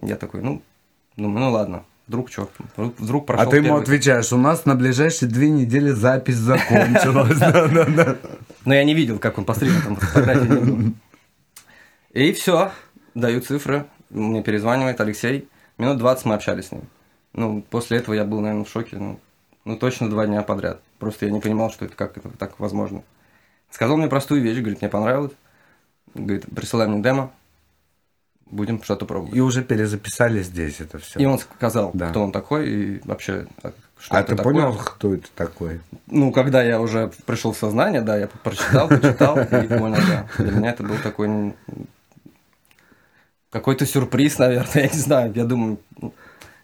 Я 0.00 0.14
такой, 0.14 0.40
ну, 0.40 0.62
думаю, 1.16 1.46
ну 1.46 1.50
ладно, 1.50 1.82
вдруг 2.12 2.30
что, 2.30 2.50
вдруг 2.76 3.26
прошел 3.26 3.48
А 3.48 3.50
ты 3.50 3.56
ему 3.56 3.68
первый- 3.68 3.82
отвечаешь, 3.82 4.32
у 4.32 4.36
нас 4.36 4.66
на 4.66 4.74
ближайшие 4.74 5.30
две 5.30 5.48
недели 5.48 5.90
запись 5.90 6.36
закончилась. 6.36 7.38
Но 8.66 8.74
я 8.74 8.84
не 8.84 8.92
видел, 8.94 9.18
как 9.18 9.38
он 9.38 9.46
постриг, 9.46 9.72
там 9.82 9.96
фотографии 9.96 10.48
не 10.48 10.60
было. 10.60 10.92
И 12.12 12.32
все, 12.34 12.70
даю 13.14 13.40
цифры, 13.40 13.86
мне 14.10 14.42
перезванивает 14.42 15.00
Алексей. 15.00 15.48
Минут 15.78 15.96
20 15.98 16.26
мы 16.26 16.34
общались 16.34 16.66
с 16.66 16.72
ним. 16.72 16.82
Ну, 17.32 17.62
после 17.62 17.96
этого 17.98 18.14
я 18.14 18.24
был, 18.24 18.40
наверное, 18.40 18.66
в 18.66 18.68
шоке. 18.68 18.98
Ну, 18.98 19.18
ну, 19.64 19.78
точно 19.78 20.10
два 20.10 20.26
дня 20.26 20.42
подряд. 20.42 20.82
Просто 20.98 21.24
я 21.24 21.32
не 21.32 21.40
понимал, 21.40 21.70
что 21.70 21.86
это 21.86 21.96
как 21.96 22.18
это 22.18 22.28
так 22.28 22.60
возможно. 22.60 23.02
Сказал 23.70 23.96
мне 23.96 24.08
простую 24.08 24.42
вещь, 24.42 24.58
говорит, 24.58 24.82
мне 24.82 24.90
понравилось. 24.90 25.32
Говорит, 26.14 26.44
присылай 26.54 26.86
мне 26.88 27.02
демо, 27.02 27.32
будем 28.52 28.82
что-то 28.82 29.04
пробовать. 29.06 29.34
И 29.34 29.40
уже 29.40 29.62
перезаписали 29.64 30.42
здесь 30.42 30.80
это 30.80 30.98
все. 30.98 31.18
И 31.18 31.24
он 31.24 31.38
сказал, 31.38 31.90
Да. 31.94 32.10
кто 32.10 32.22
он 32.22 32.30
такой 32.32 32.68
и 32.70 33.00
вообще, 33.04 33.46
а, 33.62 33.72
что 33.98 34.14
А 34.16 34.20
это 34.20 34.30
ты 34.30 34.36
такое. 34.36 34.54
понял, 34.54 34.74
кто 34.76 35.14
это 35.14 35.28
такой? 35.34 35.80
Ну, 36.06 36.30
когда 36.32 36.62
я 36.62 36.80
уже 36.80 37.10
пришел 37.26 37.52
в 37.52 37.56
сознание, 37.58 38.02
да, 38.02 38.16
я 38.18 38.28
прочитал, 38.28 38.88
почитал 38.88 39.38
и 39.40 39.66
понял, 39.66 39.96
да. 40.06 40.28
Для 40.38 40.52
меня 40.52 40.70
это 40.70 40.82
был 40.84 40.96
такой 41.02 41.54
какой-то 43.50 43.84
сюрприз, 43.86 44.38
наверное, 44.38 44.70
я 44.74 44.88
не 44.88 44.98
знаю. 44.98 45.32
Я 45.34 45.44
думаю, 45.44 45.78
ну, 46.00 46.14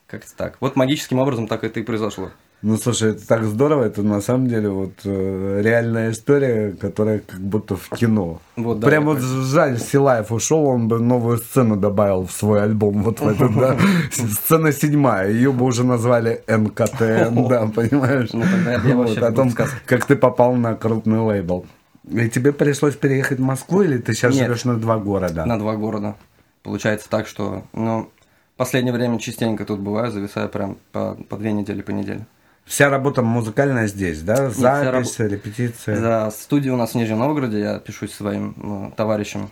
как-то 0.07 0.35
так. 0.37 0.57
Вот 0.61 0.77
магическим 0.77 1.19
образом 1.19 1.47
так 1.49 1.65
это 1.65 1.81
и 1.81 1.83
произошло. 1.83 2.31
Ну, 2.61 2.77
слушай, 2.77 3.13
это 3.13 3.25
так 3.25 3.45
здорово, 3.45 3.85
это 3.85 4.03
на 4.03 4.21
самом 4.21 4.49
деле 4.49 4.69
вот 4.69 4.91
э, 5.05 5.61
реальная 5.63 6.11
история, 6.11 6.73
которая 6.73 7.21
как 7.21 7.39
будто 7.39 7.77
в 7.77 7.89
кино. 7.91 8.41
Вот, 8.57 8.81
да, 8.81 8.89
Прям 8.89 9.05
вот 9.05 9.21
жаль, 9.21 9.79
Силаев 9.79 10.33
ушел, 10.33 10.65
он 10.67 10.89
бы 10.89 10.99
новую 10.99 11.39
сцену 11.39 11.77
добавил 11.77 12.27
в 12.27 12.33
свой 12.33 12.65
альбом, 12.65 13.05
вот 13.05 13.21
в 13.21 13.29
этот, 13.29 13.55
да. 13.57 13.77
Сцена 14.11 14.73
седьмая, 14.73 15.31
ее 15.31 15.53
бы 15.53 15.67
уже 15.67 15.85
назвали 15.85 16.43
НКТН, 16.49 17.47
да, 17.49 17.67
понимаешь? 17.73 18.31
Ну, 18.33 18.43
тогда 18.43 18.73
я- 18.73 18.97
вообще 18.97 19.21
о 19.21 19.33
том, 19.33 19.53
как 19.53 20.05
ты 20.07 20.17
попал 20.17 20.55
на 20.55 20.75
крупный 20.75 21.21
лейбл. 21.21 21.65
И 22.11 22.29
тебе 22.29 22.53
пришлось 22.53 22.97
переехать 22.97 23.39
в 23.39 23.43
Москву, 23.43 23.83
или 23.83 23.99
ты 23.99 24.15
сейчас 24.15 24.35
Нет. 24.35 24.47
живешь 24.47 24.65
на 24.65 24.77
два 24.77 24.99
города? 24.99 25.45
На 25.47 25.59
два 25.59 25.77
города. 25.77 26.17
Получается 26.65 27.09
так, 27.09 27.29
что, 27.29 27.63
ну, 27.73 28.11
последнее 28.57 28.93
время 28.93 29.21
частенько 29.21 29.65
тут 29.65 29.79
бываю, 29.79 30.11
зависаю 30.11 30.49
прям 30.49 30.77
по, 30.91 31.17
по 31.29 31.37
две 31.37 31.53
недели, 31.53 31.83
по 31.83 31.93
неделе. 31.93 32.27
Вся 32.69 32.91
работа 32.91 33.23
музыкальная 33.23 33.87
здесь, 33.87 34.21
да? 34.21 34.51
Запись, 34.51 35.19
репетиция. 35.19 35.97
За 35.97 36.31
студию 36.31 36.75
у 36.75 36.77
нас 36.77 36.91
в 36.93 36.95
Нижнем 36.97 37.19
Новгороде, 37.19 37.61
я 37.61 37.79
пишусь 37.79 38.11
со 38.11 38.19
своим 38.19 38.91
э, 38.91 38.97
товарищем 38.97 39.49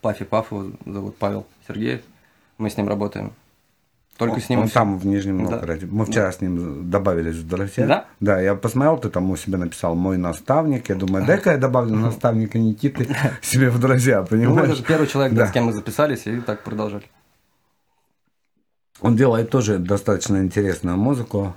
Пафи 0.00 0.24
Пафу, 0.24 0.72
зовут 0.86 1.16
Павел 1.16 1.46
Сергеев. 1.66 2.02
Мы 2.58 2.70
с 2.70 2.76
ним 2.76 2.88
работаем. 2.88 3.32
Только 4.18 4.34
Он- 4.36 4.40
с 4.40 4.48
ним 4.48 4.60
Он 4.60 4.66
всё. 4.66 4.74
там, 4.74 4.98
в 4.98 5.04
Нижнем 5.06 5.44
Да. 5.44 5.50
Новгороде. 5.52 5.86
Мы 5.90 6.04
вчера 6.06 6.30
с 6.30 6.40
ним 6.40 6.88
добавились 6.88 7.34
в 7.36 7.48
друзья. 7.48 7.86
Да? 7.88 8.04
Да, 8.20 8.40
я 8.40 8.54
посмотрел, 8.54 8.98
ты 8.98 9.08
там 9.10 9.28
у 9.30 9.36
себя 9.36 9.58
написал 9.58 9.96
«мой 9.96 10.16
наставник». 10.16 10.88
Я 10.90 10.94
думаю, 10.94 11.26
дай-ка 11.26 11.52
я 11.52 11.58
добавлю 11.58 11.96
наставника 11.96 12.56
Никиты 12.58 13.08
себе 13.42 13.68
в 13.68 13.80
друзья, 13.80 14.20
Ну, 14.20 14.26
понимаешь? 14.28 14.68
это 14.68 14.76
же 14.76 14.84
первый 14.84 15.08
человек, 15.08 15.32
да, 15.34 15.44
Да. 15.44 15.48
с 15.48 15.52
кем 15.52 15.64
мы 15.64 15.72
записались, 15.72 16.26
и 16.26 16.40
так 16.40 16.62
продолжали. 16.62 17.04
Он 19.00 19.16
делает 19.16 19.50
тоже 19.50 19.78
достаточно 19.78 20.36
интересную 20.36 20.96
музыку. 20.96 21.56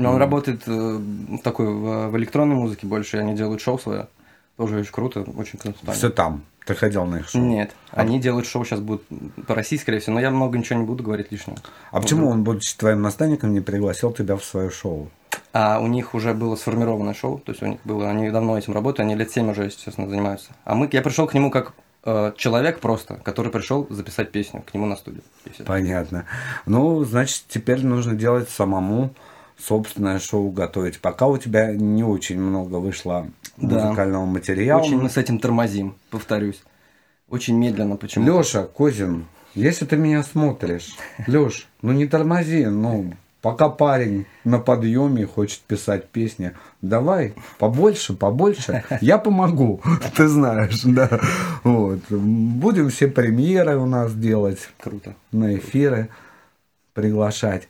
Но 0.00 0.12
он 0.12 0.16
работает 0.18 0.62
э, 0.66 0.70
в 0.70 1.38
такой 1.38 1.66
в, 1.66 2.08
в 2.08 2.16
электронной 2.16 2.56
музыке 2.56 2.86
больше, 2.86 3.18
они 3.18 3.34
делают 3.34 3.60
шоу 3.60 3.78
свое. 3.78 4.08
Тоже 4.56 4.78
очень 4.78 4.92
круто, 4.92 5.20
очень 5.20 5.58
концептуально. 5.58 5.98
Все 5.98 6.10
там. 6.10 6.44
Ты 6.66 6.74
ходил 6.74 7.04
на 7.06 7.16
их 7.16 7.28
шоу? 7.28 7.42
Нет, 7.42 7.72
они 7.90 8.20
делают 8.20 8.46
шоу 8.46 8.64
сейчас 8.64 8.80
будут 8.80 9.02
по 9.46 9.54
России, 9.54 9.76
скорее 9.76 10.00
всего, 10.00 10.14
но 10.14 10.20
я 10.20 10.30
много 10.30 10.58
ничего 10.58 10.78
не 10.78 10.84
буду 10.84 11.02
говорить 11.02 11.32
лишнего. 11.32 11.58
А 11.90 12.00
почему 12.00 12.28
он, 12.28 12.44
будучи 12.44 12.76
твоим 12.76 13.02
наставником, 13.02 13.52
не 13.52 13.60
пригласил 13.60 14.12
тебя 14.12 14.36
в 14.36 14.44
свое 14.44 14.70
шоу? 14.70 15.10
А 15.52 15.80
у 15.80 15.86
них 15.86 16.14
уже 16.14 16.34
было 16.34 16.56
сформированное 16.56 17.14
шоу, 17.14 17.38
то 17.38 17.52
есть 17.52 17.62
у 17.62 17.66
них 17.66 17.80
было, 17.84 18.08
они 18.08 18.30
давно 18.30 18.56
этим 18.58 18.72
работают, 18.74 19.00
они 19.00 19.14
лет 19.16 19.30
7 19.30 19.50
уже, 19.50 19.70
честно, 19.70 20.08
занимаются. 20.08 20.50
А 20.64 20.74
мы, 20.74 20.88
я 20.92 21.02
пришел 21.02 21.26
к 21.26 21.34
нему 21.34 21.50
как 21.50 21.72
э, 22.04 22.32
человек 22.36 22.80
просто, 22.80 23.16
который 23.16 23.50
пришел 23.50 23.86
записать 23.90 24.30
песню 24.30 24.62
к 24.62 24.74
нему 24.74 24.86
на 24.86 24.96
студию. 24.96 25.22
Понятно. 25.66 26.26
Ну, 26.66 27.04
значит, 27.04 27.44
теперь 27.48 27.84
нужно 27.84 28.14
делать 28.14 28.48
самому 28.48 29.14
собственное 29.62 30.18
шоу 30.18 30.50
готовить. 30.50 31.00
Пока 31.00 31.26
у 31.26 31.36
тебя 31.38 31.72
не 31.74 32.02
очень 32.04 32.38
много 32.40 32.76
вышло 32.76 33.26
Да. 33.56 33.84
музыкального 33.86 34.24
материала. 34.26 34.80
Очень 34.80 35.00
мы 35.00 35.08
с 35.10 35.16
этим 35.16 35.38
тормозим, 35.38 35.96
повторюсь. 36.10 36.62
Очень 37.28 37.56
медленно 37.58 37.96
почему 37.96 38.26
Леша 38.26 38.64
Козин, 38.64 39.26
если 39.54 39.84
ты 39.84 39.96
меня 39.96 40.22
смотришь, 40.22 40.96
Леш, 41.26 41.68
ну 41.82 41.92
не 41.92 42.06
тормози, 42.06 42.66
ну 42.66 43.14
пока 43.40 43.68
парень 43.68 44.26
на 44.44 44.58
подъеме 44.58 45.26
хочет 45.26 45.60
писать 45.60 46.08
песни, 46.08 46.52
давай 46.82 47.34
побольше, 47.58 48.14
побольше, 48.14 48.84
я 49.00 49.16
помогу, 49.18 49.80
ты 50.16 50.26
знаешь, 50.28 50.82
да. 50.82 51.20
Вот. 51.64 52.00
Будем 52.10 52.88
все 52.90 53.06
премьеры 53.08 53.76
у 53.78 53.86
нас 53.86 54.12
делать, 54.14 54.68
Круто. 54.80 55.14
на 55.32 55.54
эфиры 55.56 56.08
приглашать. 56.92 57.68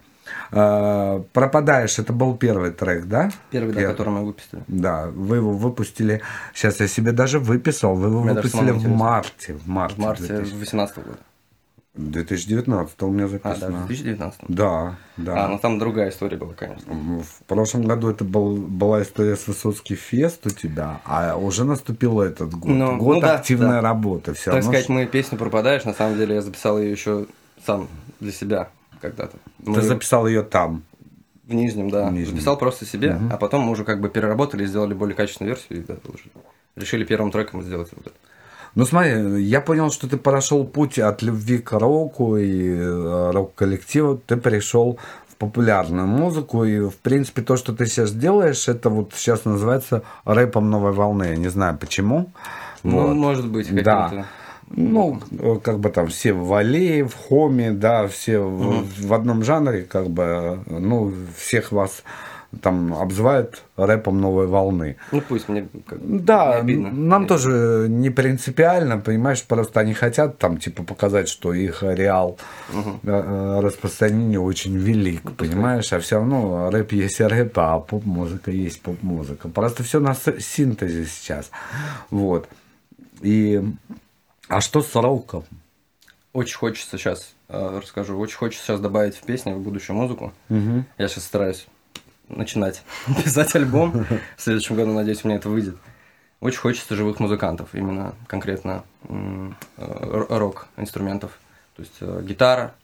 А, 0.53 1.22
Пропадаешь, 1.33 1.99
это 1.99 2.12
был 2.12 2.37
первый 2.37 2.70
трек, 2.72 3.05
да? 3.07 3.31
Первый, 3.51 3.74
да, 3.74 3.83
который 3.83 4.11
мы 4.11 4.24
выпустили. 4.26 4.62
Да, 4.68 5.07
вы 5.07 5.37
его 5.37 5.53
выпустили. 5.53 6.20
Сейчас 6.55 6.81
я 6.81 6.89
себе 6.89 7.12
даже 7.12 7.39
выписал. 7.39 7.95
Вы 7.95 8.09
его 8.09 8.22
Мне 8.22 8.35
выпустили 8.35 8.70
в 8.70 8.89
марте. 8.89 9.55
В 9.55 9.66
марте. 9.68 9.97
В 9.97 9.99
марте 9.99 10.26
2000 10.26 10.51
2018 10.51 10.97
года. 10.99 11.18
2019 11.95 13.03
у 13.03 13.11
меня 13.11 13.24
А, 13.24 13.28
да, 13.28 13.55
в 13.55 13.59
записано. 13.59 13.87
2019. 13.87 14.41
Да, 14.49 14.97
да. 15.16 15.45
А, 15.45 15.49
ну 15.49 15.59
там 15.59 15.78
другая 15.78 16.11
история 16.11 16.37
была, 16.37 16.55
конечно. 16.55 16.93
В 16.95 17.45
прошлом 17.47 17.83
году 17.85 18.09
это 18.11 18.24
был, 18.24 18.57
была 18.57 19.03
история 19.03 19.37
с 19.37 19.47
Высоцкий 19.49 19.97
фест 19.97 20.47
у 20.47 20.51
тебя, 20.51 21.01
а 21.05 21.37
уже 21.37 21.64
наступил 21.64 22.20
этот 22.20 22.55
год. 22.55 22.70
Ну, 22.70 22.97
год 22.97 23.16
ну 23.16 23.20
да, 23.20 23.35
активной 23.35 23.68
да. 23.68 23.81
работы. 23.81 24.35
Все 24.35 24.47
так 24.47 24.55
равно 24.55 24.70
сказать, 24.70 24.87
ж- 24.87 24.89
мы 24.89 25.07
песню 25.07 25.37
пропадаешь, 25.37 25.85
на 25.85 25.93
самом 25.95 26.16
деле 26.16 26.37
я 26.37 26.43
записал 26.43 26.78
ее 26.78 26.93
еще 26.93 27.26
сам 27.66 27.89
для 28.20 28.33
себя 28.33 28.68
когда-то. 29.01 29.36
Мы 29.59 29.74
Ты 29.76 29.82
записал 29.82 30.26
ее 30.26 30.42
там. 30.42 30.82
В 31.46 31.55
Нижнем, 31.55 31.90
да. 31.90 32.09
В 32.09 32.12
Нижнем. 32.12 32.34
Записал 32.36 32.57
просто 32.57 32.84
себе, 32.86 33.14
Мгм. 33.14 33.32
а 33.32 33.36
потом 33.36 33.62
мы 33.62 33.72
уже 33.72 33.84
как 33.84 34.01
бы 34.01 34.09
переработали, 34.09 34.64
сделали 34.66 34.94
более 34.94 35.16
качественную 35.16 35.55
версию 35.57 35.80
и 35.80 35.82
да, 35.82 35.94
уже 36.09 36.24
решили 36.76 37.05
первым 37.05 37.30
треком 37.32 37.62
сделать 37.62 37.88
вот 37.96 38.07
это. 38.07 38.16
Ну 38.76 38.84
смотри, 38.84 39.42
я 39.42 39.61
понял, 39.61 39.90
что 39.90 40.09
ты 40.09 40.16
прошел 40.16 40.64
путь 40.64 40.98
от 41.01 41.22
любви 41.22 41.59
к 41.59 41.72
року 41.72 42.36
и 42.36 42.70
э, 42.76 43.30
рок-коллективу, 43.32 44.16
ты 44.24 44.36
пришел 44.36 44.96
в 45.26 45.34
популярную 45.34 46.07
музыку, 46.07 46.64
и, 46.64 46.78
в 46.88 46.96
принципе, 46.98 47.42
то, 47.42 47.57
что 47.57 47.72
ты 47.74 47.86
сейчас 47.86 48.12
делаешь, 48.12 48.68
это 48.68 48.88
вот 48.88 49.12
сейчас 49.16 49.44
называется 49.44 50.03
рэпом 50.24 50.70
новой 50.70 50.92
волны. 50.92 51.24
Я 51.24 51.36
не 51.36 51.48
знаю 51.48 51.76
почему. 51.78 52.30
Ну, 52.84 53.09
Вот. 53.09 53.14
может 53.16 53.48
быть, 53.48 53.74
Да. 53.82 54.26
Ну, 54.70 55.20
э, 55.32 55.58
как 55.62 55.80
бы 55.80 55.90
там 55.90 56.08
все 56.08 56.32
в 56.32 56.46
Валеев, 56.46 57.14
Хоме, 57.28 57.72
да, 57.72 58.06
все 58.06 58.38
в, 58.38 58.84
в 59.06 59.12
одном 59.12 59.42
жанре, 59.42 59.82
как 59.82 60.08
бы, 60.08 60.60
ну, 60.66 61.12
всех 61.36 61.72
вас 61.72 62.02
там 62.62 62.94
обзывают 62.94 63.62
рэпом 63.76 64.20
новой 64.20 64.46
волны. 64.46 64.96
Ну 65.12 65.20
пусть 65.20 65.48
мне 65.48 65.68
как 65.86 65.98
Да, 66.02 66.54
не 66.54 66.60
обидно. 66.60 66.90
нам 66.90 67.22
Нет. 67.22 67.28
тоже 67.28 67.86
не 67.88 68.10
принципиально, 68.10 68.98
понимаешь, 68.98 69.42
просто 69.44 69.80
они 69.80 69.94
хотят 69.94 70.38
там, 70.38 70.56
типа, 70.56 70.82
показать, 70.82 71.28
что 71.28 71.52
их 71.54 71.82
реал 71.82 72.38
э, 72.72 72.80
э, 73.04 73.60
распространения 73.60 74.40
очень 74.40 74.76
велик, 74.76 75.30
понимаешь, 75.36 75.92
а 75.92 76.00
все 76.00 76.16
равно 76.16 76.70
рэп 76.70 76.92
есть 76.92 77.20
рэп, 77.20 77.52
а 77.58 77.78
поп-музыка 77.78 78.50
есть 78.50 78.82
поп-музыка. 78.82 79.48
Просто 79.48 79.84
все 79.84 80.00
на 80.00 80.14
синтезе 80.14 81.04
сейчас. 81.06 81.50
Вот. 82.10 82.48
И... 83.20 83.62
А 84.51 84.61
что 84.61 84.82
с 84.82 84.92
роком? 84.96 85.44
Очень 86.32 86.57
хочется 86.57 86.98
сейчас, 86.98 87.34
э, 87.48 87.78
расскажу, 87.80 88.18
очень 88.18 88.36
хочется 88.36 88.64
сейчас 88.66 88.80
добавить 88.80 89.14
в 89.16 89.22
песни, 89.22 89.53
в 89.53 89.61
будущую 89.61 89.94
музыку. 89.94 90.32
Мгм. 90.48 90.86
Я 90.98 91.07
сейчас 91.07 91.24
стараюсь 91.24 91.66
начинать 92.28 92.82
писать 93.24 93.55
альбом. 93.55 94.05
В 94.36 94.42
следующем 94.42 94.74
году, 94.74 94.92
надеюсь, 94.92 95.24
у 95.24 95.28
меня 95.28 95.38
это 95.38 95.48
выйдет. 95.48 95.76
Очень 96.40 96.59
хочется 96.59 96.96
живых 96.96 97.20
музыкантов, 97.20 97.76
именно 97.76 98.16
конкретно 98.26 98.82
э, 99.09 99.51
рок-инструментов. 100.28 101.38
То 101.76 101.82
есть 101.82 101.94
э, 102.01 102.20
гитара, 102.24 102.74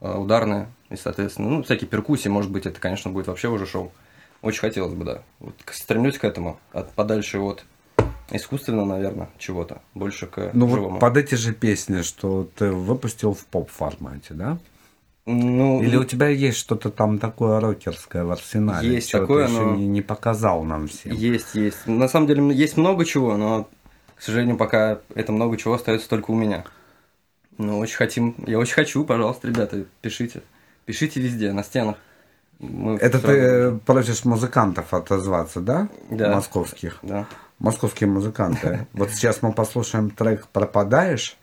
ударная, 0.00 0.66
и, 0.90 0.96
соответственно, 0.96 1.50
ну, 1.50 1.62
всякие 1.62 1.88
перкуссии, 1.88 2.28
может 2.28 2.50
быть, 2.50 2.66
это, 2.66 2.80
конечно, 2.80 3.12
будет 3.12 3.28
вообще 3.28 3.46
уже 3.46 3.66
шоу. 3.66 3.92
Очень 4.40 4.58
хотелось 4.60 4.94
бы, 4.94 5.04
да. 5.04 5.22
Вот 5.38 5.54
к- 5.64 5.72
стремлюсь 5.72 6.18
к 6.18 6.24
этому, 6.24 6.58
от, 6.72 6.90
подальше 6.94 7.38
от 7.38 7.64
искусственного, 8.32 8.84
наверное, 8.86 9.28
чего-то, 9.38 9.80
больше 9.94 10.26
к 10.26 10.50
Ну 10.52 10.68
живому. 10.68 10.90
вот 10.92 11.00
под 11.00 11.16
эти 11.16 11.34
же 11.34 11.52
песни, 11.52 12.02
что 12.02 12.48
ты 12.56 12.70
выпустил 12.70 13.34
в 13.34 13.44
поп-формате, 13.46 14.34
да? 14.34 14.58
Ну, 15.24 15.80
Или 15.82 15.96
у 15.96 16.04
тебя 16.04 16.26
есть 16.28 16.58
что-то 16.58 16.90
там 16.90 17.18
такое 17.20 17.60
рокерское 17.60 18.24
в 18.24 18.32
арсенале? 18.32 18.92
Есть 18.94 19.10
чего 19.10 19.20
такое, 19.22 19.46
ты 19.46 19.52
еще 19.52 19.62
но- 19.62 19.76
не, 19.76 19.86
не 19.86 20.02
показал 20.02 20.64
нам 20.64 20.88
всем. 20.88 21.12
Есть, 21.12 21.54
есть. 21.54 21.86
На 21.86 22.08
самом 22.08 22.26
деле 22.26 22.52
есть 22.52 22.76
много 22.76 23.04
чего, 23.04 23.36
но, 23.36 23.68
к 24.16 24.22
сожалению, 24.22 24.56
пока 24.56 24.98
это 25.14 25.30
много 25.30 25.56
чего 25.56 25.74
остается 25.74 26.08
только 26.08 26.32
у 26.32 26.34
меня. 26.34 26.64
Ну, 27.58 27.78
очень 27.78 27.96
хотим, 27.96 28.34
я 28.48 28.58
очень 28.58 28.74
хочу, 28.74 29.04
пожалуйста, 29.04 29.46
ребята, 29.46 29.84
пишите. 30.00 30.42
Пишите 30.86 31.20
везде, 31.20 31.52
на 31.52 31.62
стенах. 31.62 31.96
Мы 32.58 32.96
Это 32.96 33.20
ты 33.20 33.76
просишь 33.86 34.24
музыкантов 34.24 34.92
отозваться, 34.94 35.60
да? 35.60 35.88
Да. 36.10 36.34
Московских. 36.34 36.98
Да. 37.02 37.26
Московские 37.62 38.08
музыканты. 38.08 38.88
Вот 38.92 39.10
сейчас 39.10 39.40
мы 39.40 39.52
послушаем 39.52 40.10
трек 40.10 40.48
«Пропадаешь», 40.48 41.36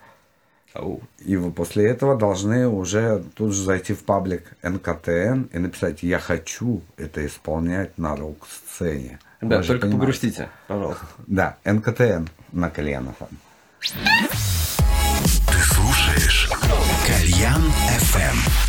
и 1.20 1.38
вы 1.38 1.52
после 1.52 1.88
этого 1.88 2.18
должны 2.18 2.68
уже 2.68 3.24
тут 3.36 3.54
же 3.54 3.64
зайти 3.64 3.94
в 3.94 4.04
паблик 4.04 4.44
НКТН 4.62 5.44
и 5.54 5.60
написать 5.60 6.04
«Я 6.04 6.20
хочу 6.20 6.82
это 6.98 7.26
исполнять 7.26 7.98
на 7.98 8.18
рок-сцене». 8.18 9.20
Вы 9.40 9.48
Ребят, 9.48 9.64
же 9.64 9.68
только 9.70 9.88
понимаете. 9.88 10.00
погрустите, 10.00 10.50
пожалуйста. 10.68 11.06
Да, 11.26 11.58
НКТН 11.64 12.26
на 12.52 12.70
Кальянов. 12.70 13.16
Ты 13.80 15.58
слушаешь 15.64 16.52
Кальян 17.08 17.64
FM. 17.98 18.69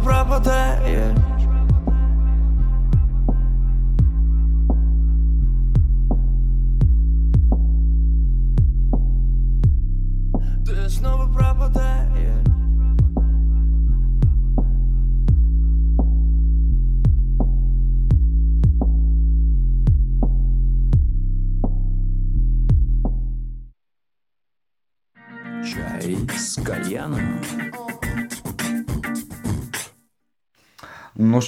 proper 0.00 0.40
day, 0.40 0.92
yeah. 0.92 1.41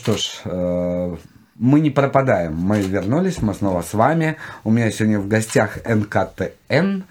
Что 0.05 0.19
ж, 0.19 0.41
э, 0.45 1.17
мы 1.55 1.81
не 1.81 1.91
пропадаем. 1.91 2.55
Мы 2.55 2.83
вернулись, 2.83 3.41
мы 3.41 3.55
снова 3.55 3.81
с 3.81 3.95
вами. 3.95 4.37
У 4.63 4.71
меня 4.71 4.91
сегодня 4.91 5.19
в 5.19 5.29
гостях 5.29 5.79
НКТН. 5.87 7.05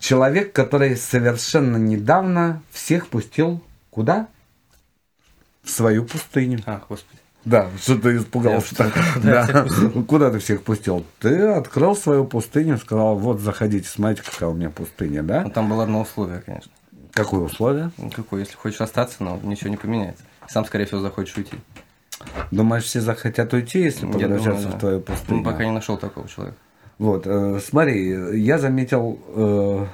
Человек, 0.00 0.52
который 0.52 0.96
совершенно 0.96 1.76
недавно 1.76 2.60
всех 2.72 3.06
пустил 3.06 3.62
куда? 3.90 4.26
В 5.62 5.70
свою 5.70 6.04
пустыню. 6.04 6.58
А, 6.66 6.82
господи. 6.88 7.20
Да, 7.44 7.70
что 7.80 7.96
ты 7.96 8.16
испугался. 8.16 8.90
Я 9.22 9.46
Да. 9.46 9.66
Куда 10.08 10.32
ты 10.32 10.40
всех 10.40 10.64
пустил? 10.64 11.06
Ты 11.20 11.38
открыл 11.50 11.94
свою 11.94 12.24
пустыню, 12.24 12.78
сказал, 12.78 13.16
вот 13.16 13.38
заходите, 13.38 13.88
смотрите, 13.88 14.28
какая 14.28 14.48
у 14.48 14.54
меня 14.54 14.70
пустыня, 14.70 15.22
да? 15.22 15.42
Ну, 15.42 15.50
там 15.50 15.68
было 15.68 15.84
одно 15.84 16.00
условие, 16.00 16.40
конечно. 16.40 16.72
Какое 17.12 17.42
условие? 17.42 17.92
Какое? 18.12 18.40
Если 18.40 18.56
хочешь 18.56 18.80
остаться, 18.80 19.22
но 19.22 19.38
ничего 19.44 19.70
не 19.70 19.76
поменяется. 19.76 20.24
Сам, 20.48 20.64
скорее 20.64 20.86
всего, 20.86 21.00
захочешь 21.00 21.36
уйти. 21.36 21.56
Думаешь, 22.50 22.84
все 22.84 23.00
захотят 23.00 23.52
уйти, 23.52 23.80
если 23.80 24.06
Я 24.06 24.12
погрузятся 24.12 24.50
думаю, 24.50 24.68
да. 24.70 24.76
в 24.76 24.80
твою 24.80 25.00
пустыню? 25.00 25.38
Ну, 25.38 25.44
пока 25.44 25.64
не 25.64 25.70
нашел 25.72 25.96
такого 25.98 26.28
человека. 26.28 26.56
Вот, 26.98 27.26
э, 27.26 27.60
смотри, 27.60 28.40
я 28.40 28.58
заметил 28.58 29.18
э, 29.28 29.86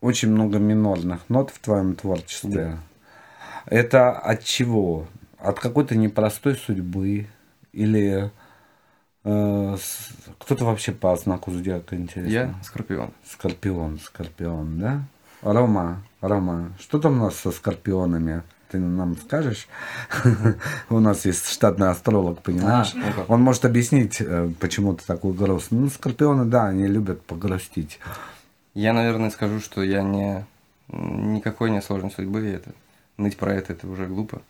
очень 0.00 0.30
много 0.30 0.58
минорных 0.58 1.20
нот 1.28 1.50
в 1.50 1.58
твоем 1.58 1.94
творчестве. 1.96 2.78
Это 3.66 4.12
от 4.12 4.44
чего? 4.44 5.06
От 5.38 5.58
какой-то 5.60 5.96
непростой 5.96 6.54
судьбы? 6.54 7.26
Или 7.72 8.30
э, 9.24 9.76
с- 9.80 10.10
кто-то 10.38 10.64
вообще 10.64 10.92
по 10.92 11.14
знаку 11.16 11.50
зодиака 11.50 11.96
интересно? 11.96 12.30
Я 12.32 12.54
Скорпион. 12.62 13.10
Скорпион, 13.28 13.98
Скорпион, 13.98 14.78
да? 14.78 15.02
Рома, 15.42 16.02
Рома, 16.20 16.72
что 16.80 16.98
там 16.98 17.20
у 17.20 17.24
нас 17.24 17.34
со 17.36 17.50
скорпионами? 17.50 18.42
Ты 18.70 18.78
нам 18.78 19.16
скажешь? 19.16 19.66
У 20.90 20.98
нас 20.98 21.24
есть 21.24 21.48
штатный 21.48 21.88
астролог, 21.88 22.42
понимаешь? 22.42 22.94
А. 22.94 23.24
Он 23.28 23.40
может 23.40 23.64
объяснить, 23.64 24.20
э, 24.20 24.50
почему 24.60 24.94
ты 24.94 25.04
такой 25.06 25.32
грустный. 25.32 25.78
Ну, 25.80 25.88
скорпионы, 25.88 26.44
да, 26.44 26.66
они 26.66 26.86
любят 26.86 27.22
погрустить. 27.22 27.98
Я, 28.74 28.92
наверное, 28.92 29.30
скажу, 29.30 29.60
что 29.60 29.82
я 29.82 30.02
не 30.02 30.44
никакой 30.88 31.70
не 31.70 31.82
сложной 31.82 32.10
судьбы, 32.10 32.46
и 32.46 32.52
это 32.52 32.72
ныть 33.16 33.36
про 33.36 33.54
это 33.54 33.72
это 33.72 33.86
уже 33.88 34.06
глупо, 34.06 34.40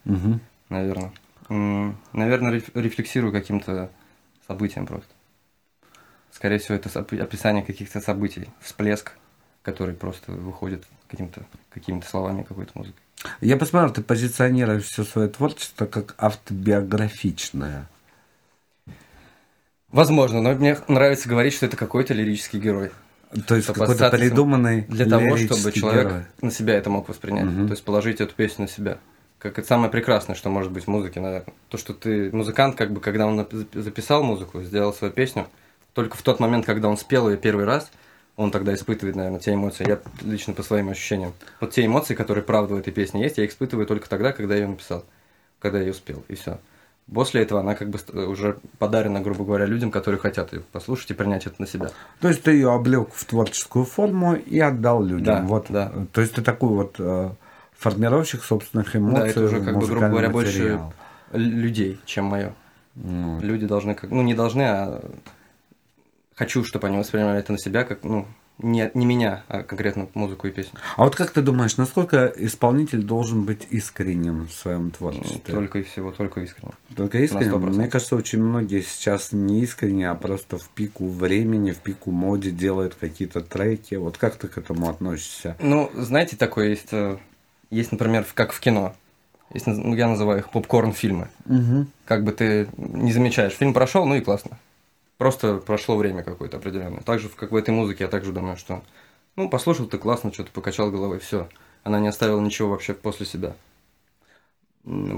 наверное. 0.68 1.12
Наверное, 1.48 2.52
реф- 2.52 2.70
рефлексирую 2.74 3.32
каким-то 3.32 3.90
событием 4.46 4.86
просто. 4.86 5.08
Скорее 6.30 6.58
всего, 6.58 6.76
это 6.76 6.88
описание 7.00 7.64
каких-то 7.64 8.00
событий, 8.00 8.48
всплеск, 8.60 9.12
который 9.62 9.94
просто 9.94 10.30
выходит 10.30 10.84
каким-то 11.08 11.42
какими-то 11.70 12.06
словами 12.08 12.42
какой-то 12.42 12.72
музыкой. 12.74 13.02
Я 13.40 13.56
посмотрел, 13.56 13.92
ты 13.92 14.02
позиционируешь 14.02 14.84
все 14.84 15.04
свое 15.04 15.28
творчество 15.28 15.86
как 15.86 16.14
автобиографичное. 16.18 17.88
Возможно, 19.90 20.42
но 20.42 20.52
мне 20.52 20.78
нравится 20.86 21.28
говорить, 21.28 21.54
что 21.54 21.66
это 21.66 21.76
какой-то 21.76 22.14
лирический 22.14 22.60
герой. 22.60 22.90
То 23.46 23.56
есть 23.56 23.66
какой-то 23.66 24.10
придуманный 24.10 24.82
Для 24.82 25.06
того, 25.06 25.36
чтобы 25.36 25.72
человек 25.72 26.06
герой. 26.06 26.22
на 26.40 26.50
себя 26.50 26.74
это 26.74 26.90
мог 26.90 27.08
воспринять. 27.08 27.44
Мгм. 27.44 27.66
То 27.66 27.72
есть 27.72 27.84
положить 27.84 28.20
эту 28.20 28.34
песню 28.34 28.62
на 28.62 28.68
себя. 28.68 28.98
Как 29.38 29.58
это 29.58 29.66
самое 29.66 29.90
прекрасное, 29.90 30.34
что 30.34 30.50
может 30.50 30.72
быть 30.72 30.84
в 30.84 30.88
музыке, 30.88 31.20
наверное. 31.20 31.54
То, 31.68 31.78
что 31.78 31.94
ты 31.94 32.30
музыкант, 32.32 32.76
как 32.76 32.92
бы, 32.92 33.00
когда 33.00 33.26
он 33.26 33.46
записал 33.72 34.22
музыку, 34.22 34.62
сделал 34.62 34.92
свою 34.92 35.12
песню, 35.12 35.46
только 35.92 36.16
в 36.16 36.22
тот 36.22 36.40
момент, 36.40 36.66
когда 36.66 36.88
он 36.88 36.96
спел 36.96 37.28
ее 37.28 37.36
первый 37.36 37.64
раз, 37.64 37.90
он 38.38 38.52
тогда 38.52 38.72
испытывает, 38.72 39.16
наверное, 39.16 39.40
те 39.40 39.52
эмоции. 39.52 39.86
Я 39.86 39.98
лично 40.22 40.54
по 40.54 40.62
своим 40.62 40.88
ощущениям. 40.88 41.32
Вот 41.60 41.72
те 41.72 41.84
эмоции, 41.84 42.14
которые 42.14 42.44
правда 42.44 42.74
в 42.74 42.78
этой 42.78 42.92
песне 42.92 43.20
есть, 43.22 43.36
я 43.36 43.44
их 43.44 43.50
испытываю 43.50 43.84
только 43.86 44.08
тогда, 44.08 44.32
когда 44.32 44.54
я 44.54 44.62
ее 44.62 44.68
написал, 44.68 45.04
когда 45.58 45.78
я 45.78 45.86
ее 45.86 45.92
спел, 45.92 46.22
и 46.28 46.36
все. 46.36 46.58
После 47.12 47.42
этого 47.42 47.60
она 47.60 47.74
как 47.74 47.88
бы 47.90 47.98
уже 48.28 48.58
подарена, 48.78 49.20
грубо 49.20 49.44
говоря, 49.44 49.64
людям, 49.66 49.90
которые 49.90 50.20
хотят 50.20 50.52
ее 50.52 50.60
послушать 50.60 51.10
и 51.10 51.14
принять 51.14 51.46
это 51.46 51.56
на 51.58 51.66
себя. 51.66 51.90
То 52.20 52.28
есть 52.28 52.42
ты 52.44 52.52
ее 52.52 52.70
облег 52.72 53.08
в 53.12 53.24
творческую 53.24 53.84
форму 53.86 54.34
и 54.34 54.60
отдал 54.60 55.02
людям. 55.02 55.24
Да, 55.24 55.42
вот. 55.42 55.66
да. 55.68 55.92
То 56.12 56.20
есть 56.20 56.34
ты 56.34 56.42
такой 56.42 56.68
вот 56.68 56.94
э, 56.98 57.30
формировщик 57.76 58.44
собственных 58.44 58.94
эмоций. 58.94 59.20
да, 59.20 59.26
это 59.26 59.44
уже, 59.44 59.64
как 59.64 59.78
бы, 59.78 59.86
грубо 59.86 60.08
говоря, 60.08 60.30
больше 60.30 60.58
материал. 60.58 60.92
л- 61.32 61.40
людей, 61.40 61.98
чем 62.04 62.26
мое. 62.26 62.54
Ну, 62.94 63.40
Люди 63.40 63.66
должны 63.66 63.94
как, 63.94 64.10
ну 64.10 64.22
не 64.22 64.34
должны, 64.34 64.62
а 64.62 65.02
хочу, 66.38 66.64
чтобы 66.64 66.86
они 66.86 66.96
воспринимали 66.96 67.40
это 67.40 67.52
на 67.52 67.58
себя 67.58 67.82
как, 67.82 68.04
ну, 68.04 68.26
не, 68.58 68.90
не 68.94 69.06
меня, 69.06 69.44
а 69.48 69.62
конкретно 69.62 70.08
музыку 70.14 70.46
и 70.46 70.50
песню. 70.50 70.78
А 70.96 71.04
вот 71.04 71.16
как 71.16 71.32
ты 71.32 71.42
думаешь, 71.42 71.76
насколько 71.76 72.32
исполнитель 72.36 73.02
должен 73.02 73.44
быть 73.44 73.66
искренним 73.70 74.46
в 74.46 74.52
своем 74.52 74.90
творчестве? 74.90 75.54
Только 75.54 75.80
и 75.80 75.82
всего, 75.82 76.12
только 76.12 76.40
искренне. 76.40 76.72
Только 76.96 77.18
искренне? 77.18 77.50
100%. 77.50 77.58
Мне 77.70 77.88
кажется, 77.88 78.16
очень 78.16 78.42
многие 78.42 78.82
сейчас 78.82 79.32
не 79.32 79.62
искренне, 79.62 80.10
а 80.10 80.14
просто 80.14 80.58
в 80.58 80.68
пику 80.70 81.08
времени, 81.08 81.72
в 81.72 81.78
пику 81.78 82.10
моде 82.12 82.50
делают 82.50 82.94
какие-то 82.94 83.40
треки. 83.40 83.96
Вот 83.96 84.16
как 84.16 84.36
ты 84.36 84.48
к 84.48 84.58
этому 84.58 84.88
относишься? 84.88 85.56
Ну, 85.60 85.90
знаете, 85.94 86.36
такое 86.36 86.68
есть, 86.68 86.92
э, 86.92 87.18
есть, 87.70 87.92
например, 87.92 88.26
как 88.34 88.52
в 88.52 88.60
кино. 88.60 88.94
Есть, 89.54 89.66
ну, 89.66 89.94
я 89.94 90.08
называю 90.08 90.40
их 90.40 90.50
попкорн-фильмы. 90.50 91.28
Угу. 91.46 91.86
Как 92.04 92.22
бы 92.22 92.32
ты 92.32 92.68
не 92.76 93.12
замечаешь, 93.12 93.54
фильм 93.54 93.72
прошел, 93.72 94.04
ну 94.04 94.14
и 94.14 94.20
классно. 94.20 94.58
Просто 95.18 95.58
прошло 95.58 95.96
время 95.96 96.22
какое-то 96.22 96.56
определенное. 96.56 97.02
Так 97.02 97.18
же, 97.18 97.28
как 97.28 97.50
в 97.50 97.56
этой 97.56 97.70
музыке, 97.70 98.04
я 98.04 98.10
также 98.10 98.32
думаю, 98.32 98.56
что 98.56 98.82
ну, 99.36 99.50
послушал 99.50 99.86
ты 99.86 99.98
классно, 99.98 100.32
что-то 100.32 100.50
покачал 100.52 100.90
головой, 100.90 101.18
все. 101.18 101.48
Она 101.82 102.00
не 102.00 102.08
оставила 102.08 102.40
ничего 102.40 102.70
вообще 102.70 102.94
после 102.94 103.26
себя. 103.26 103.54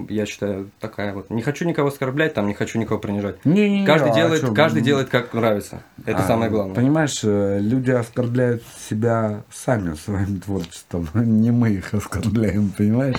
Я 0.08 0.26
считаю, 0.26 0.70
такая 0.80 1.14
вот. 1.14 1.30
Не 1.30 1.42
хочу 1.42 1.64
никого 1.64 1.88
оскорблять, 1.88 2.34
там, 2.34 2.46
не 2.48 2.54
хочу 2.54 2.78
никого 2.78 2.98
принижать. 2.98 3.44
Не, 3.44 3.86
Каждый 3.86 4.12
делает, 4.12 4.42
каждый 4.54 4.82
делает 4.82 5.08
как 5.08 5.32
нравится. 5.32 5.82
Это 6.04 6.24
А, 6.24 6.26
самое 6.26 6.50
главное. 6.50 6.74
Понимаешь, 6.74 7.20
э, 7.22 7.60
люди 7.60 7.92
оскорбляют 7.92 8.62
себя 8.88 9.42
сами 9.52 9.94
своим 9.94 10.40
творчеством, 10.40 11.08
не 11.14 11.52
мы 11.52 11.70
их 11.70 11.94
оскорбляем, 11.94 12.70
понимаешь? 12.70 13.16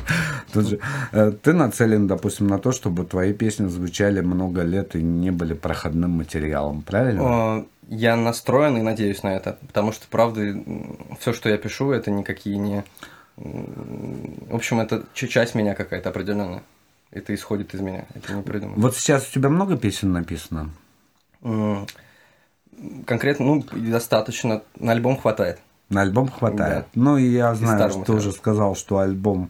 Тут 0.52 0.68
же, 0.68 0.80
э, 1.14 1.32
ты 1.32 1.54
нацелен, 1.54 2.08
допустим, 2.08 2.47
на 2.47 2.60
то, 2.60 2.72
чтобы 2.74 3.06
твои 3.06 3.34
песни 3.34 3.68
звучали 3.68 4.20
много 4.20 4.64
лет 4.64 4.95
и 4.95 5.02
не 5.02 5.32
были 5.32 5.54
проходным 5.54 6.12
материалом, 6.12 6.82
правильно? 6.82 7.66
Я 7.88 8.16
настроен 8.16 8.78
и 8.78 8.82
надеюсь 8.82 9.24
на 9.24 9.36
это, 9.36 9.58
потому 9.68 9.91
что, 9.91 10.06
правда, 10.10 10.41
все, 11.20 11.34
что 11.34 11.49
я 11.49 11.58
пишу, 11.58 11.91
это 11.91 12.12
никакие 12.12 12.58
не... 12.58 12.84
В 13.44 14.56
общем, 14.56 14.80
это 14.80 15.04
часть 15.14 15.56
меня 15.56 15.74
какая-то 15.74 16.10
определенная. 16.10 16.62
Это 17.12 17.34
исходит 17.36 17.74
из 17.74 17.82
меня, 17.82 18.06
это 18.14 18.34
не 18.34 18.42
придумано. 18.42 18.82
Вот 18.82 18.96
сейчас 18.96 19.28
у 19.28 19.32
тебя 19.34 19.50
много 19.50 19.78
песен 19.78 20.14
написано? 20.14 20.70
Конкретно, 23.06 23.46
ну, 23.46 23.66
достаточно. 23.74 24.62
На 24.80 24.94
альбом 24.94 25.18
хватает. 25.18 25.60
На 25.89 26.02
альбом 26.02 26.30
хватает. 26.30 26.86
Ну, 26.96 27.18
и 27.18 27.26
я 27.26 27.54
знаю, 27.56 27.89
что 27.89 28.04
ты 28.04 28.14
уже 28.14 28.32
сказал, 28.32 28.76
что 28.76 29.00
альбом 29.00 29.50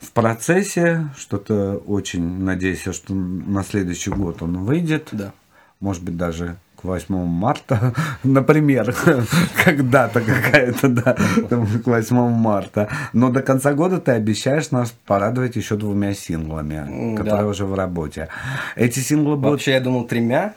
в 0.00 0.12
процессе, 0.12 1.08
что 1.16 1.38
ты 1.38 1.54
очень 1.54 2.42
надеешься, 2.42 2.92
что 2.92 3.12
на 3.12 3.62
следующий 3.64 4.10
год 4.10 4.42
он 4.42 4.64
выйдет. 4.64 5.08
Да. 5.12 5.32
Может 5.80 6.02
быть, 6.04 6.16
даже 6.16 6.56
к 6.80 6.84
8 6.84 7.14
марта, 7.26 7.92
например, 8.24 8.94
когда-то 9.64 10.20
какая-то, 10.20 10.88
да, 10.88 11.16
там, 11.50 11.66
к 11.66 11.86
8 11.86 12.16
марта. 12.30 12.88
Но 13.12 13.30
до 13.30 13.42
конца 13.42 13.72
года 13.74 13.98
ты 13.98 14.12
обещаешь 14.12 14.70
нас 14.70 14.94
порадовать 15.06 15.56
еще 15.56 15.76
двумя 15.76 16.14
синглами, 16.14 16.74
М, 16.76 17.16
которые 17.16 17.42
да. 17.42 17.48
уже 17.48 17.64
в 17.66 17.74
работе. 17.74 18.28
Эти 18.76 19.00
синглы 19.00 19.36
будут 19.36 19.50
Вообще, 19.52 19.72
я 19.72 19.80
думал, 19.80 20.04
тремя. 20.06 20.54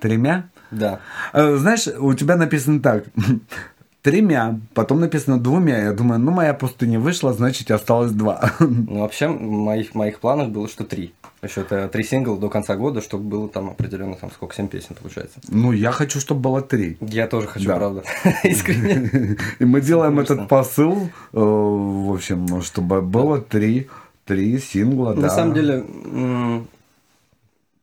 тремя? 0.00 0.44
Да. 0.70 0.98
Э, 1.32 1.56
Знаешь, 1.56 1.86
у 1.98 2.12
тебя 2.14 2.36
написано 2.36 2.80
так. 2.80 3.04
Тремя, 4.04 4.60
потом 4.74 5.00
написано 5.00 5.40
двумя. 5.40 5.78
Я 5.78 5.92
думаю, 5.94 6.20
ну 6.20 6.30
моя 6.30 6.52
пустыня 6.52 7.00
вышла, 7.00 7.32
значит 7.32 7.70
осталось 7.70 8.12
два. 8.12 8.52
Ну, 8.60 9.00
вообще, 9.00 9.28
в 9.28 9.40
моих, 9.40 9.94
моих 9.94 10.20
планах 10.20 10.50
было, 10.50 10.68
что 10.68 10.84
три. 10.84 11.14
Еще 11.42 11.62
это 11.62 11.88
три 11.88 12.04
сингла 12.04 12.36
до 12.36 12.50
конца 12.50 12.76
года, 12.76 13.00
чтобы 13.00 13.24
было 13.24 13.48
там 13.48 13.70
определенно, 13.70 14.14
там, 14.16 14.30
сколько, 14.30 14.54
семь 14.54 14.68
песен 14.68 14.94
получается. 14.94 15.40
Ну, 15.48 15.72
я 15.72 15.90
хочу, 15.90 16.20
чтобы 16.20 16.42
было 16.42 16.60
три. 16.60 16.98
Я 17.00 17.26
тоже 17.28 17.46
хочу, 17.48 17.66
Да. 17.66 17.76
правда. 17.76 18.02
Искренне. 18.44 19.38
И 19.58 19.64
мы 19.64 19.80
делаем 19.80 20.20
этот 20.20 20.48
посыл, 20.48 21.08
э, 21.32 21.38
в 21.38 22.12
общем, 22.12 22.44
ну, 22.44 22.60
чтобы 22.60 23.00
было 23.00 23.40
три, 23.40 23.88
три 24.26 24.58
сингла. 24.58 25.14
На 25.14 25.30
самом 25.30 25.54
деле, 25.54 25.82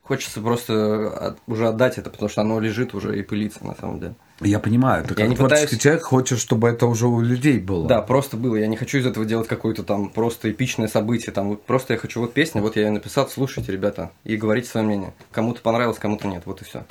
хочется 0.04 0.40
просто 0.42 1.36
уже 1.48 1.68
отдать 1.68 1.98
это, 1.98 2.12
потому 2.12 2.30
что 2.30 2.42
оно 2.42 2.60
лежит 2.60 2.94
уже 2.94 3.18
и 3.18 3.24
пылится, 3.24 3.66
на 3.66 3.74
самом 3.74 4.00
деле. 4.00 4.14
Я 4.42 4.60
понимаю, 4.60 5.04
ты 5.04 5.10
Я 5.12 5.16
как 5.16 5.28
не 5.30 5.36
творческий 5.36 5.66
пытаюсь- 5.68 5.82
человек 5.82 6.04
хочешь, 6.04 6.40
чтобы 6.40 6.68
это 6.70 6.88
уже 6.88 7.08
у 7.08 7.22
людей 7.22 7.60
было. 7.60 7.88
Да, 7.88 8.02
просто 8.02 8.38
было. 8.38 8.56
Я 8.56 8.68
не 8.68 8.76
хочу 8.76 8.98
из 8.98 9.06
этого 9.06 9.26
делать 9.26 9.48
какое-то 9.48 9.84
там 9.84 10.10
просто 10.10 10.50
эпичное 10.52 10.88
событие. 10.88 11.32
Там 11.32 11.50
вот 11.50 11.64
просто 11.66 11.94
я 11.94 12.00
хочу 12.00 12.20
вот 12.22 12.34
песня, 12.34 12.62
вот 12.62 12.76
я 12.76 12.84
ее 12.84 12.92
написал, 12.92 13.28
слушайте, 13.30 13.72
ребята, 13.72 14.12
и 14.24 14.36
говорите 14.36 14.68
свое 14.68 14.86
мнение. 14.86 15.14
Кому-то 15.32 15.62
понравилось, 15.62 16.00
кому-то 16.00 16.28
нет, 16.28 16.44
вот 16.46 16.62
и 16.62 16.66
все. 16.66 16.86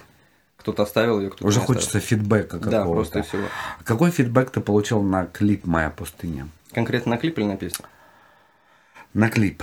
Кто-то 0.59 0.83
оставил 0.85 1.19
ее, 1.21 1.31
кто-то 1.31 1.47
Уже 1.47 1.59
не 1.61 1.67
хочется 1.67 1.99
оставил. 1.99 2.07
фидбэка 2.07 2.59
какого-то. 2.59 2.71
Да, 2.71 2.85
просто 2.85 3.19
и 3.19 3.23
всего. 3.23 3.43
Какой 3.85 4.11
фидбэк 4.11 4.51
ты 4.51 4.61
получил 4.61 5.03
на 5.03 5.27
клип 5.27 5.67
«Моя 5.67 5.91
пустыня»? 5.91 6.49
Конкретно 6.73 7.11
на 7.13 7.17
клип 7.19 7.39
или 7.39 7.47
на 7.47 7.57
песню? 7.57 7.85
На 9.15 9.29
клип. 9.29 9.63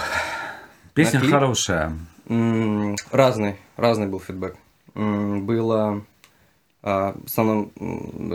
Песня 0.94 1.20
клип? 1.22 1.32
хорошая. 1.32 1.94
М, 2.28 2.96
Разный, 3.12 3.56
разный 3.78 4.08
был 4.08 4.20
фидбэк. 4.20 4.56
М, 4.96 5.46
Было 5.46 6.02
а, 6.90 7.16
в 7.22 7.26
основном 7.26 7.70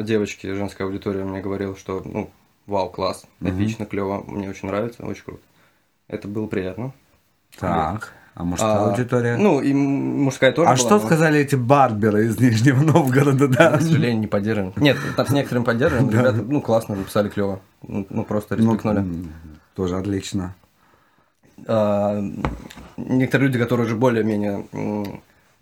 девочки, 0.05 0.53
женская 0.53 0.85
аудитория 0.85 1.25
мне 1.25 1.41
говорила, 1.41 1.75
что 1.75 2.03
ну, 2.05 2.29
вау, 2.67 2.91
класс, 2.91 3.25
эпично, 3.41 3.87
клево, 3.87 4.23
мне 4.27 4.51
очень 4.51 4.69
нравится, 4.69 5.07
очень 5.07 5.25
круто. 5.25 5.41
Это 6.07 6.29
было 6.29 6.47
приятно. 6.47 6.93
Так, 7.59 8.13
а 8.35 8.45
мужская 8.45 8.71
А, 8.73 8.91
аудитория? 8.91 9.39
Ну, 9.39 9.63
и 9.63 9.73
мужская 9.73 10.53
тоже 10.53 10.69
а 10.69 10.75
была, 10.75 10.77
что 10.77 10.99
но, 10.99 11.07
сказали 11.07 11.41
эти 11.41 11.55
барберы 11.55 12.27
из 12.27 12.39
Нижнего 12.39 12.83
Новгорода, 12.83 13.49
да? 13.49 13.79
К 13.79 13.81
сожалению, 13.81 14.21
не 14.21 14.27
поддерживаем. 14.27 14.75
Нет, 14.77 14.99
там 15.17 15.27
с 15.27 15.31
некоторыми 15.31 15.65
поддерживаем. 15.65 16.11
Ребята, 16.11 16.43
ну, 16.43 16.61
классно, 16.61 16.95
написали 16.95 17.31
клево. 17.31 17.61
Ну, 17.83 18.07
ну, 18.11 18.23
просто 18.23 18.57
Ну, 18.57 18.75
респектнули. 18.75 19.07
тоже 19.75 19.97
отлично. 19.97 20.55
А, 21.67 22.23
некоторые 22.99 23.47
люди, 23.47 23.59
которые 23.59 23.87
уже 23.87 23.97
более-менее, 23.97 24.67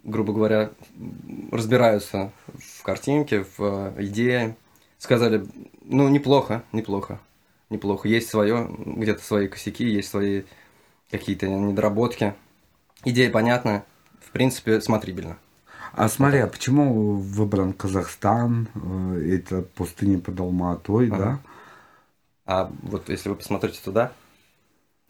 грубо 0.02 0.32
говоря, 0.32 0.70
разбираются 1.52 2.32
в 2.80 2.82
картинке, 2.82 3.44
в 3.44 3.60
э, 3.60 3.94
идее, 4.04 4.56
сказали, 4.96 5.46
ну, 5.82 6.08
неплохо, 6.08 6.64
неплохо, 6.72 7.20
неплохо. 7.68 8.08
Есть 8.08 8.30
свое, 8.30 8.70
где-то 8.78 9.22
свои 9.22 9.48
косяки, 9.48 9.84
есть 9.84 10.08
свои 10.08 10.44
какие-то 11.10 11.46
недоработки. 11.46 12.34
Идея 13.04 13.30
понятна, 13.30 13.84
в 14.20 14.30
принципе, 14.30 14.80
смотрибельно. 14.80 15.36
А 15.92 16.08
смотри, 16.08 16.38
а 16.38 16.46
почему 16.46 17.16
выбран 17.16 17.74
Казахстан, 17.74 18.68
э, 18.74 19.36
это 19.36 19.60
пустыня 19.60 20.18
под 20.18 20.40
Алматой, 20.40 21.08
да? 21.10 21.16
Ага. 21.16 21.40
А 22.46 22.72
вот 22.82 23.10
если 23.10 23.28
вы 23.28 23.36
посмотрите 23.36 23.78
туда, 23.84 24.12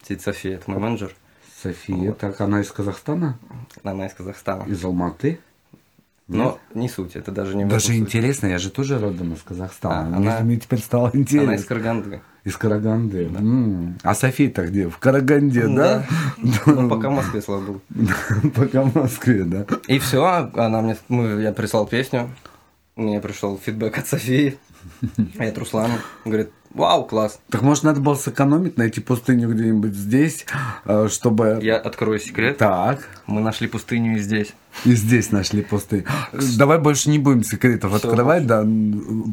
сидит 0.03 0.21
София, 0.21 0.55
это 0.55 0.69
мой 0.69 0.79
менеджер, 0.79 1.15
София, 1.63 2.09
Вот. 2.09 2.17
так 2.17 2.41
она 2.41 2.59
из 2.59 2.71
Казахстана? 2.71 3.39
она 3.83 4.07
из 4.07 4.13
Казахстана. 4.13 4.63
Из 4.63 4.83
Алматы? 4.83 5.39
Но 6.37 6.59
не 6.73 6.87
суть, 6.89 7.15
это 7.15 7.31
даже 7.31 7.55
не 7.55 7.65
Даже 7.65 7.95
интересно, 7.95 8.47
я 8.47 8.57
же 8.57 8.69
тоже 8.69 8.99
родом 8.99 9.33
из 9.33 9.41
Казахстана. 9.41 10.15
А, 10.15 10.17
она- 10.17 10.39
Мне 10.41 10.57
теперь 10.57 10.79
стало 10.79 11.09
интересно. 11.13 11.49
Она 11.51 11.55
из 11.55 11.65
Караганды. 11.65 12.21
Из 12.43 12.57
Караганды. 12.57 13.25
М. 13.25 13.97
А 14.03 14.15
София-то 14.15 14.65
где? 14.67 14.89
В 14.89 14.97
Караганде, 14.97 15.67
да? 15.67 16.05
Ну, 16.65 16.89
пока 16.89 17.09
в 17.09 17.13
Москве, 17.13 17.41
слава 17.41 17.61
богу. 17.61 17.81
Пока 18.55 18.83
в 18.83 18.95
Москве, 18.95 19.43
да. 19.43 19.65
И 19.87 19.99
все, 19.99 20.23
она 20.55 20.81
мне, 20.81 20.97
мы, 21.07 21.41
я 21.41 21.51
прислал 21.51 21.85
песню, 21.85 22.29
мне 22.95 23.19
пришел 23.19 23.59
фидбэк 23.63 23.97
от 23.97 24.07
Софии, 24.07 24.57
а 25.37 25.43
от 25.47 25.57
Руслана. 25.57 25.95
Говорит, 26.25 26.49
вау, 26.73 27.05
класс. 27.05 27.39
Так 27.49 27.61
может 27.61 27.83
надо 27.83 27.99
было 28.01 28.15
сэкономить, 28.15 28.77
найти 28.77 29.01
пустыню 29.01 29.49
где-нибудь 29.49 29.93
здесь, 29.93 30.45
э, 30.85 31.07
чтобы... 31.09 31.59
Я 31.61 31.77
открою 31.77 32.19
секрет. 32.19 32.57
Так, 32.57 33.07
Мы 33.27 33.41
нашли 33.41 33.67
пустыню 33.67 34.15
и 34.17 34.19
здесь. 34.19 34.53
и 34.85 34.93
здесь 34.95 35.31
нашли 35.31 35.61
пустыню. 35.61 36.05
Давай 36.57 36.79
больше 36.79 37.09
не 37.09 37.19
будем 37.19 37.43
секретов 37.43 37.91
Всё, 37.97 38.07
открывать, 38.09 38.45
да. 38.47 38.65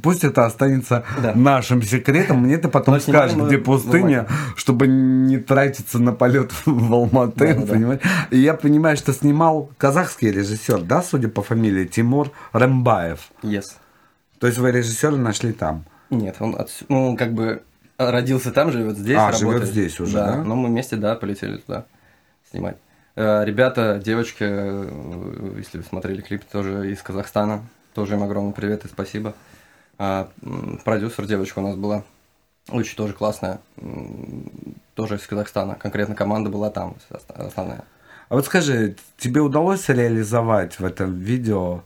Пусть 0.03 0.25
это 0.25 0.47
останется 0.47 1.05
Да. 1.23 1.35
нашим 1.35 1.83
секретом. 1.83 2.39
Мне 2.43 2.59
ты 2.59 2.69
потом 2.69 2.95
Но 2.95 3.01
скажешь, 3.01 3.37
мы 3.37 3.47
где 3.47 3.59
пустыня, 3.59 4.27
чтобы 4.57 4.87
не 4.87 5.39
тратиться 5.39 5.99
на 5.99 6.13
полет 6.13 6.53
в 6.67 6.93
Алматы, 6.93 7.55
Да-да-да. 7.55 7.73
понимаешь? 7.73 8.01
И 8.31 8.39
я 8.39 8.55
понимаю, 8.55 8.97
что 8.97 9.13
снимал 9.13 9.71
казахский 9.79 10.31
режиссер, 10.31 10.83
да, 10.83 11.03
судя 11.03 11.29
по 11.29 11.43
фамилии, 11.43 11.85
Тимур 11.87 12.31
Рэмбаев. 12.53 13.21
Yes. 13.43 13.65
То 14.41 14.47
есть 14.47 14.59
вы 14.59 14.71
режиссера 14.73 15.17
нашли 15.17 15.53
там. 15.53 15.85
Нет, 16.11 16.37
он 16.41 16.55
отс- 16.55 16.85
ну, 16.89 17.17
как 17.17 17.33
бы 17.35 17.63
родился 17.99 18.51
там, 18.53 18.71
живет 18.73 18.97
здесь, 18.97 19.19
А, 19.19 19.33
живет 19.33 19.55
работает. 19.55 19.71
здесь 19.73 20.01
уже, 20.01 20.15
да? 20.15 20.37
Но 20.45 20.55
мы 20.57 20.69
вместе, 20.69 20.97
да, 20.97 21.15
полетели 21.17 21.57
туда 21.59 21.85
снимать. 22.51 22.77
Э, 23.17 23.45
Ребята, 23.45 24.01
девочки, 24.03 24.45
э, 24.45 25.55
если 25.59 25.79
вы 25.79 25.85
смотрели 25.85 26.21
клип, 26.21 26.45
тоже 26.45 26.91
из 26.93 27.03
Казахстана. 27.03 27.63
Тоже 27.95 28.15
им 28.15 28.23
огромный 28.23 28.53
привет 28.53 28.85
и 28.85 28.89
спасибо. 28.89 29.35
А, 29.99 30.29
Продюсер 30.85 31.27
девочка 31.27 31.59
у 31.59 31.63
нас 31.63 31.75
была. 31.77 32.05
Очень 32.71 32.97
тоже 32.97 33.15
классная. 33.15 33.59
Тоже 34.95 35.17
из 35.17 35.27
Казахстана. 35.27 35.75
Конкретно 35.75 36.15
команда 36.15 36.49
была 36.51 36.71
там 36.71 36.97
основная. 37.35 37.83
А 38.29 38.35
вот 38.35 38.45
скажи, 38.47 38.95
тебе 39.17 39.41
удалось 39.41 39.89
реализовать 39.89 40.79
в 40.79 40.85
этом 40.85 41.15
видео 41.19 41.83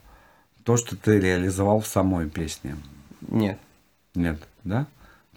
то, 0.65 0.77
что 0.77 0.97
ты 0.97 1.19
реализовал 1.21 1.81
в 1.81 1.87
самой 1.87 2.29
песне? 2.29 2.77
Нет. 3.29 3.59
Нет, 4.15 4.39
да? 4.65 4.87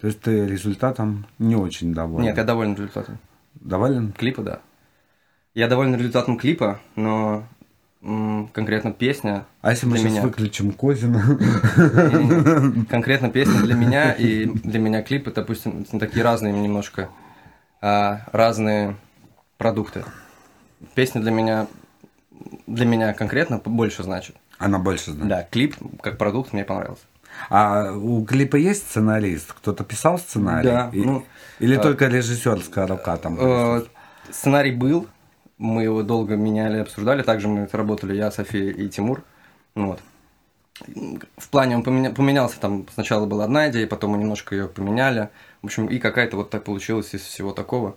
То 0.00 0.06
есть 0.08 0.20
ты 0.20 0.46
результатом 0.46 1.26
не 1.38 1.56
очень 1.56 1.94
доволен? 1.94 2.24
Нет, 2.24 2.36
я 2.36 2.44
доволен 2.44 2.74
результатом. 2.74 3.18
Доволен? 3.54 4.12
Клипа, 4.12 4.42
да. 4.42 4.60
Я 5.54 5.68
доволен 5.68 5.94
результатом 5.94 6.36
клипа, 6.36 6.80
но 6.96 7.46
конкретно 8.52 8.92
песня 8.92 9.46
А 9.62 9.70
если 9.70 9.86
мы 9.86 9.96
сейчас 9.96 10.12
меня. 10.12 10.22
выключим 10.22 10.72
Козина? 10.72 11.24
Конкретно 12.90 13.30
песня 13.30 13.60
для 13.62 13.74
меня 13.74 14.12
и 14.12 14.44
для 14.44 14.78
меня 14.78 15.02
клипы, 15.02 15.32
допустим, 15.32 15.82
это 15.82 15.98
такие 15.98 16.22
разные 16.22 16.52
немножко, 16.52 17.08
а, 17.80 18.20
разные 18.32 18.96
продукты. 19.56 20.04
Песня 20.94 21.20
для 21.20 21.30
меня, 21.30 21.66
для 22.66 22.84
меня 22.84 23.14
конкретно 23.14 23.58
больше 23.58 24.02
значит. 24.02 24.36
Она 24.58 24.78
больше 24.78 25.12
знает. 25.12 25.28
Да, 25.28 25.42
клип 25.42 25.74
как 26.02 26.18
продукт 26.18 26.52
мне 26.52 26.64
понравился. 26.64 27.04
А 27.50 27.92
у 27.92 28.24
клипа 28.24 28.56
есть 28.56 28.88
сценарист? 28.90 29.52
Кто-то 29.52 29.84
писал 29.84 30.18
сценарий? 30.18 30.68
Да, 30.68 30.90
И- 30.92 31.02
ну, 31.04 31.24
Или 31.58 31.76
а, 31.76 31.80
только 31.80 32.06
режиссерская 32.08 32.86
рука 32.86 33.16
там? 33.16 33.36
Э, 33.40 33.82
Сценарий 34.30 34.72
был, 34.72 35.06
мы 35.58 35.84
его 35.84 36.02
долго 36.02 36.36
меняли, 36.36 36.78
обсуждали. 36.78 37.22
Также 37.22 37.48
мы 37.48 37.68
работали 37.70 38.14
я, 38.16 38.30
София 38.30 38.70
и 38.72 38.88
Тимур. 38.88 39.22
Ну 39.74 39.86
Вот. 39.88 40.00
В 41.38 41.48
плане 41.48 41.76
он 41.76 41.82
поменя- 41.82 42.12
поменялся, 42.14 42.60
там 42.60 42.86
сначала 42.92 43.24
была 43.24 43.44
одна 43.44 43.70
идея, 43.70 43.86
потом 43.86 44.10
мы 44.10 44.18
немножко 44.18 44.54
ее 44.54 44.68
поменяли. 44.68 45.30
В 45.62 45.66
общем, 45.66 45.86
и 45.86 45.98
какая-то 45.98 46.36
вот 46.36 46.50
так 46.50 46.64
получилось 46.64 47.14
из 47.14 47.22
всего 47.22 47.52
такого. 47.52 47.96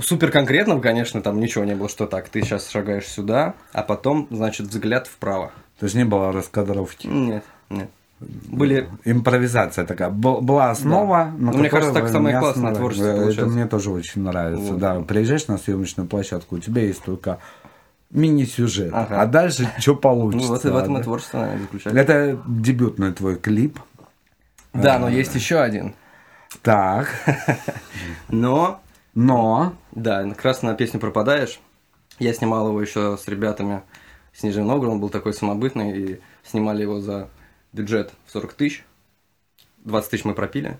Супер 0.00 0.30
конкретно, 0.30 0.80
конечно, 0.80 1.20
там 1.22 1.38
ничего 1.40 1.64
не 1.64 1.74
было, 1.74 1.88
что 1.88 2.06
так, 2.06 2.28
ты 2.28 2.42
сейчас 2.42 2.68
шагаешь 2.68 3.06
сюда, 3.06 3.54
а 3.72 3.82
потом, 3.82 4.26
значит, 4.30 4.66
взгляд 4.68 5.06
вправо. 5.06 5.52
То 5.78 5.86
есть 5.86 5.96
не 5.96 6.04
было 6.04 6.32
раскадровки? 6.32 7.06
Нет, 7.06 7.44
нет. 7.70 7.90
Были 8.20 8.88
Импровизация 9.04 9.86
такая. 9.86 10.10
Была 10.10 10.70
основа, 10.70 11.32
Да. 11.38 11.44
на 11.52 11.52
мне 11.58 11.70
кажется, 11.70 11.94
так 11.94 12.08
самое 12.08 12.38
классное 12.38 12.74
творчество 12.74 13.06
Это 13.06 13.20
получается. 13.20 13.46
мне 13.54 13.66
тоже 13.66 13.90
очень 13.90 14.22
нравится. 14.22 14.72
Вот. 14.72 14.78
Да, 14.78 15.00
приезжаешь 15.00 15.46
на 15.48 15.56
съемочную 15.56 16.06
площадку, 16.08 16.56
у 16.56 16.58
тебя 16.58 16.82
есть 16.82 17.02
только 17.02 17.38
мини-сюжет. 18.10 18.90
Ага. 18.92 19.22
А 19.22 19.26
дальше 19.26 19.70
что 19.78 19.96
получится? 19.96 20.48
ну, 20.48 20.54
вот 20.54 20.64
в 20.64 20.76
этом 20.76 20.98
и 20.98 21.02
творчество, 21.02 21.38
наверное, 21.38 21.62
заключается. 21.62 22.00
Это 22.00 22.38
дебютный 22.46 23.12
твой 23.12 23.36
клип. 23.36 23.78
Да, 24.74 24.98
но 24.98 25.08
есть 25.08 25.34
еще 25.34 25.58
один. 25.60 25.94
Так, 26.62 27.08
Но 28.28 28.80
но... 29.14 29.74
Да, 29.92 30.22
как 30.28 30.44
раз 30.44 30.62
на 30.62 30.74
песню 30.74 31.00
«Пропадаешь». 31.00 31.60
Я 32.18 32.32
снимал 32.34 32.68
его 32.68 32.80
еще 32.80 33.16
с 33.16 33.26
ребятами 33.28 33.82
с 34.32 34.42
Нижнего 34.42 34.66
Новгорода, 34.66 34.94
он 34.94 35.00
был 35.00 35.08
такой 35.08 35.32
самобытный, 35.32 35.98
и 35.98 36.20
снимали 36.44 36.82
его 36.82 37.00
за 37.00 37.28
бюджет 37.72 38.12
в 38.26 38.32
40 38.32 38.52
тысяч. 38.54 38.84
20 39.84 40.10
тысяч 40.10 40.24
мы 40.24 40.34
пропили, 40.34 40.78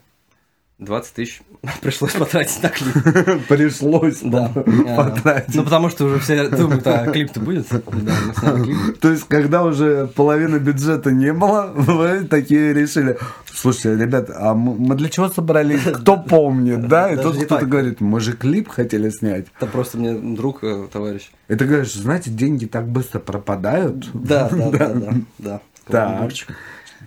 20 0.80 1.14
тысяч 1.14 1.42
пришлось 1.82 2.12
потратить 2.12 2.62
на 2.62 2.70
клип. 2.70 3.46
Пришлось 3.48 4.20
Да. 4.22 4.48
потратить. 4.96 5.54
Ну, 5.54 5.62
потому 5.64 5.90
что 5.90 6.06
уже 6.06 6.18
все 6.18 6.48
думают, 6.48 6.86
а 6.86 7.06
клип-то 7.06 7.40
будет? 7.40 7.66
Да, 7.70 8.52
клип. 8.62 8.98
То 8.98 9.10
есть, 9.10 9.28
когда 9.28 9.62
уже 9.62 10.06
половины 10.06 10.56
бюджета 10.56 11.10
не 11.12 11.32
было, 11.32 11.70
вы 11.74 12.24
такие 12.24 12.72
решили, 12.72 13.18
слушайте, 13.52 13.96
ребят, 14.02 14.30
а 14.34 14.54
мы 14.54 14.94
для 14.96 15.10
чего 15.10 15.28
собрались? 15.28 15.82
Кто 15.82 16.16
помнит, 16.16 16.88
да? 16.88 17.12
И 17.12 17.16
Даже 17.16 17.28
тут 17.28 17.44
кто-то 17.44 17.66
говорит, 17.66 18.00
мы 18.00 18.20
же 18.20 18.32
клип 18.32 18.68
хотели 18.68 19.10
снять. 19.10 19.46
Это 19.58 19.66
просто 19.66 19.98
мне 19.98 20.14
друг, 20.14 20.64
э, 20.64 20.88
товарищ. 20.90 21.30
И 21.48 21.54
ты 21.54 21.64
говоришь, 21.66 21.92
знаете, 21.92 22.30
деньги 22.30 22.64
так 22.64 22.88
быстро 22.88 23.18
пропадают. 23.18 24.08
Да, 24.14 24.48
да, 24.48 24.70
да, 24.70 24.88
да, 24.88 25.12
да. 25.38 25.60
Так. 25.86 26.32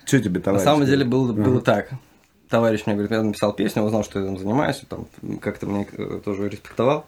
Что 0.05 0.19
тебе, 0.19 0.39
На 0.39 0.43
товарищ? 0.45 0.63
самом 0.63 0.85
деле 0.85 1.05
было, 1.05 1.31
было 1.34 1.55
Ага. 1.57 1.61
так. 1.61 1.89
Товарищ 2.49 2.84
мне 2.85 2.95
говорит, 2.95 3.11
я 3.11 3.23
написал 3.23 3.53
песню, 3.53 3.84
он 3.84 3.89
знал, 3.89 4.03
что 4.03 4.19
я 4.19 4.25
там 4.25 4.38
занимаюсь, 4.38 4.84
там 4.88 5.07
как-то 5.41 5.65
мне 5.65 5.88
э, 5.91 6.21
тоже 6.23 6.49
респектовал. 6.49 7.05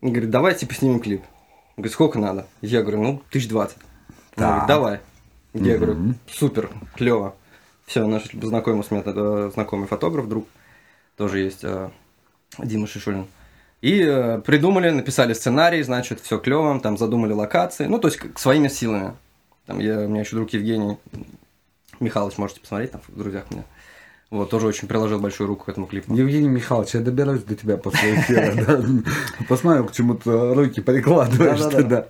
Он 0.00 0.10
говорит, 0.10 0.30
давай 0.30 0.54
типа 0.54 0.74
снимем 0.74 1.00
клип. 1.00 1.22
Он 1.76 1.82
говорит, 1.82 1.92
сколько 1.92 2.18
надо? 2.18 2.46
Я 2.60 2.82
говорю, 2.82 3.02
ну, 3.02 3.22
тысяч 3.30 3.48
двадцать. 3.48 3.78
Он 4.36 4.42
говорит, 4.44 4.66
давай. 4.66 5.00
Я 5.54 5.76
говорю, 5.78 6.14
супер, 6.30 6.70
клево. 6.96 7.34
Все, 7.86 8.06
наш 8.06 8.24
знакомый 8.32 8.84
с 8.84 8.90
меня 8.90 9.50
знакомый 9.50 9.86
фотограф, 9.86 10.28
друг, 10.28 10.46
тоже 11.16 11.38
есть, 11.40 11.60
э, 11.62 11.90
Дима 12.58 12.86
Шишулин. 12.86 13.26
И 13.80 14.00
э, 14.00 14.40
придумали, 14.40 14.90
написали 14.90 15.32
сценарий, 15.32 15.82
значит, 15.82 16.20
все 16.20 16.38
клево, 16.38 16.78
там 16.80 16.96
задумали 16.96 17.32
локации, 17.32 17.86
ну, 17.86 17.98
то 17.98 18.08
есть 18.08 18.18
к- 18.18 18.38
своими 18.38 18.68
силами. 18.68 19.14
Там 19.66 19.78
я, 19.78 20.00
у 20.00 20.08
меня 20.08 20.20
еще 20.20 20.36
друг 20.36 20.50
Евгений 20.50 20.96
Михайлович, 22.02 22.38
можете 22.38 22.60
посмотреть 22.60 22.92
там 22.92 23.00
в 23.06 23.16
друзьях 23.16 23.50
меня. 23.50 23.64
Вот, 24.30 24.48
тоже 24.48 24.66
очень 24.66 24.88
приложил 24.88 25.20
большую 25.20 25.46
руку 25.46 25.66
к 25.66 25.68
этому 25.68 25.86
клипу. 25.86 26.14
Евгений 26.14 26.48
Михайлович, 26.48 26.94
я 26.94 27.00
доберусь 27.00 27.42
до 27.42 27.54
тебя 27.54 27.76
после 27.76 28.14
эфира. 28.14 28.54
да. 28.66 28.82
Посмотрю, 29.46 29.84
к 29.84 29.92
чему-то 29.92 30.54
руки 30.54 30.80
прикладываешь 30.80 31.60
ты, 31.70 31.82
да. 31.82 32.08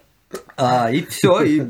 А, 0.56 0.90
и 0.90 1.04
все, 1.04 1.42
и 1.42 1.62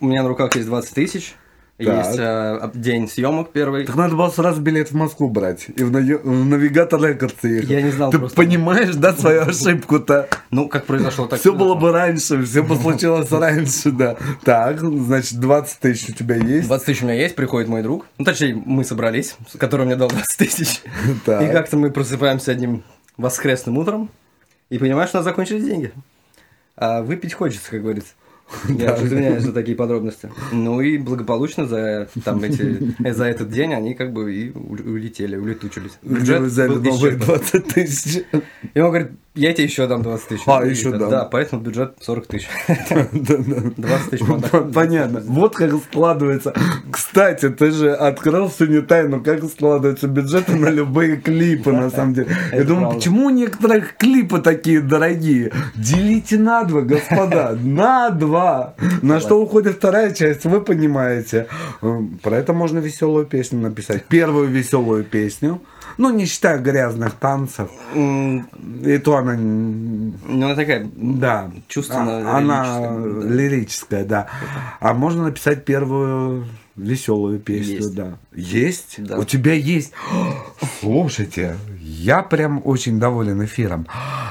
у 0.00 0.06
меня 0.06 0.22
на 0.22 0.28
руках 0.28 0.56
есть 0.56 0.66
20 0.66 0.94
тысяч. 0.94 1.36
Есть 1.80 2.18
э, 2.18 2.70
день 2.74 3.08
съемок 3.08 3.50
первый. 3.52 3.86
Так 3.86 3.96
надо 3.96 4.14
было 4.14 4.28
сразу 4.28 4.60
билет 4.60 4.90
в 4.90 4.94
Москву 4.94 5.28
брать 5.28 5.66
и 5.74 5.82
в, 5.82 5.90
нави- 5.90 6.20
в 6.22 6.44
навигатор 6.44 7.02
рекордс 7.02 7.42
ехать. 7.42 7.70
Я 7.70 7.82
не 7.82 7.90
знал 7.90 8.10
Ты 8.10 8.18
просто. 8.18 8.36
понимаешь, 8.36 8.94
да, 8.94 9.14
свою 9.14 9.42
ошибку-то? 9.42 10.28
Ну, 10.50 10.68
как 10.68 10.84
произошло, 10.84 11.26
так 11.26 11.40
Все 11.40 11.52
было 11.52 11.74
бы 11.74 11.92
раньше, 11.92 12.42
все 12.44 12.62
бы 12.62 12.76
случилось 12.76 13.30
раньше, 13.32 13.90
да. 13.90 14.16
Так, 14.44 14.80
значит, 14.80 15.40
20 15.40 15.78
тысяч 15.78 16.10
у 16.10 16.12
тебя 16.12 16.36
есть. 16.36 16.68
20 16.68 16.86
тысяч 16.86 17.02
у 17.02 17.06
меня 17.06 17.14
есть, 17.14 17.34
приходит 17.34 17.68
мой 17.68 17.82
друг. 17.82 18.06
Ну, 18.18 18.24
точнее, 18.24 18.54
мы 18.54 18.84
собрались, 18.84 19.36
который 19.58 19.86
мне 19.86 19.96
дал 19.96 20.08
20 20.08 20.36
тысяч. 20.36 20.82
И 21.26 21.48
как-то 21.52 21.76
мы 21.76 21.90
просыпаемся 21.90 22.52
одним 22.52 22.82
воскресным 23.16 23.78
утром 23.78 24.10
и 24.70 24.78
понимаем, 24.78 25.08
что 25.08 25.18
у 25.18 25.20
нас 25.20 25.24
закончились 25.24 25.64
деньги. 25.64 25.92
А 26.76 27.02
выпить 27.02 27.34
хочется, 27.34 27.70
как 27.70 27.82
говорится. 27.82 28.12
Я 28.68 28.94
уже 28.94 29.06
извиняюсь 29.06 29.42
за 29.42 29.52
такие 29.52 29.76
подробности. 29.76 30.30
Ну 30.52 30.80
и 30.80 30.98
благополучно 30.98 31.66
за, 31.66 32.08
там, 32.24 32.42
эти, 32.42 32.94
за 33.12 33.24
этот 33.24 33.50
день 33.50 33.74
они 33.74 33.94
как 33.94 34.12
бы 34.12 34.34
и 34.34 34.50
улетели, 34.50 35.36
улетучились. 35.36 35.98
Взяли 36.02 36.68
был 36.68 36.82
исчерпан. 36.82 37.26
20 37.26 37.66
тысяч? 37.68 38.22
И 38.74 38.80
он 38.80 38.88
говорит, 38.88 39.12
я 39.36 39.52
тебе 39.52 39.64
еще 39.64 39.86
дам 39.86 40.02
20 40.02 40.28
тысяч. 40.28 40.42
А, 40.46 40.64
еще 40.64 40.90
дам. 40.90 41.08
Да, 41.08 41.24
поэтому 41.24 41.62
бюджет 41.62 41.94
40 42.00 42.26
тысяч. 42.26 42.48
Да-да. 43.12 43.70
20 43.76 44.10
тысяч. 44.10 44.24
Понятно. 44.74 45.22
Вот 45.24 45.54
как 45.54 45.72
складывается. 45.76 46.52
Кстати, 46.90 47.48
ты 47.48 47.70
же 47.70 47.92
открыл 47.94 48.50
сегодня 48.50 48.82
тайну, 48.82 49.22
как 49.22 49.44
складываются 49.44 50.08
бюджеты 50.08 50.56
на 50.56 50.68
любые 50.68 51.16
клипы, 51.16 51.70
на 51.72 51.90
самом 51.90 52.14
деле. 52.14 52.28
Я 52.52 52.64
думаю, 52.64 52.94
почему 52.94 53.26
у 53.26 53.30
некоторых 53.30 53.96
клипы 53.96 54.40
такие 54.40 54.80
дорогие? 54.80 55.52
Делите 55.76 56.36
на 56.38 56.64
два, 56.64 56.80
господа. 56.82 57.56
На 57.62 58.10
два. 58.10 58.74
На 59.02 59.20
что 59.20 59.40
уходит 59.40 59.76
вторая 59.76 60.12
часть, 60.12 60.44
вы 60.44 60.60
понимаете. 60.60 61.46
М, 61.82 62.18
Про 62.22 62.36
это 62.38 62.52
можно 62.52 62.80
веселую 62.80 63.26
песню 63.26 63.60
написать. 63.60 64.04
Первую 64.06 64.48
веселую 64.48 65.04
песню. 65.04 65.60
Ну, 66.00 66.08
не 66.08 66.24
считая 66.24 66.56
грязных 66.58 67.12
танцев. 67.16 67.68
И 67.94 68.98
то 69.04 69.16
она 69.18 69.34
Ну, 69.36 70.14
она 70.46 70.54
такая, 70.54 70.88
да. 70.96 71.50
Чувственно 71.68 72.32
А- 72.32 72.38
Она 72.38 72.64
лирическая, 72.64 73.20
да. 73.20 73.34
лирическая, 73.34 74.04
да. 74.06 74.26
А 74.80 74.94
можно 74.94 75.24
написать 75.24 75.66
первую 75.66 76.46
веселую 76.74 77.38
песню, 77.38 77.74
Есть. 77.76 77.94
да. 77.94 78.16
Есть? 78.34 78.94
Да. 78.96 79.18
У 79.18 79.24
тебя 79.24 79.52
есть. 79.52 79.92
Слушайте, 80.80 81.56
я 81.78 82.22
прям 82.22 82.62
очень 82.64 82.98
доволен 82.98 83.44
эфиром. 83.44 83.86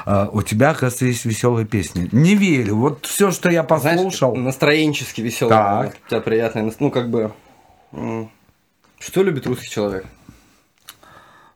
А, 0.07 0.27
У 0.33 0.41
тебя, 0.41 0.71
оказывается, 0.71 1.05
есть 1.05 1.25
веселые 1.25 1.67
песни. 1.67 2.09
Не 2.11 2.33
верю. 2.33 2.77
Вот 2.77 3.05
все, 3.05 3.29
что 3.29 3.51
я 3.51 3.63
знаешь, 3.63 3.97
послушал. 3.97 4.35
настроенчески 4.35 5.21
веселый. 5.21 5.51
Так. 5.51 5.97
У 6.07 6.09
тебя 6.09 6.21
приятный, 6.21 6.63
нас- 6.63 6.77
ну, 6.79 6.89
как 6.89 7.11
бы... 7.11 7.31
Что 8.99 9.21
любит 9.23 9.45
русский 9.45 9.69
человек? 9.69 10.05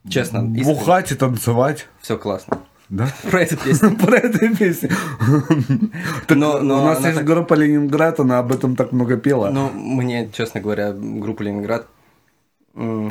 Честно, 0.09 0.43
Бухать 0.43 1.11
и 1.11 1.15
танцевать. 1.15 1.87
Все 2.01 2.17
классно. 2.17 2.59
Да? 2.89 3.07
Про 3.31 3.41
эту 3.41 3.57
песню. 3.57 3.95
Про 4.05 4.17
эту 4.17 4.55
песню. 4.55 4.89
Но- 6.29 6.59
но 6.59 6.81
У 6.81 6.85
нас 6.85 7.03
есть 7.03 7.17
так- 7.17 7.25
группа 7.25 7.53
Ленинград, 7.53 8.19
она 8.19 8.39
об 8.39 8.51
этом 8.51 8.75
так 8.75 8.91
много 8.91 9.17
пела. 9.17 9.49
Ну, 9.49 9.69
мне, 9.71 10.29
честно 10.31 10.59
говоря, 10.61 10.91
группа 10.91 11.41
Ленинград 11.43 11.87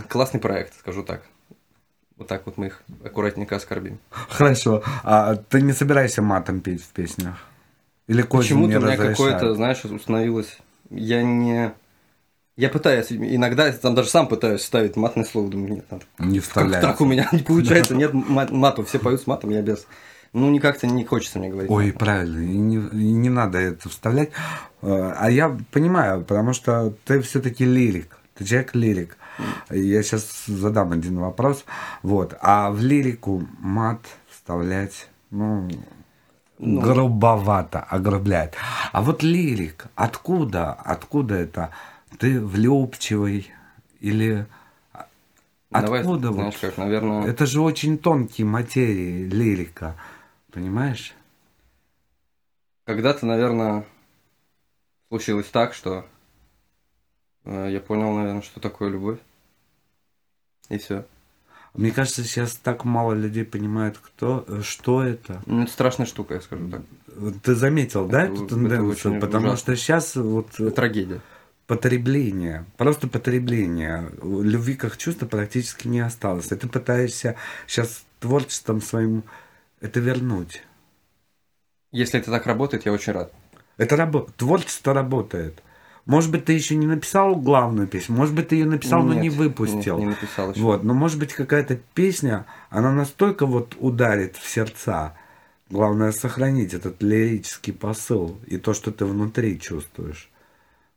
классный 0.09 0.41
проект, 0.41 0.79
скажу 0.79 1.03
так. 1.03 1.23
Вот 2.19 2.29
так 2.29 2.43
вот 2.47 2.59
мы 2.59 2.67
их 2.67 2.83
аккуратненько 3.05 3.57
оскорбим. 3.57 3.99
Хорошо. 4.11 4.83
А 5.03 5.35
ты 5.37 5.63
не 5.63 5.73
собираешься 5.73 6.23
матом 6.23 6.61
петь 6.61 6.83
в 6.83 6.89
песнях? 6.89 7.35
Или 8.07 8.23
Почему-то 8.23 8.79
у 8.79 8.83
меня 8.83 8.97
какое-то, 8.97 9.55
знаешь, 9.55 9.85
установилось... 9.85 10.59
Я 10.91 11.23
не... 11.23 11.73
Я 12.57 12.69
пытаюсь, 12.69 13.07
иногда 13.11 13.73
там 13.73 13.95
даже 13.95 14.11
сам 14.11 14.29
пытаюсь 14.29 14.63
ставить 14.63 14.97
матное 14.97 15.25
слово, 15.25 15.51
думаю, 15.51 15.75
нет, 15.77 15.91
надо. 15.91 16.05
Не 16.19 16.39
Как 16.41 16.49
вставляется. 16.49 16.91
так 16.91 17.01
у 17.01 17.07
меня 17.07 17.29
не 17.33 17.39
получается, 17.43 17.95
нет 17.95 18.13
мат- 18.13 18.51
матов, 18.51 18.89
все 18.89 18.99
поют 18.99 19.23
с 19.23 19.27
матом, 19.27 19.51
я 19.51 19.63
без. 19.63 19.87
Ну, 20.35 20.51
никак-то 20.51 20.87
не 20.87 21.05
хочется 21.05 21.39
мне 21.39 21.51
говорить. 21.51 21.71
Ой, 21.71 21.93
правильно, 21.93 22.41
и 22.41 22.57
не, 22.57 22.77
и 22.77 23.13
не 23.13 23.29
надо 23.31 23.59
это 23.59 23.89
вставлять. 23.89 24.31
Э, 24.83 25.13
А 25.19 25.31
я 25.31 25.57
понимаю, 25.71 26.25
потому 26.25 26.53
что 26.55 26.95
ты 27.05 27.21
все-таки 27.23 27.65
лирик, 27.65 28.19
ты 28.35 28.45
человек 28.45 28.75
лирик. 28.75 29.17
Я 29.71 30.03
сейчас 30.03 30.45
задам 30.47 30.93
один 30.93 31.19
вопрос. 31.19 31.65
Вот. 32.03 32.35
А 32.41 32.71
в 32.71 32.81
лирику 32.81 33.47
мат 33.61 34.01
вставлять, 34.31 35.09
ну, 35.31 35.69
грубовато, 36.59 37.81
огрубляет. 37.81 38.55
А 38.93 39.03
вот 39.03 39.23
лирик, 39.23 39.87
откуда, 39.95 40.73
откуда 40.73 41.35
это? 41.37 41.71
Ты 42.19 42.41
влюбчивый 42.41 43.51
или 44.01 44.47
Давай, 45.71 46.01
откуда 46.01 46.33
знаешь 46.33 46.55
вот? 46.55 46.61
как, 46.61 46.77
наверное, 46.79 47.27
Это 47.27 47.47
же 47.47 47.61
очень 47.61 47.99
тонкие 47.99 48.47
материи, 48.47 49.25
лирика, 49.29 49.97
понимаешь? 50.53 51.15
когда-то, 52.85 53.25
наверное, 53.27 53.87
случилось 55.09 55.47
так, 55.47 55.73
что 55.73 56.05
э, 57.45 57.69
я 57.71 57.81
понял, 57.81 58.13
наверное, 58.13 58.43
что 58.43 58.61
такое 58.61 58.91
любовь. 58.91 59.19
И 60.69 60.79
все. 60.79 61.07
Мне 61.75 61.91
кажется, 61.91 62.23
сейчас 62.25 62.57
так 62.57 62.85
мало 62.85 63.15
людей 63.15 63.45
понимают, 63.47 63.97
кто, 63.99 64.45
что 64.63 65.03
это. 65.03 65.41
Ну, 65.47 65.63
это 65.63 65.73
страшная 65.73 66.07
штука, 66.07 66.35
я 66.35 66.41
скажу 66.43 66.69
так. 66.71 66.83
Ты 67.43 67.55
заметил, 67.55 68.07
да, 68.09 68.25
Это- 68.25 68.35
эту 68.35 68.45
это 68.47 68.55
тенденцию? 68.57 69.21
Потому 69.21 69.47
ужасно. 69.47 69.57
что 69.59 69.77
сейчас 69.77 70.17
вот 70.17 70.49
Это 70.59 70.71
трагедия. 70.73 71.21
Потребление, 71.73 72.67
просто 72.77 73.09
потребление. 73.09 74.11
Любви 74.23 74.75
как 74.75 74.99
чувства 74.99 75.25
практически 75.25 75.89
не 75.89 76.01
осталось. 76.01 76.53
И 76.53 76.55
ты 76.55 76.69
пытаешься 76.69 77.37
сейчас 77.67 78.05
творчеством 78.21 78.83
своим 78.83 79.25
это 79.81 79.99
вернуть. 79.99 80.63
Если 81.91 82.21
это 82.21 82.31
так 82.31 82.47
работает, 82.47 82.85
я 82.85 82.93
очень 82.93 83.15
рад. 83.15 83.33
Это 83.79 83.97
рабо- 83.97 84.31
творчество 84.37 84.93
работает. 84.93 85.63
Может 86.05 86.31
быть, 86.31 86.45
ты 86.45 86.53
еще 86.53 86.77
не 86.77 86.87
написал 86.87 87.37
главную 87.37 87.89
песню, 87.89 88.17
может 88.17 88.35
быть, 88.35 88.49
ты 88.49 88.57
ее 88.57 88.67
написал, 88.67 89.03
но 89.03 89.15
не 89.15 89.29
Нет, 89.29 89.35
выпустил. 89.35 89.97
нет, 89.97 90.09
не 90.09 90.11
написал 90.11 90.51
еще. 90.51 90.61
Вот, 90.61 90.85
но 90.85 90.93
может 90.93 91.19
быть 91.19 91.33
какая-то 91.33 91.77
песня, 91.95 92.45
она 92.69 92.93
настолько 92.93 93.47
вот 93.47 93.77
ударит 93.81 94.37
в 94.37 94.47
сердца. 94.47 95.15
Главное 95.71 96.13
сохранить 96.13 96.75
этот 96.75 97.03
лирический 97.03 97.73
посыл 97.73 98.37
и 98.47 98.59
то, 98.59 98.75
что 98.75 98.91
ты 98.91 99.07
внутри 99.07 99.59
чувствуешь. 99.59 100.29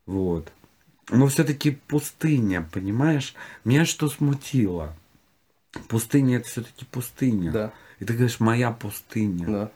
Вот. 0.06 0.52
Но 1.10 1.28
все-таки 1.28 1.72
пустыня, 1.72 2.68
понимаешь? 2.72 3.36
Меня 3.64 3.86
что 3.86 4.10
смутило? 4.10 4.96
Пустыня 5.88 6.38
это 6.38 6.48
все-таки 6.48 6.86
пустыня. 6.86 7.52
Да. 7.52 7.74
И 8.00 8.06
ты 8.06 8.14
говоришь, 8.14 8.40
моя 8.40 8.72
пустыня. 8.72 9.46
Да, 9.48 9.72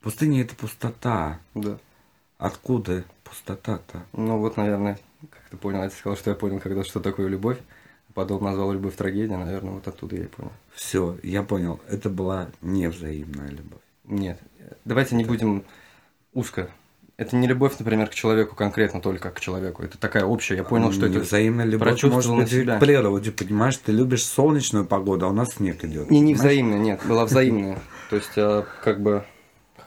Пустыня 0.00 0.42
это 0.42 0.54
пустота. 0.54 1.40
да. 1.54 1.78
Откуда 2.38 3.04
пустота-то? 3.22 4.04
Ну 4.12 4.38
вот, 4.38 4.56
наверное, 4.56 4.98
как 5.30 5.42
ты 5.50 5.56
понял, 5.56 5.82
я 5.82 5.88
тебе 5.88 5.98
сказал, 5.98 6.16
что 6.18 6.30
я 6.30 6.36
понял, 6.36 6.60
когда 6.60 6.82
что 6.84 7.00
такое 7.00 7.28
любовь. 7.28 7.58
Потом 8.12 8.44
назвал 8.44 8.72
любовь 8.72 8.94
трагедия, 8.96 9.36
наверное, 9.36 9.72
вот 9.72 9.88
оттуда 9.88 10.16
я 10.16 10.24
и 10.24 10.26
понял. 10.26 10.52
Все, 10.74 11.18
я 11.22 11.42
понял. 11.42 11.80
Это 11.88 12.10
была 12.10 12.48
невзаимная 12.60 13.48
любовь. 13.48 13.80
Нет, 14.04 14.38
давайте 14.84 15.16
не 15.16 15.24
будем 15.24 15.64
узко. 16.32 16.70
Это 17.16 17.36
не 17.36 17.46
любовь, 17.46 17.74
например, 17.78 18.08
к 18.08 18.14
человеку 18.14 18.56
конкретно, 18.56 19.00
только 19.00 19.30
к 19.30 19.38
человеку. 19.38 19.84
Это 19.84 19.96
такая 19.98 20.24
общая. 20.24 20.56
Я 20.56 20.64
понял, 20.64 20.90
что 20.92 21.06
это 21.06 21.18
Невзаимная 21.18 21.64
любовь 21.64 22.02
может 22.04 22.34
быть 22.34 22.50
себя. 22.50 22.78
природе, 22.78 23.30
понимаешь? 23.30 23.76
Ты 23.76 23.92
любишь 23.92 24.24
солнечную 24.24 24.84
погоду, 24.84 25.26
а 25.26 25.28
у 25.28 25.32
нас 25.32 25.54
снег 25.54 25.84
идет. 25.84 26.10
Не, 26.10 26.20
не 26.20 26.34
взаимная, 26.34 26.78
нет, 26.78 27.00
была 27.06 27.24
взаимная. 27.24 27.78
То 28.10 28.16
есть, 28.16 28.32
а, 28.36 28.64
как 28.82 29.00
бы, 29.00 29.24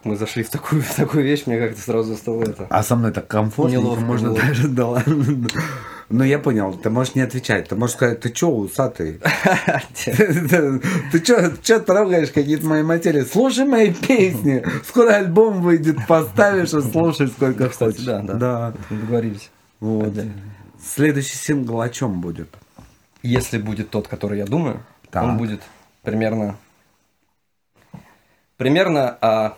мы 0.06 0.16
зашли 0.16 0.44
в 0.44 0.50
такую, 0.50 0.82
в 0.82 0.96
такую 0.96 1.26
вещь, 1.26 1.44
мне 1.48 1.60
как-то 1.60 1.82
сразу 1.82 2.16
стало 2.16 2.44
это. 2.44 2.68
А 2.70 2.82
со 2.82 2.96
мной 2.96 3.12
так 3.12 3.28
комфортно, 3.28 3.82
можно 3.82 4.34
даже, 4.34 4.70
да 4.70 4.88
ладно. 4.88 5.48
Ну, 6.10 6.24
я 6.24 6.40
понял, 6.40 6.74
ты 6.74 6.90
можешь 6.90 7.16
не 7.16 7.22
отвечать. 7.22 7.68
Ты 7.68 7.76
можешь 7.76 7.98
сказать, 7.98 8.22
ты 8.22 8.30
чё, 8.30 8.50
усатый? 8.50 9.20
Ты 11.12 11.20
чё, 11.20 11.80
трогаешь 11.80 12.32
какие-то 12.32 12.66
мои 12.66 12.82
материи? 12.82 13.24
Слушай 13.24 13.66
мои 13.66 13.94
песни. 13.94 14.66
Скоро 14.88 15.16
альбом 15.16 15.62
выйдет, 15.62 15.98
поставишь 16.08 16.74
и 16.74 16.82
слушай 16.82 17.28
сколько 17.28 17.68
Кстати, 17.68 17.92
хочешь. 17.92 18.06
да, 18.06 18.22
да. 18.22 18.34
Да. 18.34 18.74
Договорились. 18.90 19.50
Вот. 19.82 20.14
Следующий 20.82 21.36
сингл 21.36 21.82
о 21.82 21.90
чем 21.90 22.22
будет? 22.22 22.50
Если 23.22 23.58
будет 23.58 23.90
тот, 23.90 24.08
который 24.08 24.38
я 24.38 24.46
думаю, 24.46 24.80
он 25.14 25.38
будет 25.38 25.62
примерно 26.04 26.56
примерно 28.56 29.10
о 29.22 29.58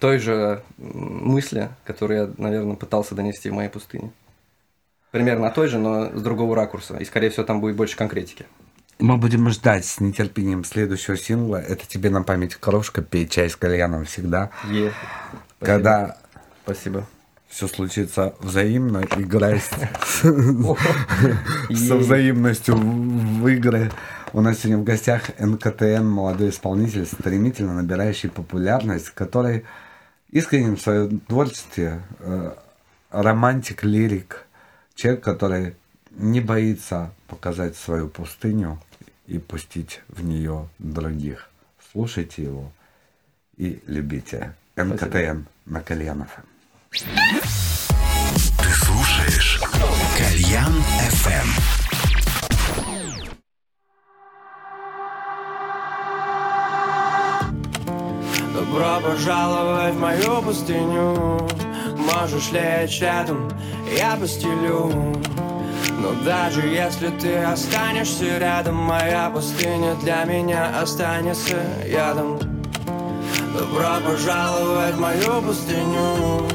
той 0.00 0.18
же 0.18 0.62
мысли, 0.78 1.68
которую 1.84 2.20
я, 2.20 2.30
наверное, 2.36 2.76
пытался 2.76 3.14
донести 3.14 3.50
в 3.50 3.54
моей 3.54 3.68
пустыне. 3.68 4.10
Примерно 5.16 5.50
той 5.50 5.68
же, 5.68 5.78
но 5.78 6.10
с 6.16 6.22
другого 6.22 6.54
ракурса. 6.54 6.96
И, 6.96 7.04
скорее 7.04 7.30
всего, 7.30 7.44
там 7.44 7.60
будет 7.60 7.76
больше 7.76 7.96
конкретики. 7.96 8.46
Мы 8.98 9.16
будем 9.18 9.48
ждать 9.50 9.84
с 9.84 10.00
нетерпением 10.00 10.64
следующего 10.64 11.16
сингла. 11.16 11.56
Это 11.56 11.86
тебе 11.86 12.10
на 12.10 12.22
память 12.22 12.54
крошка, 12.56 13.02
пей 13.02 13.28
чай 13.28 13.50
с 13.50 13.56
кальяном 13.56 14.04
всегда. 14.04 14.50
Е. 14.64 14.90
Спасибо. 15.58 15.66
Когда 15.66 16.16
Спасибо. 16.64 17.06
все 17.48 17.68
случится 17.68 18.34
взаимно, 18.40 19.04
играй 19.16 19.60
со 21.74 21.96
взаимностью 21.96 22.76
в 22.76 23.26
в 23.36 23.48
игры. 23.48 23.90
У 24.32 24.40
нас 24.40 24.58
сегодня 24.58 24.78
в 24.78 24.84
гостях 24.84 25.30
НКТН, 25.38 26.04
молодой 26.04 26.50
исполнитель, 26.50 27.06
стремительно 27.06 27.74
набирающий 27.74 28.28
популярность, 28.28 29.10
который 29.10 29.64
искренен 30.30 30.76
в 30.76 30.80
своем 30.80 31.20
творчестве, 31.20 32.02
э, 32.20 32.52
романтик, 33.10 33.84
лирик, 33.84 34.45
человек, 34.96 35.22
который 35.22 35.76
не 36.10 36.40
боится 36.40 37.12
показать 37.28 37.76
свою 37.76 38.08
пустыню 38.08 38.80
и 39.26 39.38
пустить 39.38 40.00
в 40.08 40.24
нее 40.24 40.68
других. 40.78 41.50
Слушайте 41.92 42.42
его 42.42 42.72
и 43.56 43.80
любите. 43.86 44.54
НКТН 44.74 45.44
на 45.66 45.80
Кальянов. 45.82 46.28
Ты 46.90 46.98
слушаешь 48.72 49.60
Кальян 50.18 50.72
FM. 51.10 51.46
Добро 58.54 59.00
пожаловать 59.02 59.94
в 59.94 60.00
мою 60.00 60.42
пустыню 60.42 61.75
Можешь 62.12 62.52
лечь 62.52 63.00
рядом, 63.00 63.50
я 63.96 64.16
постелю. 64.16 64.92
Но 65.98 66.12
даже 66.24 66.60
если 66.60 67.08
ты 67.08 67.36
останешься 67.38 68.38
рядом 68.38 68.76
Моя 68.76 69.30
пустыня 69.30 69.94
для 69.96 70.24
меня 70.24 70.80
останется 70.80 71.64
ядом 71.86 72.38
Добро 73.52 74.00
пожаловать 74.04 74.94
в 74.94 75.00
мою 75.00 75.42
пустыню. 75.42 76.46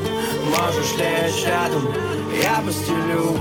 Можешь 0.45 0.95
лечь 0.97 1.45
рядом, 1.45 1.93
я 2.41 2.61
постелю. 2.65 3.37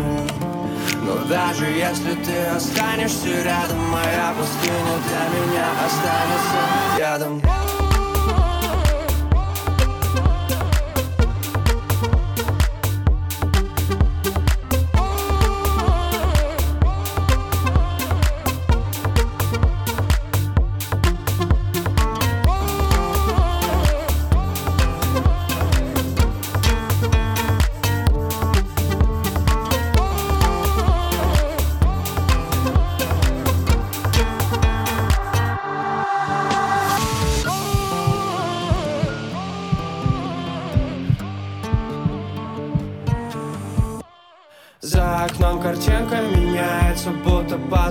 Но 1.04 1.16
даже 1.28 1.66
если 1.66 2.14
ты 2.24 2.36
останешься 2.56 3.42
рядом 3.44 3.78
Моя 3.90 4.34
пустыня 4.38 4.96
для 5.06 5.54
меня 5.54 5.66
останется 5.86 6.98
рядом 6.98 7.59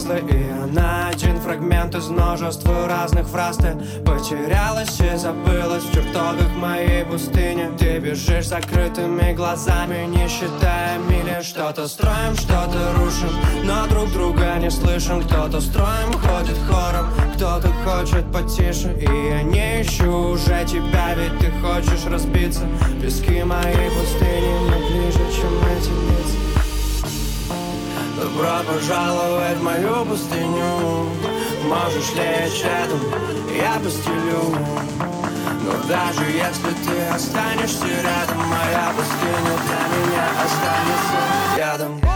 пазлы 0.10 0.23
И 0.30 0.49
она 0.64 1.10
один 1.10 1.40
фрагмент 1.40 1.95
из 1.95 2.07
множества 2.07 2.88
разных 2.88 3.27
фраз. 3.27 3.57
Ты 3.57 3.76
потерялась 4.06 4.99
и 4.99 5.15
забылась 5.18 5.84
в 5.84 5.94
чертогах 5.94 6.56
моей 6.56 7.06
пустыни. 7.06 7.69
Ты 7.77 7.99
бежишь 7.99 8.48
закрытыми 8.48 9.34
глазами, 9.34 10.06
не 10.06 10.27
считая 10.27 10.98
мили. 11.10 11.41
Что-то 11.41 11.88
строим, 11.88 12.36
что-то 12.36 12.94
рушим, 12.98 13.31
но 13.64 13.88
друг 13.88 14.11
друга 14.11 14.56
не 14.60 14.69
слышим. 14.69 15.22
Кто-то 15.23 15.61
строим, 15.61 16.14
ходит 16.14 16.57
хором, 16.68 17.07
кто-то 17.36 17.69
хочет 17.86 18.31
потише. 18.31 18.94
И 18.99 19.30
я 19.30 19.44
не 19.44 19.81
ищу 19.81 20.31
уже 20.31 20.65
тебя, 20.65 21.14
ведь 21.15 21.40
ты 21.40 21.52
хочешь 21.61 22.06
разбиться. 22.06 22.65
Пески 23.02 23.44
моей 23.44 23.90
пустыни, 23.91 24.69
но 24.69 24.77
ближе, 24.88 25.23
чем 25.36 25.53
эти 25.72 25.90
лица 25.90 26.28
Добро 28.40 28.74
пожаловать 28.74 29.57
в 29.57 29.64
мою 29.64 30.06
пустыню. 30.06 31.10
Можешь 31.66 32.14
лечь 32.16 32.64
рядом, 32.64 33.02
я 33.53 33.78
постелю. 33.84 34.56
Но 35.66 35.88
даже 35.90 36.24
если 36.24 36.70
ты 36.86 37.02
останешься 37.14 37.86
рядом 37.86 38.38
Моя 38.48 38.94
пустыня 38.95 39.57
для 39.66 39.98
меня 39.98 40.26
останется 40.45 41.57
рядом 41.57 42.09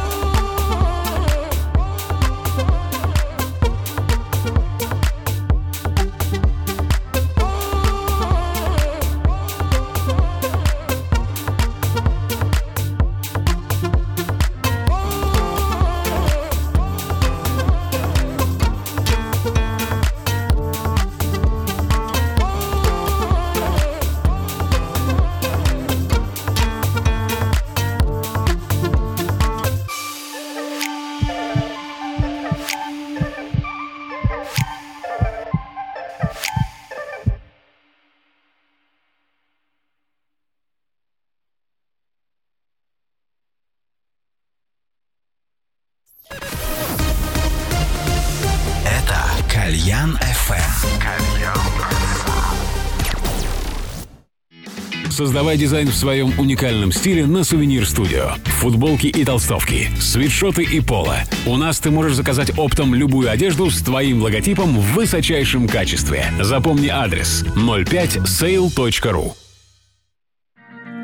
Создавай 55.23 55.57
дизайн 55.57 55.87
в 55.87 55.95
своем 55.95 56.37
уникальном 56.37 56.91
стиле 56.91 57.25
на 57.25 57.45
Сувенир 57.45 57.87
Студио. 57.87 58.31
Футболки 58.59 59.07
и 59.07 59.23
толстовки, 59.23 59.87
свитшоты 59.97 60.63
и 60.63 60.81
поло. 60.81 61.15
У 61.47 61.55
нас 61.55 61.79
ты 61.79 61.91
можешь 61.91 62.17
заказать 62.17 62.51
оптом 62.59 62.93
любую 62.93 63.31
одежду 63.31 63.71
с 63.71 63.81
твоим 63.81 64.21
логотипом 64.21 64.77
в 64.77 64.81
высочайшем 64.91 65.69
качестве. 65.69 66.25
Запомни 66.41 66.89
адрес 66.89 67.45
05sale.ru 67.55 69.31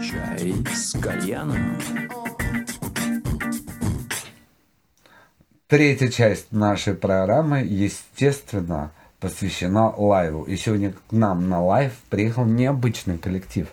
Чай 0.02 0.54
с 0.76 1.00
кальяном. 1.00 1.78
Третья 5.68 6.10
часть 6.10 6.52
нашей 6.52 6.94
программы, 6.94 7.60
естественно, 7.60 8.92
посвящена 9.20 9.94
лайву. 9.96 10.44
И 10.44 10.56
сегодня 10.56 10.94
к 10.94 11.12
нам 11.12 11.50
на 11.50 11.64
лайв 11.64 11.94
приехал 12.10 12.46
необычный 12.46 13.18
коллектив. 13.18 13.68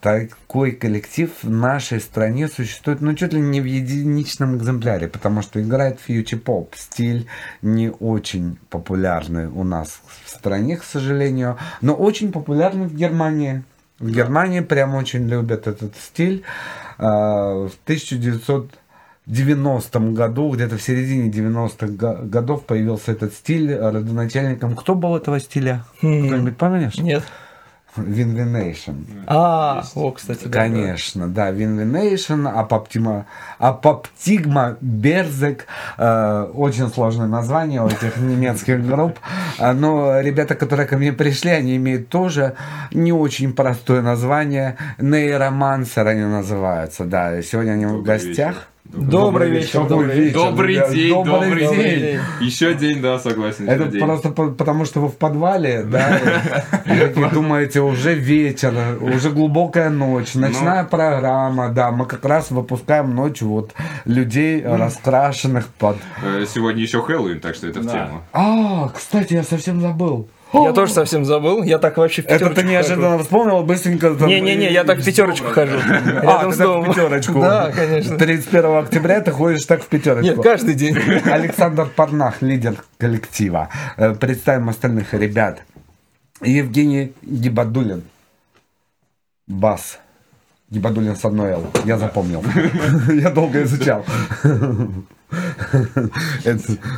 Такой 0.00 0.72
коллектив 0.72 1.30
в 1.42 1.50
нашей 1.50 2.00
стране 2.00 2.48
существует, 2.48 3.00
ну, 3.00 3.14
чуть 3.14 3.32
ли 3.32 3.40
не 3.40 3.60
в 3.60 3.64
единичном 3.64 4.56
экземпляре, 4.56 5.06
потому 5.06 5.40
что 5.40 5.62
играет 5.62 6.00
фьючи-поп. 6.00 6.74
Стиль 6.74 7.28
не 7.62 7.90
очень 7.90 8.58
популярный 8.70 9.46
у 9.46 9.62
нас 9.62 10.00
в 10.24 10.30
стране, 10.30 10.76
к 10.76 10.82
сожалению, 10.82 11.58
но 11.80 11.94
очень 11.94 12.32
популярный 12.32 12.88
в 12.88 12.94
Германии. 12.94 13.62
В 14.00 14.10
Германии 14.10 14.60
прям 14.60 14.96
очень 14.96 15.28
любят 15.28 15.68
этот 15.68 15.96
стиль. 15.96 16.42
А, 16.98 17.68
В 17.68 17.72
1900 17.84 18.72
90-м 19.30 20.14
году, 20.14 20.50
где-то 20.50 20.76
в 20.78 20.82
середине 20.82 21.30
90-х 21.30 21.86
го- 21.88 22.18
годов 22.24 22.64
появился 22.64 23.12
этот 23.12 23.34
стиль 23.34 23.74
родоначальником. 23.76 24.74
Кто 24.74 24.94
был 24.94 25.16
этого 25.16 25.38
стиля? 25.40 25.84
Кто-нибудь 25.98 26.56
помнишь? 26.56 26.98
Нет. 26.98 27.22
VNV 27.96 28.25
Nation. 28.25 28.92
А, 29.26 29.82
о, 29.94 30.12
кстати, 30.12 30.44
да. 30.44 30.50
Конечно, 30.60 31.26
да, 31.26 31.50
VNV 31.50 31.79
Nation, 31.79 32.46
Апоптима, 32.46 33.26
Apoptygma 33.58 34.76
Berzerk, 34.80 35.66
э, 35.96 36.42
очень 36.54 36.88
сложное 36.88 37.26
название 37.26 37.82
у 37.82 37.88
этих 37.88 38.16
немецких 38.18 38.86
групп, 38.86 39.18
А, 39.58 39.72
но 39.72 40.20
ребята, 40.20 40.54
которые 40.54 40.86
ко 40.86 40.96
мне 40.96 41.12
пришли, 41.12 41.50
они 41.50 41.76
имеют 41.76 42.08
тоже 42.08 42.54
не 42.92 43.12
очень 43.12 43.52
простое 43.52 44.00
название, 44.02 44.76
Neuromancer 44.98 46.06
они 46.06 46.22
называются, 46.22 47.04
да, 47.04 47.42
сегодня 47.42 47.72
они 47.72 47.86
в 47.86 48.02
гостях. 48.02 48.28
Добрый 48.28 48.54
вечер, 48.54 48.54
Добрый 48.88 49.10
добрый 49.10 49.50
вечер. 49.50 49.86
Добрый 50.32 50.74
ребят, 50.74 50.90
день, 50.92 51.24
добрый, 51.24 51.68
день. 51.68 52.00
день. 52.00 52.20
Еще 52.40 52.74
день, 52.74 53.02
да, 53.02 53.18
согласен. 53.18 53.68
Это 53.68 53.84
день. 53.84 54.00
просто 54.00 54.30
по- 54.30 54.50
потому, 54.50 54.86
что 54.86 55.00
вы 55.00 55.08
в 55.08 55.16
подвале, 55.16 55.82
да, 55.82 56.18
и 56.86 57.14
вы 57.14 57.28
думаете, 57.28 57.82
уже 57.82 58.14
вечер, 58.14 58.72
уже 59.00 59.30
глубокая 59.30 59.90
ночь, 59.90 60.34
ночная 60.34 60.84
программа, 60.84 61.68
да, 61.68 61.90
мы 61.90 62.06
как 62.06 62.24
раз 62.24 62.50
выпускаем 62.50 63.14
ночью 63.14 63.48
вот 63.48 63.72
людей, 64.06 64.62
раскрашенных 64.64 65.66
под... 65.68 65.98
Э, 66.22 66.46
Сегодня 66.48 66.82
еще 66.82 67.02
Хэллоуин, 67.02 67.40
так 67.40 67.56
что 67.56 67.66
это 67.66 67.80
в 67.80 67.90
тему. 67.90 68.22
А, 68.32 68.88
кстати, 68.88 69.34
я 69.34 69.42
совсем 69.42 69.82
забыл. 69.82 70.28
Я 70.52 70.72
тоже 70.72 70.92
совсем 70.92 71.24
забыл. 71.24 71.62
Я 71.62 71.78
так 71.78 71.96
вообще 71.96 72.22
в 72.22 72.26
Это 72.26 72.34
пятерочку 72.34 72.62
ты 72.62 72.66
неожиданно 72.66 73.18
вспомнил, 73.18 73.62
быстренько... 73.62 74.10
Не-не-не, 74.10 74.72
я 74.72 74.84
так 74.84 74.98
в 74.98 75.04
пятерочку 75.04 75.48
хожу. 75.48 75.78
А, 75.78 76.50
ты 76.50 76.56
так 76.56 76.68
в 76.68 76.86
пятерочку. 76.86 77.40
Да, 77.40 77.70
конечно. 77.70 78.16
31 78.16 78.76
октября 78.76 79.20
ты 79.20 79.30
ходишь 79.30 79.64
так 79.66 79.82
в 79.82 79.86
пятерочку. 79.86 80.34
Нет, 80.34 80.42
каждый 80.42 80.74
день. 80.74 80.96
Александр 81.24 81.86
Парнах, 81.86 82.40
лидер 82.42 82.74
коллектива. 82.96 83.68
Э, 83.96 84.14
Представим 84.14 84.68
остальных 84.68 85.12
ребят. 85.14 85.62
Евгений 86.42 87.12
Гибадулин. 87.22 88.04
Бас. 89.46 89.98
Гибадулин 90.70 91.16
с 91.16 91.24
одной 91.24 91.52
«Л». 91.52 91.66
Я 91.84 91.96
запомнил. 91.96 92.44
Я 93.08 93.30
долго 93.30 93.62
изучал. 93.62 94.04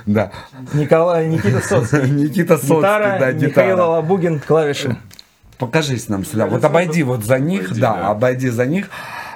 Да. 0.06 0.30
Николай, 0.72 1.26
Никита 1.26 1.60
Соцкий. 1.60 2.08
Никита 2.10 2.56
Соцкий, 2.58 2.80
да, 2.80 3.32
Михаил. 3.32 3.80
Алабугин, 3.80 4.38
клавиши. 4.38 4.96
Покажись 5.58 6.08
нам 6.08 6.24
сюда. 6.24 6.46
Вот 6.46 6.64
обойди 6.64 7.02
вот 7.02 7.24
за 7.24 7.40
них, 7.40 7.76
да. 7.76 8.08
обойди 8.08 8.48
за 8.50 8.66
них. 8.66 8.88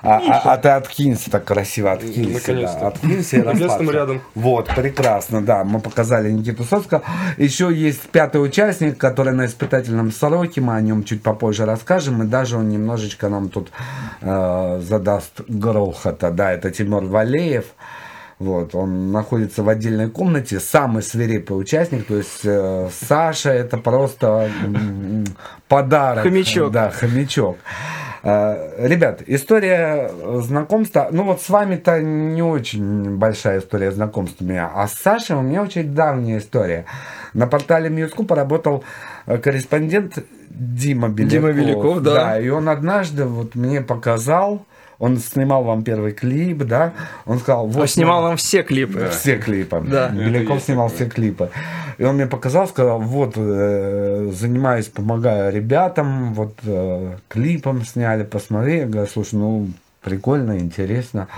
А, 0.05 0.18
а- 0.18 0.52
а 0.52 0.56
ты 0.59 0.68
откинься 0.68 1.31
так 1.31 1.44
красиво, 1.44 1.93
откинься. 1.93 2.35
Наконец-то. 2.51 2.81
Да, 2.81 2.86
откинься 2.89 3.36
и 3.36 3.43
Наконец-то 3.43 3.82
мы 3.82 3.93
рядом. 3.93 4.20
Вот, 4.35 4.68
прекрасно, 4.74 5.40
да, 5.43 5.64
мы 5.64 5.81
показали 5.81 6.31
Никиту 6.31 6.64
Соцкого. 6.64 7.02
Еще 7.39 7.72
есть 7.74 8.02
пятый 8.10 8.43
участник, 8.44 8.98
который 8.98 9.32
на 9.32 9.47
испытательном 9.47 10.12
сроке, 10.12 10.60
мы 10.60 10.74
о 10.76 10.81
нем 10.81 11.05
чуть 11.05 11.22
попозже 11.22 11.64
расскажем, 11.64 12.22
и 12.22 12.26
даже 12.26 12.59
он 12.59 12.68
немножечко 12.68 13.28
нам 13.28 13.48
тут 13.48 13.70
э, 14.20 14.81
задаст 14.82 15.40
грохота. 15.48 16.31
Да, 16.31 16.52
это 16.52 16.70
Тимур 16.70 17.05
Валеев. 17.05 17.64
Вот, 18.40 18.74
он 18.74 19.12
находится 19.12 19.62
в 19.62 19.68
отдельной 19.68 20.10
комнате, 20.10 20.59
самый 20.59 21.02
свирепый 21.05 21.59
участник, 21.59 22.06
то 22.06 22.16
есть 22.16 22.40
э, 22.44 22.89
Саша 23.09 23.51
это 23.51 23.78
просто 23.78 24.51
м, 24.64 25.24
подарок. 25.68 26.24
Хомячок. 26.24 26.72
Да, 26.72 26.90
хомячок. 26.90 27.56
Э, 28.25 28.87
Ребят, 28.89 29.23
история 29.27 30.11
знакомства, 30.41 31.09
ну 31.11 31.25
вот 31.25 31.43
с 31.43 31.51
вами-то 31.51 32.01
не 32.01 32.43
очень 32.43 33.17
большая 33.17 33.61
история 33.61 33.91
знакомства 33.91 34.45
у 34.45 34.49
меня, 34.49 34.71
а 34.75 34.89
с 34.89 34.95
Сашей 34.95 35.37
у 35.37 35.43
меня 35.43 35.63
очень 35.63 35.95
давняя 35.95 36.39
история. 36.39 36.87
На 37.35 37.47
портале 37.47 37.91
Мьюзку 37.91 38.25
поработал 38.25 38.83
э, 39.27 39.37
корреспондент 39.37 40.25
Дима 40.49 41.11
Беляков. 41.11 41.33
Дима 41.33 41.53
Беляков, 41.53 42.01
да. 42.01 42.15
Да, 42.15 42.41
и 42.41 42.49
он 42.49 42.71
однажды 42.71 43.27
вот 43.27 43.55
мне 43.57 43.83
показал, 43.83 44.65
он 44.99 45.19
снимал 45.19 45.65
вам 45.65 45.83
первый 45.83 46.12
клип, 46.12 46.65
да, 46.65 46.93
он 47.27 47.39
сказал, 47.39 47.66
вот... 47.66 47.83
Он 47.83 47.89
снимал 47.89 48.23
нам 48.23 48.37
все 48.37 48.62
клипы. 48.62 49.09
Все 49.11 49.37
клипы. 49.37 49.83
Да. 49.87 50.09
Беляков 50.09 50.62
снимал 50.62 50.89
такое. 50.89 51.07
все 51.07 51.15
клипы. 51.15 51.51
И 51.99 52.05
он 52.05 52.16
мне 52.16 52.27
показал, 52.27 52.66
сказал, 52.69 53.01
вот, 53.01 53.35
э, 53.37 54.31
занимаюсь, 54.33 54.87
помогаю 54.87 55.53
ребятам, 55.53 56.35
вот, 56.35 56.55
э, 56.65 57.16
клипом 57.29 57.85
сняли, 57.85 58.25
посмотри. 58.25 58.79
Я 58.79 58.87
говорю, 58.87 59.09
слушай, 59.11 59.35
ну, 59.35 59.69
прикольно, 60.03 60.59
интересно. 60.59 61.29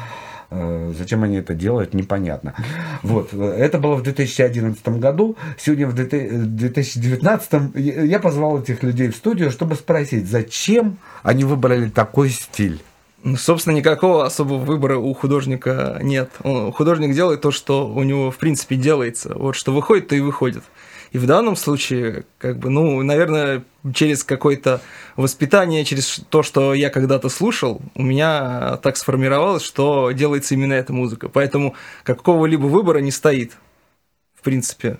Э, 0.50 0.92
Зачем 0.96 1.24
они 1.24 1.36
это 1.36 1.54
делают, 1.54 1.94
непонятно. 1.94 2.54
Вот, 3.02 3.30
э, 3.32 3.42
это 3.58 3.78
было 3.78 3.96
в 3.96 4.02
2011 4.02 4.88
году. 5.00 5.36
Сегодня 5.58 5.86
в 5.88 5.94
2019 5.94 7.74
я 7.74 8.02
я 8.02 8.20
позвал 8.20 8.60
этих 8.60 8.82
людей 8.82 9.08
в 9.08 9.16
студию, 9.16 9.50
чтобы 9.50 9.74
спросить, 9.74 10.28
зачем 10.28 10.98
они 11.22 11.44
выбрали 11.44 11.88
такой 11.88 12.30
стиль. 12.30 12.80
Ну, 13.22 13.36
собственно, 13.36 13.74
никакого 13.74 14.24
особого 14.24 14.58
выбора 14.58 14.98
у 14.98 15.12
художника 15.14 15.98
нет. 16.02 16.30
Он- 16.42 16.72
художник 16.72 17.14
делает 17.14 17.40
то, 17.40 17.50
что 17.50 17.88
у 17.88 18.02
него, 18.02 18.30
в 18.30 18.36
принципе, 18.36 18.76
делается. 18.76 19.34
Вот 19.34 19.56
что 19.56 19.72
выходит, 19.72 20.08
то 20.08 20.14
и 20.14 20.20
выходит. 20.20 20.62
И 21.12 21.18
в 21.18 21.26
данном 21.26 21.56
случае, 21.56 22.24
как 22.38 22.58
бы, 22.58 22.68
ну, 22.68 23.02
наверное, 23.02 23.64
через 23.94 24.22
какое-то 24.22 24.80
воспитание, 25.16 25.84
через 25.84 26.20
то, 26.28 26.42
что 26.42 26.74
я 26.74 26.90
когда-то 26.90 27.28
слушал, 27.28 27.80
у 27.94 28.02
меня 28.02 28.76
так 28.82 28.96
сформировалось, 28.96 29.62
что 29.62 30.10
делается 30.10 30.54
именно 30.54 30.74
эта 30.74 30.92
музыка. 30.92 31.28
Поэтому 31.28 31.74
какого-либо 32.02 32.66
выбора 32.66 32.98
не 32.98 33.12
стоит, 33.12 33.56
в 34.34 34.42
принципе. 34.42 34.98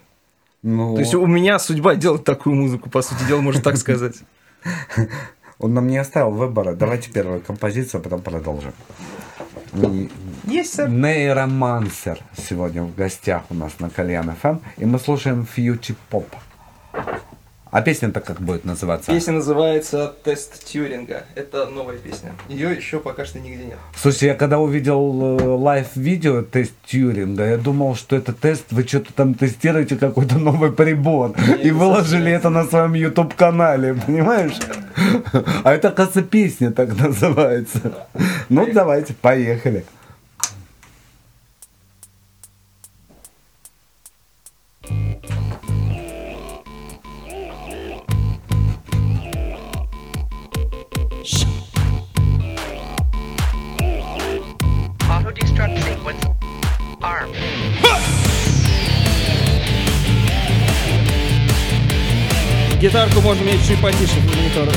Ну, 0.62 0.94
То 0.94 1.01
есть 1.01 1.14
у 1.14 1.26
меня 1.26 1.59
судьба 1.59 1.97
делать 1.97 2.24
такую 2.24 2.56
музыку, 2.56 2.88
по 2.88 3.02
сути 3.02 3.22
дела, 3.28 3.40
можно 3.40 3.62
так 3.62 3.76
сказать. 3.76 4.16
он 5.59 5.74
нам 5.74 5.87
не 5.87 5.99
оставил 5.99 6.31
выбора. 6.31 6.74
Давайте 6.74 7.11
первую 7.11 7.41
композицию, 7.41 8.01
а 8.01 8.05
потом 8.05 8.23
продолжим. 8.23 8.73
Есть, 10.45 10.74
сэр. 10.74 10.89
Нейромансер 10.89 12.19
сегодня 12.37 12.83
в 12.83 12.95
гостях 12.95 13.43
у 13.51 13.55
нас 13.55 13.78
на 13.81 13.91
Кальян 13.91 14.33
ФМ. 14.35 14.59
И 14.78 14.85
мы 14.85 14.99
слушаем 14.99 15.47
фьючи 15.47 15.95
поп. 16.11 16.27
А 17.77 17.82
песня-то 17.82 18.23
как 18.23 18.40
будет 18.40 18.65
называться? 18.65 19.12
Песня 19.12 19.35
называется 19.35 20.15
«Тест 20.24 20.65
Тьюринга». 20.65 21.24
Это 21.35 21.66
новая 21.66 21.98
песня. 21.98 22.32
Ее 22.48 22.73
еще 22.73 23.01
пока 23.01 23.27
что 23.27 23.39
нигде 23.39 23.66
нет. 23.66 23.77
Слушай, 23.94 24.28
я 24.28 24.35
когда 24.35 24.59
увидел 24.59 25.39
э, 25.39 25.43
лайв-видео 25.44 26.40
тест 26.40 26.73
Тьюринга, 26.86 27.44
я 27.44 27.59
думал, 27.59 27.94
что 27.94 28.16
это 28.16 28.32
тест, 28.32 28.65
вы 28.70 28.85
что-то 28.85 29.12
там 29.12 29.35
тестируете 29.35 29.97
какой-то 29.97 30.39
новый 30.39 30.73
прибор. 30.73 31.35
и 31.62 31.70
выложили 31.70 32.32
это 32.32 32.48
на 32.48 32.65
своем 32.65 32.94
YouTube-канале, 32.94 33.93
понимаешь? 34.07 34.57
А 35.62 35.74
это, 35.74 35.89
оказывается, 35.89 36.23
песня 36.23 36.70
так 36.70 36.98
называется. 36.98 38.07
Ну, 38.48 38.66
давайте, 38.73 39.12
поехали. 39.12 39.85
Чуть 63.66 63.80
потише 63.80 64.20
в 64.20 64.36
монитора. 64.36 64.72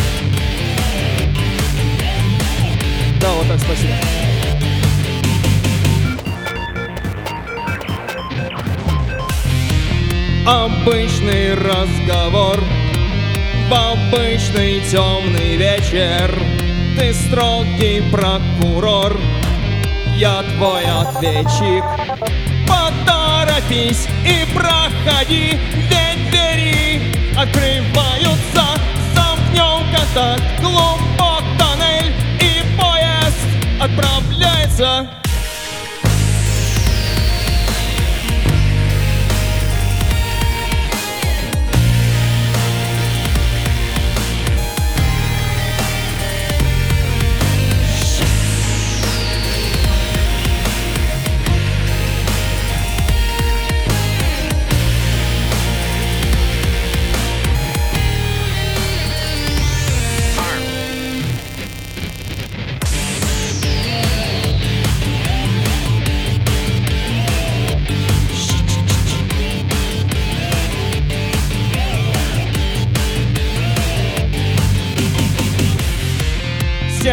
Да, 3.22 3.28
вот 3.34 3.48
так, 3.48 3.60
спасибо. 3.60 3.94
Обычный 10.48 11.54
разговор 11.54 12.60
в 13.70 13.74
обычный 13.74 14.82
темный 14.90 15.58
вечер 15.58 16.34
Ты 16.98 17.14
строгий 17.14 18.02
прокурор, 18.12 19.16
я 20.16 20.42
твой 20.58 20.86
ответчик 20.86 21.84
Поторопись 22.68 24.08
и 24.26 24.52
проходи, 24.56 25.60
ведь 25.76 26.32
двери 26.32 27.02
открываются 27.38 28.69
Замкнем 29.50 29.96
контакт, 29.96 30.44
глубок 30.62 31.44
тоннель 31.58 32.14
И 32.40 32.64
поезд 32.78 33.38
отправляется 33.82 35.08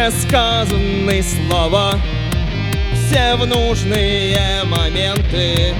Сказанные 0.09 1.21
слова. 1.21 1.99
Все 2.93 3.35
в 3.35 3.45
нужные 3.45 4.63
моменты. 4.63 5.75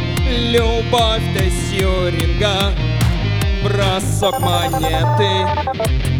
Любовь 0.51 1.21
Тессюринга 1.33 2.73
Бросок 3.63 4.39
монеты. 4.41 5.47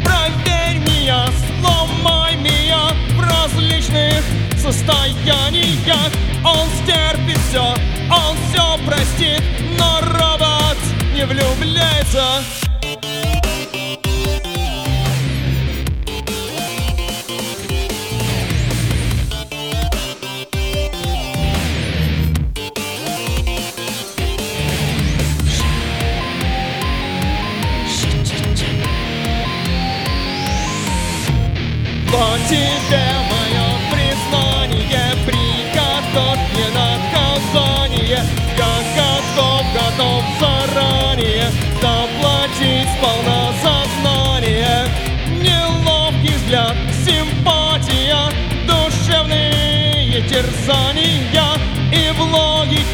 Проверь 0.03 0.79
меня, 0.87 1.25
сломай 1.59 2.37
меня 2.37 2.91
В 3.17 3.21
различных 3.21 4.23
состояниях. 4.57 6.11
Он 6.45 6.67
стерпит 6.81 7.37
все, 7.49 7.73
он 8.09 8.37
все 8.49 8.85
простит 8.85 9.43
Но 9.77 9.99
робот 10.01 10.77
не 11.13 11.25
влюбляется 11.25 12.66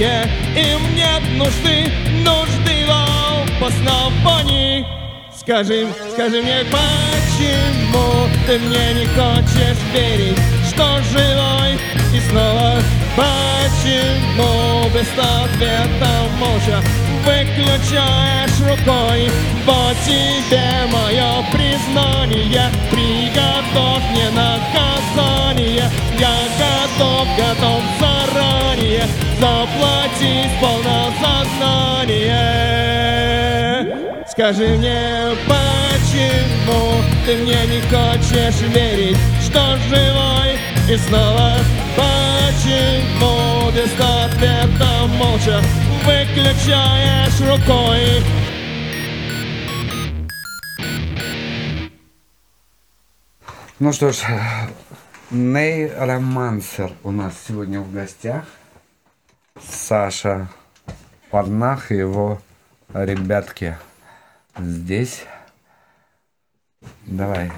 логике 0.04 0.30
им 0.56 0.96
нет 0.96 1.22
нужды 1.38 1.92
Нужды 2.24 2.86
в 2.86 3.62
обосновании 3.62 4.86
Скажи, 5.36 5.88
скажи 6.14 6.42
мне, 6.42 6.64
почему 6.72 8.30
ты 8.48 8.60
мне 8.60 8.94
не 8.94 9.06
хочешь 9.08 9.78
верить, 9.94 10.40
что 10.70 11.00
живой? 11.12 11.74
И 12.14 12.20
снова 12.30 12.76
Почему 13.16 14.90
без 14.94 15.08
ответа 15.18 16.12
молча 16.40 16.82
выключаешь 17.26 18.60
рукой? 18.62 19.30
Вот 19.66 19.96
тебе 20.06 20.64
мое 20.92 21.44
признание 21.52 22.70
Приготовь 22.90 24.04
мне 24.12 24.30
наказание. 24.30 25.90
Я 26.18 26.36
готов, 26.58 27.28
готов 27.38 27.82
заранее 28.00 29.08
Заплатить 29.44 30.53
полное 30.61 31.11
сознание 31.22 32.40
Скажи 34.30 34.70
мне, 34.78 35.36
почему 35.45 37.03
ты 37.26 37.36
мне 37.40 37.65
не 37.68 37.82
хочешь 37.82 38.61
верить, 38.74 39.18
что 39.41 39.78
живой 39.90 40.52
и 40.90 40.95
снова? 40.95 41.57
Почему 41.98 43.70
без 43.72 43.91
ответа 43.99 45.07
молча 45.18 45.61
выключаешь 46.06 47.41
рукой? 47.41 48.24
Ну 53.80 53.91
что 53.91 54.14
ж, 54.14 54.24
Ней 55.32 55.91
Романсер 55.94 56.94
у 57.03 57.11
нас 57.11 57.34
сегодня 57.45 57.82
в 57.82 57.91
гостях. 57.91 58.45
Саша 59.60 60.50
Парнах 61.30 61.92
и 61.92 61.96
его 61.96 62.42
ребятки 62.94 63.78
здесь. 64.58 65.26
Давай, 67.06 67.52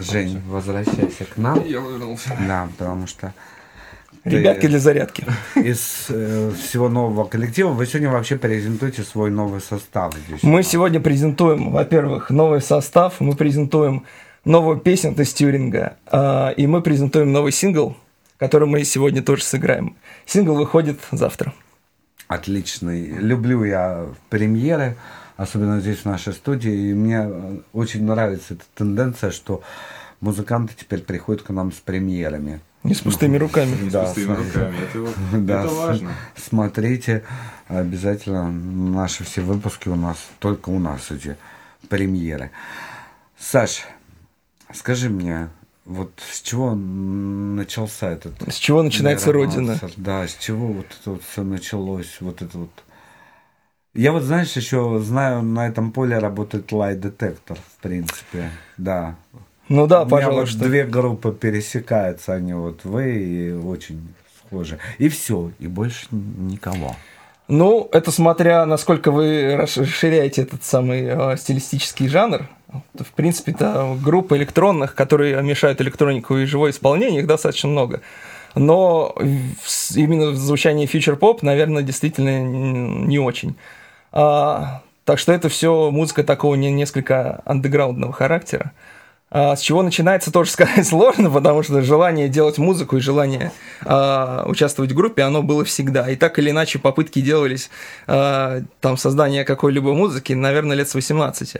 Жень, 0.00 0.40
возвращайся 0.46 1.24
к 1.24 1.36
нам. 1.36 1.64
Я 1.64 1.80
вернулся. 1.80 2.36
Да, 2.46 2.68
потому 2.76 3.06
что 3.06 3.32
Ребятки 4.24 4.66
для 4.66 4.78
зарядки. 4.78 5.24
Из 5.54 6.06
э, 6.10 6.52
всего 6.62 6.90
нового 6.90 7.24
коллектива 7.24 7.70
вы 7.70 7.86
сегодня 7.86 8.10
вообще 8.10 8.36
презентуете 8.36 9.02
свой 9.02 9.30
новый 9.30 9.60
состав 9.62 10.14
здесь. 10.14 10.42
Мы 10.42 10.62
сегодня 10.62 11.00
презентуем, 11.00 11.70
во-первых, 11.70 12.28
новый 12.28 12.60
состав, 12.60 13.20
мы 13.20 13.34
презентуем 13.34 14.04
новую 14.44 14.78
песню 14.78 15.14
тестюринга, 15.14 15.96
а, 16.06 16.50
и 16.50 16.66
мы 16.66 16.82
презентуем 16.82 17.32
новый 17.32 17.52
сингл, 17.52 17.96
который 18.40 18.66
мы 18.66 18.82
сегодня 18.84 19.22
тоже 19.22 19.44
сыграем. 19.44 19.96
Сингл 20.26 20.54
выходит 20.56 20.98
завтра. 21.12 21.52
Отличный. 22.26 23.06
Люблю 23.06 23.62
я 23.64 24.06
премьеры, 24.28 24.96
особенно 25.36 25.80
здесь 25.80 25.98
в 25.98 26.04
нашей 26.06 26.32
студии. 26.32 26.90
И 26.90 26.94
мне 26.94 27.20
э, 27.24 27.58
очень 27.72 28.04
нравится 28.04 28.54
эта 28.54 28.64
тенденция, 28.74 29.30
что 29.30 29.62
музыканты 30.20 30.74
теперь 30.78 31.00
приходят 31.00 31.42
к 31.42 31.50
нам 31.50 31.70
с 31.72 31.76
премьерами. 31.76 32.60
Не 32.82 32.94
с 32.94 33.00
пустыми 33.00 33.36
руками. 33.36 33.76
Не 33.82 33.90
с 33.90 33.92
Да, 33.92 34.04
пустыми 34.04 34.34
с- 34.34 34.38
руками. 34.38 34.76
Это, 34.80 35.08
Да, 35.38 35.60
это 35.64 35.68
с- 35.68 35.76
важно. 35.76 36.10
Смотрите 36.36 37.24
обязательно 37.68 38.50
наши 38.50 39.24
все 39.24 39.42
выпуски 39.42 39.88
у 39.88 39.96
нас, 39.96 40.16
только 40.38 40.70
у 40.70 40.78
нас 40.78 41.10
эти 41.10 41.36
премьеры. 41.88 42.50
Саш, 43.38 43.82
скажи 44.72 45.08
мне, 45.10 45.48
вот 45.84 46.12
с 46.30 46.42
чего 46.42 46.74
начался 46.74 48.10
этот... 48.10 48.34
С 48.48 48.56
чего 48.56 48.82
начинается 48.82 49.32
роман? 49.32 49.48
Родина? 49.48 49.80
Да, 49.96 50.26
с 50.26 50.36
чего 50.36 50.68
вот 50.68 50.86
это 51.00 51.10
вот 51.10 51.22
все 51.22 51.42
началось, 51.42 52.18
вот 52.20 52.42
это 52.42 52.58
вот... 52.58 52.70
Я 53.92 54.12
вот, 54.12 54.22
знаешь, 54.22 54.52
еще 54.52 55.00
знаю, 55.02 55.42
на 55.42 55.66
этом 55.66 55.90
поле 55.90 56.18
работает 56.18 56.70
лай-детектор, 56.70 57.58
в 57.58 57.82
принципе, 57.82 58.50
да. 58.76 59.16
Ну 59.68 59.86
да, 59.86 60.02
У 60.02 60.06
меня 60.06 60.30
вот 60.30 60.48
две 60.58 60.84
группы 60.84 61.32
пересекаются, 61.32 62.34
они 62.34 62.54
вот 62.54 62.84
вы 62.84 63.12
и 63.18 63.52
очень 63.52 64.14
схожи. 64.38 64.78
И 64.98 65.08
все, 65.08 65.52
и 65.58 65.66
больше 65.66 66.06
никого. 66.10 66.96
Ну, 67.50 67.88
это 67.90 68.12
смотря 68.12 68.64
насколько 68.64 69.10
вы 69.10 69.56
расширяете 69.56 70.42
этот 70.42 70.62
самый 70.62 71.02
э, 71.02 71.36
стилистический 71.36 72.06
жанр. 72.06 72.46
В 72.94 73.12
принципе, 73.16 73.50
это 73.50 73.96
группы 74.00 74.36
электронных, 74.36 74.94
которые 74.94 75.42
мешают 75.42 75.80
электронику 75.80 76.36
и 76.36 76.44
живое 76.44 76.70
исполнение, 76.70 77.22
их 77.22 77.26
достаточно 77.26 77.68
много. 77.68 78.02
Но 78.54 79.16
именно 79.96 80.30
в 80.30 80.36
звучании 80.36 80.86
фьючер-поп, 80.86 81.42
наверное, 81.42 81.82
действительно 81.82 82.40
не 82.40 83.18
очень. 83.18 83.56
А, 84.12 84.82
так 85.04 85.18
что 85.18 85.32
это 85.32 85.48
все 85.48 85.90
музыка 85.90 86.22
такого 86.22 86.54
не, 86.54 86.70
несколько 86.70 87.42
андеграундного 87.46 88.12
характера. 88.12 88.70
А 89.32 89.54
с 89.54 89.60
чего 89.60 89.82
начинается, 89.82 90.32
тоже 90.32 90.50
сказать 90.52 90.86
сложно, 90.86 91.30
потому 91.30 91.62
что 91.62 91.82
желание 91.82 92.28
делать 92.28 92.58
музыку 92.58 92.96
и 92.96 93.00
желание 93.00 93.52
а, 93.84 94.44
участвовать 94.46 94.92
в 94.92 94.94
группе, 94.94 95.22
оно 95.22 95.42
было 95.42 95.64
всегда. 95.64 96.10
И 96.10 96.16
так 96.16 96.38
или 96.38 96.50
иначе 96.50 96.78
попытки 96.78 97.20
делались 97.20 97.70
а, 98.06 98.62
там 98.80 98.96
создания 98.96 99.44
какой-либо 99.44 99.94
музыки, 99.94 100.32
наверное, 100.32 100.76
лет 100.76 100.88
с 100.88 100.94
18. 100.94 101.58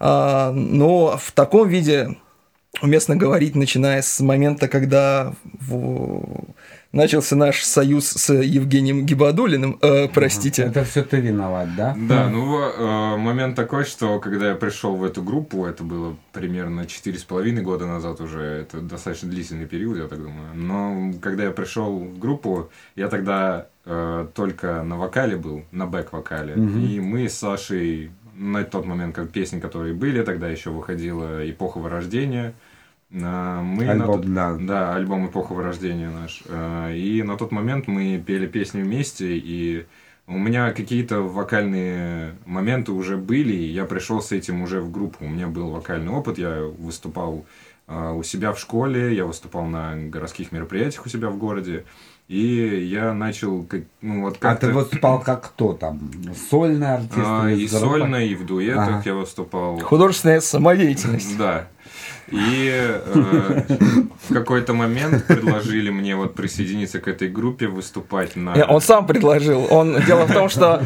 А, 0.00 0.52
но 0.52 1.16
в 1.16 1.32
таком 1.32 1.68
виде 1.68 2.16
уместно 2.82 3.16
говорить, 3.16 3.54
начиная 3.54 4.02
с 4.02 4.20
момента, 4.20 4.68
когда 4.68 5.32
в- 5.44 6.44
начался 6.92 7.36
наш 7.36 7.62
союз 7.62 8.06
с 8.06 8.32
Евгением 8.32 9.04
Гибадулиным, 9.04 9.78
э, 9.82 10.08
простите. 10.08 10.62
Это 10.62 10.84
все 10.84 11.02
ты 11.02 11.20
виноват, 11.20 11.68
да? 11.76 11.96
Да, 11.96 12.28
ну 12.28 12.58
э, 12.60 13.16
момент 13.16 13.56
такой, 13.56 13.84
что 13.84 14.18
когда 14.20 14.50
я 14.50 14.54
пришел 14.54 14.96
в 14.96 15.04
эту 15.04 15.22
группу, 15.22 15.64
это 15.66 15.82
было 15.84 16.16
примерно 16.32 16.86
четыре 16.86 17.18
с 17.18 17.24
половиной 17.24 17.62
года 17.62 17.86
назад 17.86 18.20
уже, 18.20 18.40
это 18.40 18.80
достаточно 18.80 19.28
длительный 19.28 19.66
период, 19.66 19.98
я 19.98 20.08
так 20.08 20.18
думаю. 20.22 20.54
Но 20.54 21.12
когда 21.20 21.44
я 21.44 21.50
пришел 21.50 21.98
в 21.98 22.18
группу, 22.18 22.70
я 22.96 23.08
тогда 23.08 23.66
э, 23.84 24.26
только 24.34 24.82
на 24.82 24.96
вокале 24.96 25.36
был, 25.36 25.64
на 25.72 25.86
бэк-вокале. 25.86 26.56
Мгм. 26.56 26.84
И 26.84 27.00
мы 27.00 27.28
с 27.28 27.34
Сашей 27.34 28.10
на 28.38 28.64
тот 28.64 28.86
момент, 28.86 29.14
как 29.14 29.30
песни, 29.30 29.60
которые 29.60 29.94
были, 29.94 30.22
тогда 30.22 30.48
еще 30.48 30.70
выходила 30.70 31.48
«Эпоха 31.48 31.78
вырождения». 31.78 32.54
А, 33.12 33.62
Мы 33.62 33.84
на 33.86 33.92
Альбом, 33.92 34.22
тот- 34.22 34.34
да. 34.34 34.56
да, 34.60 34.94
альбом 34.94 35.26
«Эпоха 35.28 35.54
вырождения» 35.54 36.10
наш. 36.10 36.42
Э, 36.46 36.94
И 36.94 37.22
на 37.22 37.36
тот 37.36 37.52
момент 37.52 37.88
мы 37.88 38.22
пели 38.24 38.46
песни 38.46 38.82
вместе, 38.82 39.36
и 39.36 39.86
у 40.26 40.36
меня 40.36 40.72
какие-то 40.72 41.22
вокальные 41.22 42.34
моменты 42.44 42.92
уже 42.92 43.16
были, 43.16 43.54
и 43.54 43.64
я 43.72 43.86
пришел 43.86 44.20
с 44.20 44.30
этим 44.32 44.60
уже 44.60 44.80
в 44.82 44.90
группу. 44.92 45.24
У 45.24 45.28
меня 45.28 45.46
был 45.48 45.70
вокальный 45.70 46.12
опыт, 46.12 46.36
я 46.38 46.60
выступал 46.78 47.46
э, 47.86 48.12
у 48.12 48.22
себя 48.22 48.52
в 48.52 48.58
школе, 48.60 49.14
я 49.16 49.24
выступал 49.24 49.64
на 49.64 49.96
городских 49.96 50.52
мероприятиях 50.52 51.06
у 51.06 51.08
себя 51.08 51.30
в 51.30 51.38
городе, 51.38 51.84
и 52.28 52.86
я 52.92 53.14
начал, 53.14 53.62
как, 53.62 53.84
ну 54.02 54.20
вот 54.20 54.36
А 54.36 54.38
как-то... 54.38 54.66
ты 54.66 54.72
выступал 54.74 55.20
как 55.22 55.44
кто 55.46 55.72
там? 55.72 55.98
Сольный 56.50 56.92
артист? 56.96 57.16
А, 57.16 57.50
и 57.50 57.66
с 57.66 57.70
группой? 57.70 58.00
сольно, 58.00 58.16
и 58.16 58.34
в 58.34 58.44
дуэтах 58.44 58.86
Ага. 58.88 59.02
я 59.06 59.14
выступал. 59.14 59.78
Художественная 59.80 60.40
самодеятельность. 60.42 61.38
Да. 61.38 61.68
И 62.30 62.70
э, 62.72 63.62
в 64.28 64.32
какой-то 64.34 64.74
момент 64.74 65.24
предложили 65.26 65.90
мне 65.90 66.16
вот 66.16 66.34
присоединиться 66.34 67.00
к 67.00 67.08
этой 67.08 67.28
группе, 67.28 67.66
выступать 67.68 68.36
на... 68.36 68.54
Э, 68.54 68.64
Он 68.68 68.80
сам 68.80 69.06
предложил. 69.06 69.66
Он, 69.70 70.00
дело 70.06 70.26
в 70.26 70.32
том, 70.32 70.48
что 70.48 70.82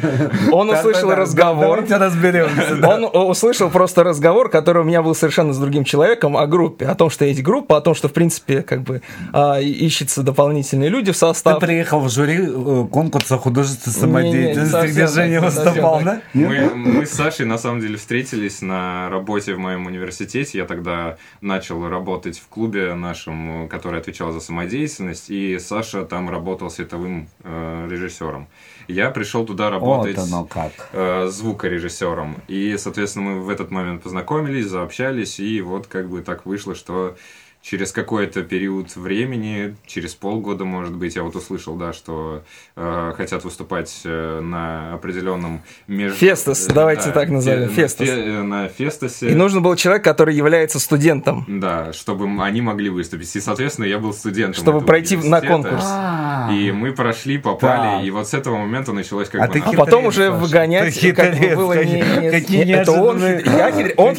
он 0.53 0.71
услышал 0.71 1.09
Да-да-да, 1.09 1.17
разговор. 1.23 1.83
Давайте 1.83 1.97
разберемся. 1.97 2.77
да. 2.77 2.89
Он 2.97 3.29
услышал 3.31 3.71
просто 3.71 4.05
разговор, 4.05 4.49
который 4.51 4.83
у 4.83 4.85
меня 4.85 5.03
был 5.03 5.15
совершенно 5.15 5.53
с 5.53 5.59
другим 5.59 5.85
человеком 5.85 6.37
о 6.37 6.47
группе, 6.47 6.87
о 6.87 6.95
том, 6.95 7.11
что 7.11 7.25
есть 7.25 7.43
группа, 7.43 7.77
о 7.77 7.81
том, 7.81 7.95
что 7.95 8.09
в 8.09 8.13
принципе 8.13 8.63
как 8.63 8.83
бы 8.83 9.03
а, 9.33 9.61
и- 9.61 9.71
ищется 9.71 10.23
дополнительные 10.23 10.89
люди 10.91 11.11
в 11.11 11.15
Ты 11.15 11.19
состав. 11.21 11.61
приехал 11.61 12.01
в 12.01 12.09
жюри 12.11 12.39
э, 12.41 12.87
конкурса 12.91 13.39
художественной 13.39 13.95
самодеятельности, 13.95 14.87
где 14.93 15.07
Женя 15.07 15.41
выступал, 15.41 16.01
да? 16.05 16.21
Мы, 16.35 16.71
мы 16.75 17.07
с 17.07 17.11
Сашей 17.11 17.47
на 17.47 17.59
самом 17.59 17.81
деле 17.81 17.97
встретились 17.97 18.63
на 18.63 19.09
работе 19.11 19.55
в 19.55 19.59
моем 19.59 19.87
университете. 19.87 20.59
Я 20.59 20.65
тогда 20.65 21.17
начал 21.41 21.89
работать 21.89 22.39
в 22.39 22.49
клубе 22.49 22.95
нашем, 22.95 23.69
который 23.69 24.01
отвечал 24.01 24.33
за 24.33 24.41
самодеятельность, 24.41 25.31
и 25.31 25.59
Саша 25.59 26.05
там 26.05 26.31
работал 26.31 26.71
световым 26.71 27.29
э, 27.43 27.89
режиссером. 27.91 28.49
Я 28.89 29.11
пришел 29.11 29.47
туда 29.47 29.71
работать 29.71 30.17
Вот 30.17 30.27
оно 30.27 30.45
как. 30.45 30.73
э, 30.93 31.29
звукорежиссером. 31.29 32.37
И, 32.49 32.77
соответственно, 32.79 33.31
мы 33.31 33.41
в 33.41 33.49
этот 33.49 33.71
момент 33.71 34.03
познакомились, 34.03 34.67
заобщались, 34.67 35.41
и 35.41 35.61
вот 35.61 35.87
как 35.87 36.09
бы 36.09 36.23
так 36.23 36.47
вышло, 36.47 36.75
что 36.75 37.17
через 37.63 37.93
какой-то 37.93 38.43
период 38.43 38.95
времени, 38.97 39.77
через 39.87 40.15
полгода, 40.15 40.65
может 40.65 40.95
быть, 40.97 41.15
я 41.15 41.23
вот 41.23 41.37
услышал, 41.37 41.77
да, 41.77 41.93
что 41.93 42.43
э, 42.77 43.13
хотят 43.17 43.45
выступать 43.45 44.01
э, 44.05 44.41
на 44.41 44.95
определенном 44.95 45.63
меж... 45.87 46.13
Фестас, 46.15 46.69
э, 46.69 46.73
давайте 46.73 47.07
да, 47.07 47.13
так 47.13 47.29
назовем, 47.31 47.69
фе- 47.69 47.83
Фестас. 47.83 48.09
фе- 48.09 48.13
э, 48.41 48.43
на 48.43 48.69
Фестасе. 48.69 49.31
И 49.31 49.35
нужен 49.35 49.63
был 49.63 49.77
человек, 49.77 50.03
который 50.03 50.35
является 50.35 50.81
студентом, 50.81 51.45
Да, 51.49 51.93
чтобы 51.93 52.29
они 52.43 52.61
могли 52.61 52.91
выступить. 52.91 53.35
И, 53.37 53.41
соответственно, 53.41 53.87
я 53.87 53.99
был 54.01 54.13
студентом. 54.13 54.61
чтобы 54.61 54.81
пройти 54.81 55.17
на 55.17 55.41
конкурс. 55.41 55.85
А, 55.87 56.32
И 56.51 56.73
мы 56.73 56.93
прошли, 56.93 57.39
попали, 57.39 57.97
Так. 57.99 58.05
и 58.05 58.11
вот 58.11 58.29
с 58.29 58.35
этого 58.35 58.57
момента 58.57 58.93
началось 58.93 59.29
как 59.29 59.41
А 59.43 59.47
бы 59.47 59.53
ты 59.53 59.61
А 59.61 59.73
потом 59.73 60.07
уже 60.07 60.27
Саша. 60.29 60.33
выгонять, 60.33 60.99
Ты 61.01 61.13
как 61.13 61.35
бы 61.39 61.57
было 61.57 61.73
не, 61.85 62.01
какие- 62.01 62.21
не- 62.21 62.31
какие 62.31 62.65
не- 62.65 62.73
это 62.73 62.93
он, 62.93 63.19
неожиданные- 63.19 63.43
я 63.59 63.71
он 63.97 64.15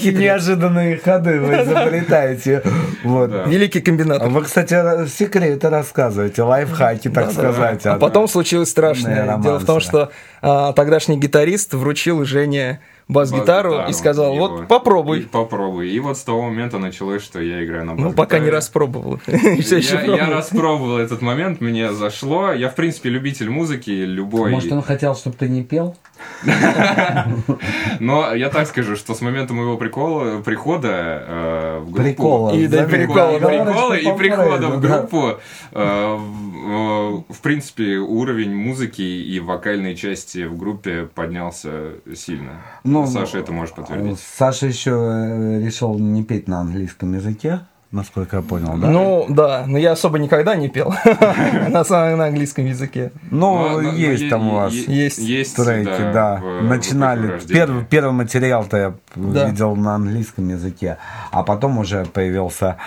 ходы 1.04 1.40
вы 1.40 1.54
изобретаете. 1.64 2.64
Вот. 3.04 3.32
Да. 3.32 3.44
Великий 3.44 3.82
комбинатор. 3.82 4.28
А 4.28 4.30
Вы, 4.30 4.44
кстати, 4.44 4.76
секреты 5.08 5.70
рассказываете, 5.70 6.44
лайфхаки, 6.44 7.10
так 7.10 7.32
сказать. 7.32 7.86
А 7.86 7.94
а 7.96 8.00
потом 8.00 8.28
случилось 8.28 8.70
страшное. 8.70 9.38
Дело 9.38 9.60
в 9.60 9.66
том, 9.66 9.80
что 9.80 10.12
а, 10.42 10.74
тогдашний 10.74 11.18
гитарист 11.18 11.74
вручил 11.74 12.24
Жене 12.26 12.80
бас-гитару 13.08 13.88
и 13.90 13.94
сказал, 13.94 14.34
его. 14.34 14.48
вот 14.48 14.68
попробуй. 14.68 15.20
И 15.20 15.24
попробуй. 15.24 15.90
И 15.90 16.00
вот 16.00 16.18
с 16.18 16.24
того 16.24 16.44
момента 16.44 16.78
началось, 16.78 17.24
что 17.24 17.42
я 17.42 17.64
играю 17.64 17.86
на 17.86 17.96
бас 17.96 18.04
Ну, 18.04 18.14
пока 18.14 18.40
не 18.40 18.50
распробовал. 18.50 19.20
Я, 19.28 20.30
распробовал 20.30 20.98
этот 20.98 21.22
момент, 21.22 21.62
мне 21.62 21.94
зашло. 21.94 22.52
Я, 22.52 22.70
в 22.70 22.76
принципе, 22.76 23.10
любитель 23.10 23.50
музыки, 23.50 23.90
любой. 23.92 24.52
Может, 24.52 24.72
он 24.72 24.82
хотел, 24.82 25.16
чтобы 25.16 25.36
ты 25.38 25.50
не 25.50 25.64
пел? 25.64 25.96
Но 28.00 28.34
я 28.34 28.50
так 28.50 28.68
скажу, 28.68 28.96
что 28.96 29.14
с 29.14 29.22
момента 29.22 29.54
моего 29.54 29.78
прикола, 29.78 30.42
прихода 30.42 31.24
э, 31.28 31.80
в 31.80 31.92
группу... 31.92 32.04
Прикола. 32.04 32.52
И 32.52 32.68
прикола. 32.68 33.40
Прикола 33.40 34.16
прихода 34.18 34.68
в 34.70 34.82
группу, 34.82 35.40
э, 35.72 36.16
в, 36.16 37.24
в 37.30 37.42
принципе, 37.42 37.98
уровень 37.98 38.56
музыки 38.56 39.02
и 39.02 39.40
вокальной 39.40 39.96
части 39.96 40.46
в 40.46 40.58
группе 40.58 41.08
поднялся 41.14 41.94
сильно. 42.16 42.62
Ну, 42.94 43.08
Саша 43.08 43.40
это 43.40 43.52
может 43.52 43.76
подтвердить. 43.76 44.20
Саша 44.38 44.68
еще 44.68 44.92
э, 44.92 45.60
решил 45.66 45.98
не 46.00 46.24
петь 46.24 46.48
на 46.48 46.60
английском 46.62 47.14
языке, 47.14 47.60
насколько 47.92 48.38
я 48.38 48.42
понял, 48.42 48.74
да? 48.78 48.88
Ну, 48.90 49.26
да, 49.30 49.64
но 49.68 49.78
я 49.78 49.92
особо 49.92 50.18
никогда 50.20 50.56
не 50.56 50.68
пел 50.70 50.94
на 51.70 52.26
английском 52.28 52.66
языке. 52.66 53.12
Ну, 53.32 53.40
Но- 53.56 53.70
но- 53.70 53.82
но 53.82 53.92
есть 53.94 54.30
там 54.30 54.48
у 54.48 54.56
вас 54.56 54.74
Есть 54.74 55.56
треки, 55.56 56.12
да. 56.14 56.42
Начинали. 56.62 57.40
Первый, 57.48 57.86
первый 57.86 58.14
материал-то 58.14 58.78
я 58.78 58.94
видел 59.16 59.76
на 59.76 59.96
английском 59.96 60.50
языке, 60.50 60.98
а 61.32 61.44
потом 61.44 61.78
уже 61.78 62.06
появился 62.06 62.78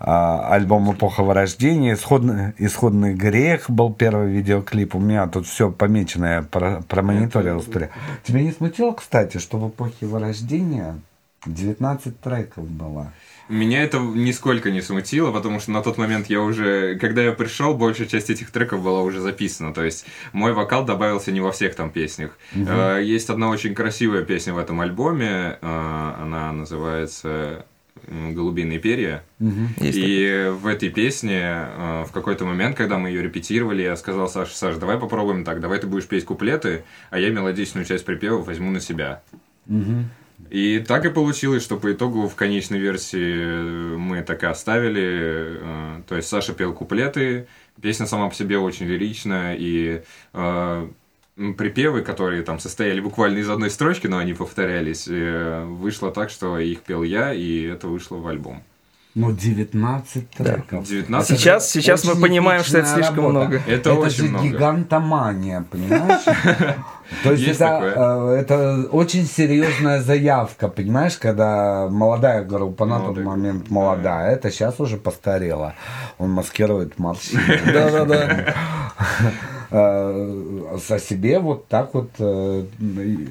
альбом 0.00 0.90
«Эпоха 0.92 1.22
вырождения», 1.22 1.94
«Исходный, 1.94 2.52
«Исходный 2.58 3.14
грех» 3.14 3.68
был 3.70 3.92
первый 3.92 4.32
видеоклип. 4.32 4.94
У 4.94 4.98
меня 4.98 5.26
тут 5.26 5.46
все 5.46 5.70
помечено, 5.70 6.24
я 6.26 6.42
про- 6.42 6.82
промониторил. 6.88 7.60
Тебя 8.24 8.40
не 8.42 8.52
смутило, 8.52 8.92
кстати, 8.92 9.38
что 9.38 9.58
в 9.58 9.68
«Эпохе 9.68 10.06
вырождения» 10.06 10.98
19 11.46 12.20
треков 12.20 12.68
было? 12.68 13.12
Меня 13.48 13.82
это 13.82 13.98
нисколько 13.98 14.70
не 14.70 14.80
смутило, 14.80 15.32
потому 15.32 15.58
что 15.58 15.72
на 15.72 15.82
тот 15.82 15.98
момент 15.98 16.28
я 16.28 16.40
уже, 16.40 16.96
когда 17.00 17.20
я 17.22 17.32
пришел, 17.32 17.74
большая 17.74 18.06
часть 18.06 18.30
этих 18.30 18.52
треков 18.52 18.80
была 18.82 19.02
уже 19.02 19.20
записана. 19.20 19.74
То 19.74 19.82
есть 19.82 20.06
мой 20.32 20.52
вокал 20.52 20.84
добавился 20.84 21.32
не 21.32 21.40
во 21.40 21.50
всех 21.50 21.74
там 21.74 21.90
песнях. 21.90 22.38
Э, 22.54 23.00
Есть 23.02 23.28
одна 23.28 23.48
очень 23.48 23.74
красивая 23.74 24.22
песня 24.22 24.54
в 24.54 24.58
этом 24.58 24.80
альбоме. 24.80 25.58
э, 25.60 26.12
Она 26.22 26.52
называется 26.52 27.64
«Голубиные 28.10 28.78
перья». 28.78 29.22
Есть 29.78 29.98
И 29.98 30.50
в 30.50 30.66
этой 30.66 30.90
песне 30.90 31.40
э, 31.42 32.04
в 32.06 32.12
какой-то 32.12 32.44
момент, 32.44 32.76
когда 32.76 32.98
мы 32.98 33.08
ее 33.08 33.22
репетировали, 33.22 33.82
я 33.82 33.96
сказал 33.96 34.28
Саше, 34.28 34.56
Саш, 34.56 34.76
давай 34.76 34.98
попробуем 34.98 35.44
так, 35.44 35.60
давай 35.60 35.78
ты 35.78 35.86
будешь 35.86 36.06
петь 36.06 36.24
куплеты, 36.24 36.84
а 37.10 37.18
я 37.18 37.30
мелодичную 37.30 37.86
часть 37.86 38.04
припева 38.04 38.38
возьму 38.38 38.70
на 38.70 38.80
себя. 38.80 39.22
Мгм. 39.66 40.10
И 40.50 40.80
так 40.80 41.04
и 41.04 41.10
получилось, 41.10 41.62
что 41.62 41.76
по 41.76 41.92
итогу 41.92 42.26
в 42.26 42.34
конечной 42.34 42.78
версии 42.78 43.34
э, 43.36 43.96
мы 43.96 44.22
так 44.22 44.42
и 44.42 44.46
оставили. 44.46 45.58
э, 45.60 46.02
То 46.08 46.16
есть 46.16 46.28
Саша 46.28 46.52
пел 46.54 46.72
куплеты, 46.72 47.46
песня 47.80 48.06
сама 48.06 48.28
по 48.28 48.34
себе 48.34 48.58
очень 48.58 48.86
лиричная, 48.86 49.54
и 49.56 50.02
э, 50.32 50.88
припевы, 51.56 52.02
которые 52.02 52.42
там 52.42 52.58
состояли 52.58 53.00
буквально 53.00 53.38
из 53.38 53.48
одной 53.48 53.70
строчки, 53.70 54.06
но 54.06 54.18
они 54.18 54.34
повторялись, 54.34 55.06
э, 55.08 55.64
вышло 55.66 56.10
так, 56.10 56.30
что 56.30 56.58
их 56.58 56.80
пел 56.80 57.02
я, 57.02 57.32
и 57.32 57.62
это 57.62 57.88
вышло 57.88 58.16
в 58.16 58.26
альбом. 58.26 58.62
Ну, 59.16 59.32
19 59.32 60.30
треков. 60.30 60.86
19 60.86 61.36
Сейчас, 61.36 61.68
сейчас 61.68 62.04
мы 62.04 62.14
понимаем, 62.14 62.62
что 62.62 62.78
это 62.78 62.88
слишком 62.88 63.26
работа. 63.26 63.38
много. 63.38 63.62
Это 63.66 63.94
очень 63.94 64.16
же 64.16 64.24
много. 64.28 64.46
гигантомания, 64.46 65.66
понимаешь? 65.68 66.22
То 67.24 67.32
есть, 67.32 67.42
Есть 67.42 67.60
это, 67.60 67.92
э, 67.96 68.40
это 68.40 68.88
очень 68.92 69.26
серьезная 69.26 70.00
заявка, 70.00 70.68
понимаешь, 70.68 71.16
когда 71.16 71.88
молодая 71.90 72.44
группа, 72.44 72.86
на 72.86 73.00
тот 73.00 73.18
момент 73.18 73.68
молодая, 73.68 74.30
это 74.30 74.52
сейчас 74.52 74.78
уже 74.78 74.96
постарела. 74.96 75.74
Он 76.18 76.30
маскирует 76.30 77.00
морщины. 77.00 77.60
Да-да-да. 77.66 78.54
Э, 79.70 80.74
О 80.74 80.98
себе 80.98 81.38
вот 81.38 81.68
так 81.68 81.94
вот 81.94 82.10
э, 82.18 82.64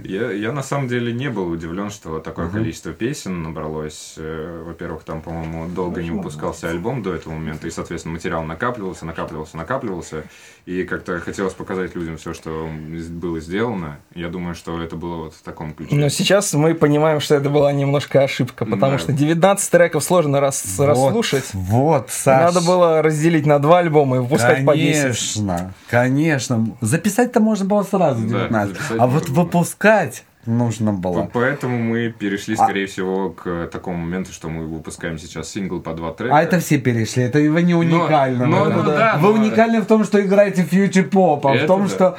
Я, 0.06 0.32
я 0.32 0.52
на 0.53 0.64
самом 0.64 0.88
деле 0.88 1.11
не 1.11 1.30
был 1.30 1.49
удивлен, 1.49 1.90
что 1.90 2.20
такое 2.20 2.49
количество 2.49 2.94
песен 2.94 3.44
набралось. 3.44 4.16
Э, 4.18 4.64
Во-первых, 4.66 5.03
там, 5.03 5.22
по-моему, 5.22 5.68
долго 5.68 6.02
не 6.02 6.11
выпускался 6.11 6.70
альбом 6.70 7.03
до 7.03 7.14
этого 7.14 7.34
момента, 7.34 7.68
и, 7.68 7.72
соответственно, 7.72 8.14
материал 8.14 8.44
накапливался, 8.44 9.06
накапливался, 9.06 9.57
накапливался. 9.57 10.24
И 10.65 10.84
как-то 10.84 11.19
хотелось 11.19 11.53
показать 11.53 11.95
людям 11.95 12.18
все, 12.18 12.34
что 12.34 12.69
было 13.10 13.40
сделано. 13.40 13.98
Я 14.14 14.30
думаю, 14.30 14.56
что 14.56 14.81
это 14.81 14.95
было 14.95 15.15
вот 15.26 15.34
в 15.34 15.41
таком 15.41 15.73
ключе. 15.73 15.95
Но 15.95 16.10
сейчас 16.10 16.53
мы 16.53 16.76
понимаем, 16.76 17.19
что 17.19 17.36
это 17.36 17.49
была 17.49 17.72
немножко 17.72 18.22
ошибка, 18.23 18.65
потому 18.65 18.94
Да. 18.94 18.99
что 18.99 19.14
19 19.14 19.72
треков 19.72 20.03
сложно 20.03 20.40
рас, 20.40 20.64
Вот, 20.77 20.86
расслушать. 20.86 21.49
Вот, 21.53 22.10
Саш. 22.11 22.53
Надо 22.53 22.65
было 22.65 23.02
разделить 23.02 23.45
на 23.45 23.60
два 23.60 23.80
альбома 23.80 24.18
и 24.18 24.19
выпускать 24.19 24.65
по 24.65 24.76
10. 24.76 24.99
Конечно, 25.36 25.73
конечно. 25.90 26.77
Записать-то 26.81 27.40
можно 27.40 27.65
было 27.65 27.84
сразу 27.84 28.22
Да, 28.22 28.27
19. 28.27 28.69
записать 28.77 28.99
а 28.99 29.07
вот 29.07 29.30
выпускать 29.30 30.23
нужно 30.50 30.94
было. 30.94 31.30
Поэтому 31.34 31.78
мы 31.80 32.10
перешли, 32.10 32.56
А- 32.58 32.64
скорее 32.64 32.86
всего, 32.88 33.30
к 33.30 33.68
такому 33.72 33.98
моменту, 33.98 34.34
что 34.34 34.50
мы 34.50 34.66
выпускаем 34.68 35.18
сейчас 35.18 35.50
сингл 35.50 35.80
по 35.80 35.94
два 35.94 36.12
трека. 36.12 36.36
А 36.36 36.42
это 36.42 36.60
все 36.60 36.78
перешли, 36.80 37.24
это 37.24 37.40
вы 37.40 37.62
не 37.64 37.76
уникальны. 37.76 38.46
но- 38.46 38.66
этом. 38.68 38.78
ну 38.78 38.84
да, 38.84 39.18
вы 39.22 39.30
но- 39.34 39.40
уникальны 39.42 39.82
в 39.82 39.86
том, 39.86 40.04
что 40.04 40.20
играете 40.22 40.64
фьючер 40.64 41.10
поп, 41.10 41.46
а 41.48 41.54
в 41.54 41.66
том, 41.68 41.84
да. 41.84 41.88
что 41.90 42.18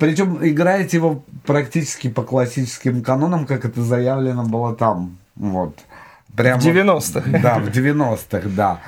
причем 0.00 0.38
играете 0.42 0.96
его 0.98 1.22
практически 1.46 2.08
по 2.08 2.22
классическим 2.22 3.02
канонам, 3.02 3.46
как 3.46 3.64
это 3.64 3.82
заявлено 3.82 4.44
было 4.44 4.74
там. 4.74 5.18
Вот. 5.36 5.76
Прямо, 6.36 6.60
В 6.60 6.64
90-х. 6.64 7.30
Да, 7.42 7.58
в 7.58 7.68
90-х, 7.70 8.48
да. 8.56 8.80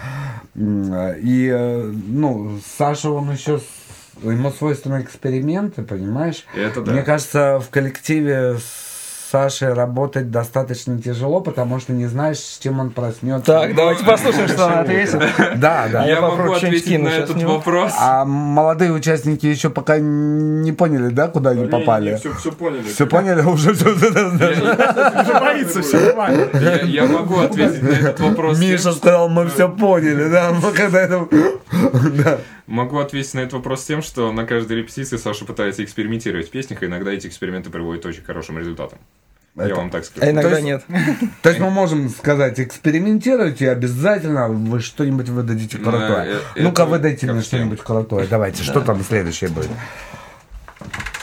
М, 0.57 0.93
И, 1.23 1.49
э, 1.53 1.93
ну, 2.09 2.59
Саша, 2.79 3.11
он 3.11 3.31
еще 3.31 3.59
с- 3.59 3.63
ему 4.23 4.51
свойственны 4.51 5.03
эксперименты, 5.03 5.83
понимаешь? 5.83 6.45
Это 6.55 6.81
да. 6.81 6.93
Мне 6.93 7.03
кажется, 7.03 7.61
в 7.61 7.71
коллективе 7.71 8.57
с 8.59 8.87
Сашей 9.31 9.73
работать 9.73 10.31
достаточно 10.31 11.03
тяжело, 11.03 11.41
потому 11.41 11.81
что 11.81 11.93
не 11.93 12.07
знаешь, 12.07 12.39
с 12.39 12.59
чем 12.59 12.79
он 12.79 12.91
проснется. 12.91 13.53
Так, 13.53 13.75
давайте 13.75 14.05
послушаем, 14.05 14.47
что 14.47 14.67
она 14.67 14.81
ответит. 14.81 15.21
Да, 15.57 15.89
да. 15.91 16.05
Я, 16.05 16.15
я 16.15 16.21
могу 16.21 16.53
ответить 16.53 17.03
на 17.03 17.09
этот 17.09 17.43
вопрос. 17.43 17.93
А 17.99 18.25
молодые 18.25 18.93
участники 18.93 19.47
еще 19.47 19.69
пока 19.69 19.99
не 19.99 20.73
поняли, 20.73 21.09
да, 21.09 21.27
куда 21.27 21.51
они 21.51 21.67
попали? 21.67 22.17
Все, 22.39 22.53
поняли. 22.53 22.83
Все 22.83 23.07
поняли? 23.07 23.43
Уже 23.43 23.75
все. 23.75 23.91
Уже 23.91 25.41
боится, 25.41 25.83
все 25.83 25.99
нормально. 25.99 26.49
Я, 26.85 27.07
могу 27.07 27.41
ответить 27.41 27.83
на 27.83 27.89
этот 27.89 28.21
вопрос. 28.21 28.59
Миша 28.61 28.93
сказал, 28.93 29.29
мы 29.29 29.49
все 29.49 29.69
поняли, 29.69 30.29
да, 30.31 30.53
мы 30.53 30.71
когда 30.71 31.01
это... 31.01 31.27
Да. 32.24 32.39
Могу 32.66 32.98
ответить 32.98 33.35
на 33.35 33.40
этот 33.40 33.55
вопрос 33.55 33.85
тем, 33.85 34.03
что 34.03 34.32
на 34.32 34.44
каждой 34.47 34.78
репетиции 34.78 35.16
Саша 35.16 35.44
пытается 35.44 35.85
экспериментировать 35.85 36.48
в 36.48 36.51
песнях, 36.51 36.82
и 36.82 36.86
иногда 36.86 37.12
эти 37.12 37.27
эксперименты 37.27 37.70
приводят 37.70 38.03
к 38.05 38.07
очень 38.07 38.23
хорошим 38.23 38.59
результатам. 38.59 38.98
Я 39.57 39.65
Это- 39.66 39.74
вам 39.77 39.90
так 39.90 40.03
А 40.03 40.05
скажу. 40.05 40.31
иногда 40.31 40.51
То 40.51 40.55
есть- 40.57 40.65
нет. 40.66 40.85
То 41.43 41.48
есть 41.48 41.61
мы 41.61 41.70
можем 41.70 42.11
сказать, 42.11 42.61
экспериментируйте, 42.61 43.70
обязательно 43.70 44.48
вы 44.48 44.81
что-нибудь 44.81 45.28
выдадите 45.31 45.78
крутое. 45.78 46.39
э, 46.57 46.62
Ну-ка, 46.62 46.85
выдайте 46.85 47.27
мне 47.32 47.40
что-нибудь 47.40 47.81
крутое. 47.81 48.27
Давайте, 48.27 48.62
что 48.62 48.81
там 48.81 49.03
следующее 49.03 49.48
будет? 49.51 49.70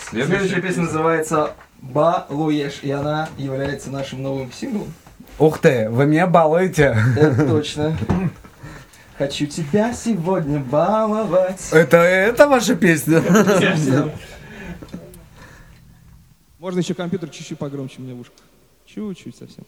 Следующая 0.10 0.62
песня 0.62 0.84
называется 0.84 1.54
«Балуешь», 1.82 2.80
и 2.82 2.92
она 2.92 3.30
является 3.38 3.90
нашим 3.92 4.22
новым 4.24 4.52
синглом. 4.52 4.94
Ух 5.40 5.58
ты, 5.60 5.90
вы 5.90 6.06
меня 6.06 6.28
балуете. 6.28 6.96
Это 7.18 7.46
точно. 7.48 7.98
Хочу 9.24 9.46
тебя 9.46 9.94
сегодня 9.94 10.60
баловать. 10.60 11.70
Это, 11.72 11.96
это 11.96 12.46
ваша 12.46 12.76
песня? 12.76 13.24
Можно 16.60 16.80
еще 16.80 16.94
компьютер 16.94 17.30
чуть-чуть 17.30 17.58
погромче 17.58 18.02
мне 18.02 18.14
в 18.14 18.20
ушко. 18.20 18.34
Чуть-чуть 18.86 19.38
совсем. 19.38 19.64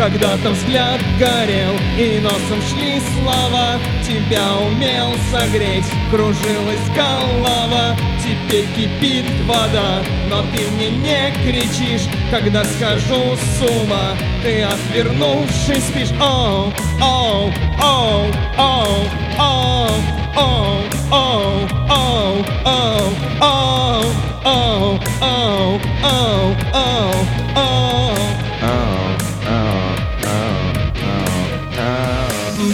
Когда-то 0.00 0.52
взгляд 0.52 0.98
горел, 1.18 1.74
и 1.98 2.20
носом 2.20 2.62
шли 2.70 3.02
слова 3.20 3.78
Тебя 4.02 4.56
умел 4.56 5.12
согреть, 5.30 5.84
кружилась 6.10 6.88
голова 6.96 7.94
Теперь 8.24 8.64
кипит 8.74 9.26
вода, 9.44 10.02
но 10.30 10.40
ты 10.54 10.66
мне 10.70 10.88
не 10.88 11.30
кричишь 11.44 12.08
Когда 12.30 12.64
скажу 12.64 13.36
с 13.36 13.60
ума, 13.60 14.16
ты 14.42 14.62
отвернувшись 14.62 15.84
спишь 15.84 16.18
Оу, 16.18 16.72
оу, 17.02 17.52
оу, 17.82 18.24
оу, 18.56 19.04
оу, 19.38 19.90
оу, 20.34 20.80
оу, 21.10 21.68
оу, 21.90 22.46
оу, 22.64 22.64
оу, 22.64 23.12
оу, 23.42 24.98
оу, 25.20 25.78
оу, 26.02 26.56
оу, 26.72 27.26
оу. 27.54 28.99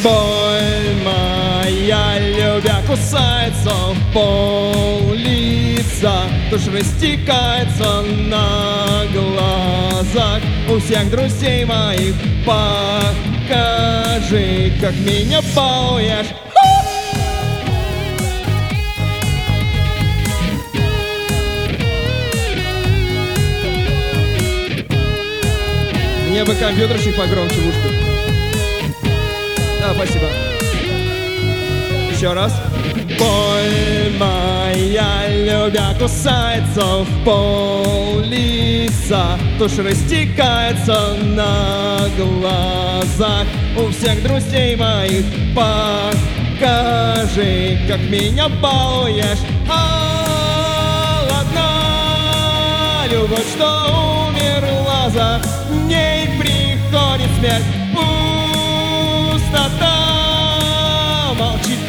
Боль 0.06 0.94
моя, 1.04 2.18
любя, 2.20 2.80
кусается 2.86 3.70
в 3.70 4.12
пол 4.12 5.12
лица 5.14 6.28
Тушь 6.48 6.68
растекается 6.68 8.02
на 8.02 9.04
глазах 9.12 10.40
У 10.70 10.78
всех 10.78 11.10
друзей 11.10 11.64
моих 11.64 12.14
Покажи, 12.46 13.64
как 14.80 14.94
меня 14.94 15.40
балуешь 15.56 16.28
Мне 26.28 26.44
бы 26.44 26.54
компьютер 26.54 26.96
чуть 27.00 27.16
погромче 27.16 27.56
в 27.56 27.68
ушко. 27.68 27.95
Да, 29.86 29.94
спасибо. 29.94 30.26
Еще 32.10 32.32
раз. 32.32 32.60
Боль 33.18 34.10
моя, 34.18 35.28
любя, 35.28 35.94
кусается 35.98 37.04
в 37.04 37.24
пол 37.24 38.18
лица 38.20 39.38
Тушь 39.58 39.78
растекается 39.78 41.14
на 41.22 42.00
глазах 42.18 43.46
У 43.78 43.88
всех 43.92 44.20
друзей 44.24 44.74
моих 44.74 45.24
Покажи, 45.54 46.18
как 47.86 48.00
меня 48.10 48.48
балуешь 48.48 49.38
Холодна 49.68 50.50
любовь, 53.08 53.46
что 53.54 54.28
умерла 54.30 55.08
за 55.10 55.40
ней 55.86 56.28
приходит 56.40 57.30
смерть 57.38 57.75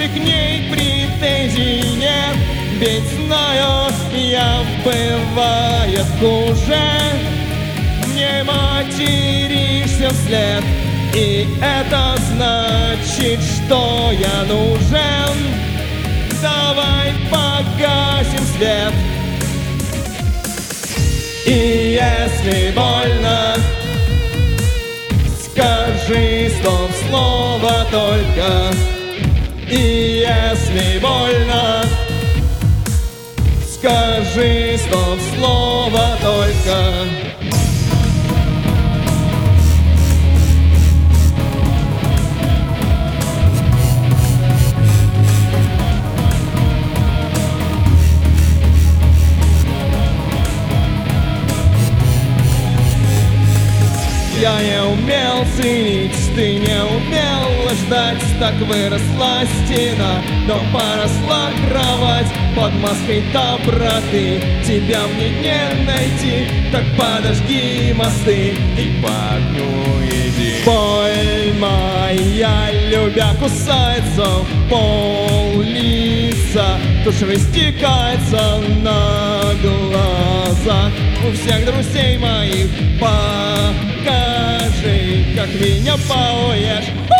к 0.07 0.17
ней 0.17 0.69
претензий 0.71 1.97
нет. 1.97 2.35
Ведь 2.79 3.09
знаю, 3.25 3.91
я 4.13 4.63
бывает 4.83 6.05
хуже 6.19 6.79
Не 8.13 8.43
материшься 8.43 10.09
вслед. 10.09 10.63
И 11.13 11.47
это 11.61 12.15
значит, 12.31 13.39
что 13.41 14.11
я 14.11 14.43
нужен. 14.43 15.37
Давай 16.41 17.13
погасим 17.31 18.45
свет. 18.55 18.93
И 21.45 21.99
если 21.99 22.71
больно 22.75 23.55
Скажи 25.39 26.51
стоп 26.59 26.91
слово 27.09 27.87
только 27.89 28.96
И 29.69 30.23
если 30.25 30.99
больно 30.99 31.83
Скажи 33.79 34.75
стоп 34.77 35.19
слово 35.35 36.17
только. 36.19 37.27
Я 54.41 54.61
не 54.61 54.81
умел 54.83 55.45
ценить, 55.55 56.16
ты 56.37 56.53
не 56.59 56.83
умел 56.83 57.67
ждать 57.73 58.23
Так 58.39 58.53
выросла 58.57 59.41
стена, 59.65 60.21
но 60.47 60.61
поросла 60.71 61.49
кровать 61.67 62.27
Под 62.55 62.73
маской 62.75 63.23
доброты. 63.33 64.39
Тебя 64.63 65.01
мне 65.15 65.29
не 65.29 65.85
найти 65.85 66.47
Так 66.71 66.83
подожги 66.95 67.91
мосты 67.93 68.53
и 68.77 69.01
по 69.01 69.09
огню 69.35 69.67
иди. 70.05 70.63
Боль 70.63 71.53
моя, 71.59 72.69
любя, 72.89 73.33
кусается 73.39 74.25
в 74.25 74.69
пол 74.69 75.61
лица. 75.61 76.77
Тушь 77.03 77.21
растекается 77.21 78.59
на 78.83 79.53
глазах. 79.63 80.91
У 81.27 81.31
всех 81.31 81.65
друзей 81.65 82.17
моих 82.19 82.69
Покажи, 84.07 85.25
как 85.35 85.49
меня 85.55 85.97
балуешь 86.07 87.16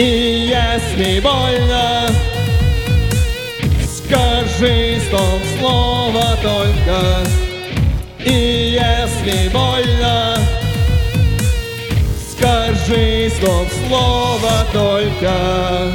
И 0.00 0.48
если 0.48 1.20
больно, 1.20 2.08
скажи 3.84 4.98
стоп 4.98 5.42
слово 5.58 6.38
только. 6.42 7.18
И 8.24 8.78
если 8.80 9.50
больно, 9.50 10.38
скажи 12.30 13.28
стоп 13.28 13.68
слово 13.86 14.66
только. 14.72 15.92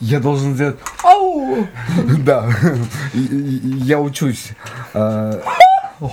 Я 0.00 0.18
должен 0.18 0.56
сделать... 0.56 0.80
Ау! 1.04 1.68
Да, 2.24 2.50
я 3.14 4.00
учусь. 4.00 4.48
А, 6.00 6.06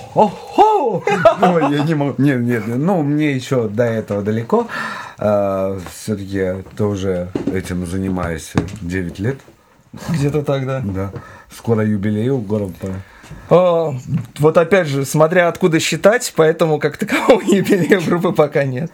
Ой, 1.52 1.74
я 1.74 1.84
не 1.84 1.94
могу. 1.94 2.14
Нет, 2.22 2.40
нет, 2.40 2.66
ну, 2.66 3.02
мне 3.02 3.32
еще 3.32 3.68
до 3.68 3.84
этого 3.84 4.22
далеко. 4.22 4.66
Все-таки 5.16 6.36
я 6.36 6.62
тоже 6.76 7.30
этим 7.52 7.86
занимаюсь 7.86 8.52
9 8.82 9.18
лет. 9.18 9.40
Где-то 10.08 10.42
так, 10.42 10.66
да. 10.66 10.82
Да. 10.84 11.12
Скоро 11.50 11.84
юбилей 11.84 12.28
у 12.30 12.38
города. 12.38 12.74
А, 13.50 13.94
вот 14.38 14.58
опять 14.58 14.88
же, 14.88 15.04
смотря 15.04 15.48
откуда 15.48 15.78
считать, 15.80 16.32
поэтому 16.36 16.78
как 16.78 16.96
такового 16.96 17.40
юбилея 17.42 18.00
группы 18.06 18.32
пока 18.32 18.64
нет. 18.64 18.90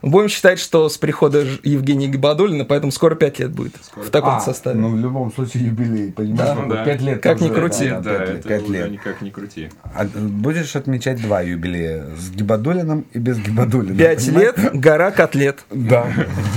Будем 0.00 0.28
считать, 0.28 0.58
что 0.58 0.88
с 0.88 0.96
прихода 0.96 1.44
Евгения 1.62 2.06
Гибадулина, 2.06 2.64
поэтому 2.64 2.90
скоро 2.90 3.14
5 3.14 3.38
лет 3.40 3.50
будет 3.50 3.74
в 3.94 4.08
таком 4.10 4.36
А, 4.36 4.40
составе. 4.40 4.78
Ну, 4.78 4.88
в 4.88 4.96
любом 4.98 5.32
случае 5.32 5.66
юбилей, 5.66 6.10
понимаешь? 6.12 6.38
Да. 6.38 6.54
Ну 6.54 6.68
да. 6.68 6.84
Пять 6.84 7.02
лет. 7.02 7.22
Как 7.22 7.38
там 7.38 7.48
ни 7.48 7.52
крути. 7.52 7.88
Да, 7.90 8.00
Да, 8.00 8.10
пять 8.18 8.28
лет, 8.28 8.38
это 8.38 8.48
пять 8.48 8.62
уже 8.62 8.72
лет. 8.72 8.90
никак 8.90 9.20
не 9.20 9.30
крути. 9.30 9.70
А 9.94 10.04
будешь 10.04 10.74
отмечать 10.74 11.20
два 11.20 11.42
юбилея 11.42 12.06
с 12.16 12.30
Гибадулиным 12.30 13.04
и 13.12 13.18
без 13.18 13.38
Гибадулина. 13.38 13.98
Пять 13.98 14.24
понимаешь? 14.26 14.54
лет, 14.56 14.70
гора 14.80 15.10
котлет. 15.10 15.64
Да. 15.70 16.06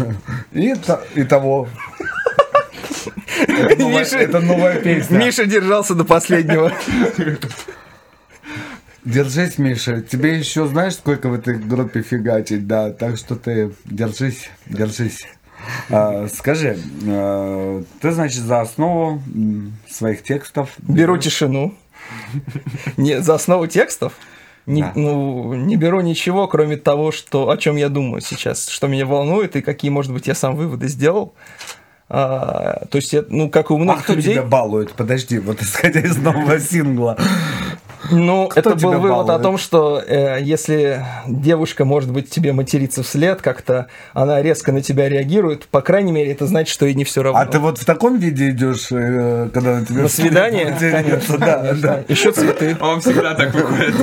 И 0.53 1.23
того. 1.26 1.68
Это 3.48 3.82
новая, 3.82 3.99
Миша- 4.03 4.18
это 4.18 4.40
новая 4.40 4.80
песня. 4.82 5.18
Миша 5.18 5.45
держался 5.45 5.95
до 5.95 6.03
последнего. 6.06 6.72
Держись, 9.03 9.57
Миша. 9.60 10.02
Тебе 10.02 10.38
еще 10.40 10.65
знаешь, 10.68 10.95
сколько 10.95 11.30
в 11.30 11.34
этой 11.34 11.57
группе 11.60 12.02
фигачить, 12.02 12.65
да. 12.65 12.91
Так 12.91 13.18
что 13.18 13.36
ты 13.36 13.72
держись, 13.86 14.49
держись. 14.65 15.27
А, 15.90 16.27
скажи, 16.27 16.77
а, 17.07 17.84
ты, 18.02 18.11
значит, 18.11 18.41
за 18.41 18.61
основу 18.61 19.22
своих 19.90 20.23
текстов... 20.23 20.72
Беру 20.80 21.18
тишину. 21.18 21.76
Не, 22.98 23.22
за 23.22 23.36
основу 23.36 23.68
текстов? 23.68 24.14
Не, 24.65 24.82
Да. 24.82 24.94
ну, 24.95 25.53
не 25.53 25.76
беру 25.76 26.02
ничего, 26.02 26.48
кроме 26.48 26.76
того, 26.77 27.11
что, 27.11 27.49
о 27.52 27.57
чем 27.57 27.76
я 27.76 27.90
думаю 27.90 28.22
сейчас, 28.22 28.68
что 28.68 28.88
меня 28.88 29.06
волнует 29.06 29.56
и 29.56 29.61
какие, 29.61 29.91
может 29.91 30.11
быть, 30.11 30.26
я 30.26 30.34
сам 30.34 30.56
выводы 30.56 30.88
сделал. 30.88 31.36
А, 32.07 32.86
то 32.90 32.98
есть, 32.98 33.15
ну, 33.30 33.49
как 33.49 33.72
у 33.72 33.76
А 33.76 33.80
многих 33.80 34.03
кто 34.03 34.14
людей... 34.14 34.34
тебя 34.34 34.44
балует? 34.44 34.91
Подожди, 34.94 35.40
вот 35.40 35.61
исходя 35.61 36.02
из 36.02 36.18
нового 36.18 36.60
сингла. 36.60 37.18
Ну, 38.11 38.47
Кто 38.47 38.59
это 38.59 38.76
был 38.76 38.91
вывод 38.93 39.22
о 39.22 39.23
балует? 39.23 39.41
том, 39.43 39.57
что 39.57 40.01
э, 40.05 40.38
если 40.41 41.03
девушка, 41.27 41.85
может 41.85 42.11
быть, 42.11 42.30
тебе 42.30 42.53
материться 42.53 43.03
вслед, 43.03 43.41
как-то 43.41 43.88
она 44.13 44.41
резко 44.41 44.72
на 44.72 44.81
тебя 44.81 45.09
реагирует, 45.09 45.65
по 45.67 45.81
крайней 45.81 46.11
мере, 46.11 46.31
это 46.31 46.45
значит, 46.47 46.72
что 46.73 46.85
ей 46.85 46.93
не 46.95 47.03
все 47.03 47.23
равно. 47.23 47.39
А 47.39 47.45
ты 47.45 47.59
вот 47.59 47.77
в 47.77 47.85
таком 47.85 48.17
виде 48.19 48.49
идешь, 48.51 48.88
э, 48.91 49.49
когда 49.53 49.80
на 49.80 49.85
тебя 49.85 50.01
На 50.03 50.07
свидание? 50.09 50.76
Конечно, 50.80 51.38
Да, 51.38 51.57
конечно. 51.59 51.81
да. 51.81 52.03
Еще 52.07 52.31
цветы. 52.31 52.77
Он 52.81 53.01
всегда 53.01 53.34
так 53.35 53.53
выходит. 53.53 53.95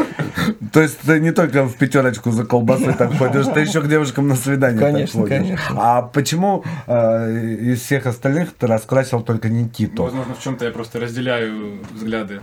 То 0.72 0.80
есть 0.80 0.98
ты 1.00 1.20
не 1.20 1.30
только 1.32 1.64
в 1.64 1.76
пятерочку 1.76 2.30
за 2.30 2.44
колбасой 2.44 2.94
так 2.94 3.16
ходишь, 3.16 3.46
ты 3.46 3.60
еще 3.60 3.80
к 3.82 3.88
девушкам 3.88 4.28
на 4.28 4.36
свидание 4.36 4.80
Конечно, 4.80 5.20
так 5.22 5.30
ходишь. 5.30 5.46
конечно. 5.46 5.76
А 5.78 6.02
почему 6.02 6.64
э, 6.86 7.40
из 7.60 7.82
всех 7.82 8.06
остальных 8.06 8.52
ты 8.54 8.66
раскрасил 8.66 9.20
только 9.20 9.48
Никиту? 9.48 10.04
Возможно, 10.04 10.34
в 10.34 10.42
чем-то 10.42 10.64
я 10.64 10.70
просто 10.70 10.98
разделяю 11.00 11.78
взгляды. 11.92 12.40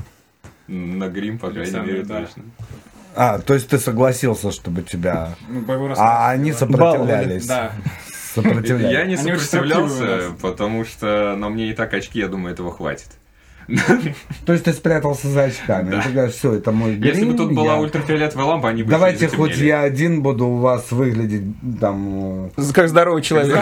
На 0.70 1.08
грим, 1.08 1.40
по 1.40 1.50
крайней 1.50 1.80
мере, 1.80 2.06
точно. 2.06 2.44
А, 3.16 3.40
то 3.40 3.56
есть 3.56 3.68
ты 3.68 3.80
согласился, 3.80 4.52
чтобы 4.52 4.84
тебя... 4.84 5.36
Ну, 5.50 5.94
А 5.98 6.30
они 6.30 6.54
сопротивлялись. 6.54 7.48
Да. 7.48 7.72
Сопротивлялись. 8.36 8.92
Я 8.92 9.06
не 9.06 9.18
сопротивлялся, 9.18 10.32
потому 10.42 10.86
что 10.86 11.36
на 11.36 11.50
мне 11.50 11.72
и 11.72 11.74
так 11.74 11.94
очки, 11.94 12.20
я 12.20 12.28
думаю, 12.28 12.54
этого 12.54 12.72
хватит. 12.72 13.08
То 14.46 14.54
есть 14.54 14.66
ты 14.66 14.74
спрятался 14.74 15.28
за 15.28 15.44
очками. 15.44 16.02
Ты 16.02 16.10
говоришь, 16.10 16.34
все, 16.36 16.54
это 16.54 16.72
мой 16.72 16.96
Если 16.96 17.22
бы 17.22 17.34
грим, 17.34 17.38
тут 17.38 17.54
была 17.56 17.74
я- 17.76 17.80
ультрафиолетовая 17.80 18.46
лампа, 18.46 18.70
они 18.70 18.84
бы 18.84 18.90
Давайте 18.92 19.28
хоть 19.28 19.58
я 19.58 19.82
один 19.82 20.22
буду 20.22 20.48
у 20.48 20.58
вас 20.58 20.92
выглядеть 20.92 21.44
там... 21.80 22.50
э, 22.58 22.72
Как 22.74 22.90
здоровый 22.90 23.22
человек. 23.22 23.56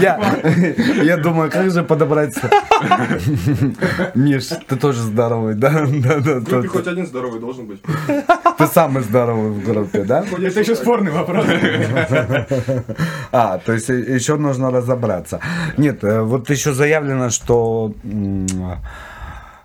Я 0.00 0.20
я 1.02 1.16
думаю, 1.16 1.50
как 1.50 1.70
же 1.70 1.82
подобрать... 1.82 2.34
Миш, 4.14 4.48
ты 4.68 4.76
тоже 4.76 5.00
здоровый, 5.02 5.54
да? 5.54 5.70
Да, 5.86 6.20
да, 6.20 6.34
В 6.40 6.44
группе 6.44 6.62
да. 6.62 6.68
хоть 6.68 6.86
один 6.86 7.06
здоровый 7.06 7.40
должен 7.40 7.66
быть. 7.66 7.80
Ты 8.58 8.66
самый 8.66 9.02
здоровый 9.02 9.50
в 9.50 9.64
группе, 9.64 10.04
да? 10.04 10.24
Это 10.24 10.60
еще 10.60 10.74
спорный 10.74 11.10
вопрос. 11.12 11.44
А, 13.32 13.58
то 13.58 13.72
есть 13.72 13.90
э, 13.90 14.14
еще 14.14 14.36
нужно 14.36 14.70
разобраться. 14.70 15.40
Нет, 15.76 16.04
э, 16.04 16.20
вот 16.22 16.48
еще 16.50 16.72
заявлено, 16.72 17.30
что 17.30 17.92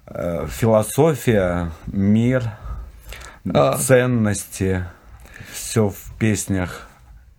философия, 0.06 1.72
мир, 1.88 2.44
А. 3.54 3.78
ценности, 3.78 4.86
все 5.54 5.90
в 5.90 6.18
песнях 6.18 6.90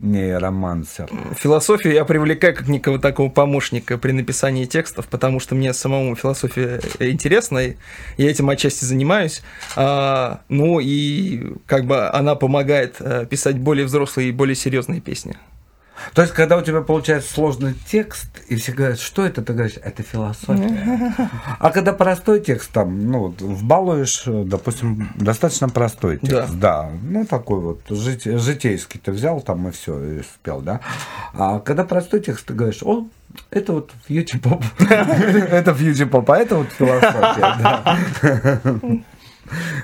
нейромансер. 0.01 1.11
Философию 1.37 1.93
я 1.93 2.05
привлекаю 2.05 2.57
как 2.57 2.69
некого 2.69 2.99
такого 2.99 3.29
помощника 3.29 3.99
при 3.99 4.13
написании 4.13 4.65
текстов, 4.65 5.07
потому 5.09 5.41
что 5.41 5.55
мне 5.55 5.75
самому 5.75 6.17
философия 6.17 6.81
интересна, 6.99 7.59
и 7.59 7.77
я 8.17 8.31
этим 8.31 8.49
отчасти 8.49 8.85
занимаюсь. 8.85 9.43
А, 9.77 10.41
ну 10.49 10.81
и 10.81 11.55
как 11.67 11.85
бы 11.85 12.09
она 12.09 12.35
помогает 12.35 12.97
э, 13.01 13.27
писать 13.29 13.59
более 13.59 13.85
взрослые 13.85 14.31
и 14.31 14.33
более 14.33 14.57
серьезные 14.57 15.01
песни. 15.01 15.37
То 16.15 16.23
есть, 16.23 16.35
когда 16.35 16.57
у 16.57 16.63
тебя 16.63 16.81
получается 16.81 17.33
сложный 17.33 17.75
текст, 17.87 18.29
и 18.49 18.57
все 18.57 18.73
говорят, 18.73 18.99
что 18.99 19.25
это, 19.25 19.43
ты 19.43 19.53
говоришь, 19.53 19.77
это 19.83 20.03
философия. 20.03 21.15
А 21.59 21.71
когда 21.71 21.93
простой 21.93 22.41
текст, 22.41 22.71
там, 22.73 23.11
ну, 23.11 23.19
вот, 23.29 23.41
вбалуешь, 23.41 24.23
допустим, 24.27 25.11
достаточно 25.17 25.69
простой 25.69 26.19
текст, 26.19 26.55
да, 26.55 26.91
ну, 27.03 27.25
такой 27.25 27.61
вот, 27.61 27.83
жит- 27.91 28.25
житейский 28.25 29.01
ты 29.01 29.13
взял 29.13 29.41
там 29.41 29.69
и 29.69 29.71
все, 29.71 30.03
и 30.03 30.23
спел, 30.23 30.61
да. 30.61 30.81
А 31.35 31.61
когда 31.61 31.85
простой 31.85 32.21
текст, 32.21 32.47
ты 32.47 32.55
говоришь, 32.55 32.83
о, 32.83 33.07
это 33.51 33.73
вот 33.75 33.93
фьюти-поп, 34.09 34.63
это 34.81 35.75
фьюти-поп, 35.75 36.31
а 36.31 36.37
это 36.39 36.57
вот 36.57 36.69
философия, 36.73 37.57
да. 37.63 37.99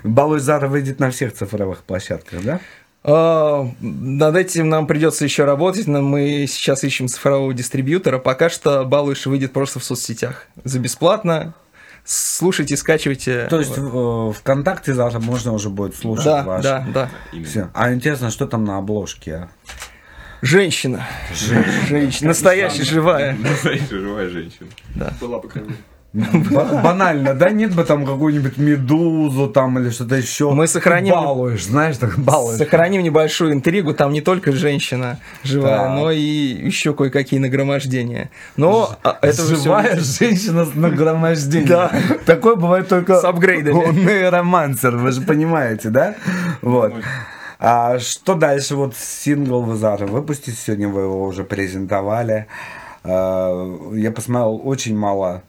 Балуй 0.04 0.40
Зара 0.40 0.68
выйдет 0.68 1.00
на 1.00 1.10
всех 1.10 1.34
цифровых 1.34 1.82
площадках, 1.82 2.42
да? 2.42 2.60
А, 3.08 3.68
Над 3.80 4.36
этим 4.36 4.68
нам 4.68 4.86
придется 4.88 5.24
еще 5.24 5.44
работать, 5.44 5.86
но 5.86 6.02
мы 6.02 6.46
сейчас 6.48 6.82
ищем 6.82 7.06
цифрового 7.06 7.54
дистрибьютора. 7.54 8.18
Пока 8.18 8.50
что 8.50 8.84
Балуш 8.84 9.26
выйдет 9.26 9.52
просто 9.52 9.78
в 9.78 9.84
соцсетях 9.84 10.46
за 10.64 10.80
бесплатно. 10.80 11.54
Слушайте, 12.04 12.76
скачивайте. 12.76 13.46
То 13.48 13.58
есть 13.60 13.76
в 13.78 14.30
э, 14.30 14.32
ВКонтакте 14.32 14.92
завтра 14.94 15.18
можно 15.20 15.52
уже 15.52 15.70
будет 15.70 15.96
слушать 15.96 16.24
Да, 16.24 16.42
ваш. 16.44 16.62
да, 16.62 16.86
да. 16.92 17.10
Всё. 17.44 17.68
А 17.74 17.92
интересно, 17.92 18.30
что 18.30 18.46
там 18.46 18.64
на 18.64 18.78
обложке? 18.78 19.48
Женщина. 20.42 21.06
Женщина. 21.88 22.28
Настоящая, 22.28 22.84
живая. 22.84 23.36
Настоящая 23.36 23.98
живая 24.00 24.28
женщина. 24.28 24.68
Да. 24.94 25.12
Была 25.20 25.38
бы 25.38 25.48
кровь. 25.48 25.66
Ба- 25.66 25.74
Банально, 26.12 27.34
да? 27.34 27.50
Нет 27.50 27.74
бы 27.74 27.84
там 27.84 28.06
какую-нибудь 28.06 28.56
медузу 28.56 29.48
там 29.48 29.78
или 29.78 29.90
что-то 29.90 30.14
еще. 30.16 30.50
Мы 30.50 30.66
сохраним- 30.66 31.12
Балуешь, 31.14 31.64
знаешь, 31.66 31.98
так 31.98 32.18
балуешь. 32.18 32.58
Сохраним 32.58 33.02
небольшую 33.02 33.52
интригу, 33.52 33.92
там 33.94 34.12
не 34.12 34.20
только 34.22 34.52
женщина 34.52 35.18
живая, 35.42 35.90
но 35.90 36.10
и 36.10 36.18
еще 36.20 36.94
кое-какие 36.94 37.38
нагромождения. 37.38 38.30
Но 38.56 38.96
а, 39.02 39.18
это 39.20 39.42
Живая 39.42 39.98
женщина 40.00 40.64
с 40.64 40.74
нагромождением. 40.74 41.68
Да. 41.68 41.92
Такое 42.24 42.56
бывает 42.56 42.88
только 42.88 43.20
С 43.20 43.24
апгрейдами. 43.24 43.74
у 43.74 43.92
нейромансер, 43.92 44.96
вы 44.96 45.12
же 45.12 45.20
понимаете, 45.20 45.90
да? 45.90 46.14
Вот. 46.62 46.94
А 47.58 47.98
что 47.98 48.34
дальше? 48.34 48.74
Вот 48.76 48.94
сингл 48.96 49.62
вы 49.62 49.76
завтра 49.76 50.06
выпустите, 50.06 50.56
сегодня 50.56 50.88
вы 50.88 51.02
его 51.02 51.24
уже 51.24 51.44
презентовали. 51.44 52.46
А, 53.04 53.90
Я 53.94 54.10
посмотрел 54.12 54.60
очень 54.64 54.96
мало 54.96 55.42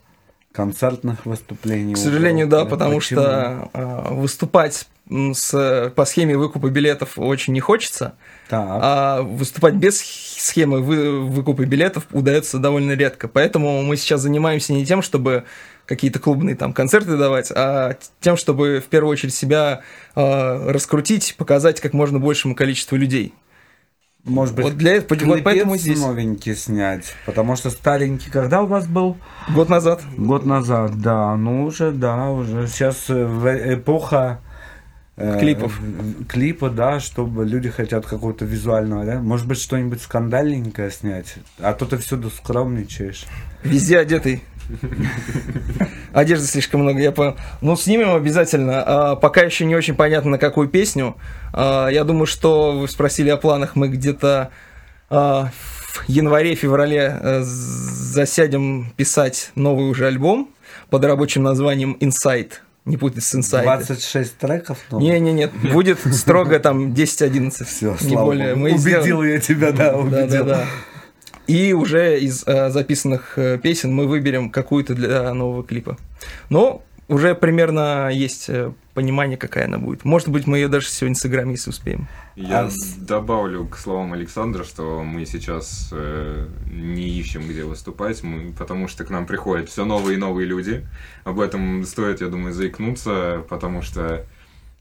концертных 0.57 1.23
выступлений. 1.27 1.93
К 1.93 1.97
сожалению, 1.97 2.47
да, 2.47 2.65
потому 2.65 2.95
Почему? 2.97 3.21
что 3.21 3.69
а, 3.73 4.11
выступать 4.11 4.88
с, 5.07 5.93
по 5.95 6.05
схеме 6.05 6.35
выкупа 6.35 6.69
билетов 6.69 7.11
очень 7.17 7.53
не 7.53 7.59
хочется. 7.59 8.15
Так. 8.49 8.67
А 8.67 9.21
выступать 9.21 9.75
без 9.75 10.01
схемы 10.01 10.81
вы- 10.81 11.21
выкупа 11.21 11.63
билетов 11.63 12.07
удается 12.11 12.57
довольно 12.57 12.93
редко. 12.93 13.27
Поэтому 13.27 13.84
мы 13.84 13.97
сейчас 13.97 14.21
занимаемся 14.21 14.73
не 14.73 14.84
тем, 14.84 15.03
чтобы 15.03 15.43
какие-то 15.85 16.17
клубные 16.17 16.55
там 16.55 16.73
концерты 16.73 17.17
давать, 17.17 17.51
а 17.55 17.95
тем, 18.19 18.35
чтобы 18.35 18.81
в 18.84 18.89
первую 18.89 19.11
очередь 19.11 19.35
себя 19.35 19.81
а, 20.15 20.71
раскрутить, 20.71 21.35
показать 21.38 21.79
как 21.81 21.93
можно 21.93 22.17
большему 22.17 22.55
количеству 22.55 22.97
людей. 22.97 23.35
Может 24.27 24.55
быть, 24.55 24.65
вот 24.65 24.77
для 24.77 24.99
вот 24.99 25.43
поэтому 25.43 25.77
здесь. 25.77 25.99
новенький 25.99 26.55
снять, 26.55 27.13
потому 27.25 27.55
что 27.55 27.69
старенький, 27.69 28.29
когда 28.29 28.61
у 28.61 28.67
вас 28.67 28.85
был? 28.85 29.17
Год 29.53 29.69
назад. 29.69 30.01
Год 30.17 30.45
назад, 30.45 30.99
да, 31.01 31.35
ну 31.37 31.63
уже, 31.63 31.91
да, 31.91 32.29
уже 32.29 32.67
сейчас 32.67 33.09
э, 33.09 33.25
в- 33.25 33.73
эпоха 33.73 34.41
э, 35.15 35.39
Клипов. 35.39 35.79
в- 35.79 36.25
клипа, 36.25 36.69
да, 36.69 36.99
чтобы 36.99 37.45
люди 37.45 37.69
хотят 37.69 38.05
какого-то 38.05 38.43
визуального, 38.45 39.05
да, 39.05 39.19
может 39.19 39.47
быть 39.47 39.59
что-нибудь 39.61 40.01
скандальненькое 40.01 40.91
снять, 40.91 41.35
а 41.59 41.73
то 41.73 41.85
ты 41.85 41.97
всюду 41.97 42.29
скромничаешь. 42.29 43.25
Везде 43.63 43.97
одетый. 43.97 44.43
Одежды 46.14 46.48
слишком 46.48 46.81
много, 46.81 46.99
я 46.99 47.11
понял. 47.11 47.35
Ну, 47.61 47.76
снимем 47.76 48.14
обязательно. 48.15 48.84
А, 48.85 49.15
пока 49.15 49.41
еще 49.41 49.65
не 49.65 49.76
очень 49.76 49.95
понятно, 49.95 50.31
на 50.31 50.38
какую 50.38 50.68
песню. 50.68 51.15
А, 51.53 51.88
я 51.89 52.03
думаю, 52.03 52.26
что 52.26 52.73
вы 52.73 52.88
спросили 52.88 53.30
о 53.30 53.38
планах. 53.38 53.76
Мы 53.76 53.88
где-то 53.89 54.49
а, 55.10 55.49
в 55.52 56.03
январе-феврале 56.07 57.19
э, 57.19 57.41
засядем 57.44 58.91
писать 58.95 59.52
новый 59.56 59.89
уже 59.89 60.06
альбом 60.07 60.49
под 60.89 61.03
рабочим 61.06 61.44
названием 61.44 61.98
Insight. 61.99 62.52
Не 62.85 62.98
путать 62.98 63.23
с 63.23 63.35
Inside. 63.35 63.64
26 63.64 64.38
треков? 64.38 64.77
ну, 64.91 64.99
Не, 64.99 65.19
не, 65.19 65.34
нет, 65.34 65.52
будет 65.73 65.99
строго 66.14 66.60
там 66.60 66.94
10-11. 66.94 67.65
Все, 67.65 67.91
не 68.02 68.10
слава 68.11 68.26
более. 68.26 68.49
богу. 68.56 68.60
Мы 68.61 68.72
убедил 68.73 69.02
сделаем- 69.02 69.34
я 69.34 69.39
тебя, 69.39 69.72
да, 69.72 69.91
да, 69.91 69.98
убедил. 69.98 70.27
да, 70.27 70.44
да. 70.44 70.65
И 71.48 71.74
уже 71.74 72.19
из 72.19 72.44
э, 72.45 72.69
записанных 72.69 73.38
э, 73.38 73.57
песен 73.57 73.94
мы 73.94 74.07
выберем 74.07 74.49
какую-то 74.49 74.94
для 74.94 75.34
нового 75.34 75.64
клипа. 75.64 75.98
Но 76.49 76.84
уже 77.07 77.36
примерно 77.36 78.10
есть 78.11 78.49
э, 78.49 78.74
понимание, 78.94 79.38
какая 79.38 79.65
она 79.65 79.78
будет. 79.78 80.03
Может 80.03 80.28
быть, 80.28 80.45
мы 80.45 80.57
ее 80.57 80.68
даже 80.68 80.88
сегодня 80.90 81.15
сыграем, 81.15 81.49
если 81.52 81.69
успеем. 81.69 82.07
Я 82.36 82.65
А 82.65 82.69
добавлю 82.98 83.65
к 83.65 83.78
словам 83.78 84.14
Александра, 84.14 84.64
что 84.65 85.03
мы 85.03 85.26
сейчас 85.26 85.90
э, 85.94 86.48
не 86.69 87.07
ищем, 87.07 87.48
где 87.48 87.64
выступать, 87.64 88.24
мы, 88.24 88.52
потому 88.52 88.90
что 88.90 89.06
к 89.06 89.10
нам 89.10 89.26
приходят 89.26 89.69
все 89.69 89.86
новые 89.86 90.18
и 90.18 90.19
новые 90.19 90.48
люди. 90.48 90.86
Об 91.24 91.40
этом 91.40 91.86
стоит, 91.86 92.19
я 92.19 92.28
думаю, 92.28 92.53
заикнуться, 92.53 93.45
потому 93.48 93.82
что 93.82 94.26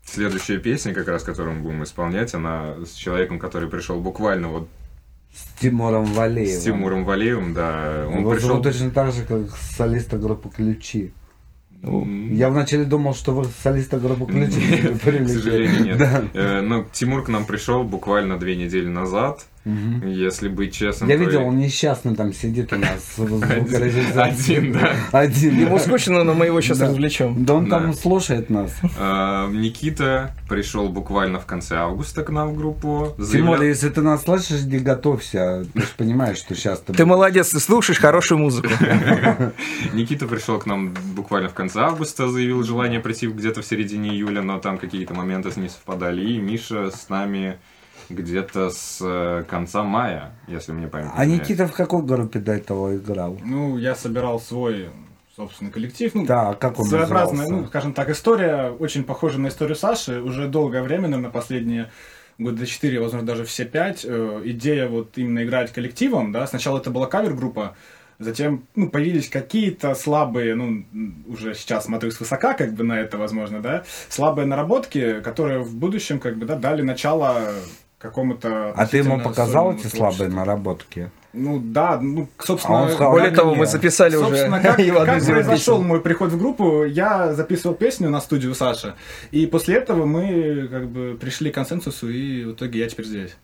следующая 0.05 0.59
песня, 0.59 0.95
как 0.95 1.07
раз 1.07 1.23
которую 1.23 1.57
мы 1.57 1.63
будем 1.63 1.85
исполнять, 1.85 2.35
она 2.35 2.75
с 2.85 2.93
человеком, 2.95 3.39
который 3.39 3.69
пришел 3.69 4.01
буквально 4.01 4.49
вот 4.49 4.69
С 5.37 5.61
Тимуром 5.61 6.07
Валеевым. 6.07 6.61
с 6.61 6.65
Тимуром 6.65 7.05
Валеевым, 7.05 7.53
да. 7.53 8.07
Он 8.09 8.21
Его 8.21 8.31
пришел... 8.33 8.63
точно 8.63 8.91
так 8.91 9.13
же, 9.13 9.23
как 9.23 9.55
солиста 9.57 10.17
группы 10.17 10.49
«Ключи». 10.49 11.13
Я 11.83 12.49
вначале 12.49 12.85
думал, 12.85 13.15
что 13.15 13.33
вы 13.33 13.45
солиста 13.63 13.99
группы 13.99 14.27
«Ключи» 14.27 14.99
К 15.25 15.29
сожалению, 15.29 15.85
нет. 15.85 16.01
Э, 16.33 16.61
Но 16.63 16.87
Тимур 16.91 17.23
к 17.23 17.29
нам 17.29 17.45
пришел 17.45 17.85
буквально 17.85 18.39
две 18.39 18.57
недели 18.57 18.89
назад. 18.89 19.47
Мгм. 19.67 20.07
Если 20.09 20.49
быть 20.49 20.73
честным, 20.75 21.11
Я 21.11 21.17
то 21.17 21.25
видел, 21.25 21.41
и- 21.41 21.45
он 21.45 21.59
несчастный 21.59 22.15
там 22.15 22.33
сидит 22.33 22.73
у 22.73 22.77
нас 22.77 23.01
в 23.17 23.25
Один- 23.25 23.39
звукорежиссации. 23.67 24.57
один, 24.59 24.73
да. 24.73 24.93
Один. 25.13 25.59
Ему 25.61 25.79
скучно, 25.81 26.23
но 26.23 26.35
мы 26.35 26.47
его 26.47 26.61
сейчас 26.61 26.79
Да. 26.79 26.87
развлечем. 26.87 27.45
Да 27.45 27.55
он 27.55 27.69
Да. 27.69 27.81
там 27.81 27.93
слушает 27.93 28.49
нас. 28.49 28.73
А, 28.99 29.51
Никита 29.51 30.35
пришел 30.49 30.89
буквально 30.89 31.41
в 31.41 31.47
конце 31.47 31.77
августа 31.77 32.23
к 32.23 32.31
нам 32.31 32.51
в 32.51 32.57
группу. 32.57 33.13
Тем 33.17 33.25
Заявлял- 33.25 33.55
более, 33.57 33.69
если 33.71 33.89
ты 33.89 34.03
нас 34.03 34.23
слышишь, 34.23 34.63
не 34.63 34.79
готовься. 34.79 35.67
Ты 35.75 35.81
же 35.81 35.89
понимаешь, 35.97 36.39
что 36.39 36.55
сейчас 36.55 36.79
ты... 36.81 36.93
Ты 36.93 37.05
молодец, 37.05 37.51
ты 37.51 37.59
слушаешь 37.59 37.99
хорошую 37.99 38.39
музыку. 38.39 38.69
Никита 39.93 40.27
пришел 40.27 40.59
к 40.59 40.67
нам 40.67 40.95
буквально 41.15 41.49
в 41.49 41.55
конце 41.55 41.81
августа, 41.81 42.29
заявил 42.29 42.63
желание 42.63 43.01
прийти 43.01 43.27
где-то 43.27 43.63
в 43.63 43.67
середине 43.67 44.11
июля, 44.11 44.43
но 44.43 44.59
там 44.59 44.79
какие-то 44.79 45.15
моменты 45.15 45.51
не 45.57 45.69
совпадали. 45.69 46.23
И 46.25 46.39
Миша 46.39 46.91
с 46.91 47.09
нами 47.09 47.57
где-то 48.09 48.71
с 48.71 48.99
э, 49.03 49.45
конца 49.49 49.83
мая, 49.83 50.33
если 50.49 50.73
мне 50.73 50.87
память 50.89 51.11
А 51.15 51.23
изменяет. 51.25 51.43
Никита 51.43 51.67
в 51.67 51.73
какой 51.73 52.03
группе 52.03 52.39
до 52.39 52.53
этого 52.53 52.97
играл? 52.97 53.39
Ну, 53.45 53.79
я 53.79 53.95
собирал 53.95 54.41
свой 54.41 54.91
собственный 55.37 55.71
коллектив. 55.71 56.15
Ну, 56.15 56.25
Да, 56.27 56.55
как 56.55 56.79
он 56.79 56.87
своеобразная, 56.87 57.41
назывался? 57.41 57.63
ну, 57.63 57.67
скажем 57.69 57.93
так, 57.93 58.09
история 58.11 58.71
очень 58.71 59.05
похожа 59.05 59.39
на 59.39 59.49
историю 59.49 59.77
Саши. 59.77 60.21
Уже 60.23 60.49
долгое 60.49 60.83
время, 60.83 61.09
наверное, 61.09 61.31
последние 61.31 61.91
года 62.39 62.67
четыре, 62.67 63.01
возможно, 63.01 63.27
даже 63.27 63.45
все 63.45 63.65
пять. 63.65 64.05
э, 64.05 64.43
идея 64.45 64.89
вот 64.89 65.17
именно 65.17 65.45
играть 65.45 65.73
коллективом, 65.73 66.33
да, 66.33 66.47
сначала 66.47 66.79
это 66.79 66.91
была 66.91 67.07
кавер-группа, 67.07 67.77
Затем, 68.19 68.65
ну, 68.75 68.89
появились 68.89 69.29
какие-то 69.29 69.95
слабые, 69.95 70.55
ну, 70.55 70.87
уже 71.27 71.53
сейчас 71.53 71.85
смотрю 71.85 72.11
свысока, 72.11 72.55
как 72.55 72.73
бы 72.73 72.83
на 72.83 72.99
это, 72.99 73.19
возможно, 73.19 73.61
да, 73.61 73.85
слабые 74.09 74.47
наработки, 74.47 75.21
которые 75.21 75.59
в 75.59 75.77
будущем, 75.77 76.19
как 76.19 76.39
бы, 76.39 76.47
да, 76.47 76.57
дали 76.57 76.81
начало 76.81 77.53
какому-то... 78.07 78.73
А 78.75 78.87
ты 78.87 78.99
ему 78.99 79.21
показал 79.21 79.73
эти 79.73 79.83
творчеству. 79.83 79.99
слабые 79.99 80.31
наработки? 80.31 81.11
Ну 81.33 81.61
да, 81.63 82.01
ну, 82.01 82.29
собственно... 82.39 82.79
А 82.79 82.83
он 82.85 82.91
сказал, 82.91 83.13
Более 83.13 83.31
того, 83.31 83.51
мне? 83.51 83.61
мы 83.61 83.67
записали 83.67 84.17
уже 84.17 84.29
Собственно, 84.29 84.61
как, 84.61 84.77
как 85.07 85.25
произошел 85.25 85.83
мой 85.83 86.01
приход 86.01 86.33
в 86.33 86.39
группу, 86.39 86.85
я 86.85 87.35
записывал 87.35 87.75
песню 87.75 88.09
на 88.09 88.21
студию 88.21 88.55
Саши, 88.55 88.95
и 89.33 89.47
после 89.47 89.77
этого 89.77 90.07
мы 90.07 90.67
как 90.71 90.89
бы 90.89 91.17
пришли 91.21 91.51
к 91.51 91.55
консенсусу, 91.55 92.09
и 92.09 92.45
в 92.45 92.53
итоге 92.53 92.81
я 92.81 92.89
теперь 92.89 93.07
здесь. 93.07 93.37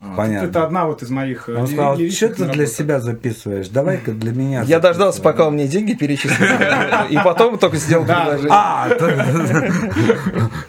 Вот. 0.00 0.16
Понятно. 0.16 0.48
Это 0.48 0.64
одна 0.64 0.86
вот 0.86 1.02
из 1.02 1.10
моих... 1.10 1.48
э, 1.48 1.54
Он 1.54 1.66
сказал, 1.66 1.94
что 1.96 2.28
ты 2.28 2.34
для 2.34 2.46
наработок». 2.46 2.68
себя 2.68 3.00
записываешь? 3.00 3.68
Давай-ка 3.68 4.12
для 4.12 4.32
меня. 4.32 4.62
Я 4.62 4.80
дождался, 4.80 5.18
записывай». 5.18 5.32
пока 5.32 5.46
он 5.48 5.54
мне 5.54 5.66
деньги 5.66 5.94
перечислит, 5.94 6.60
и 7.10 7.18
потом 7.24 7.58
только 7.58 7.76
сделал 7.76 8.04
предложение. 8.04 8.50
А, 8.50 8.88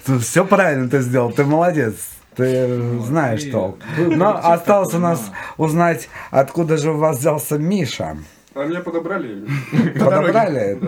все 0.22 0.46
правильно 0.46 0.90
ты 0.90 1.02
сделал, 1.02 1.32
ты 1.32 1.44
молодец. 1.44 1.96
Ты 2.36 3.00
знаешь 3.02 3.44
толк. 3.52 3.78
Но 3.98 4.32
коллектив 4.32 4.52
осталось 4.52 4.94
у 4.94 5.00
нас 5.00 5.32
узнать, 5.58 6.10
откуда 6.32 6.78
же 6.78 6.92
у 6.92 6.98
вас 6.98 7.20
взялся 7.20 7.58
Миша. 7.58 8.18
А 8.54 8.64
меня 8.64 8.80
подобрали. 8.82 9.46
Подобрали? 10.00 10.80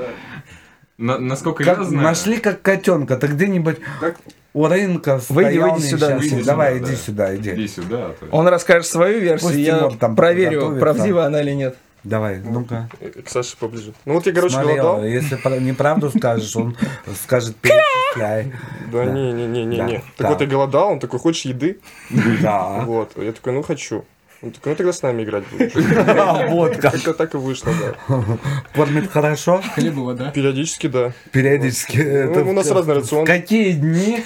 На- 0.98 1.20
насколько 1.20 1.64
Как- 1.64 1.78
я 1.80 1.84
знаю... 1.84 2.04
нашли 2.04 2.38
как 2.38 2.62
котенка. 2.62 3.18
Ты 3.18 3.28
где-нибудь 3.28 3.78
у 4.54 4.68
рынка 4.68 5.20
Выйди, 5.30 5.58
выйди 5.60 5.82
сюда, 5.82 6.18
выйди 6.18 6.44
Давай, 6.44 6.76
сюда, 6.80 6.86
иди 6.86 6.92
да. 6.92 6.98
сюда, 6.98 7.36
иди. 7.36 7.52
иди 7.54 7.68
сюда. 7.68 7.98
а 8.08 8.14
то- 8.20 8.26
Он 8.32 8.48
расскажет 8.48 8.88
свою 8.88 9.20
версию, 9.20 9.50
Пусть 9.52 9.60
я 9.60 9.90
там 10.00 10.16
проверю, 10.16 10.80
правдива 10.80 11.26
она 11.26 11.42
или 11.42 11.52
нет. 11.52 11.78
Давай, 12.04 12.40
ну-ка. 12.40 12.90
К 13.26 13.30
Саше 13.30 13.58
поближе. 13.58 13.94
Ну 14.06 14.14
вот 14.14 14.26
я, 14.26 14.32
короче, 14.34 14.54
Смотри, 14.54 14.76
голодал. 14.76 15.04
если 15.04 15.36
неправду 15.60 16.10
скажешь, 16.10 16.56
он 16.56 16.78
скажет 17.24 17.56
перечисляй. 17.58 18.54
Да, 18.92 19.06
не-не-не-не. 19.06 19.78
Да, 19.78 19.86
не. 19.86 19.98
Так 19.98 20.04
да. 20.18 20.30
вот 20.30 20.42
я 20.42 20.48
голодал, 20.48 20.92
он 20.92 21.00
такой, 21.00 21.20
хочешь 21.20 21.46
еды? 21.46 21.80
Да. 22.42 22.84
Вот. 22.86 23.12
Я 23.18 23.32
такой, 23.34 23.54
ну 23.54 23.64
хочу. 23.64 24.06
Он 24.44 24.52
такой, 24.52 24.74
ну 24.74 24.76
тогда 24.76 24.94
с 24.94 25.02
нами 25.02 25.24
играть 25.24 25.44
будешь. 25.52 25.72
А, 26.08 26.48
Вот 26.48 26.78
как. 26.78 26.94
Как-то 26.94 27.14
так 27.16 27.34
и 27.34 27.38
вышло, 27.38 27.74
да. 27.82 28.24
Кормит 28.76 29.10
хорошо? 29.10 29.64
Хлебова, 29.74 30.14
да? 30.14 30.30
Периодически, 30.30 30.88
да. 30.88 31.12
Периодически. 31.32 31.98
Ну, 31.98 32.52
у 32.52 32.54
нас 32.54 32.70
разный 32.70 32.96
рацион. 32.96 33.26
Какие 33.26 33.72
дни 33.72 34.24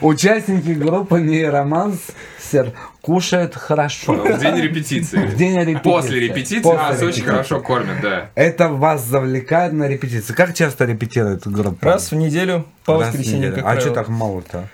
участники 0.00 0.70
группы 0.70 1.20
Нейромансер 1.20 2.72
кушают 3.02 3.54
хорошо? 3.54 4.12
В 4.14 4.40
день 4.40 4.56
репетиции. 4.56 5.18
В 5.26 5.36
день 5.36 5.56
репетиции. 5.58 5.82
После 5.82 6.20
репетиции 6.20 6.62
После 6.62 6.78
нас 6.82 6.96
очень 6.96 7.06
репетиции. 7.06 7.30
хорошо 7.30 7.60
кормят, 7.60 8.00
да. 8.02 8.30
Это 8.34 8.68
вас 8.68 9.04
завлекает 9.04 9.72
на 9.72 9.88
репетиции. 9.88 10.32
Как 10.32 10.54
часто 10.54 10.84
репетирует 10.84 11.46
группа? 11.46 11.84
Раз 11.86 12.10
в 12.10 12.14
неделю, 12.16 12.66
по 12.84 12.94
Раз 12.98 13.02
в 13.02 13.06
воскресеньям, 13.12 13.50
неделю. 13.52 13.66
А 13.68 13.80
что 13.80 13.90
так 13.92 14.08
мало-то? 14.08 14.68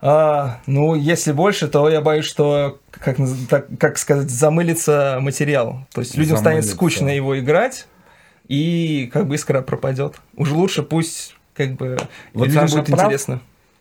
А, 0.00 0.60
ну, 0.66 0.94
если 0.94 1.32
больше, 1.32 1.68
то 1.68 1.88
я 1.88 2.00
боюсь, 2.00 2.26
что, 2.26 2.78
как, 2.90 3.16
так- 3.48 3.66
как 3.78 3.98
сказать, 3.98 4.30
замылится 4.30 5.18
материал. 5.20 5.86
То 5.92 6.02
есть 6.02 6.16
людям 6.16 6.36
станет 6.36 6.64
Замылится. 6.64 6.74
скучно 6.74 7.08
его 7.08 7.38
играть, 7.38 7.86
и 8.46 9.10
как 9.12 9.26
бы 9.26 9.34
искра 9.34 9.62
пропадет. 9.62 10.16
Уж 10.36 10.50
лучше 10.50 10.82
пусть 10.82 11.34
как 11.54 11.72
бы 11.72 11.96
Вот 12.34 12.46
людям 12.46 12.66
будет 12.66 12.86
прав? 12.86 13.04
интересно. 13.06 13.40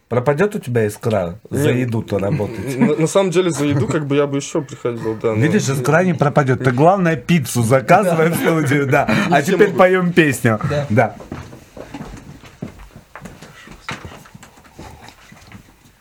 Пропадет 0.09 0.55
у 0.55 0.59
тебя 0.59 0.85
искра 0.85 1.39
за 1.49 1.71
еду-то 1.71 2.19
работать? 2.19 2.77
На, 2.77 2.95
на 2.95 3.07
самом 3.07 3.31
деле 3.31 3.49
за 3.49 3.65
еду 3.65 3.87
как 3.87 4.05
бы 4.05 4.15
я 4.15 4.27
бы 4.27 4.37
еще 4.37 4.61
приходил, 4.61 5.15
да. 5.15 5.29
но- 5.29 5.35
Видишь, 5.41 5.67
искра 5.67 6.03
не 6.03 6.13
пропадет. 6.13 6.63
Ты 6.63 6.71
главное 6.71 7.15
пиццу 7.15 7.63
заказывай 7.63 8.29
в 8.29 8.35
студию, 8.35 8.85
да. 8.85 9.09
А 9.31 9.41
теперь 9.41 9.73
поем 9.73 10.13
песню. 10.13 10.59
Да. 10.69 10.85
Да. 10.91 11.15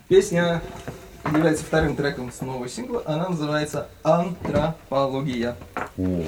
Песня 0.09 0.61
является 1.25 1.65
вторым 1.65 1.97
треком 1.97 2.31
с 2.31 2.43
нового 2.43 2.69
сингла. 2.69 3.03
Она 3.07 3.31
называется 3.31 3.89
«Антропология». 4.03 5.57
О, 5.97 6.23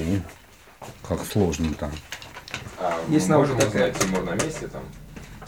как 1.07 1.21
сложно-то. 1.31 1.91
А 2.81 2.95
Есть 3.09 3.29
наука 3.29 3.53
можем 3.53 3.71
такая. 3.71 3.93
Тимур 3.93 4.23
на 4.25 4.33
месте 4.33 4.69
там? 4.69 4.83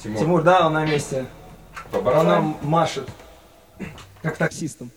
Тимур, 0.02 0.18
Тимур, 0.20 0.42
да, 0.42 0.66
он 0.66 0.74
на 0.74 0.84
месте. 0.84 1.24
По 1.90 1.98
Он 1.98 2.04
барабану? 2.04 2.28
нам 2.30 2.58
машет. 2.62 3.08
Как 4.22 4.36
таксистом. 4.36 4.90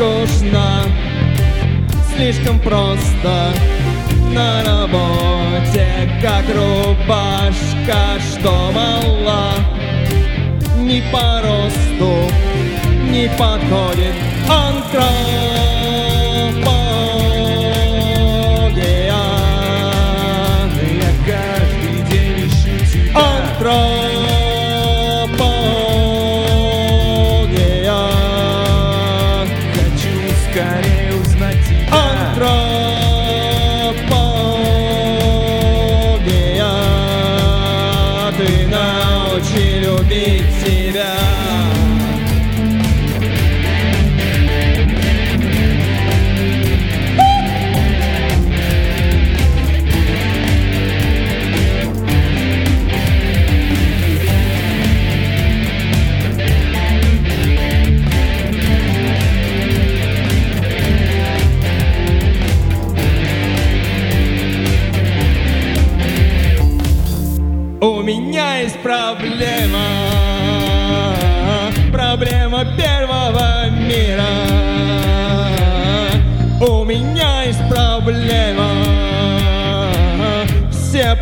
Скучно 0.00 0.82
Слишком 2.14 2.58
просто 2.60 3.52
на 4.32 4.62
работе 4.64 5.86
Как 6.22 6.44
рубашка, 6.48 8.18
что 8.32 8.72
мала 8.72 9.52
Ни 10.78 11.02
по 11.12 11.42
росту 11.42 12.32
не 13.10 13.28
подходит 13.36 14.14
Антропология 14.48 15.69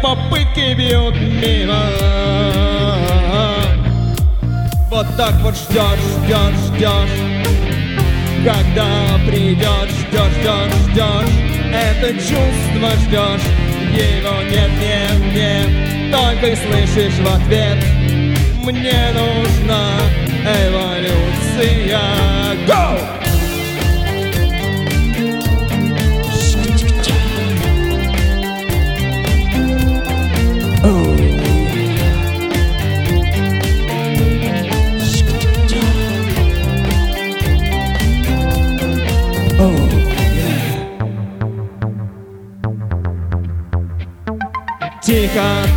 попытки 0.02 0.74
бьют 0.74 1.14
мимо. 1.16 1.82
Вот 4.90 5.06
так 5.16 5.34
вот 5.42 5.54
ждешь, 5.54 6.00
ждешь, 6.24 6.58
ждешь, 6.66 7.16
Когда 8.44 8.86
придет, 9.26 9.90
ждешь, 9.90 10.32
ждешь, 10.40 10.74
ждешь 10.90 11.34
Это 11.72 12.14
чувство 12.14 12.90
ждешь 13.02 13.46
Его 13.92 14.42
нет, 14.50 14.70
нет, 14.80 15.18
нет. 15.32 15.88
Только 16.10 16.46
и 16.48 16.56
слышишь 16.56 17.18
в 17.18 17.26
ответ. 17.34 17.78
Мне 18.64 19.12
нужна 19.12 20.00
эволюция. 20.44 22.00
Go! 22.66 23.27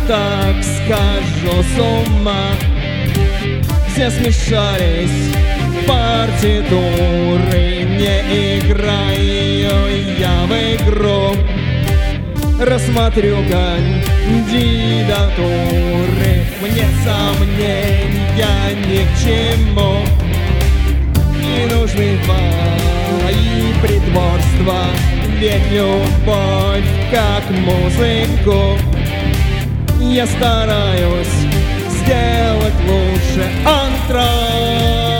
Так 0.06 0.56
скажу 0.62 1.62
с 1.62 1.78
ума. 1.78 2.50
Все 3.92 4.10
смешались 4.10 5.34
партитуры 5.86 7.64
Не 7.84 8.58
играю 8.58 9.74
я 10.18 10.36
в 10.46 10.52
игру. 10.76 11.36
Рассмотрю 12.58 13.36
кандидатуры 13.50 13.86
Мне 16.62 16.86
сомнения 17.04 18.56
ни 18.86 19.02
к 19.04 19.12
чему. 19.22 19.92
Не 21.38 21.62
нужны 21.66 22.08
твои 22.24 23.72
притворства 23.82 24.80
Ведь 25.38 25.70
любовь 25.72 26.90
как 27.10 27.44
музыку 27.50 28.78
я 30.12 30.26
стараюсь 30.26 31.26
сделать 31.88 32.74
лучше 32.86 33.50
антропология. 33.64 35.11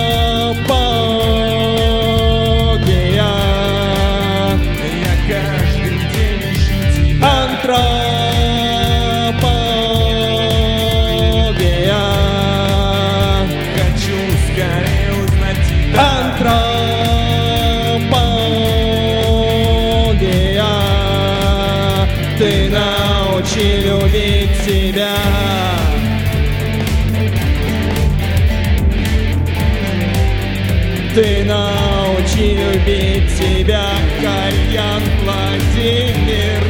Себя, 33.43 33.86
Кальян 34.20 35.02
Владимир. 35.24 36.62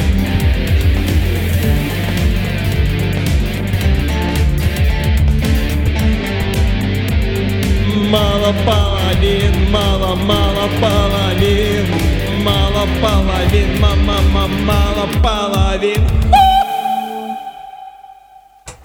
Мало 8.10 8.52
половин, 8.66 9.70
мало, 9.70 10.14
мало 10.16 10.68
половин, 10.80 11.86
мало 12.44 12.86
половин, 13.00 13.80
мама, 13.80 14.16
мама, 14.32 14.48
мало 14.64 15.08
половин. 15.22 16.00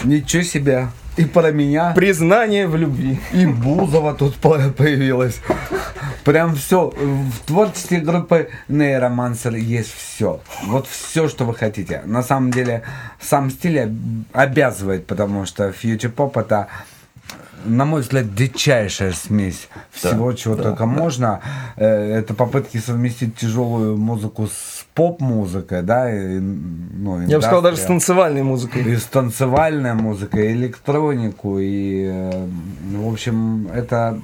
Ничего 0.03 0.43
себе. 0.43 0.87
И 1.17 1.25
про 1.25 1.51
меня. 1.51 1.93
Признание 1.95 2.67
в 2.67 2.75
любви. 2.75 3.19
И 3.33 3.45
Бузова 3.47 4.13
тут 4.13 4.35
по- 4.35 4.59
появилась. 4.69 5.41
Прям 6.27 6.55
все. 6.55 6.89
В 6.89 7.47
творчестве 7.47 8.01
группы 8.01 8.49
Нейромансер 8.67 9.55
есть 9.55 9.93
все. 9.93 10.41
Вот 10.65 10.85
все, 10.85 11.29
что 11.29 11.45
вы 11.45 11.55
хотите. 11.55 12.01
На 12.03 12.21
самом 12.21 12.51
деле, 12.51 12.83
сам 13.21 13.49
стиль 13.49 13.79
об- 13.83 13.93
обязывает, 14.33 15.07
потому 15.07 15.45
что 15.45 15.71
фьючер 15.71 16.11
поп 16.11 16.37
это 16.37 16.67
на 17.63 17.85
мой 17.85 18.01
взгляд, 18.01 18.35
дичайшая 18.35 19.13
смесь 19.13 19.69
всего, 19.91 20.33
чего 20.33 20.55
да, 20.55 20.63
только 20.63 20.79
да. 20.79 20.85
можно. 20.85 21.39
Э, 21.77 22.19
Это 22.19 22.33
попытки 22.33 22.77
совместить 22.77 23.37
тяжелую 23.37 23.95
музыку 23.95 24.47
с 24.47 24.85
поп-музыкой, 24.95 25.81
да, 25.81 26.13
и, 26.13 26.39
ну, 26.39 27.21
Я 27.21 27.37
бы 27.37 27.41
сказал, 27.41 27.61
даже 27.61 27.77
с 27.77 27.85
танцевальной 27.85 28.43
музыкой. 28.43 28.83
И 28.83 28.97
с 28.97 29.05
танцевальной 29.05 29.93
музыкой, 29.93 30.51
и 30.51 30.53
электронику, 30.53 31.57
и, 31.57 32.05
э, 32.05 32.47
в 32.97 33.07
общем, 33.11 33.69
это... 33.73 34.21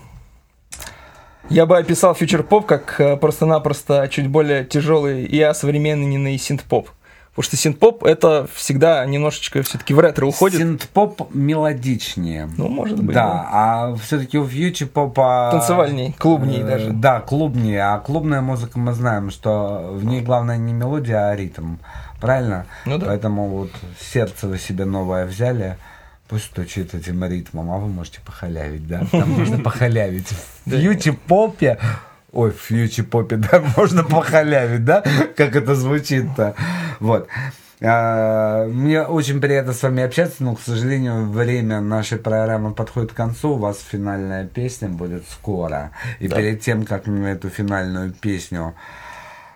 Я 1.50 1.66
бы 1.66 1.78
описал 1.78 2.16
фьючер-поп 2.16 2.66
как 2.66 3.00
э, 3.00 3.18
просто-напросто 3.18 4.08
чуть 4.10 4.28
более 4.28 4.66
тяжелый 4.66 5.26
и 5.26 5.42
осовремененный 5.42 6.38
синт-поп. 6.38 6.90
Потому 7.34 7.44
что 7.46 7.58
синт-поп 7.58 8.04
это 8.04 8.48
всегда 8.54 9.04
немножечко 9.06 9.64
все-таки 9.64 9.96
в 9.96 10.00
ретро 10.00 10.28
уходит. 10.28 10.60
Синт-поп 10.60 11.34
мелодичнее. 11.34 12.48
Ну, 12.58 12.68
может 12.68 13.02
быть. 13.02 13.16
Да, 13.16 13.50
а 13.52 13.96
все-таки 13.96 14.38
у 14.38 14.48
фьючер 14.48 14.88
попа... 14.88 15.50
Танцевальней, 15.52 16.14
клубней 16.14 16.62
э, 16.62 16.64
даже. 16.64 16.92
Да, 16.92 17.22
клубнее. 17.22 17.82
А 17.82 17.98
клубная 17.98 18.42
музыка 18.42 18.78
мы 18.78 18.94
знаем, 18.94 19.32
что 19.32 19.90
в 19.94 20.06
ней 20.06 20.22
главное 20.22 20.58
не 20.58 20.74
мелодия, 20.74 21.30
а 21.30 21.36
ритм. 21.36 21.78
Правильно? 22.22 22.68
Ну 22.86 23.00
да. 23.00 23.08
Поэтому 23.08 23.48
вот 23.50 23.72
сердце 24.00 24.48
вы 24.48 24.60
себе 24.60 24.86
новое 24.86 25.26
взяли. 25.26 25.78
Пусть 26.34 26.46
стучит 26.46 26.96
этим 26.96 27.24
ритмом, 27.26 27.70
а 27.70 27.78
вы 27.78 27.88
можете 27.90 28.20
похалявить, 28.26 28.88
да? 28.88 29.04
Там 29.12 29.30
можно 29.30 29.60
похалявить. 29.60 30.30
В 30.66 30.72
фьючер-попе 30.72 31.78
Ой, 32.32 32.50
в 32.50 32.60
фьючер-попе, 32.60 33.36
да, 33.36 33.64
можно 33.78 34.04
похалявить, 34.04 34.84
да? 34.84 35.04
Как 35.38 35.56
это 35.56 35.76
звучит-то. 35.76 36.56
Вот. 37.00 37.28
А, 37.84 38.66
Мне 38.66 39.04
очень 39.04 39.42
приятно 39.42 39.74
с 39.74 39.84
вами 39.84 40.02
общаться, 40.02 40.44
но, 40.44 40.56
к 40.56 40.62
сожалению, 40.62 41.30
время 41.30 41.82
нашей 41.82 42.18
программы 42.18 42.74
подходит 42.74 43.12
к 43.12 43.16
концу. 43.16 43.52
У 43.52 43.58
вас 43.60 43.78
финальная 43.88 44.48
песня 44.48 44.90
будет 44.90 45.30
скоро. 45.30 45.92
И 46.20 46.28
Да. 46.28 46.38
перед 46.38 46.62
тем, 46.62 46.84
как 46.86 47.06
мы 47.06 47.28
эту 47.30 47.52
финальную 47.52 48.12
песню 48.12 48.74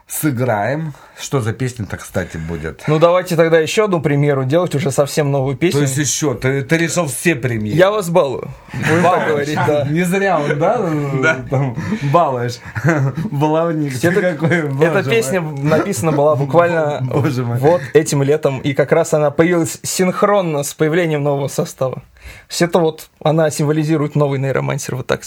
сыграем, 0.07 0.93
что 1.19 1.41
за 1.41 1.51
песня-то, 1.51 1.97
кстати, 1.97 2.37
будет? 2.37 2.83
Ну, 2.87 2.97
давайте 2.97 3.35
тогда 3.35 3.59
еще 3.59 3.85
одну 3.85 4.01
премьеру 4.01 4.45
делать, 4.45 4.73
уже 4.73 4.91
совсем 4.91 5.31
новую 5.31 5.57
песню. 5.57 5.81
То 5.81 5.85
есть 5.85 5.97
еще, 5.97 6.33
ты, 6.33 6.61
ты 6.61 6.77
решил 6.77 7.07
все 7.07 7.35
премьеры? 7.35 7.77
Я 7.77 7.91
вас 7.91 8.09
балую. 8.09 8.49
Будем 8.73 9.03
так 9.03 9.67
да. 9.67 9.83
Не 9.89 10.03
зря 10.03 10.39
он, 10.39 10.59
да, 10.59 11.45
там, 11.49 11.75
балуешь. 12.13 12.59
Баловник 13.31 14.01
Это- 14.03 14.21
какой, 14.21 14.85
Эта 14.85 15.03
песня 15.03 15.41
написана 15.41 16.13
была 16.13 16.35
буквально 16.35 17.01
вот 17.01 17.81
этим 17.93 18.23
летом, 18.23 18.59
и 18.59 18.73
как 18.73 18.91
раз 18.93 19.13
она 19.13 19.29
появилась 19.29 19.79
синхронно 19.83 20.63
с 20.63 20.73
появлением 20.73 21.23
нового 21.23 21.49
состава. 21.49 22.03
Все 22.47 22.65
это 22.65 22.79
вот, 22.79 23.09
она 23.21 23.49
символизирует 23.49 24.15
новый 24.15 24.39
нейромансер, 24.39 24.95
вот 24.95 25.07
так 25.07 25.23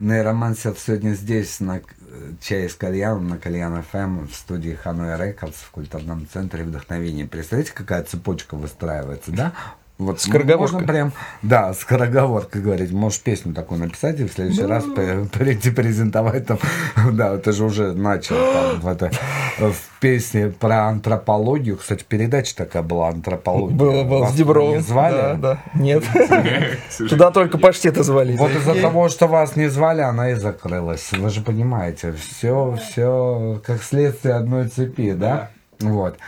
ск- 0.00 0.06
скажем. 0.06 0.08
Neuromancer 0.08 0.74
сегодня 0.76 1.12
здесь, 1.14 1.60
на 1.60 1.80
чае 2.40 2.68
с 2.68 2.74
кальяном, 2.74 3.28
на 3.28 3.38
Кальян 3.38 3.82
ФМ, 3.82 4.26
в 4.26 4.34
студии 4.34 4.72
Hanoi 4.74 5.16
Records, 5.16 5.56
в 5.56 5.70
культурном 5.70 6.26
центре 6.32 6.64
вдохновения. 6.64 7.26
Представляете, 7.26 7.72
какая 7.74 8.02
цепочка 8.02 8.56
выстраивается, 8.56 9.32
да? 9.32 9.52
Вот 10.00 10.20
Скороговорка. 10.20 10.72
Можно 10.74 10.86
прям, 10.88 11.12
да, 11.42 11.74
скороговорка 11.74 12.58
говорить. 12.58 12.90
Можешь 12.90 13.20
песню 13.20 13.52
такую 13.52 13.80
написать 13.80 14.18
и 14.18 14.24
в 14.24 14.32
следующий 14.32 14.64
раз 14.64 14.84
прийти 14.84 15.70
презентовать 15.70 16.46
там. 16.46 16.58
Да, 17.12 17.36
ты 17.38 17.52
же 17.52 17.64
уже 17.64 17.92
начал 17.92 18.36
там 18.36 18.80
в, 18.80 18.88
это, 18.88 19.10
в 19.58 19.74
песне 20.00 20.48
про 20.48 20.86
антропологию. 20.88 21.76
Кстати, 21.76 22.04
передача 22.08 22.56
такая 22.56 22.82
была 22.82 23.08
антропология. 23.08 23.76
Было, 23.76 24.04
было, 24.04 24.20
Вас 24.20 24.32
с 24.32 24.34
Дибровым. 24.34 24.76
не 24.76 24.82
звали? 24.82 25.16
Да, 25.16 25.34
да. 25.34 25.58
Нет. 25.74 26.02
Туда 27.10 27.30
только 27.30 27.58
паштеты 27.58 28.02
звали. 28.02 28.36
Вот 28.36 28.52
из-за 28.52 28.74
того, 28.74 29.08
что 29.08 29.26
вас 29.26 29.56
не 29.56 29.68
звали, 29.68 30.00
она 30.00 30.30
и 30.30 30.34
закрылась. 30.34 31.12
Вы 31.12 31.28
же 31.28 31.42
понимаете, 31.42 32.12
все, 32.12 32.78
все 32.80 33.60
как 33.66 33.82
следствие 33.82 34.34
одной 34.34 34.68
цепи, 34.68 35.12
да? 35.12 35.50
Вот. 35.80 36.18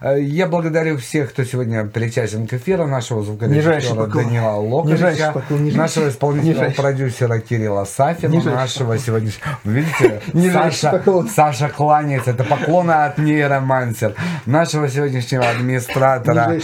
Э, 0.00 0.18
Я 0.20 0.46
благодарю 0.46 0.96
всех, 0.96 1.30
кто 1.30 1.44
сегодня 1.44 1.84
причастен 1.84 2.46
к 2.46 2.54
эфиру, 2.54 2.86
нашего 2.86 3.22
звукорежиссера. 3.22 4.06
Данила 4.06 4.52
Локовича, 4.56 5.32
поклон, 5.32 5.68
нашего 5.68 6.08
исполнительного 6.08 6.54
Нижайший. 6.68 6.76
продюсера 6.82 7.38
Кирилла 7.38 7.84
Сафина, 7.84 8.32
Нижайший 8.32 8.54
нашего 8.54 8.98
сегодняшнего... 8.98 9.58
Видите, 9.64 10.20
Саша, 10.52 10.90
поклон. 10.90 11.28
Саша 11.28 11.68
кланяется, 11.68 12.30
это 12.30 12.44
поклоны 12.44 12.92
от 12.92 13.18
нейромансер. 13.18 14.14
Нашего 14.46 14.88
сегодняшнего 14.88 15.48
администратора 15.48 16.58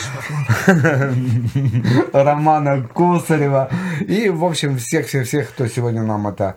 Романа 2.12 2.88
Кусарева. 2.92 3.70
И, 4.00 4.28
в 4.28 4.44
общем, 4.44 4.78
всех-всех-всех, 4.78 5.50
кто 5.50 5.66
сегодня 5.66 6.02
нам 6.02 6.26
это 6.28 6.56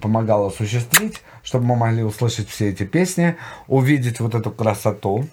помогал 0.00 0.46
осуществить, 0.46 1.22
чтобы 1.44 1.66
мы 1.66 1.76
могли 1.76 2.02
услышать 2.02 2.48
все 2.48 2.70
эти 2.70 2.82
песни, 2.84 3.36
увидеть 3.68 4.18
вот 4.18 4.34
эту 4.34 4.50
красоту. 4.50 5.28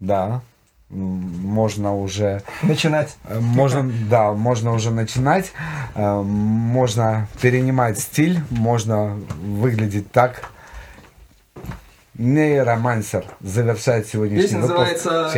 Да, 0.00 0.42
можно 0.90 1.94
уже... 1.96 2.42
Начинать. 2.62 3.16
Э, 3.24 3.38
Можно, 3.40 3.90
да, 4.10 4.32
можно 4.32 4.72
уже 4.72 4.90
начинать, 4.90 5.52
э, 5.94 6.22
можно 6.22 7.28
перенимать 7.42 7.98
стиль, 7.98 8.40
можно 8.50 9.18
выглядеть 9.40 10.10
так. 10.12 10.50
Нейромансер 12.14 13.24
завершает 13.40 14.08
сегодняшний 14.08 14.42
Песня 14.42 14.60
выпуск. 14.60 15.04
называется. 15.04 15.30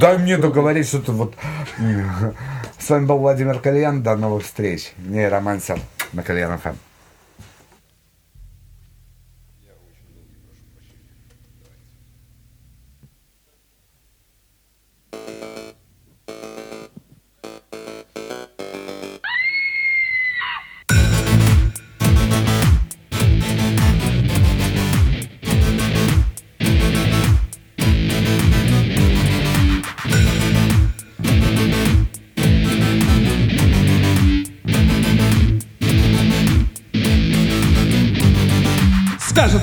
Дай 0.00 0.18
мне 0.18 0.38
договорить, 0.38 0.86
что 0.88 1.00
тут 1.00 1.14
вот... 1.16 1.34
С 2.78 2.88
вами 2.88 3.04
был 3.04 3.18
Владимир 3.18 3.58
Кальян. 3.58 4.02
До 4.02 4.16
новых 4.16 4.44
встреч. 4.44 4.92
Нейромансер 4.98 5.78
на 6.12 6.22
Кальян 6.22 6.56
ФМ. 6.56 6.70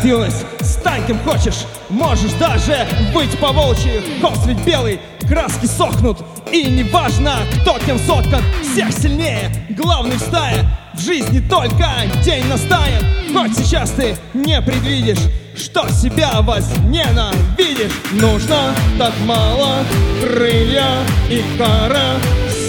Юность, 0.06 0.46
стань 0.62 1.04
кем 1.08 1.18
хочешь. 1.20 1.66
Можешь 1.90 2.34
даже 2.34 2.88
быть 3.12 3.40
по 3.40 3.52
волчьи. 3.52 4.04
Ведь 4.46 4.64
белый, 4.64 5.00
краски 5.28 5.66
сохнут. 5.66 6.20
И 6.52 6.64
неважно, 6.64 7.38
кто 7.62 7.80
кем 7.80 7.98
соткан. 7.98 8.44
Всех 8.62 8.92
сильнее, 8.92 9.50
главный 9.72 10.18
в 10.18 10.20
стае. 10.20 10.64
В 10.94 11.00
жизни 11.00 11.40
только 11.50 11.88
день 12.24 12.46
настанет. 12.46 13.04
Хоть 13.34 13.58
сейчас 13.58 13.90
ты 13.92 14.16
не 14.36 14.62
предвидишь 14.62 15.18
Что 15.58 15.90
себя 15.90 16.40
возненавидишь. 16.42 17.92
Нужно 18.12 18.76
так 19.00 19.14
мало. 19.26 19.80
Крылья 20.22 21.00
и 21.32 21.44
кара 21.58 22.18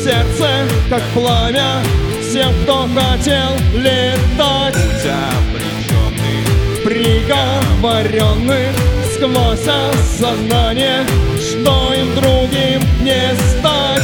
Сердце, 0.02 0.66
как 0.88 1.02
пламя. 1.12 1.82
Всем, 2.22 2.50
кто 2.62 2.88
хотел 2.94 3.50
летать 3.74 4.76
приговоренных 7.06 8.74
сквозь 9.14 9.68
осознание, 9.68 11.06
что 11.38 11.92
им 11.94 12.14
другим 12.16 12.82
не 13.04 13.32
стать. 13.34 14.02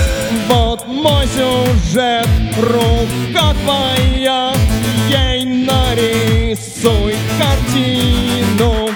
Вот 0.48 0.86
мой 0.86 1.26
сюжет, 1.26 2.28
рука 2.58 3.54
твоя, 3.64 4.52
ей 5.08 5.44
нарисуй 5.44 7.16
картину. 7.38 8.90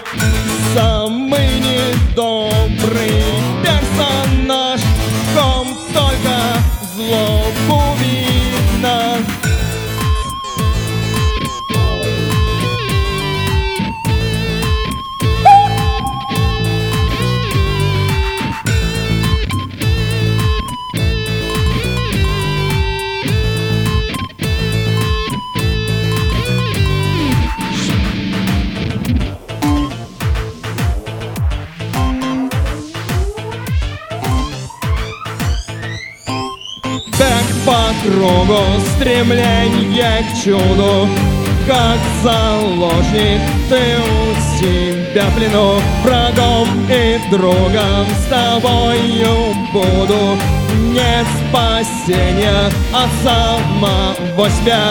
Самый 0.72 1.58
недобрый 1.58 3.24
персонаж, 3.62 4.80
ком 5.34 5.76
только 5.92 6.38
злобу 6.94 7.45
кругу 38.06 38.60
стремление 38.94 40.24
к 40.24 40.44
чуду 40.44 41.08
Как 41.66 41.98
заложник 42.22 43.40
ты 43.68 43.96
у 43.98 44.58
себя 44.58 45.24
плену. 45.36 45.80
Врагом 46.04 46.68
и 46.88 47.18
другом 47.30 48.06
с 48.20 48.26
тобою 48.26 49.54
буду 49.72 50.38
Нет 50.92 51.26
спасения 51.48 52.70
от 52.92 53.10
самого 53.24 54.50
себя. 54.50 54.82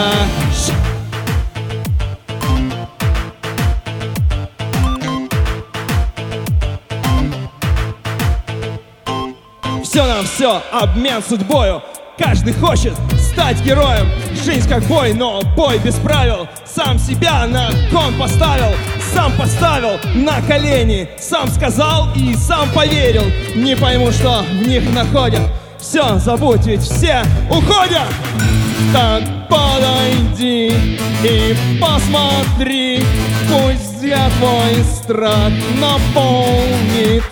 Все 9.82 10.04
нам 10.04 10.26
все, 10.26 10.60
обмен 10.72 11.22
судьбою 11.26 11.82
Каждый 12.18 12.54
хочет 12.54 12.94
стать 13.18 13.62
героем. 13.62 14.08
Жизнь 14.44 14.68
как 14.68 14.82
бой, 14.84 15.12
но 15.12 15.42
бой 15.54 15.78
без 15.78 15.96
правил. 15.96 16.48
Сам 16.64 16.98
себя 16.98 17.46
на 17.46 17.68
кон 17.90 18.14
поставил 18.18 18.74
Сам 19.12 19.32
поставил 19.36 19.98
на 20.14 20.40
колени. 20.42 21.08
Сам 21.18 21.48
сказал 21.48 22.08
и 22.14 22.34
сам 22.34 22.70
поверил. 22.70 23.24
Не 23.54 23.76
пойму, 23.76 24.10
что 24.12 24.42
в 24.42 24.66
них 24.66 24.82
находят. 24.92 25.42
Все, 25.78 26.18
забудь, 26.18 26.66
ведь 26.66 26.82
все 26.82 27.22
уходят. 27.50 28.08
Так 28.92 29.22
подойди 29.48 30.72
и 31.22 31.56
посмотри. 31.80 33.04
Пусть 33.48 34.02
я 34.02 34.30
твой 34.38 34.84
страх 34.84 35.52
наполнит 35.80 37.22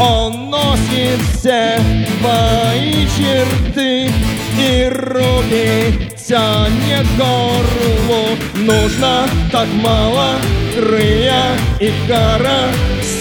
он 0.00 0.48
носит 0.48 1.20
все 1.32 1.78
твои 2.18 3.06
черты 3.16 4.10
И 4.58 4.88
руки 4.88 6.10
тянет 6.26 7.06
горлу. 7.16 8.36
Нужно 8.54 9.28
так 9.52 9.68
мало 9.82 10.36
крылья 10.74 11.42
и 11.80 11.92
кара 12.08 12.70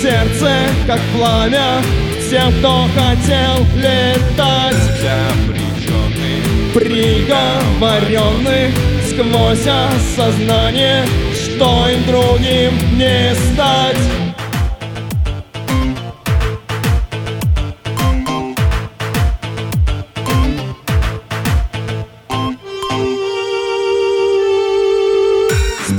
Сердце, 0.01 0.51
как 0.87 0.99
пламя 1.15 1.81
Тем, 2.29 2.53
кто 2.59 2.87
хотел 2.95 3.65
летать. 3.75 4.75
Приговоренных 6.73 8.71
сквозь 9.07 9.67
осознание 9.67 11.03
Что 11.33 11.89
им 11.89 12.03
другим 12.05 12.73
не 12.97 13.33
стать 13.33 14.28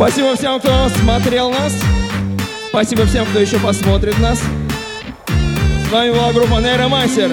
Спасибо 0.00 0.34
всем, 0.34 0.58
кто 0.58 0.88
смотрел 0.88 1.50
нас. 1.50 1.74
Спасибо 2.70 3.04
всем, 3.04 3.26
кто 3.26 3.38
еще 3.38 3.58
посмотрит 3.58 4.18
нас. 4.18 4.40
С 5.86 5.92
вами 5.92 6.12
была 6.12 6.32
группа 6.32 6.58
Нейромастер. 6.58 7.28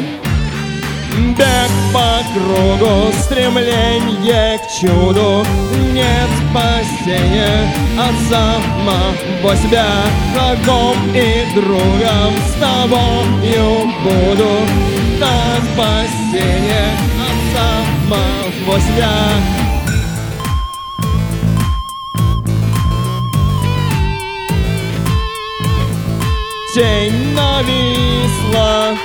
Бег 1.38 1.72
по 1.94 2.20
кругу, 2.34 3.14
стремление 3.24 4.60
к 4.60 4.82
чуду 4.82 5.46
Нет 5.94 6.30
спасения 6.50 7.74
от 7.98 8.14
самого 8.30 9.56
себя 9.56 9.88
Врагом 10.36 10.98
и 11.16 11.56
другом 11.56 12.34
с 12.50 12.60
тобою 12.60 13.94
буду 14.04 14.50
Да 15.22 15.56
спасение 15.72 16.92
от 17.18 17.40
самого 17.56 18.80
себя 18.82 19.67
Тень 26.78 27.34
нависла 27.34 28.96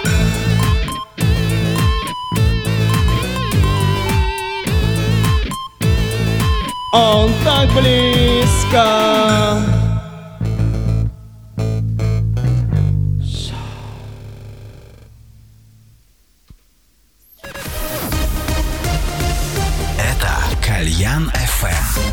Он 6.93 7.33
так 7.43 7.71
близко 7.71 8.85
Это 19.97 20.29
Кальян 20.63 21.33
FM. 21.33 22.12